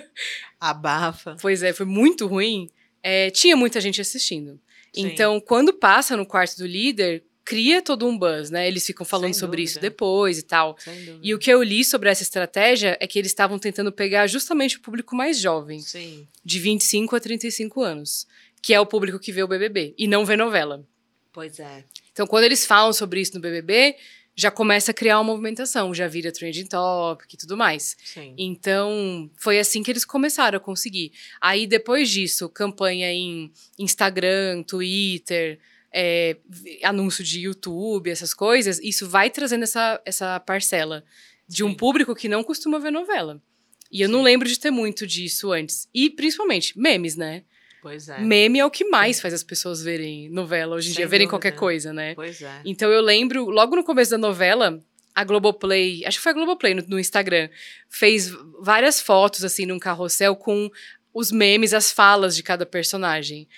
Abafa. 0.61 1.37
pois 1.41 1.65
é, 1.65 1.73
foi 1.73 1.87
muito 1.87 2.25
ruim, 2.29 2.71
é, 3.03 3.31
tinha 3.31 3.57
muita 3.57 3.81
gente 3.81 4.01
assistindo. 4.01 4.61
Sim. 4.93 5.07
Então, 5.07 5.41
quando 5.41 5.73
passa 5.73 6.17
no 6.17 6.27
quarto 6.27 6.57
do 6.57 6.67
líder, 6.67 7.25
cria 7.45 7.81
todo 7.81 8.07
um 8.07 8.17
buzz, 8.17 8.51
né? 8.51 8.69
Eles 8.69 8.85
ficam 8.85 9.07
falando 9.07 9.33
Sem 9.33 9.41
sobre 9.41 9.63
isso 9.63 9.77
dúvida. 9.77 9.91
depois 9.91 10.39
e 10.39 10.43
tal. 10.43 10.77
E 11.23 11.35
o 11.35 11.39
que 11.39 11.51
eu 11.51 11.63
li 11.63 11.83
sobre 11.83 12.11
essa 12.11 12.23
estratégia 12.23 12.97
é 13.01 13.07
que 13.07 13.19
eles 13.19 13.31
estavam 13.31 13.59
tentando 13.59 13.91
pegar 13.91 14.27
justamente 14.27 14.77
o 14.77 14.81
público 14.81 15.17
mais 15.17 15.39
jovem, 15.39 15.81
Sim. 15.81 16.29
de 16.45 16.59
25 16.59 17.17
a 17.17 17.21
35 17.21 17.83
anos, 17.83 18.27
que 18.63 18.75
é 18.75 18.81
o 18.81 18.85
público 18.87 19.19
que 19.19 19.33
vê 19.33 19.43
o 19.43 19.49
BBB 19.49 19.95
e 19.97 20.07
não 20.07 20.27
vê 20.27 20.37
novela. 20.37 20.85
Pois 21.33 21.59
é. 21.59 21.85
Então, 22.13 22.27
quando 22.27 22.45
eles 22.45 22.67
falam 22.67 22.93
sobre 22.93 23.21
isso 23.21 23.35
no 23.35 23.41
BBB, 23.41 23.97
já 24.39 24.53
começa 24.53 24.93
a 24.93 24.95
criar 24.95 25.19
uma 25.19 25.25
movimentação, 25.25 25.93
já 25.93 26.07
vira 26.07 26.31
trending 26.31 26.67
topic 26.67 27.35
e 27.35 27.37
tudo 27.37 27.57
mais. 27.57 27.97
Sim. 28.05 28.37
Então, 28.39 29.29
foi 29.37 29.59
assim 29.59 29.83
que 29.83 29.91
eles 29.91 30.05
começaram 30.05 30.59
a 30.59 30.61
conseguir. 30.61 31.11
Aí, 31.41 31.67
depois 31.67 32.09
disso, 32.09 32.49
campanha 32.49 33.13
em 33.13 33.51
Instagram, 33.77 34.63
Twitter, 34.63 35.59
é, 35.93 36.37
anúncio 36.85 37.25
de 37.25 37.41
YouTube, 37.41 38.09
essas 38.09 38.33
coisas, 38.33 38.79
isso 38.79 39.09
vai 39.09 39.29
trazendo 39.29 39.65
essa, 39.65 40.01
essa 40.05 40.39
parcela 40.39 41.05
de 41.49 41.65
um 41.65 41.71
Sim. 41.71 41.75
público 41.75 42.15
que 42.15 42.29
não 42.29 42.45
costuma 42.45 42.79
ver 42.79 42.93
novela. 42.93 43.43
E 43.91 44.03
eu 44.03 44.09
não 44.09 44.21
Sim. 44.21 44.25
lembro 44.27 44.49
de 44.49 44.57
ter 44.57 44.71
muito 44.71 45.05
disso 45.05 45.51
antes. 45.51 45.89
E, 45.93 46.11
principalmente, 46.11 46.79
memes, 46.79 47.17
né? 47.17 47.43
Pois 47.83 48.09
é. 48.09 48.19
Meme 48.21 48.59
é 48.59 48.65
o 48.67 48.71
que 48.71 48.85
mais 48.85 49.21
faz 49.21 49.33
as 49.35 49.43
pessoas 49.43 49.83
verem 49.83 50.29
novela 50.31 50.77
hoje 50.77 50.89
em 50.89 50.93
Sem 50.93 50.97
dia, 50.99 51.09
verem 51.09 51.27
dúvida. 51.27 51.39
qualquer 51.41 51.57
coisa, 51.59 51.93
né? 51.93 52.15
Pois 52.15 52.41
é. 52.43 52.61
Então 52.65 52.91
eu 52.91 53.01
lembro, 53.01 53.49
logo 53.51 53.77
no 53.77 53.85
começo 53.85 54.11
da 54.11 54.19
novela, 54.19 54.79
a 55.15 55.25
Globoplay, 55.25 56.05
acho 56.07 56.19
que 56.19 56.23
foi 56.23 56.33
a 56.33 56.35
Globoplay 56.35 56.75
no, 56.75 56.83
no 56.89 56.99
Instagram, 56.99 57.49
fez 57.89 58.31
várias 58.61 59.01
fotos, 59.01 59.45
assim, 59.45 59.67
num 59.67 59.79
carrossel 59.79 60.35
com 60.37 60.71
os 61.15 61.33
memes, 61.33 61.73
as 61.75 61.91
falas 61.91 62.37
de 62.37 62.43
cada 62.43 62.65
personagem. 62.67 63.49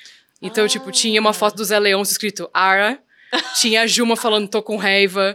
Então, 0.41 0.67
tipo, 0.67 0.91
tinha 0.91 1.21
uma 1.21 1.31
Ah. 1.31 1.35
foto 1.35 1.57
do 1.57 1.65
Zé 1.65 1.79
Leôncio 1.79 2.13
escrito 2.13 2.49
Ara, 2.55 2.99
tinha 3.61 3.83
a 3.83 3.87
Juma 3.87 4.17
falando 4.17 4.49
tô 4.49 4.63
com 4.63 4.77
raiva. 4.77 5.35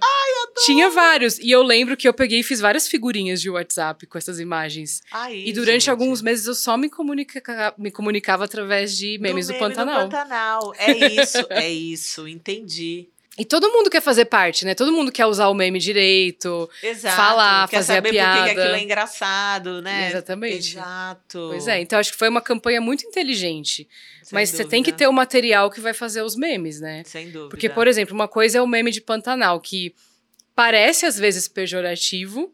Tinha 0.64 0.90
vários. 0.90 1.38
E 1.40 1.52
eu 1.52 1.62
lembro 1.62 1.98
que 1.98 2.08
eu 2.08 2.14
peguei 2.14 2.40
e 2.40 2.44
fiz 2.44 2.60
várias 2.62 2.88
figurinhas 2.88 3.42
de 3.42 3.50
WhatsApp 3.50 4.06
com 4.08 4.18
essas 4.18 4.40
imagens. 4.40 5.02
Aí, 5.12 5.50
E 5.50 5.52
durante 5.54 5.82
gente. 5.82 5.90
alguns 5.90 6.22
meses 6.22 6.46
eu 6.48 6.56
só 6.56 6.78
me, 6.78 6.90
comunica 6.90 7.74
me 7.78 7.92
comunicava 7.92 8.46
através 8.46 8.98
de 8.98 9.18
memes 9.20 9.48
do, 9.48 9.54
meme 9.54 9.60
Pantanal. 9.66 10.10
Pantanal. 10.10 10.74
É 10.78 10.92
isso, 11.22 11.46
é 11.50 11.70
isso. 11.70 12.28
Entendi. 12.28 13.10
E 13.38 13.44
todo 13.44 13.70
mundo 13.70 13.90
quer 13.90 14.00
fazer 14.02 14.24
parte, 14.24 14.64
né? 14.64 14.74
Todo 14.74 14.94
mundo 14.94 15.12
quer 15.12 15.26
usar 15.26 15.50
o 15.50 15.54
meme 15.54 15.78
direito. 15.78 16.70
Exato. 16.82 17.18
Falar, 17.18 17.68
Quer 17.68 17.76
fazer 17.78 17.92
a 17.92 17.96
saber 17.98 18.08
por 18.10 18.14
que 18.14 18.18
que 18.18 18.24
piada. 18.24 18.50
aquilo 18.62 18.76
é 18.76 18.82
engraçado, 18.82 19.82
né? 19.82 20.08
Exatamente. 20.10 20.78
Exato. 20.78 21.48
Pois 21.50 21.68
é, 21.68 21.82
então 21.82 22.00
acho 22.00 22.14
que 22.14 22.18
foi 22.18 22.30
uma 22.30 22.40
campanha 22.40 22.80
muito 22.80 23.06
inteligente. 23.06 23.90
Sem 24.24 24.30
Mas 24.32 24.52
você 24.52 24.64
tem 24.64 24.82
que 24.82 24.92
dúvida. 24.92 24.98
ter 25.00 25.08
o 25.10 25.12
material 25.12 25.70
que 25.70 25.82
vai 25.82 25.94
fazer 25.94 26.22
os 26.22 26.38
memes, 26.38 26.80
né? 26.80 27.04
Sem 27.06 27.26
dúvida. 27.30 27.50
Porque, 27.50 27.68
por 27.68 27.90
exemplo, 27.90 28.16
uma 28.16 28.28
coisa 28.30 28.58
é 28.58 28.62
o 28.62 28.68
meme 28.68 28.90
de 28.90 29.02
Pantanal, 29.02 29.60
que 29.60 29.94
parece 30.56 31.06
às 31.06 31.18
vezes 31.18 31.48
pejorativo, 31.48 32.52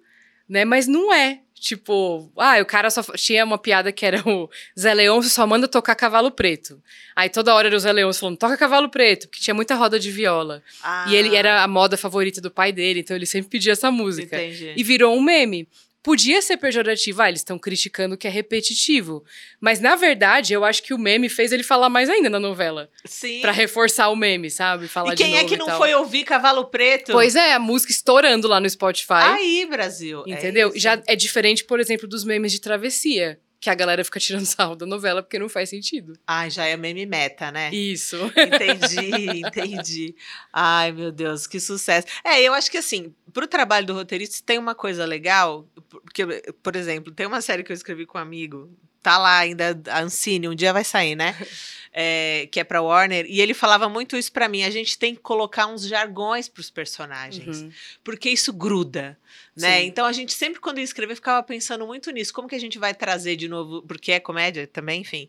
né? 0.50 0.66
Mas 0.66 0.88
não 0.88 1.14
é. 1.14 1.40
Tipo, 1.54 2.32
ah, 2.38 2.60
o 2.60 2.66
cara 2.66 2.90
só. 2.90 3.04
Tinha 3.16 3.46
uma 3.46 3.58
piada 3.58 3.92
que 3.92 4.04
era 4.04 4.28
o 4.28 4.50
Zé 4.78 4.96
Leôncio 4.96 5.30
só 5.30 5.46
manda 5.46 5.68
tocar 5.68 5.94
cavalo 5.94 6.32
preto. 6.32 6.82
Aí 7.16 7.30
toda 7.30 7.54
hora 7.54 7.68
era 7.68 7.78
o 7.78 7.80
Zé 7.80 7.92
Leôncio 7.92 8.20
falando, 8.22 8.38
toca 8.38 8.58
cavalo 8.58 8.90
preto, 8.90 9.28
porque 9.28 9.44
tinha 9.44 9.54
muita 9.54 9.76
roda 9.76 10.00
de 10.00 10.10
viola. 10.10 10.64
Ah, 10.82 11.06
E 11.08 11.16
ele 11.16 11.36
era 11.36 11.62
a 11.62 11.68
moda 11.68 11.96
favorita 11.96 12.42
do 12.42 12.50
pai 12.50 12.72
dele, 12.72 13.02
então 13.02 13.16
ele 13.16 13.28
sempre 13.28 13.52
pedia 13.52 13.74
essa 13.74 13.92
música. 13.92 14.38
Entendi. 14.38 14.74
E 14.76 14.84
virou 14.84 15.16
um 15.16 15.22
meme. 15.22 15.68
Podia 16.04 16.42
ser 16.42 16.58
pejorativo, 16.58 17.22
ah, 17.22 17.30
eles 17.30 17.42
estão 17.42 17.60
criticando 17.60 18.18
que 18.18 18.28
é 18.28 18.30
repetitivo. 18.30 19.24
Mas, 19.60 19.80
na 19.80 19.96
verdade, 19.96 20.52
eu 20.52 20.66
acho 20.66 20.82
que 20.82 20.94
o 20.94 20.98
meme 20.98 21.30
fez 21.30 21.52
ele 21.52 21.62
falar 21.62 21.90
mais 21.90 22.10
ainda 22.10 22.30
na 22.30 22.40
novela. 22.40 22.90
Sim. 23.06 23.40
Pra 23.42 23.52
reforçar 23.52 24.10
o 24.10 24.16
meme, 24.16 24.50
sabe? 24.50 24.88
Falar 24.88 25.14
E 25.14 25.16
quem 25.16 25.38
é 25.38 25.44
que 25.44 25.56
não 25.56 25.78
foi 25.78 25.94
ouvir 25.94 26.24
Cavalo 26.24 26.66
Preto? 26.66 27.12
Pois 27.12 27.36
é, 27.36 27.54
a 27.54 27.60
música 27.60 27.92
estourando 27.92 28.48
lá 28.48 28.60
no 28.60 28.68
Spotify. 28.68 29.14
Aí, 29.14 29.68
Brasil. 29.70 30.24
é 30.28 30.32
entendeu? 30.32 30.70
isso. 30.70 30.80
Já 30.80 31.02
é 31.06 31.16
diferente, 31.16 31.64
por 31.64 31.80
exemplo, 31.80 32.08
dos 32.08 32.24
memes 32.24 32.52
de 32.52 32.60
travessia. 32.60 33.40
Que 33.62 33.70
a 33.70 33.76
galera 33.76 34.04
fica 34.04 34.20
tirando 34.20 34.44
sarro 34.46 34.76
da 34.76 34.86
novela 34.88 35.22
porque 35.22 35.38
não 35.40 35.48
faz 35.48 35.70
sentido. 35.70 36.18
Ai, 36.26 36.50
já 36.50 36.66
é 36.66 36.76
meme 36.76 37.06
meta, 37.06 37.52
né? 37.52 37.72
Isso. 37.72 38.18
Entendi, 38.36 39.40
entendi. 39.46 40.16
Ai, 40.52 40.92
meu 40.92 41.12
Deus, 41.12 41.46
que 41.46 41.60
sucesso. 41.60 42.08
É, 42.24 42.42
eu 42.42 42.54
acho 42.56 42.72
que 42.72 42.78
assim, 42.78 43.14
pro 43.32 43.46
trabalho 43.48 43.86
do 43.86 43.94
roteirista 43.94 44.42
tem 44.46 44.58
uma 44.58 44.74
coisa 44.74 45.06
legal, 45.06 45.68
porque, 45.90 46.26
por 46.64 46.76
exemplo, 46.76 47.14
tem 47.14 47.28
uma 47.28 47.40
série 47.40 47.64
que 47.64 47.72
eu 47.72 47.76
escrevi 47.76 48.06
com 48.08 48.18
um 48.18 48.22
amigo, 48.22 48.70
tá 49.04 49.18
lá 49.20 49.38
ainda, 49.38 49.80
a 49.90 50.02
Ancine, 50.02 50.50
um 50.50 50.56
dia 50.56 50.74
vai 50.74 50.84
sair, 50.84 51.16
né? 51.16 51.36
É, 51.94 52.48
que 52.50 52.58
é 52.58 52.64
pra 52.64 52.82
Warner, 52.82 53.26
e 53.28 53.42
ele 53.42 53.54
falava 53.54 53.90
muito 53.90 54.16
isso 54.16 54.32
pra 54.32 54.48
mim, 54.48 54.64
a 54.64 54.70
gente 54.70 54.98
tem 54.98 55.14
que 55.14 55.20
colocar 55.20 55.68
uns 55.68 55.86
jargões 55.86 56.48
pros 56.48 56.70
personagens, 56.70 57.64
Uhum. 57.64 57.72
porque 58.02 58.30
isso 58.30 58.54
gruda, 58.54 59.20
né? 59.62 59.84
Então 59.84 60.06
a 60.06 60.12
gente 60.12 60.34
sempre 60.34 60.60
quando 60.60 60.78
ia 60.80 60.84
escrever 60.84 61.16
ficava 61.16 61.42
pensando 61.44 61.86
muito 61.88 62.10
nisso, 62.12 62.34
como 62.34 62.48
que 62.48 62.56
a 62.56 62.60
gente 62.60 62.78
vai 62.80 62.94
trazer 62.94 63.36
de 63.36 63.48
novo, 63.48 63.82
porque 63.84 64.12
é 64.12 64.20
comédia 64.20 64.68
também, 64.68 65.02
enfim, 65.02 65.28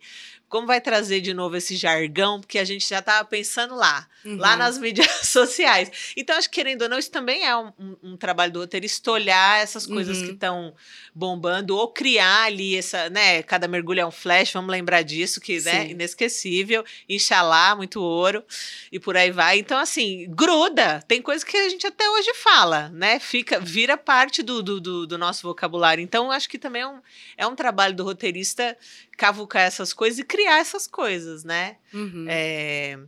como 0.49 0.67
vai 0.67 0.81
trazer 0.81 1.21
de 1.21 1.33
novo 1.33 1.57
esse 1.57 1.77
jargão, 1.77 2.41
porque 2.41 2.59
a 2.59 2.65
gente 2.65 2.87
já 2.87 3.01
tava 3.01 3.25
pensando 3.27 3.75
lá, 3.75 4.07
lá 4.25 4.53
Uhum. 4.53 4.59
nas 4.59 4.77
mídias 4.79 5.11
sociais. 5.29 6.13
Então, 6.17 6.37
acho 6.37 6.51
que, 6.51 6.57
querendo 6.57 6.83
ou 6.83 6.89
não, 6.91 6.99
isso 6.99 7.11
também 7.11 7.45
é 7.47 7.57
um, 7.57 7.73
um- 7.79 7.97
um 8.03 8.17
trabalho 8.19 8.53
do 8.53 8.61
roteirista, 8.61 9.11
olhar 9.11 9.63
essas 9.63 9.87
coisas 9.87 10.19
Uhum. 10.19 10.25
que 10.27 10.31
estão 10.33 10.75
bombando, 11.15 11.75
ou 11.77 11.89
criar 11.89 12.45
ali 12.45 12.77
essa, 12.77 13.09
né, 13.09 13.43
cada 13.43 13.67
mergulho 13.67 14.01
é 14.01 14.07
um 14.07 14.11
flash, 14.11 14.53
vamos 14.53 14.71
lembrar 14.71 15.03
disso, 15.03 15.41
que, 15.41 15.55
né, 15.61 15.87
Sim. 15.87 15.91
inesquecível, 15.93 16.85
Inxalá, 17.09 17.75
muito 17.75 18.01
ouro, 18.03 18.45
e 18.91 19.01
por 19.01 19.17
aí 19.17 19.31
vai. 19.31 19.59
Então, 19.59 19.79
assim, 19.79 20.27
gruda, 20.29 21.03
tem 21.09 21.23
coisa 21.23 21.45
que 21.47 21.57
a 21.57 21.69
gente 21.71 21.87
até 21.87 22.09
hoje 22.11 22.35
fala, 22.35 22.91
né, 22.91 23.19
fica, 23.19 23.59
vira 23.59 23.97
parte 24.23 24.43
do, 24.43 24.63
do, 24.63 24.81
do- 24.81 25.07
do 25.07 25.19
nosso 25.19 25.43
vocabulário. 25.43 26.03
Então, 26.03 26.31
acho 26.31 26.49
que 26.49 26.59
também 26.59 26.83
é 26.83 26.87
um, 26.87 26.99
é 27.37 27.47
um 27.47 27.57
trabalho 27.57 27.95
do 27.95 28.05
roteirista 28.05 28.77
cavucar 29.19 29.63
essas 29.63 29.93
coisas 29.93 30.19
e 30.21 30.25
criar 30.25 30.59
essas 30.61 30.87
coisas, 30.87 31.43
né? 31.45 31.77
Uhum. 31.93 32.27
É... 32.29 32.99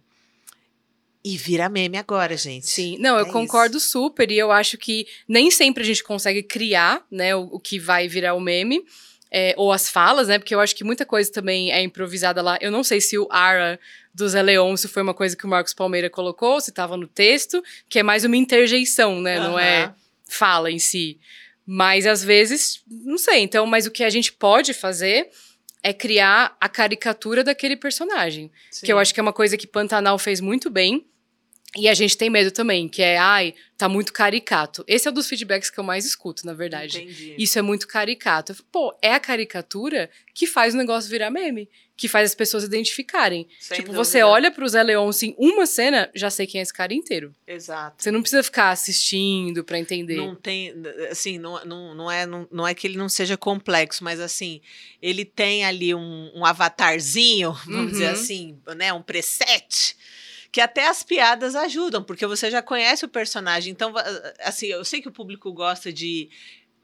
E 1.24 1.38
vira 1.38 1.68
meme 1.70 1.96
agora, 1.96 2.36
gente. 2.36 2.66
Sim, 2.66 2.98
não, 2.98 3.18
eu 3.18 3.26
É 3.26 3.30
concordo 3.30 3.80
super 3.80 4.30
e 4.30 4.36
eu 4.36 4.52
acho 4.52 4.76
que 4.76 5.06
nem 5.26 5.50
sempre 5.50 5.82
a 5.82 5.86
gente 5.86 6.02
consegue 6.04 6.42
criar, 6.42 7.02
né, 7.10 7.34
o, 7.34 7.42
o 7.52 7.58
que 7.60 7.78
vai 7.78 8.06
virar 8.08 8.34
o 8.34 8.40
meme. 8.40 8.84
é, 9.36 9.52
ou 9.56 9.72
as 9.72 9.88
falas, 9.88 10.28
né? 10.28 10.38
Porque 10.38 10.54
eu 10.54 10.60
acho 10.60 10.76
que 10.76 10.84
muita 10.84 11.04
coisa 11.06 11.32
também 11.32 11.72
é 11.72 11.82
improvisada 11.82 12.40
lá. 12.42 12.56
Eu 12.60 12.70
não 12.70 12.84
sei 12.84 13.00
se 13.00 13.18
o 13.18 13.26
Ara 13.32 13.80
do 14.14 14.28
Zé 14.28 14.40
Leôncio 14.42 14.88
foi 14.88 15.02
uma 15.02 15.12
coisa 15.14 15.34
que 15.36 15.44
o 15.44 15.48
Marcos 15.48 15.74
Palmeira 15.74 16.08
colocou, 16.08 16.60
se 16.60 16.70
estava 16.70 16.96
no 16.96 17.08
texto, 17.08 17.60
que 17.88 17.98
é 17.98 18.02
mais 18.04 18.22
uma 18.24 18.36
interjeição, 18.36 19.20
né? 19.20 19.40
Não 19.40 19.58
é. 19.58 19.92
Fala 20.34 20.70
em 20.70 20.78
si. 20.78 21.18
Mas 21.66 22.06
às 22.06 22.22
vezes, 22.22 22.82
não 22.88 23.16
sei. 23.16 23.40
Então, 23.40 23.66
mas 23.66 23.86
o 23.86 23.90
que 23.90 24.04
a 24.04 24.10
gente 24.10 24.32
pode 24.32 24.74
fazer 24.74 25.30
é 25.82 25.92
criar 25.92 26.56
a 26.60 26.68
caricatura 26.68 27.44
daquele 27.44 27.76
personagem. 27.76 28.50
Que 28.82 28.92
eu 28.92 28.96
Sim. 28.96 29.02
acho 29.02 29.14
que 29.14 29.20
é 29.20 29.22
uma 29.22 29.32
coisa 29.32 29.56
que 29.56 29.66
Pantanal 29.66 30.18
fez 30.18 30.40
muito 30.40 30.70
bem. 30.70 31.06
E 31.76 31.88
a 31.88 31.94
gente 31.94 32.16
tem 32.16 32.30
medo 32.30 32.50
também, 32.52 32.88
que 32.88 33.02
é, 33.02 33.18
ai, 33.18 33.52
tá 33.76 33.88
muito 33.88 34.12
caricato. 34.12 34.84
Esse 34.86 35.08
é 35.08 35.10
um 35.10 35.14
dos 35.14 35.28
feedbacks 35.28 35.70
que 35.70 35.78
eu 35.80 35.84
mais 35.84 36.04
escuto, 36.06 36.46
na 36.46 36.54
verdade. 36.54 37.02
Entendi. 37.02 37.34
Isso 37.36 37.58
é 37.58 37.62
muito 37.62 37.88
caricato. 37.88 38.54
Pô, 38.70 38.96
é 39.02 39.12
a 39.12 39.18
caricatura 39.20 40.08
que 40.32 40.46
faz 40.46 40.74
o 40.74 40.76
negócio 40.76 41.10
virar 41.10 41.30
meme. 41.30 41.68
Que 41.96 42.08
faz 42.08 42.30
as 42.30 42.34
pessoas 42.34 42.64
identificarem. 42.64 43.46
Sem 43.60 43.76
tipo, 43.76 43.86
dúvida. 43.92 44.04
você 44.04 44.20
olha 44.24 44.50
pro 44.50 44.68
Zé 44.68 44.82
Leôncio 44.82 45.28
em 45.28 45.34
uma 45.38 45.64
cena, 45.64 46.10
já 46.12 46.28
sei 46.28 46.44
quem 46.44 46.58
é 46.58 46.62
esse 46.62 46.74
cara 46.74 46.92
inteiro. 46.92 47.32
Exato. 47.46 48.02
Você 48.02 48.10
não 48.10 48.20
precisa 48.20 48.42
ficar 48.42 48.70
assistindo 48.70 49.62
pra 49.62 49.78
entender. 49.78 50.16
Não 50.16 50.34
tem, 50.34 50.74
assim, 51.08 51.38
não, 51.38 51.64
não, 51.64 51.94
não, 51.94 52.10
é, 52.10 52.26
não, 52.26 52.48
não 52.50 52.66
é 52.66 52.74
que 52.74 52.84
ele 52.88 52.96
não 52.96 53.08
seja 53.08 53.36
complexo, 53.36 54.02
mas 54.02 54.18
assim, 54.18 54.60
ele 55.00 55.24
tem 55.24 55.64
ali 55.64 55.94
um, 55.94 56.32
um 56.34 56.44
avatarzinho, 56.44 57.52
vamos 57.64 57.76
Uhum. 57.84 57.86
dizer 57.92 58.06
assim, 58.08 58.58
né, 58.76 58.92
um 58.92 59.00
preset, 59.02 59.96
que 60.54 60.60
até 60.60 60.86
as 60.86 61.02
piadas 61.02 61.56
ajudam, 61.56 62.00
porque 62.00 62.24
você 62.28 62.48
já 62.48 62.62
conhece 62.62 63.04
o 63.04 63.08
personagem. 63.08 63.72
Então, 63.72 63.92
va- 63.92 64.04
assim, 64.38 64.66
eu 64.68 64.84
sei 64.84 65.02
que 65.02 65.08
o 65.08 65.12
público 65.12 65.52
gosta 65.52 65.92
de 65.92 66.30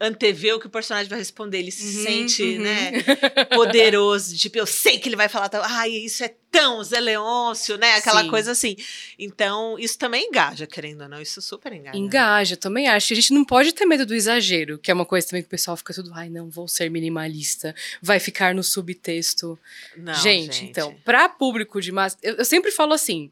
antever 0.01 0.57
o 0.57 0.59
que 0.59 0.67
o 0.67 0.71
personagem 0.71 1.09
vai 1.09 1.21
responder, 1.21 1.59
ele 1.59 1.71
se 1.71 1.85
Uhum, 1.99 2.03
sente, 2.03 2.43
uhum. 2.43 2.63
né, 2.63 2.91
poderoso, 3.55 4.37
tipo, 4.37 4.59
eu 4.59 4.67
sei 4.67 4.99
que 4.99 5.09
ele 5.09 5.15
vai 5.15 5.29
falar, 5.29 5.49
tal, 5.49 5.63
ai, 5.63 5.91
isso 5.91 6.25
é 6.25 6.35
tão 6.51 6.83
Zé 6.83 6.99
Leôncio, 6.99 7.77
né, 7.79 7.95
aquela 7.95 8.23
Sim. 8.25 8.31
coisa 8.31 8.51
assim. 8.51 8.75
Então, 9.17 9.79
isso 9.79 9.97
também 9.97 10.27
engaja, 10.27 10.67
querendo 10.67 11.03
ou 11.03 11.09
não, 11.09 11.21
isso 11.21 11.41
super 11.41 11.73
engaja. 11.73 11.97
Engaja, 11.97 12.57
também 12.57 12.89
acho. 12.89 13.13
A 13.13 13.17
gente 13.17 13.33
não 13.33 13.45
pode 13.45 13.73
ter 13.73 13.85
medo 13.87 14.05
do 14.05 14.15
exagero, 14.17 14.79
que 14.79 14.91
é 14.91 14.95
uma 14.95 15.07
coisa 15.07 15.29
também 15.29 15.43
que 15.43 15.47
o 15.47 15.51
pessoal 15.51 15.77
fica 15.77 15.95
tudo, 15.95 16.11
ai, 16.13 16.29
não, 16.29 16.51
vou 16.51 16.67
ser 16.67 16.91
minimalista, 16.91 17.73
vai 18.03 18.19
ficar 18.19 18.53
no 18.53 18.65
subtexto. 18.65 19.57
Não, 19.97 20.15
gente, 20.15 20.65
então, 20.65 20.97
pra 21.05 21.29
público 21.29 21.81
de 21.81 21.93
massa, 21.93 22.17
eu, 22.21 22.35
eu 22.37 22.45
sempre 22.45 22.73
falo 22.73 22.95
assim, 22.95 23.31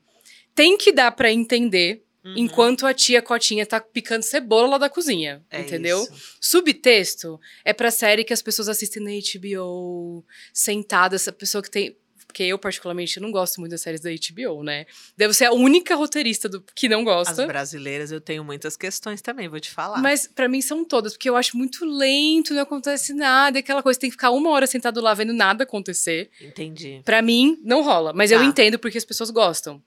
tem 0.59 0.77
que 0.77 0.91
dar 0.93 1.13
pra 1.13 1.31
entender 1.31 2.03
Uhum. 2.25 2.35
enquanto 2.37 2.85
a 2.85 2.93
tia 2.93 3.23
Cotinha 3.23 3.65
tá 3.65 3.81
picando 3.81 4.25
cebola 4.25 4.71
lá 4.71 4.79
da 4.79 4.91
cozinha, 4.91 5.41
É 5.49 5.61
entendeu? 5.61 6.03
isso. 6.03 6.37
Subtexto 6.41 7.39
é 7.65 7.73
pra 7.73 7.93
série 7.93 8.25
que 8.25 8.33
as 8.33 8.43
pessoas 8.43 8.69
assistem 8.69 9.01
na 9.03 9.11
HBO, 9.13 10.25
sentadas, 10.53 11.23
essa 11.23 11.33
pessoa 11.33 11.63
que 11.63 11.71
tem. 11.71 11.97
Porque 12.27 12.43
eu, 12.43 12.59
particularmente, 12.59 13.19
não 13.21 13.31
gosto 13.31 13.59
muito 13.59 13.71
das 13.71 13.81
séries 13.81 14.01
da 14.03 14.11
HBO, 14.11 14.63
né? 14.63 14.85
Devo 15.17 15.33
ser 15.33 15.47
a 15.47 15.53
única 15.53 15.95
roteirista 15.95 16.47
do, 16.49 16.61
que 16.75 16.87
não 16.89 16.99
As 17.01 17.05
gosta. 17.29 17.47
brasileiras 17.47 18.11
eu 18.13 18.21
tenho 18.21 18.45
muitas 18.45 18.77
questões 18.77 19.23
também, 19.23 19.49
vou 19.49 19.59
te 19.61 19.71
falar. 19.71 20.03
Mas 20.03 20.27
pra 20.27 20.47
mim 20.49 20.61
são 20.61 20.85
todas, 20.85 21.15
porque 21.15 21.31
eu 21.31 21.37
acho 21.37 21.57
muito 21.57 21.87
lento, 21.87 22.53
não 22.53 22.63
acontece 22.63 23.15
nada, 23.15 23.59
é 23.59 23.61
aquela 23.61 23.83
coisa, 23.83 23.99
tem 23.99 24.11
que 24.11 24.15
ficar 24.17 24.31
uma 24.33 24.51
hora 24.51 24.67
sentado 24.67 25.01
lá 25.01 25.15
vendo 25.15 25.33
nada 25.33 25.63
acontecer. 25.65 26.31
Entendi. 26.41 27.01
Pra 27.05 27.23
mim, 27.23 27.59
não 27.65 27.83
rola. 27.83 28.13
Mas 28.13 28.31
eu 28.31 28.41
Tá. 28.41 28.45
entendo 28.45 28.79
porque 28.79 28.99
as 28.99 29.05
pessoas 29.07 29.31
gostam. 29.31 29.83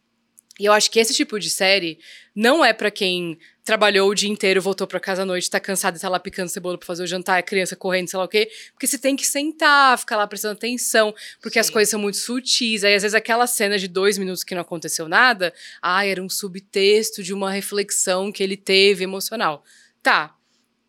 E 0.59 0.65
eu 0.65 0.73
acho 0.73 0.91
que 0.91 0.99
esse 0.99 1.13
tipo 1.13 1.39
de 1.39 1.49
série 1.49 1.97
não 2.35 2.63
é 2.63 2.73
pra 2.73 2.91
quem 2.91 3.39
trabalhou 3.63 4.09
o 4.09 4.13
dia 4.15 4.29
inteiro, 4.29 4.61
voltou 4.61 4.85
pra 4.85 4.99
casa 4.99 5.21
à 5.21 5.25
noite, 5.25 5.49
tá 5.49 5.59
cansado 5.59 5.95
e 5.97 5.99
tá 5.99 6.09
lá 6.09 6.19
picando 6.19 6.49
cebola 6.49 6.77
pra 6.77 6.85
fazer 6.85 7.03
o 7.03 7.07
jantar, 7.07 7.39
a 7.39 7.41
criança 7.43 7.75
correndo, 7.75 8.09
sei 8.09 8.17
lá 8.19 8.25
o 8.25 8.27
quê. 8.27 8.49
Porque 8.73 8.85
você 8.85 8.97
tem 8.97 9.15
que 9.15 9.25
sentar, 9.25 9.97
ficar 9.97 10.17
lá 10.17 10.27
prestando 10.27 10.53
atenção, 10.53 11.15
porque 11.41 11.57
as 11.57 11.67
Sim. 11.67 11.73
coisas 11.73 11.89
são 11.89 11.99
muito 11.99 12.17
sutis. 12.17 12.83
Aí, 12.83 12.93
às 12.93 13.01
vezes, 13.03 13.15
aquela 13.15 13.47
cena 13.47 13.77
de 13.77 13.87
dois 13.87 14.17
minutos 14.17 14.43
que 14.43 14.53
não 14.53 14.61
aconteceu 14.61 15.07
nada, 15.07 15.53
ah, 15.81 16.05
era 16.05 16.21
um 16.21 16.29
subtexto 16.29 17.23
de 17.23 17.33
uma 17.33 17.51
reflexão 17.51 18.31
que 18.31 18.43
ele 18.43 18.57
teve 18.57 19.03
emocional. 19.03 19.63
Tá. 20.03 20.35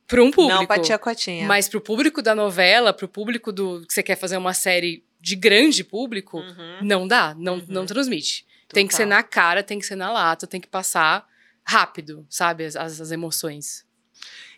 Pra 0.07 0.23
um 0.23 0.31
público. 0.31 0.59
Não 0.59 0.67
pra 0.67 0.79
tia 0.81 0.99
Cotinha. 0.99 1.47
Mas 1.47 1.69
pro 1.69 1.81
público 1.81 2.21
da 2.21 2.35
novela, 2.35 2.93
pro 2.93 3.09
público 3.09 3.51
do 3.53 3.85
que 3.87 3.95
você 3.95 4.03
quer 4.03 4.17
fazer 4.17 4.37
uma 4.37 4.53
série 4.53 5.05
de 5.21 5.37
grande 5.37 5.85
público, 5.85 6.39
Uhum. 6.39 6.79
não 6.83 7.07
dá, 7.09 7.35
não, 7.39 7.55
Uhum. 7.55 7.65
não 7.69 7.87
transmite. 7.87 8.45
Tem 8.73 8.87
que 8.87 8.95
ser 8.95 9.07
na 9.07 9.23
cara, 9.23 9.63
tem 9.63 9.79
que 9.79 9.87
ser 9.87 9.97
na 9.97 10.11
lata, 10.13 10.47
tem 10.47 10.61
que 10.61 10.69
passar 10.69 11.27
rápido, 11.65 12.27
sabe? 12.29 12.65
As, 12.65 12.77
as, 12.77 13.11
emoções. 13.13 13.85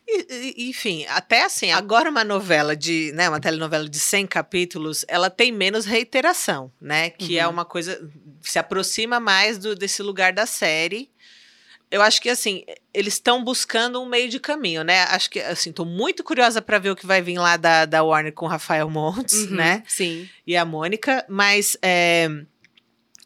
E- 0.07 0.69
enfim, 0.69 1.07
até 1.09 1.45
assim, 1.45 1.71
agora 1.73 2.11
uma 2.11 2.25
novela 2.25 2.77
de, 2.77 3.11
né, 3.15 3.29
uma 3.29 3.41
telenovela 3.41 3.89
de 3.89 3.99
100 3.99 4.27
capítulos, 4.27 5.05
ela 5.09 5.31
tem 5.31 5.51
menos 5.51 5.87
reiteração, 5.87 6.71
né? 6.81 7.11
Que 7.11 7.39
é 7.39 7.47
Uhum. 7.47 7.53
uma 7.53 7.65
coisa, 7.65 7.99
se 8.43 8.59
aproxima 8.59 9.19
mais 9.19 9.57
do, 9.59 9.75
desse 9.75 10.03
lugar 10.03 10.33
da 10.33 10.45
série. 10.47 11.11
Eu 11.91 12.03
acho 12.03 12.21
que, 12.21 12.29
assim, 12.29 12.65
eles 12.93 13.15
estão 13.15 13.45
buscando 13.45 14.03
um 14.03 14.07
meio 14.07 14.29
de 14.29 14.41
caminho, 14.41 14.83
né? 14.83 15.03
Acho 15.05 15.31
que, 15.31 15.39
assim, 15.41 15.71
tô 15.73 15.85
muito 15.85 16.25
curiosa 16.25 16.61
para 16.61 16.79
ver 16.79 16.91
o 16.91 16.97
que 16.97 17.07
vai 17.07 17.23
vir 17.23 17.39
lá 17.39 17.57
da, 17.57 17.85
da 17.87 18.03
Warner 18.03 18.33
com 18.33 18.47
o 18.47 18.49
Rafael 18.49 18.91
Montes, 18.91 19.45
Uhum, 19.45 19.55
né? 19.57 19.83
Sim. 19.87 20.29
e 20.47 20.57
a 20.57 20.65
Mônica, 20.65 21.25
mas 21.29 21.77
é, 21.81 22.29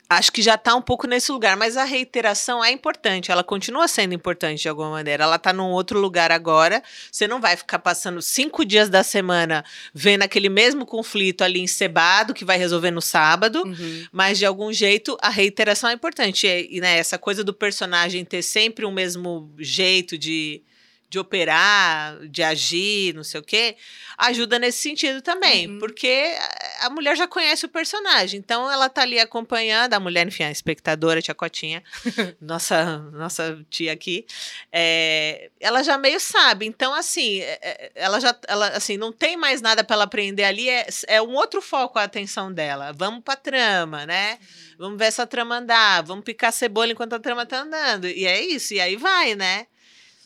acho 0.08 0.32
que 0.32 0.40
já 0.40 0.54
está 0.54 0.74
um 0.74 0.80
pouco 0.80 1.06
nesse 1.06 1.30
lugar. 1.30 1.56
Mas 1.56 1.76
a 1.76 1.84
reiteração 1.84 2.64
é 2.64 2.70
importante, 2.70 3.30
ela 3.30 3.44
continua 3.44 3.86
sendo 3.86 4.14
importante 4.14 4.62
de 4.62 4.68
alguma 4.68 4.90
maneira. 4.90 5.24
Ela 5.24 5.36
está 5.36 5.52
num 5.52 5.70
outro 5.70 5.98
lugar 5.98 6.32
agora. 6.32 6.82
Você 7.10 7.26
não 7.28 7.40
vai 7.40 7.56
ficar 7.56 7.78
passando 7.78 8.22
cinco 8.22 8.64
dias 8.64 8.88
da 8.88 9.02
semana 9.02 9.64
vendo 9.92 10.22
aquele 10.22 10.48
mesmo 10.48 10.86
conflito 10.86 11.42
ali 11.42 11.60
encebado 11.60 12.32
que 12.32 12.44
vai 12.44 12.56
resolver 12.56 12.90
no 12.90 13.02
sábado. 13.02 13.62
Uhum. 13.64 14.06
Mas 14.10 14.38
de 14.38 14.46
algum 14.46 14.72
jeito 14.72 15.16
a 15.20 15.28
reiteração 15.28 15.90
é 15.90 15.92
importante. 15.92 16.46
E, 16.46 16.80
né, 16.80 16.98
essa 16.98 17.18
coisa 17.18 17.44
do 17.44 17.52
personagem 17.52 18.24
ter 18.24 18.42
sempre 18.42 18.84
o 18.84 18.90
mesmo 18.90 19.52
jeito 19.58 20.16
de, 20.16 20.62
de 21.08 21.18
operar, 21.18 22.18
de 22.28 22.42
agir, 22.42 23.14
não 23.14 23.24
sei 23.24 23.40
o 23.40 23.42
quê, 23.42 23.76
ajuda 24.18 24.58
nesse 24.58 24.78
sentido 24.78 25.22
também. 25.22 25.66
Uhum. 25.66 25.78
Porque 25.78 26.34
a- 26.80 26.90
mulher 26.90 27.16
já 27.16 27.26
conhece 27.26 27.64
o 27.64 27.68
personagem. 27.68 28.38
Então 28.38 28.70
ela 28.70 28.88
tá 28.88 29.02
ali 29.02 29.18
acompanhando, 29.18 29.94
a 29.94 30.00
mulher, 30.00 30.26
enfim, 30.26 30.42
a 30.42 30.50
espectadora, 30.50 31.20
a 31.20 31.22
tia 31.22 31.34
Cotinha, 31.34 31.82
nossa, 32.40 32.98
nossa 33.12 33.64
tia 33.70 33.92
aqui, 33.92 34.26
é, 34.70 35.50
ela 35.60 35.82
já 35.82 35.96
meio 35.96 36.20
sabe. 36.20 36.66
Então, 36.66 36.92
assim, 36.92 37.40
é, 37.40 37.58
é, 37.62 37.92
ela 37.94 38.20
já, 38.20 38.36
ela, 38.46 38.68
assim, 38.68 38.96
não 38.98 39.10
tem 39.12 39.36
mais 39.36 39.62
nada 39.62 39.82
para 39.82 39.94
ela 39.94 40.04
aprender 40.04 40.44
ali, 40.44 40.68
é, 40.68 40.86
é 41.06 41.22
um 41.22 41.34
outro 41.34 41.62
foco 41.62 41.98
a 41.98 42.02
atenção 42.04 42.52
dela. 42.52 42.92
Vamos 42.92 43.22
pra 43.24 43.34
trama, 43.36 44.04
né? 44.04 44.38
Vamos 44.78 44.98
ver 44.98 45.06
essa 45.06 45.26
trama 45.26 45.56
andar, 45.56 46.02
vamos 46.02 46.24
picar 46.24 46.52
cebola 46.52 46.92
enquanto 46.92 47.14
a 47.14 47.18
trama 47.18 47.46
tá 47.46 47.60
andando. 47.62 48.06
E 48.06 48.26
é 48.26 48.40
isso, 48.44 48.74
e 48.74 48.80
aí 48.80 48.96
vai, 48.96 49.34
né? 49.34 49.66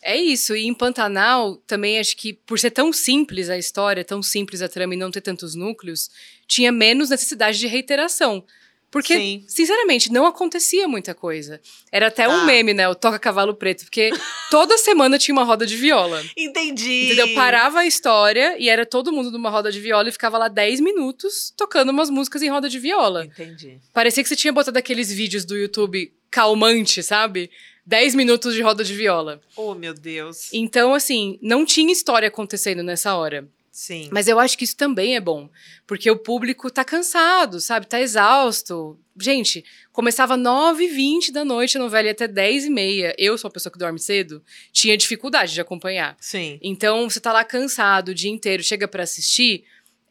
É 0.03 0.17
isso, 0.17 0.57
e 0.57 0.67
em 0.67 0.75
Pantanal 0.75 1.57
também 1.67 1.99
acho 1.99 2.17
que 2.17 2.33
por 2.33 2.59
ser 2.59 2.73
tão 2.73 2.93
simples 2.93 3.49
a 3.49 3.57
história, 3.57 4.05
tão 4.05 4.23
simples 4.23 4.61
a 4.61 4.69
trama 4.69 4.95
e 4.95 4.97
não 4.97 5.11
ter 5.13 5.21
tantos 5.21 5.55
núcleos, 5.55 6.11
tinha 6.49 6.73
menos 6.73 7.11
necessidade 7.11 7.59
de 7.59 7.67
reiteração. 7.69 8.45
Porque, 8.91 9.17
Sim. 9.17 9.45
sinceramente, 9.49 10.13
não 10.13 10.27
acontecia 10.27 10.87
muita 10.87 11.15
coisa. 11.15 11.59
Era 11.91 12.09
até 12.09 12.29
um 12.29 12.41
Tá. 12.41 12.45
meme, 12.45 12.75
né? 12.75 12.87
O 12.87 12.95
Toca 12.95 13.19
Cavalo 13.19 13.55
Preto, 13.55 13.85
porque 13.85 14.11
toda 14.51 14.77
semana 14.77 15.19
tinha 15.19 15.35
uma 15.35 15.45
roda 15.45 15.65
de 15.65 15.77
viola. 15.77 16.23
Entendi. 16.37 17.07
Entendeu? 17.07 17.33
Parava 17.33 17.79
a 17.79 17.87
história 17.87 18.55
e 18.59 18.69
era 18.69 18.85
todo 18.85 19.11
mundo 19.11 19.31
numa 19.31 19.49
roda 19.49 19.73
de 19.73 19.81
viola 19.81 20.11
e 20.11 20.13
ficava 20.13 20.37
lá 20.37 20.49
10 20.49 20.81
minutos 20.81 21.55
tocando 21.57 21.89
umas 21.89 22.11
músicas 22.11 22.43
em 22.43 22.51
roda 22.51 22.69
de 22.69 22.79
viola. 22.79 23.25
Entendi. 23.25 23.79
Parecia 23.95 24.23
que 24.23 24.29
você 24.29 24.37
tinha 24.37 24.53
botado 24.53 24.79
aqueles 24.79 25.11
vídeos 25.11 25.47
do 25.47 25.57
YouTube 25.57 26.13
calmante, 26.31 27.03
sabe? 27.03 27.51
10 27.85 28.15
minutos 28.15 28.55
de 28.55 28.63
roda 28.63 28.85
de 28.85 28.95
viola. 28.95 29.41
Oh, 29.57 29.75
meu 29.75 29.95
Deus. 29.95 30.53
Então, 30.53 30.95
assim, 30.95 31.39
não 31.43 31.65
tinha 31.65 31.93
história 31.93 32.29
acontecendo 32.29 32.83
nessa 32.83 33.15
hora. 33.17 33.49
Sim. 33.73 34.11
Mas 34.13 34.29
eu 34.29 34.39
acho 34.39 34.57
que 34.57 34.65
isso 34.65 34.77
também 34.77 35.17
é 35.17 35.21
bom. 35.21 35.49
Porque 35.87 36.11
o 36.11 36.19
público 36.19 36.71
tá 36.71 36.85
cansado, 36.85 37.59
sabe? 37.59 37.87
Tá 37.87 37.99
exausto. 38.01 38.99
Gente, 39.19 39.65
começava 39.91 40.37
9h20 40.37 41.33
da 41.33 41.43
noite 41.43 41.79
a 41.79 41.81
novela 41.81 42.09
e 42.09 42.11
até 42.11 42.29
10h30. 42.29 43.15
Eu 43.17 43.39
sou 43.39 43.49
uma 43.49 43.53
pessoa 43.53 43.73
que 43.73 43.79
dorme 43.79 43.99
cedo, 43.99 44.43
tinha 44.73 44.97
dificuldade 44.97 45.55
de 45.55 45.61
acompanhar. 45.61 46.17
Sim. 46.21 46.59
Então, 46.63 47.09
você 47.09 47.19
tá 47.19 47.33
lá 47.33 47.45
cansado 47.45 48.11
o 48.11 48.15
dia 48.15 48.31
inteiro, 48.31 48.63
chega 48.63 48.87
pra 48.87 49.05
assistir. 49.05 49.65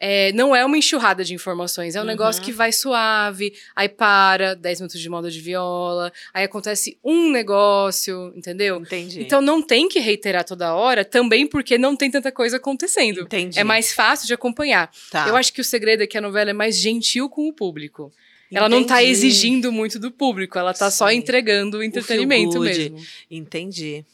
É, 0.04 0.32
não 0.32 0.54
é 0.54 0.64
uma 0.64 0.76
enxurrada 0.76 1.22
de 1.22 1.32
informações, 1.32 1.94
é 1.94 2.00
um 2.00 2.02
Uhum. 2.02 2.08
negócio 2.08 2.42
que 2.42 2.50
vai 2.50 2.72
suave, 2.72 3.52
aí 3.76 3.88
para, 3.88 4.54
10 4.56 4.80
minutos 4.80 4.98
de 5.00 5.08
moda 5.08 5.30
de 5.30 5.40
viola, 5.40 6.12
aí 6.34 6.42
acontece 6.42 6.98
um 7.04 7.30
negócio, 7.30 8.32
entendeu? 8.34 8.80
Entendi. 8.80 9.20
Então 9.22 9.40
não 9.40 9.62
tem 9.62 9.88
que 9.88 10.00
reiterar 10.00 10.44
toda 10.44 10.74
hora, 10.74 11.04
também 11.04 11.46
porque 11.46 11.78
não 11.78 11.94
tem 11.94 12.10
tanta 12.10 12.32
coisa 12.32 12.56
acontecendo. 12.56 13.20
Entendi. 13.20 13.60
É 13.60 13.62
mais 13.62 13.92
fácil 13.92 14.26
de 14.26 14.34
acompanhar. 14.34 14.90
Tá. 15.08 15.28
Eu 15.28 15.36
acho 15.36 15.52
que 15.52 15.60
o 15.60 15.64
segredo 15.64 16.02
é 16.02 16.06
que 16.08 16.18
a 16.18 16.20
novela 16.20 16.50
é 16.50 16.52
mais 16.52 16.76
gentil 16.76 17.28
com 17.30 17.46
o 17.48 17.52
público. 17.52 18.12
Ela 18.50 18.68
não 18.68 18.84
tá 18.84 18.96
Entendi. 19.02 19.12
exigindo 19.12 19.70
muito 19.72 19.98
do 20.00 20.10
público, 20.10 20.58
ela 20.58 20.74
tá 20.74 20.90
só 20.90 21.10
entregando 21.12 21.78
o 21.78 21.82
entretenimento 21.82 22.58
mesmo. 22.60 22.98
Entendi. 23.30 24.04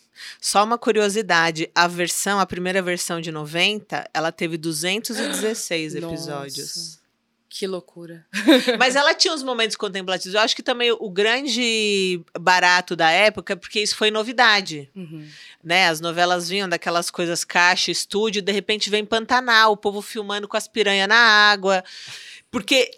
Só 0.41 0.65
uma 0.65 0.79
curiosidade, 0.79 1.71
a 1.75 1.87
versão, 1.89 2.39
a 2.41 2.47
primeira 2.47 2.81
versão 2.83 3.21
de 3.21 3.31
90, 3.33 4.09
ela 4.13 4.31
teve 4.33 4.57
216 4.57 5.95
episódios. 5.97 6.77
Nossa, 6.77 6.99
que 7.49 7.67
loucura. 7.67 8.27
Mas 8.79 8.95
ela 8.95 9.15
tinha 9.15 9.33
uns 9.35 9.43
momentos 9.43 9.77
contemplativos. 9.77 10.35
Eu 10.35 10.41
acho 10.41 10.55
que 10.55 10.63
também 10.63 10.93
o 10.93 11.11
grande 11.11 12.21
barato 12.39 12.95
da 12.95 13.11
época, 13.11 13.55
é 13.55 13.57
porque 13.57 13.81
isso 13.81 13.97
foi 13.97 14.11
novidade, 14.11 14.91
Uhum. 14.95 15.27
né? 15.65 15.89
As 15.89 16.01
novelas 16.01 16.49
vinham 16.49 16.69
daquelas 16.69 17.11
coisas 17.11 17.45
caixa, 17.45 17.91
estúdio, 17.91 18.43
de 18.43 18.53
repente 18.53 18.91
vem 18.91 19.05
Pantanal, 19.05 19.73
o 19.73 19.77
povo 19.77 20.01
filmando 20.03 20.47
com 20.47 20.57
as 20.57 20.69
piranhas 20.69 21.09
na 21.09 21.17
água. 21.17 21.83
Porque 22.51 22.91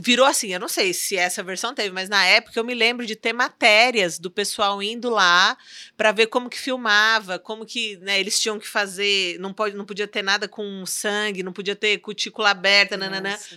virou 0.00 0.24
assim, 0.24 0.54
eu 0.54 0.60
não 0.60 0.68
sei 0.68 0.94
se 0.94 1.16
essa 1.16 1.42
versão 1.42 1.74
teve, 1.74 1.90
mas 1.90 2.08
na 2.08 2.24
época 2.24 2.58
eu 2.58 2.64
me 2.64 2.74
lembro 2.74 3.04
de 3.04 3.14
ter 3.14 3.34
matérias 3.34 4.18
do 4.18 4.30
pessoal 4.30 4.82
indo 4.82 5.10
lá 5.10 5.56
para 5.98 6.12
ver 6.12 6.28
como 6.28 6.48
que 6.48 6.58
filmava, 6.58 7.38
como 7.38 7.66
que 7.66 7.98
né, 7.98 8.18
eles 8.18 8.40
tinham 8.40 8.58
que 8.58 8.66
fazer, 8.66 9.38
não, 9.38 9.52
pode, 9.52 9.76
não 9.76 9.84
podia 9.84 10.08
ter 10.08 10.22
nada 10.22 10.48
com 10.48 10.86
sangue, 10.86 11.42
não 11.42 11.52
podia 11.52 11.76
ter 11.76 11.98
cutícula 11.98 12.50
aberta, 12.50 12.96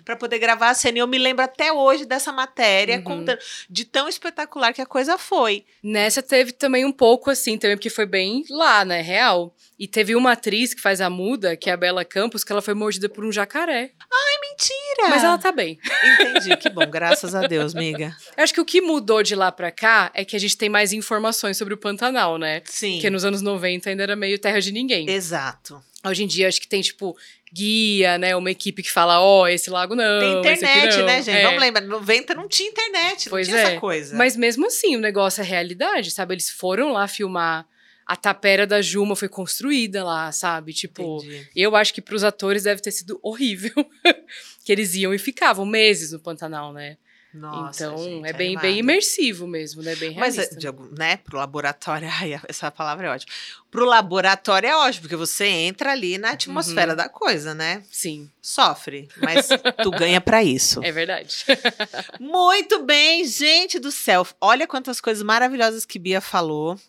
para 0.03 0.17
poder 0.17 0.39
gravar 0.39 0.71
a 0.71 0.73
cena. 0.73 0.97
E 0.97 1.01
eu 1.01 1.07
me 1.07 1.17
lembro 1.17 1.43
até 1.43 1.71
hoje 1.71 2.05
dessa 2.05 2.33
matéria, 2.33 2.97
uhum. 2.97 3.03
contando, 3.03 3.39
de 3.69 3.85
tão 3.85 4.09
espetacular 4.09 4.73
que 4.73 4.81
a 4.81 4.85
coisa 4.85 5.17
foi. 5.17 5.63
Nessa 5.81 6.21
teve 6.21 6.51
também 6.51 6.83
um 6.83 6.91
pouco 6.91 7.29
assim, 7.29 7.57
também 7.57 7.77
porque 7.77 7.89
foi 7.89 8.05
bem 8.05 8.43
lá, 8.49 8.83
né, 8.83 9.01
real. 9.01 9.55
E 9.79 9.87
teve 9.87 10.13
uma 10.13 10.33
atriz 10.33 10.73
que 10.73 10.81
faz 10.81 10.99
a 10.99 11.09
muda, 11.09 11.55
que 11.55 11.69
é 11.69 11.73
a 11.73 11.77
Bela 11.77 12.03
Campos, 12.03 12.43
que 12.43 12.51
ela 12.51 12.61
foi 12.61 12.73
mordida 12.73 13.07
por 13.07 13.23
um 13.23 13.31
jacaré. 13.31 13.91
Ai, 14.11 14.49
mentira! 14.49 15.09
Mas 15.09 15.23
ela 15.29 15.37
tá 15.37 15.51
bem. 15.51 15.79
Entendi, 16.03 16.55
que 16.57 16.69
bom, 16.69 16.85
graças 16.89 17.33
a 17.33 17.47
Deus, 17.47 17.75
amiga. 17.75 18.15
Eu 18.35 18.43
acho 18.43 18.53
que 18.53 18.61
o 18.61 18.65
que 18.65 18.81
mudou 18.81 19.23
de 19.23 19.35
lá 19.35 19.51
pra 19.51 19.71
cá 19.71 20.11
é 20.13 20.23
que 20.23 20.35
a 20.35 20.39
gente 20.39 20.57
tem 20.57 20.69
mais 20.69 20.93
informações 20.93 21.57
sobre 21.57 21.73
o 21.73 21.77
Pantanal, 21.77 22.37
né? 22.37 22.61
Sim. 22.65 22.93
Porque 22.93 23.09
nos 23.09 23.25
anos 23.25 23.41
90 23.41 23.89
ainda 23.89 24.03
era 24.03 24.15
meio 24.15 24.37
terra 24.37 24.59
de 24.59 24.71
ninguém. 24.71 25.09
Exato. 25.09 25.81
Hoje 26.05 26.23
em 26.23 26.27
dia, 26.27 26.47
acho 26.47 26.61
que 26.61 26.67
tem, 26.67 26.81
tipo, 26.81 27.17
guia, 27.51 28.17
né? 28.17 28.35
Uma 28.35 28.51
equipe 28.51 28.81
que 28.81 28.91
fala, 28.91 29.19
ó, 29.21 29.41
oh, 29.41 29.47
esse 29.47 29.69
lago 29.69 29.95
não. 29.95 30.19
Tem 30.19 30.39
internet, 30.39 30.97
não. 30.97 31.05
né, 31.05 31.21
gente? 31.21 31.37
É. 31.37 31.43
Vamos 31.43 31.59
lembrar, 31.59 31.81
90 31.81 32.35
não 32.35 32.47
tinha 32.47 32.69
internet, 32.69 33.29
pois 33.29 33.47
não 33.47 33.55
tinha 33.55 33.67
é. 33.67 33.71
essa 33.71 33.79
coisa. 33.79 34.15
Mas 34.15 34.35
mesmo 34.37 34.65
assim, 34.65 34.95
o 34.95 34.99
negócio 34.99 35.41
é 35.41 35.43
realidade, 35.43 36.11
sabe? 36.11 36.35
Eles 36.35 36.49
foram 36.49 36.91
lá 36.93 37.07
filmar 37.07 37.67
a 38.09 38.15
tapera 38.15 38.65
da 38.65 38.81
Juma 38.81 39.15
foi 39.15 39.29
construída 39.29 40.03
lá, 40.03 40.31
sabe? 40.31 40.73
Tipo, 40.73 41.19
Entendi. 41.23 41.47
eu 41.55 41.75
acho 41.75 41.93
que 41.93 42.01
para 42.01 42.15
os 42.15 42.23
atores 42.23 42.63
deve 42.63 42.81
ter 42.81 42.89
sido 42.89 43.19
horrível. 43.21 43.71
que 44.69 44.73
eles 44.73 44.93
iam 44.93 45.11
e 45.11 45.17
ficavam 45.17 45.65
meses 45.65 46.11
no 46.11 46.19
Pantanal, 46.19 46.71
né? 46.71 46.95
Nossa, 47.33 47.85
então 47.85 47.97
gente, 47.97 48.27
é 48.27 48.33
bem, 48.33 48.55
bem 48.55 48.77
imersivo 48.77 49.47
mesmo, 49.47 49.81
né? 49.81 49.95
Bem 49.95 50.11
realista. 50.11 50.47
Mas, 50.51 50.59
Diego, 50.59 50.87
né, 50.95 51.17
pro 51.17 51.39
laboratório, 51.39 52.07
ai, 52.21 52.39
essa 52.47 52.69
palavra 52.69 53.07
é 53.07 53.09
ótima. 53.09 53.33
Pro 53.71 53.85
laboratório 53.85 54.67
é 54.67 54.75
ótimo, 54.75 55.03
porque 55.03 55.15
você 55.15 55.45
entra 55.45 55.91
ali 55.91 56.17
na 56.17 56.31
atmosfera 56.31 56.91
uhum. 56.91 56.97
da 56.97 57.07
coisa, 57.07 57.53
né? 57.53 57.83
Sim. 57.91 58.29
Sofre, 58.41 59.07
mas 59.17 59.47
tu 59.83 59.91
ganha 59.91 60.19
para 60.19 60.43
isso. 60.43 60.83
É 60.83 60.91
verdade. 60.91 61.45
Muito 62.19 62.83
bem, 62.83 63.25
gente 63.25 63.77
do 63.77 63.91
céu. 63.91 64.25
Olha 64.41 64.65
quantas 64.65 64.99
coisas 64.99 65.21
maravilhosas 65.21 65.85
que 65.85 65.99
Bia 65.99 66.19
falou 66.19 66.79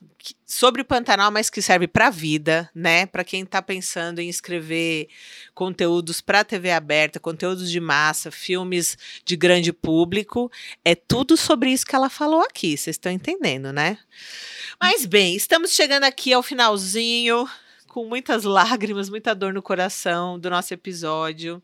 sobre 0.46 0.82
o 0.82 0.84
Pantanal, 0.84 1.30
mas 1.30 1.48
que 1.48 1.62
serve 1.62 1.86
para 1.86 2.08
a 2.08 2.10
vida, 2.10 2.68
né? 2.74 3.06
Para 3.06 3.24
quem 3.24 3.42
está 3.42 3.62
pensando 3.62 4.18
em 4.18 4.28
escrever 4.28 5.08
conteúdos 5.54 6.20
para 6.20 6.44
TV 6.44 6.70
aberta, 6.70 7.20
conteúdos 7.20 7.70
de 7.70 7.80
massa, 7.80 8.30
filmes 8.30 8.96
de 9.24 9.36
grande 9.36 9.72
público, 9.72 10.50
é 10.84 10.94
tudo 10.94 11.36
sobre 11.36 11.70
isso 11.70 11.86
que 11.86 11.94
ela 11.94 12.10
falou 12.10 12.40
aqui. 12.42 12.76
Vocês 12.76 12.94
estão 12.94 13.12
entendendo, 13.12 13.72
né? 13.72 13.98
Mas 14.80 15.04
bem, 15.04 15.36
estamos 15.36 15.72
chegando 15.72 16.04
aqui 16.04 16.32
ao 16.32 16.42
finalzinho, 16.70 17.48
com 17.88 18.04
muitas 18.04 18.44
lágrimas, 18.44 19.08
muita 19.08 19.34
dor 19.34 19.52
no 19.52 19.62
coração 19.62 20.38
do 20.38 20.48
nosso 20.48 20.72
episódio. 20.72 21.60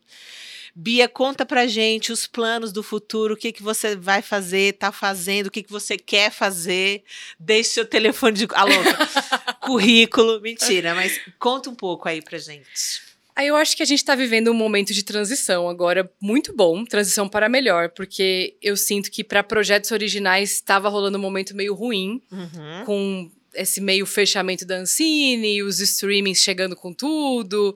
Bia, 0.75 1.07
conta 1.07 1.45
pra 1.45 1.65
gente 1.65 2.11
os 2.11 2.27
planos 2.27 2.71
do 2.71 2.83
futuro, 2.83 3.33
o 3.33 3.37
que, 3.37 3.51
que 3.51 3.63
você 3.63 3.95
vai 3.95 4.21
fazer, 4.21 4.73
tá 4.73 4.91
fazendo, 4.91 5.47
o 5.47 5.51
que, 5.51 5.63
que 5.63 5.71
você 5.71 5.97
quer 5.97 6.29
fazer. 6.29 7.03
Deixe 7.39 7.71
seu 7.71 7.85
telefone 7.85 8.37
de. 8.37 8.47
Alô, 8.53 8.73
currículo. 9.65 10.39
Mentira, 10.41 10.93
mas 10.93 11.19
conta 11.39 11.69
um 11.69 11.75
pouco 11.75 12.07
aí 12.07 12.21
pra 12.21 12.37
gente. 12.37 13.07
Aí 13.35 13.47
eu 13.47 13.55
acho 13.55 13.77
que 13.77 13.83
a 13.83 13.85
gente 13.85 13.99
está 13.99 14.15
vivendo 14.15 14.49
um 14.49 14.53
momento 14.53 14.93
de 14.93 15.03
transição 15.03 15.69
agora 15.69 16.11
muito 16.19 16.55
bom, 16.55 16.83
transição 16.83 17.29
para 17.29 17.47
melhor, 17.47 17.89
porque 17.89 18.55
eu 18.61 18.75
sinto 18.75 19.11
que 19.11 19.23
para 19.23 19.43
projetos 19.43 19.91
originais 19.91 20.53
estava 20.53 20.89
rolando 20.89 21.17
um 21.17 21.21
momento 21.21 21.55
meio 21.55 21.75
ruim, 21.75 22.21
uhum. 22.31 22.85
com 22.85 23.31
esse 23.57 23.81
meio 23.81 24.05
fechamento 24.05 24.65
da 24.65 24.75
Ancine, 24.75 25.63
os 25.63 25.79
streamings 25.79 26.39
chegando 26.41 26.75
com 26.75 26.93
tudo, 26.93 27.75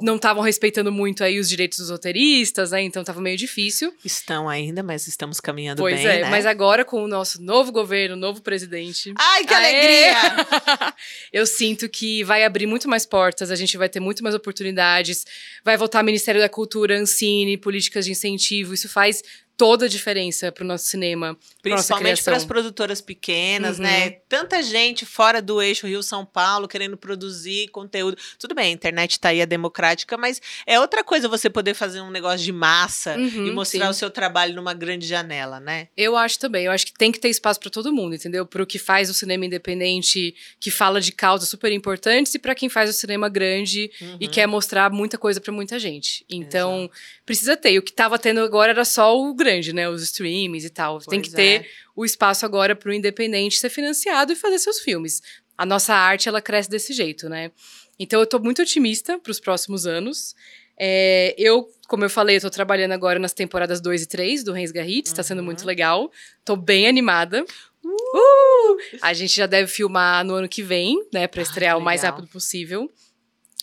não 0.00 0.16
estavam 0.16 0.42
respeitando 0.42 0.90
muito 0.90 1.22
aí 1.22 1.38
os 1.38 1.48
direitos 1.48 1.78
dos 1.78 1.90
roteiristas, 1.90 2.70
né? 2.70 2.82
Então 2.82 3.04
tava 3.04 3.20
meio 3.20 3.36
difícil. 3.36 3.92
Estão 4.04 4.48
ainda, 4.48 4.82
mas 4.82 5.06
estamos 5.06 5.38
caminhando 5.38 5.78
pois 5.78 5.96
bem, 5.96 6.04
Pois 6.04 6.16
é, 6.16 6.22
né? 6.22 6.30
mas 6.30 6.46
agora 6.46 6.84
com 6.84 7.04
o 7.04 7.08
nosso 7.08 7.42
novo 7.42 7.70
governo, 7.70 8.16
novo 8.16 8.40
presidente... 8.40 9.12
Ai, 9.18 9.44
que 9.44 9.52
aê! 9.52 10.10
alegria! 10.10 10.94
eu 11.32 11.46
sinto 11.46 11.88
que 11.88 12.24
vai 12.24 12.44
abrir 12.44 12.66
muito 12.66 12.88
mais 12.88 13.04
portas, 13.04 13.50
a 13.50 13.56
gente 13.56 13.76
vai 13.76 13.88
ter 13.88 14.00
muito 14.00 14.22
mais 14.22 14.34
oportunidades, 14.34 15.24
vai 15.62 15.76
voltar 15.76 16.02
Ministério 16.02 16.40
da 16.40 16.48
Cultura, 16.48 16.98
Ancine, 16.98 17.58
políticas 17.58 18.06
de 18.06 18.12
incentivo, 18.12 18.72
isso 18.72 18.88
faz 18.88 19.22
toda 19.56 19.86
a 19.86 19.88
diferença 19.88 20.50
para 20.50 20.64
o 20.64 20.66
nosso 20.66 20.86
cinema. 20.86 21.36
Principalmente 21.62 22.22
para 22.22 22.36
as 22.36 22.44
produtoras 22.44 23.00
pequenas, 23.00 23.78
né? 23.78 23.88
uhum. 23.88 24.04
né? 24.06 24.10
Tanta 24.28 24.62
gente 24.62 25.06
fora 25.06 25.40
do 25.40 25.62
eixo 25.62 25.86
Rio-São 25.86 26.24
Paulo 26.24 26.66
querendo 26.66 26.96
produzir 26.96 27.68
conteúdo. 27.68 28.16
Tudo 28.38 28.54
bem, 28.54 28.66
a 28.66 28.70
internet 28.70 29.12
está 29.12 29.28
aí, 29.28 29.40
é 29.40 29.46
democrática, 29.46 30.16
mas 30.16 30.40
é 30.66 30.80
outra 30.80 31.04
coisa 31.04 31.28
você 31.28 31.48
poder 31.48 31.74
fazer 31.74 32.00
um 32.00 32.10
negócio 32.10 32.44
de 32.44 32.52
massa 32.52 33.16
uhum, 33.16 33.46
e 33.46 33.50
mostrar 33.50 33.86
sim. 33.86 33.90
o 33.90 33.94
seu 33.94 34.10
trabalho 34.10 34.54
numa 34.54 34.74
grande 34.74 35.06
janela, 35.06 35.60
né? 35.60 35.88
Eu 35.96 36.16
acho 36.16 36.38
também. 36.38 36.64
Eu 36.64 36.72
acho 36.72 36.86
que 36.86 36.92
tem 36.94 37.12
que 37.12 37.20
ter 37.20 37.28
espaço 37.28 37.60
para 37.60 37.70
todo 37.70 37.92
mundo, 37.92 38.14
entendeu? 38.14 38.44
Para 38.44 38.62
o 38.62 38.66
que 38.66 38.78
faz 38.78 39.08
o 39.10 39.14
cinema 39.14 39.46
independente, 39.46 40.34
que 40.58 40.70
fala 40.70 41.00
de 41.00 41.12
causas 41.12 41.48
super 41.48 41.70
importantes, 41.72 42.34
e 42.34 42.38
para 42.38 42.54
quem 42.54 42.68
faz 42.68 42.90
o 42.90 42.92
cinema 42.92 43.28
grande 43.28 43.90
uhum. 44.00 44.16
e 44.20 44.28
quer 44.28 44.46
mostrar 44.46 44.90
muita 44.90 45.18
coisa 45.18 45.40
para 45.40 45.52
muita 45.52 45.78
gente. 45.78 46.24
Então, 46.28 46.84
Exato. 46.84 47.21
Precisa 47.32 47.56
ter. 47.56 47.72
E 47.72 47.78
o 47.78 47.82
que 47.82 47.90
estava 47.90 48.18
tendo 48.18 48.40
agora 48.40 48.72
era 48.72 48.84
só 48.84 49.18
o 49.18 49.34
grande, 49.34 49.72
né? 49.72 49.88
Os 49.88 50.02
streams 50.02 50.66
e 50.66 50.70
tal. 50.70 50.96
Pois 50.96 51.06
Tem 51.06 51.20
que 51.22 51.30
ter 51.30 51.62
é. 51.62 51.66
o 51.96 52.04
espaço 52.04 52.44
agora 52.44 52.76
para 52.76 52.90
o 52.90 52.92
independente 52.92 53.58
ser 53.58 53.70
financiado 53.70 54.32
e 54.32 54.36
fazer 54.36 54.58
seus 54.58 54.80
filmes. 54.80 55.22
A 55.56 55.64
nossa 55.64 55.94
arte, 55.94 56.28
ela 56.28 56.42
cresce 56.42 56.68
desse 56.68 56.92
jeito, 56.92 57.28
né? 57.30 57.50
Então, 57.98 58.20
eu 58.20 58.24
estou 58.24 58.38
muito 58.38 58.60
otimista 58.60 59.18
para 59.18 59.30
os 59.30 59.40
próximos 59.40 59.86
anos. 59.86 60.34
É, 60.78 61.34
eu, 61.38 61.66
como 61.88 62.04
eu 62.04 62.10
falei, 62.10 62.38
tô 62.38 62.50
trabalhando 62.50 62.92
agora 62.92 63.18
nas 63.18 63.32
temporadas 63.32 63.80
2 63.80 64.02
e 64.02 64.06
3 64.06 64.44
do 64.44 64.52
Reis 64.52 64.72
Garrit, 64.72 65.06
está 65.06 65.22
uhum. 65.22 65.26
sendo 65.26 65.42
muito 65.42 65.64
legal. 65.64 66.10
Tô 66.44 66.54
bem 66.54 66.86
animada. 66.86 67.44
Uh! 67.82 67.88
Uh! 67.88 68.76
A 69.00 69.14
gente 69.14 69.34
já 69.34 69.46
deve 69.46 69.70
filmar 69.70 70.24
no 70.24 70.34
ano 70.34 70.48
que 70.48 70.62
vem, 70.62 70.96
né, 71.12 71.26
para 71.26 71.40
ah, 71.40 71.44
estrear 71.44 71.74
ah, 71.74 71.78
o 71.78 71.80
mais 71.80 72.02
rápido 72.02 72.28
possível. 72.28 72.90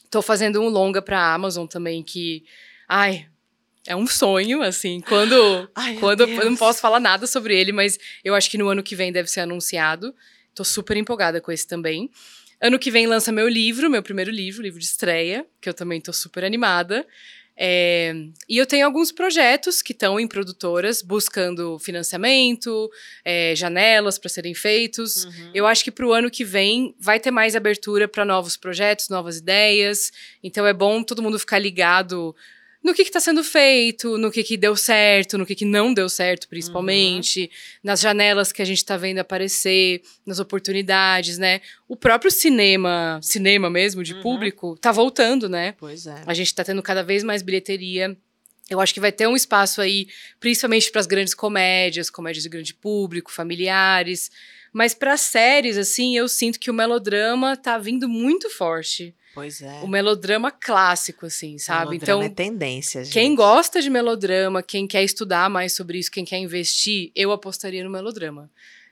Tô 0.09 0.23
fazendo 0.23 0.59
um 0.59 0.69
longa 0.69 1.01
pra 1.01 1.33
Amazon 1.33 1.67
também 1.67 2.01
que, 2.01 2.43
ai, 2.87 3.28
é 3.89 3.95
um 3.95 4.05
sonho, 4.05 4.61
assim. 4.61 5.01
Quando, 5.01 5.67
Ai, 5.73 5.95
quando 5.95 6.21
eu 6.21 6.45
não 6.45 6.55
posso 6.55 6.79
falar 6.79 6.99
nada 6.99 7.25
sobre 7.25 7.59
ele, 7.59 7.71
mas 7.71 7.97
eu 8.23 8.35
acho 8.35 8.47
que 8.47 8.57
no 8.57 8.69
ano 8.69 8.83
que 8.83 8.95
vem 8.95 9.11
deve 9.11 9.27
ser 9.27 9.39
anunciado. 9.39 10.13
Tô 10.53 10.63
super 10.63 10.95
empolgada 10.95 11.41
com 11.41 11.51
esse 11.51 11.65
também. 11.65 12.11
Ano 12.61 12.77
que 12.77 12.91
vem 12.91 13.07
lança 13.07 13.31
meu 13.31 13.47
livro, 13.47 13.89
meu 13.89 14.03
primeiro 14.03 14.29
livro, 14.29 14.61
livro 14.61 14.79
de 14.79 14.85
estreia, 14.85 15.43
que 15.59 15.67
eu 15.67 15.73
também 15.73 15.99
tô 15.99 16.13
super 16.13 16.43
animada. 16.43 17.03
É, 17.57 18.13
e 18.47 18.57
eu 18.59 18.65
tenho 18.67 18.85
alguns 18.85 19.11
projetos 19.11 19.81
que 19.81 19.91
estão 19.91 20.19
em 20.19 20.27
produtoras 20.27 21.01
buscando 21.01 21.79
financiamento, 21.79 22.91
é, 23.25 23.55
janelas 23.55 24.19
para 24.19 24.29
serem 24.29 24.53
feitos. 24.53 25.25
Uhum. 25.25 25.51
Eu 25.51 25.65
acho 25.65 25.83
que 25.83 25.91
para 25.91 26.05
o 26.05 26.13
ano 26.13 26.29
que 26.29 26.45
vem 26.45 26.95
vai 26.99 27.19
ter 27.19 27.31
mais 27.31 27.55
abertura 27.55 28.07
para 28.07 28.23
novos 28.23 28.55
projetos, 28.55 29.09
novas 29.09 29.37
ideias. 29.37 30.11
Então 30.43 30.67
é 30.67 30.73
bom 30.73 31.01
todo 31.01 31.23
mundo 31.23 31.39
ficar 31.39 31.57
ligado 31.57 32.35
no 32.83 32.93
que 32.93 33.01
está 33.01 33.19
sendo 33.19 33.43
feito, 33.43 34.17
no 34.17 34.31
que, 34.31 34.43
que 34.43 34.55
deu 34.55 34.75
certo, 34.75 35.37
no 35.37 35.45
que, 35.45 35.53
que 35.53 35.65
não 35.65 35.93
deu 35.93 36.07
certo, 36.07 36.47
principalmente, 36.47 37.41
uhum. 37.41 37.47
nas 37.83 37.99
janelas 37.99 38.51
que 38.51 38.61
a 38.61 38.65
gente 38.65 38.77
está 38.77 38.95
vendo 38.95 39.19
aparecer, 39.19 40.01
nas 40.25 40.39
oportunidades, 40.39 41.37
né? 41.37 41.61
O 41.87 41.95
próprio 41.95 42.31
cinema, 42.31 43.19
cinema 43.21 43.69
mesmo, 43.69 44.01
de 44.01 44.13
uhum. 44.13 44.21
público, 44.21 44.77
tá 44.77 44.91
voltando, 44.91 45.49
né? 45.49 45.73
Pois 45.77 46.07
é. 46.07 46.23
A 46.25 46.33
gente 46.33 46.47
está 46.47 46.63
tendo 46.63 46.81
cada 46.81 47.03
vez 47.03 47.23
mais 47.23 47.41
bilheteria. 47.41 48.17
Eu 48.69 48.79
acho 48.79 48.93
que 48.93 48.99
vai 48.99 49.11
ter 49.11 49.27
um 49.27 49.35
espaço 49.35 49.81
aí, 49.81 50.07
principalmente 50.39 50.91
para 50.91 51.01
as 51.01 51.07
grandes 51.07 51.33
comédias, 51.33 52.09
comédias 52.09 52.43
de 52.43 52.49
grande 52.49 52.73
público, 52.73 53.31
familiares. 53.31 54.31
Mas 54.71 54.93
para 54.93 55.17
séries, 55.17 55.77
assim, 55.77 56.15
eu 56.15 56.29
sinto 56.29 56.59
que 56.59 56.69
o 56.69 56.73
melodrama 56.73 57.57
tá 57.57 57.77
vindo 57.77 58.07
muito 58.07 58.49
forte. 58.49 59.15
Pois 59.39 59.61
é. 59.61 59.79
O 59.81 59.87
melodrama 59.87 60.51
clássico, 60.51 61.25
assim, 61.25 61.57
sabe? 61.57 61.91
Melodrama 61.91 62.25
então, 62.25 62.43
é 62.43 62.49
tendência, 62.49 63.03
gente. 63.05 63.13
Quem 63.13 63.33
gosta 63.33 63.81
de 63.81 63.89
melodrama, 63.89 64.61
quem 64.61 64.85
quer 64.85 65.01
estudar 65.01 65.49
mais 65.49 65.73
sobre 65.73 65.97
isso, 65.97 66.11
quem 66.11 66.25
quer 66.25 66.39
investir, 66.39 67.09
eu 67.15 67.31
apostaria 67.31 67.83
no 67.83 67.89
melodrama. 67.89 68.51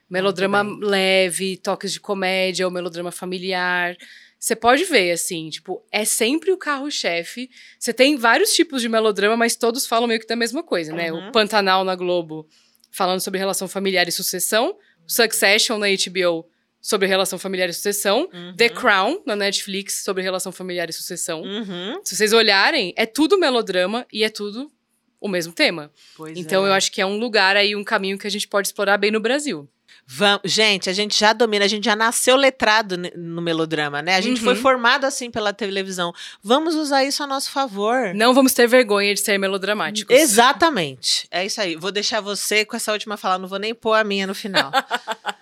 Melodrama 0.09 0.63
leve, 0.63 1.57
toques 1.57 1.91
de 1.91 1.99
comédia, 1.99 2.65
ou 2.65 2.71
melodrama 2.71 3.11
familiar. 3.11 3.97
Você 4.39 4.55
pode 4.55 4.85
ver, 4.85 5.11
assim, 5.11 5.49
tipo, 5.49 5.83
é 5.91 6.05
sempre 6.05 6.49
o 6.53 6.57
carro-chefe. 6.57 7.49
Você 7.77 7.91
tem 7.91 8.15
vários 8.15 8.53
tipos 8.53 8.81
de 8.81 8.87
melodrama, 8.87 9.35
mas 9.35 9.57
todos 9.57 9.85
falam 9.85 10.07
meio 10.07 10.21
que 10.21 10.27
da 10.27 10.35
mesma 10.35 10.63
coisa, 10.63 10.93
né? 10.93 11.11
O 11.11 11.15
uhum. 11.15 11.31
Pantanal 11.33 11.83
na 11.83 11.93
Globo, 11.93 12.47
falando 12.89 13.19
sobre 13.19 13.37
relação 13.37 13.67
familiar 13.67 14.07
e 14.07 14.11
sucessão. 14.13 14.77
Succession 15.05 15.77
na 15.77 15.87
HBO, 15.87 16.45
sobre 16.81 17.07
relação 17.07 17.37
familiar 17.37 17.69
e 17.69 17.73
sucessão. 17.73 18.29
Uhum. 18.33 18.55
The 18.55 18.69
Crown, 18.69 19.21
na 19.25 19.35
Netflix, 19.35 20.03
sobre 20.03 20.23
relação 20.23 20.51
familiar 20.51 20.89
e 20.89 20.93
sucessão. 20.93 21.41
Uhum. 21.41 21.99
Se 22.03 22.15
vocês 22.15 22.33
olharem, 22.33 22.93
é 22.95 23.05
tudo 23.05 23.37
melodrama 23.37 24.05
e 24.11 24.23
é 24.23 24.29
tudo 24.29 24.71
o 25.19 25.27
mesmo 25.27 25.51
tema. 25.53 25.91
Pois 26.15 26.37
então 26.37 26.65
é. 26.65 26.69
eu 26.69 26.73
acho 26.73 26.91
que 26.91 27.01
é 27.01 27.05
um 27.05 27.17
lugar 27.17 27.57
aí, 27.57 27.75
um 27.75 27.83
caminho 27.83 28.17
que 28.17 28.27
a 28.27 28.31
gente 28.31 28.47
pode 28.47 28.67
explorar 28.67 28.97
bem 28.97 29.11
no 29.11 29.19
Brasil. 29.19 29.67
Vamos, 30.09 30.41
gente, 30.45 30.89
a 30.89 30.93
gente 30.93 31.19
já 31.19 31.33
domina, 31.33 31.65
a 31.65 31.67
gente 31.67 31.83
já 31.83 31.95
nasceu 31.95 32.37
letrado 32.37 32.95
no 33.17 33.41
melodrama, 33.41 34.01
né? 34.01 34.15
A 34.15 34.21
gente 34.21 34.39
foi 34.39 34.53
Uhum. 34.53 34.61
formado 34.61 35.03
assim 35.03 35.29
pela 35.29 35.51
televisão. 35.51 36.13
Vamos 36.41 36.75
usar 36.75 37.03
isso 37.03 37.21
a 37.23 37.27
nosso 37.27 37.51
favor. 37.51 38.13
Não 38.15 38.33
vamos 38.33 38.53
ter 38.53 38.67
vergonha 38.69 39.13
de 39.13 39.19
ser 39.19 39.37
melodramáticos. 39.37 40.15
Exatamente. 40.15 41.27
É 41.29 41.45
isso 41.45 41.59
aí. 41.59 41.75
Vou 41.75 41.91
deixar 41.91 42.21
você 42.21 42.63
com 42.63 42.77
essa 42.77 42.93
última 42.93 43.17
fala, 43.17 43.37
não 43.37 43.49
vou 43.49 43.59
nem 43.59 43.75
pôr 43.75 43.95
a 43.95 44.03
minha 44.05 44.25
no 44.25 44.33
final. 44.33 44.71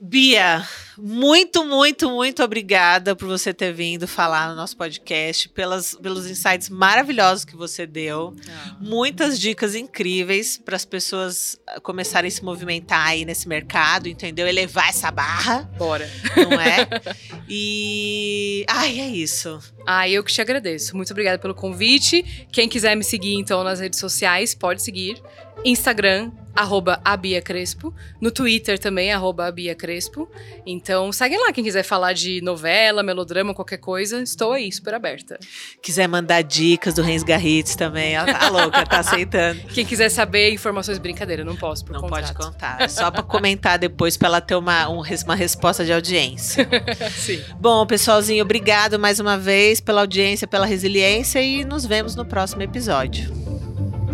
Bia, 0.00 0.64
muito, 1.02 1.64
muito, 1.64 2.10
muito 2.10 2.42
obrigada 2.42 3.16
por 3.16 3.26
você 3.26 3.52
ter 3.54 3.72
vindo 3.72 4.06
falar 4.06 4.50
no 4.50 4.54
nosso 4.54 4.76
podcast, 4.76 5.48
pelas, 5.48 5.94
pelos 5.94 6.28
insights 6.28 6.68
maravilhosos 6.68 7.44
que 7.44 7.56
você 7.56 7.86
deu. 7.86 8.34
Muitas 8.80 9.38
dicas 9.38 9.74
incríveis 9.74 10.58
para 10.58 10.76
as 10.76 10.84
pessoas 10.84 11.58
ah, 11.66 11.80
começarem 11.80 12.28
a 12.28 12.30
se 12.30 12.44
movimentar 12.44 13.06
aí 13.06 13.24
nesse 13.24 13.48
mercado, 13.48 14.08
entendeu? 14.08 14.46
Elevar 14.46 14.88
essa 14.88 15.10
barra, 15.10 15.62
Bora. 15.78 16.10
não 16.36 16.60
é? 16.60 16.88
e. 17.48 18.64
Ai, 18.68 19.00
é 19.00 19.08
isso. 19.08 19.58
Ah, 19.86 20.08
eu 20.08 20.22
que 20.22 20.32
te 20.32 20.40
agradeço. 20.40 20.96
Muito 20.96 21.10
obrigada 21.10 21.38
pelo 21.38 21.54
convite. 21.54 22.22
Quem 22.52 22.68
quiser 22.68 22.94
me 22.94 23.04
seguir, 23.04 23.34
então, 23.34 23.64
nas 23.64 23.80
redes 23.80 23.98
sociais, 23.98 24.54
pode 24.54 24.82
seguir. 24.82 25.20
Instagram, 25.64 26.32
arroba 26.54 27.00
a 27.04 27.16
Bia 27.16 27.42
Crespo. 27.42 27.94
No 28.20 28.30
Twitter 28.30 28.78
também, 28.78 29.12
arroba 29.12 29.46
a 29.46 29.52
Bia 29.52 29.74
Crespo. 29.74 30.28
Então, 30.64 30.89
segue 31.12 31.36
lá 31.36 31.52
quem 31.52 31.64
quiser 31.64 31.82
falar 31.82 32.12
de 32.12 32.40
novela, 32.40 33.02
melodrama, 33.02 33.54
qualquer 33.54 33.78
coisa. 33.78 34.22
Estou 34.22 34.52
aí, 34.52 34.70
super 34.72 34.94
aberta. 34.94 35.38
Quiser 35.82 36.06
mandar 36.08 36.42
dicas 36.42 36.94
do 36.94 37.02
Reis 37.02 37.22
Garritz 37.22 37.74
também, 37.74 38.14
ela 38.14 38.32
tá 38.32 38.48
louca, 38.48 38.84
tá 38.86 39.00
aceitando. 39.00 39.60
Quem 39.74 39.84
quiser 39.84 40.08
saber 40.08 40.52
informações, 40.52 40.98
brincadeira, 40.98 41.44
não 41.44 41.56
posso, 41.56 41.84
por 41.84 41.94
Não 41.94 42.00
contrato. 42.02 42.34
pode 42.34 42.46
contar. 42.52 42.80
É 42.80 42.88
só 42.88 43.10
pra 43.10 43.22
comentar 43.22 43.78
depois 43.78 44.16
pra 44.16 44.28
ela 44.28 44.40
ter 44.40 44.54
uma, 44.54 44.88
um 44.88 45.00
uma 45.24 45.34
resposta 45.34 45.84
de 45.84 45.92
audiência. 45.92 46.68
Sim. 47.10 47.42
Bom, 47.58 47.84
pessoalzinho, 47.86 48.44
obrigado 48.44 48.98
mais 48.98 49.18
uma 49.18 49.36
vez 49.36 49.80
pela 49.80 50.00
audiência, 50.02 50.46
pela 50.46 50.66
resiliência 50.66 51.42
e 51.42 51.64
nos 51.64 51.84
vemos 51.84 52.14
no 52.14 52.24
próximo 52.24 52.62
episódio. 52.62 53.32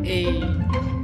E... 0.04 0.95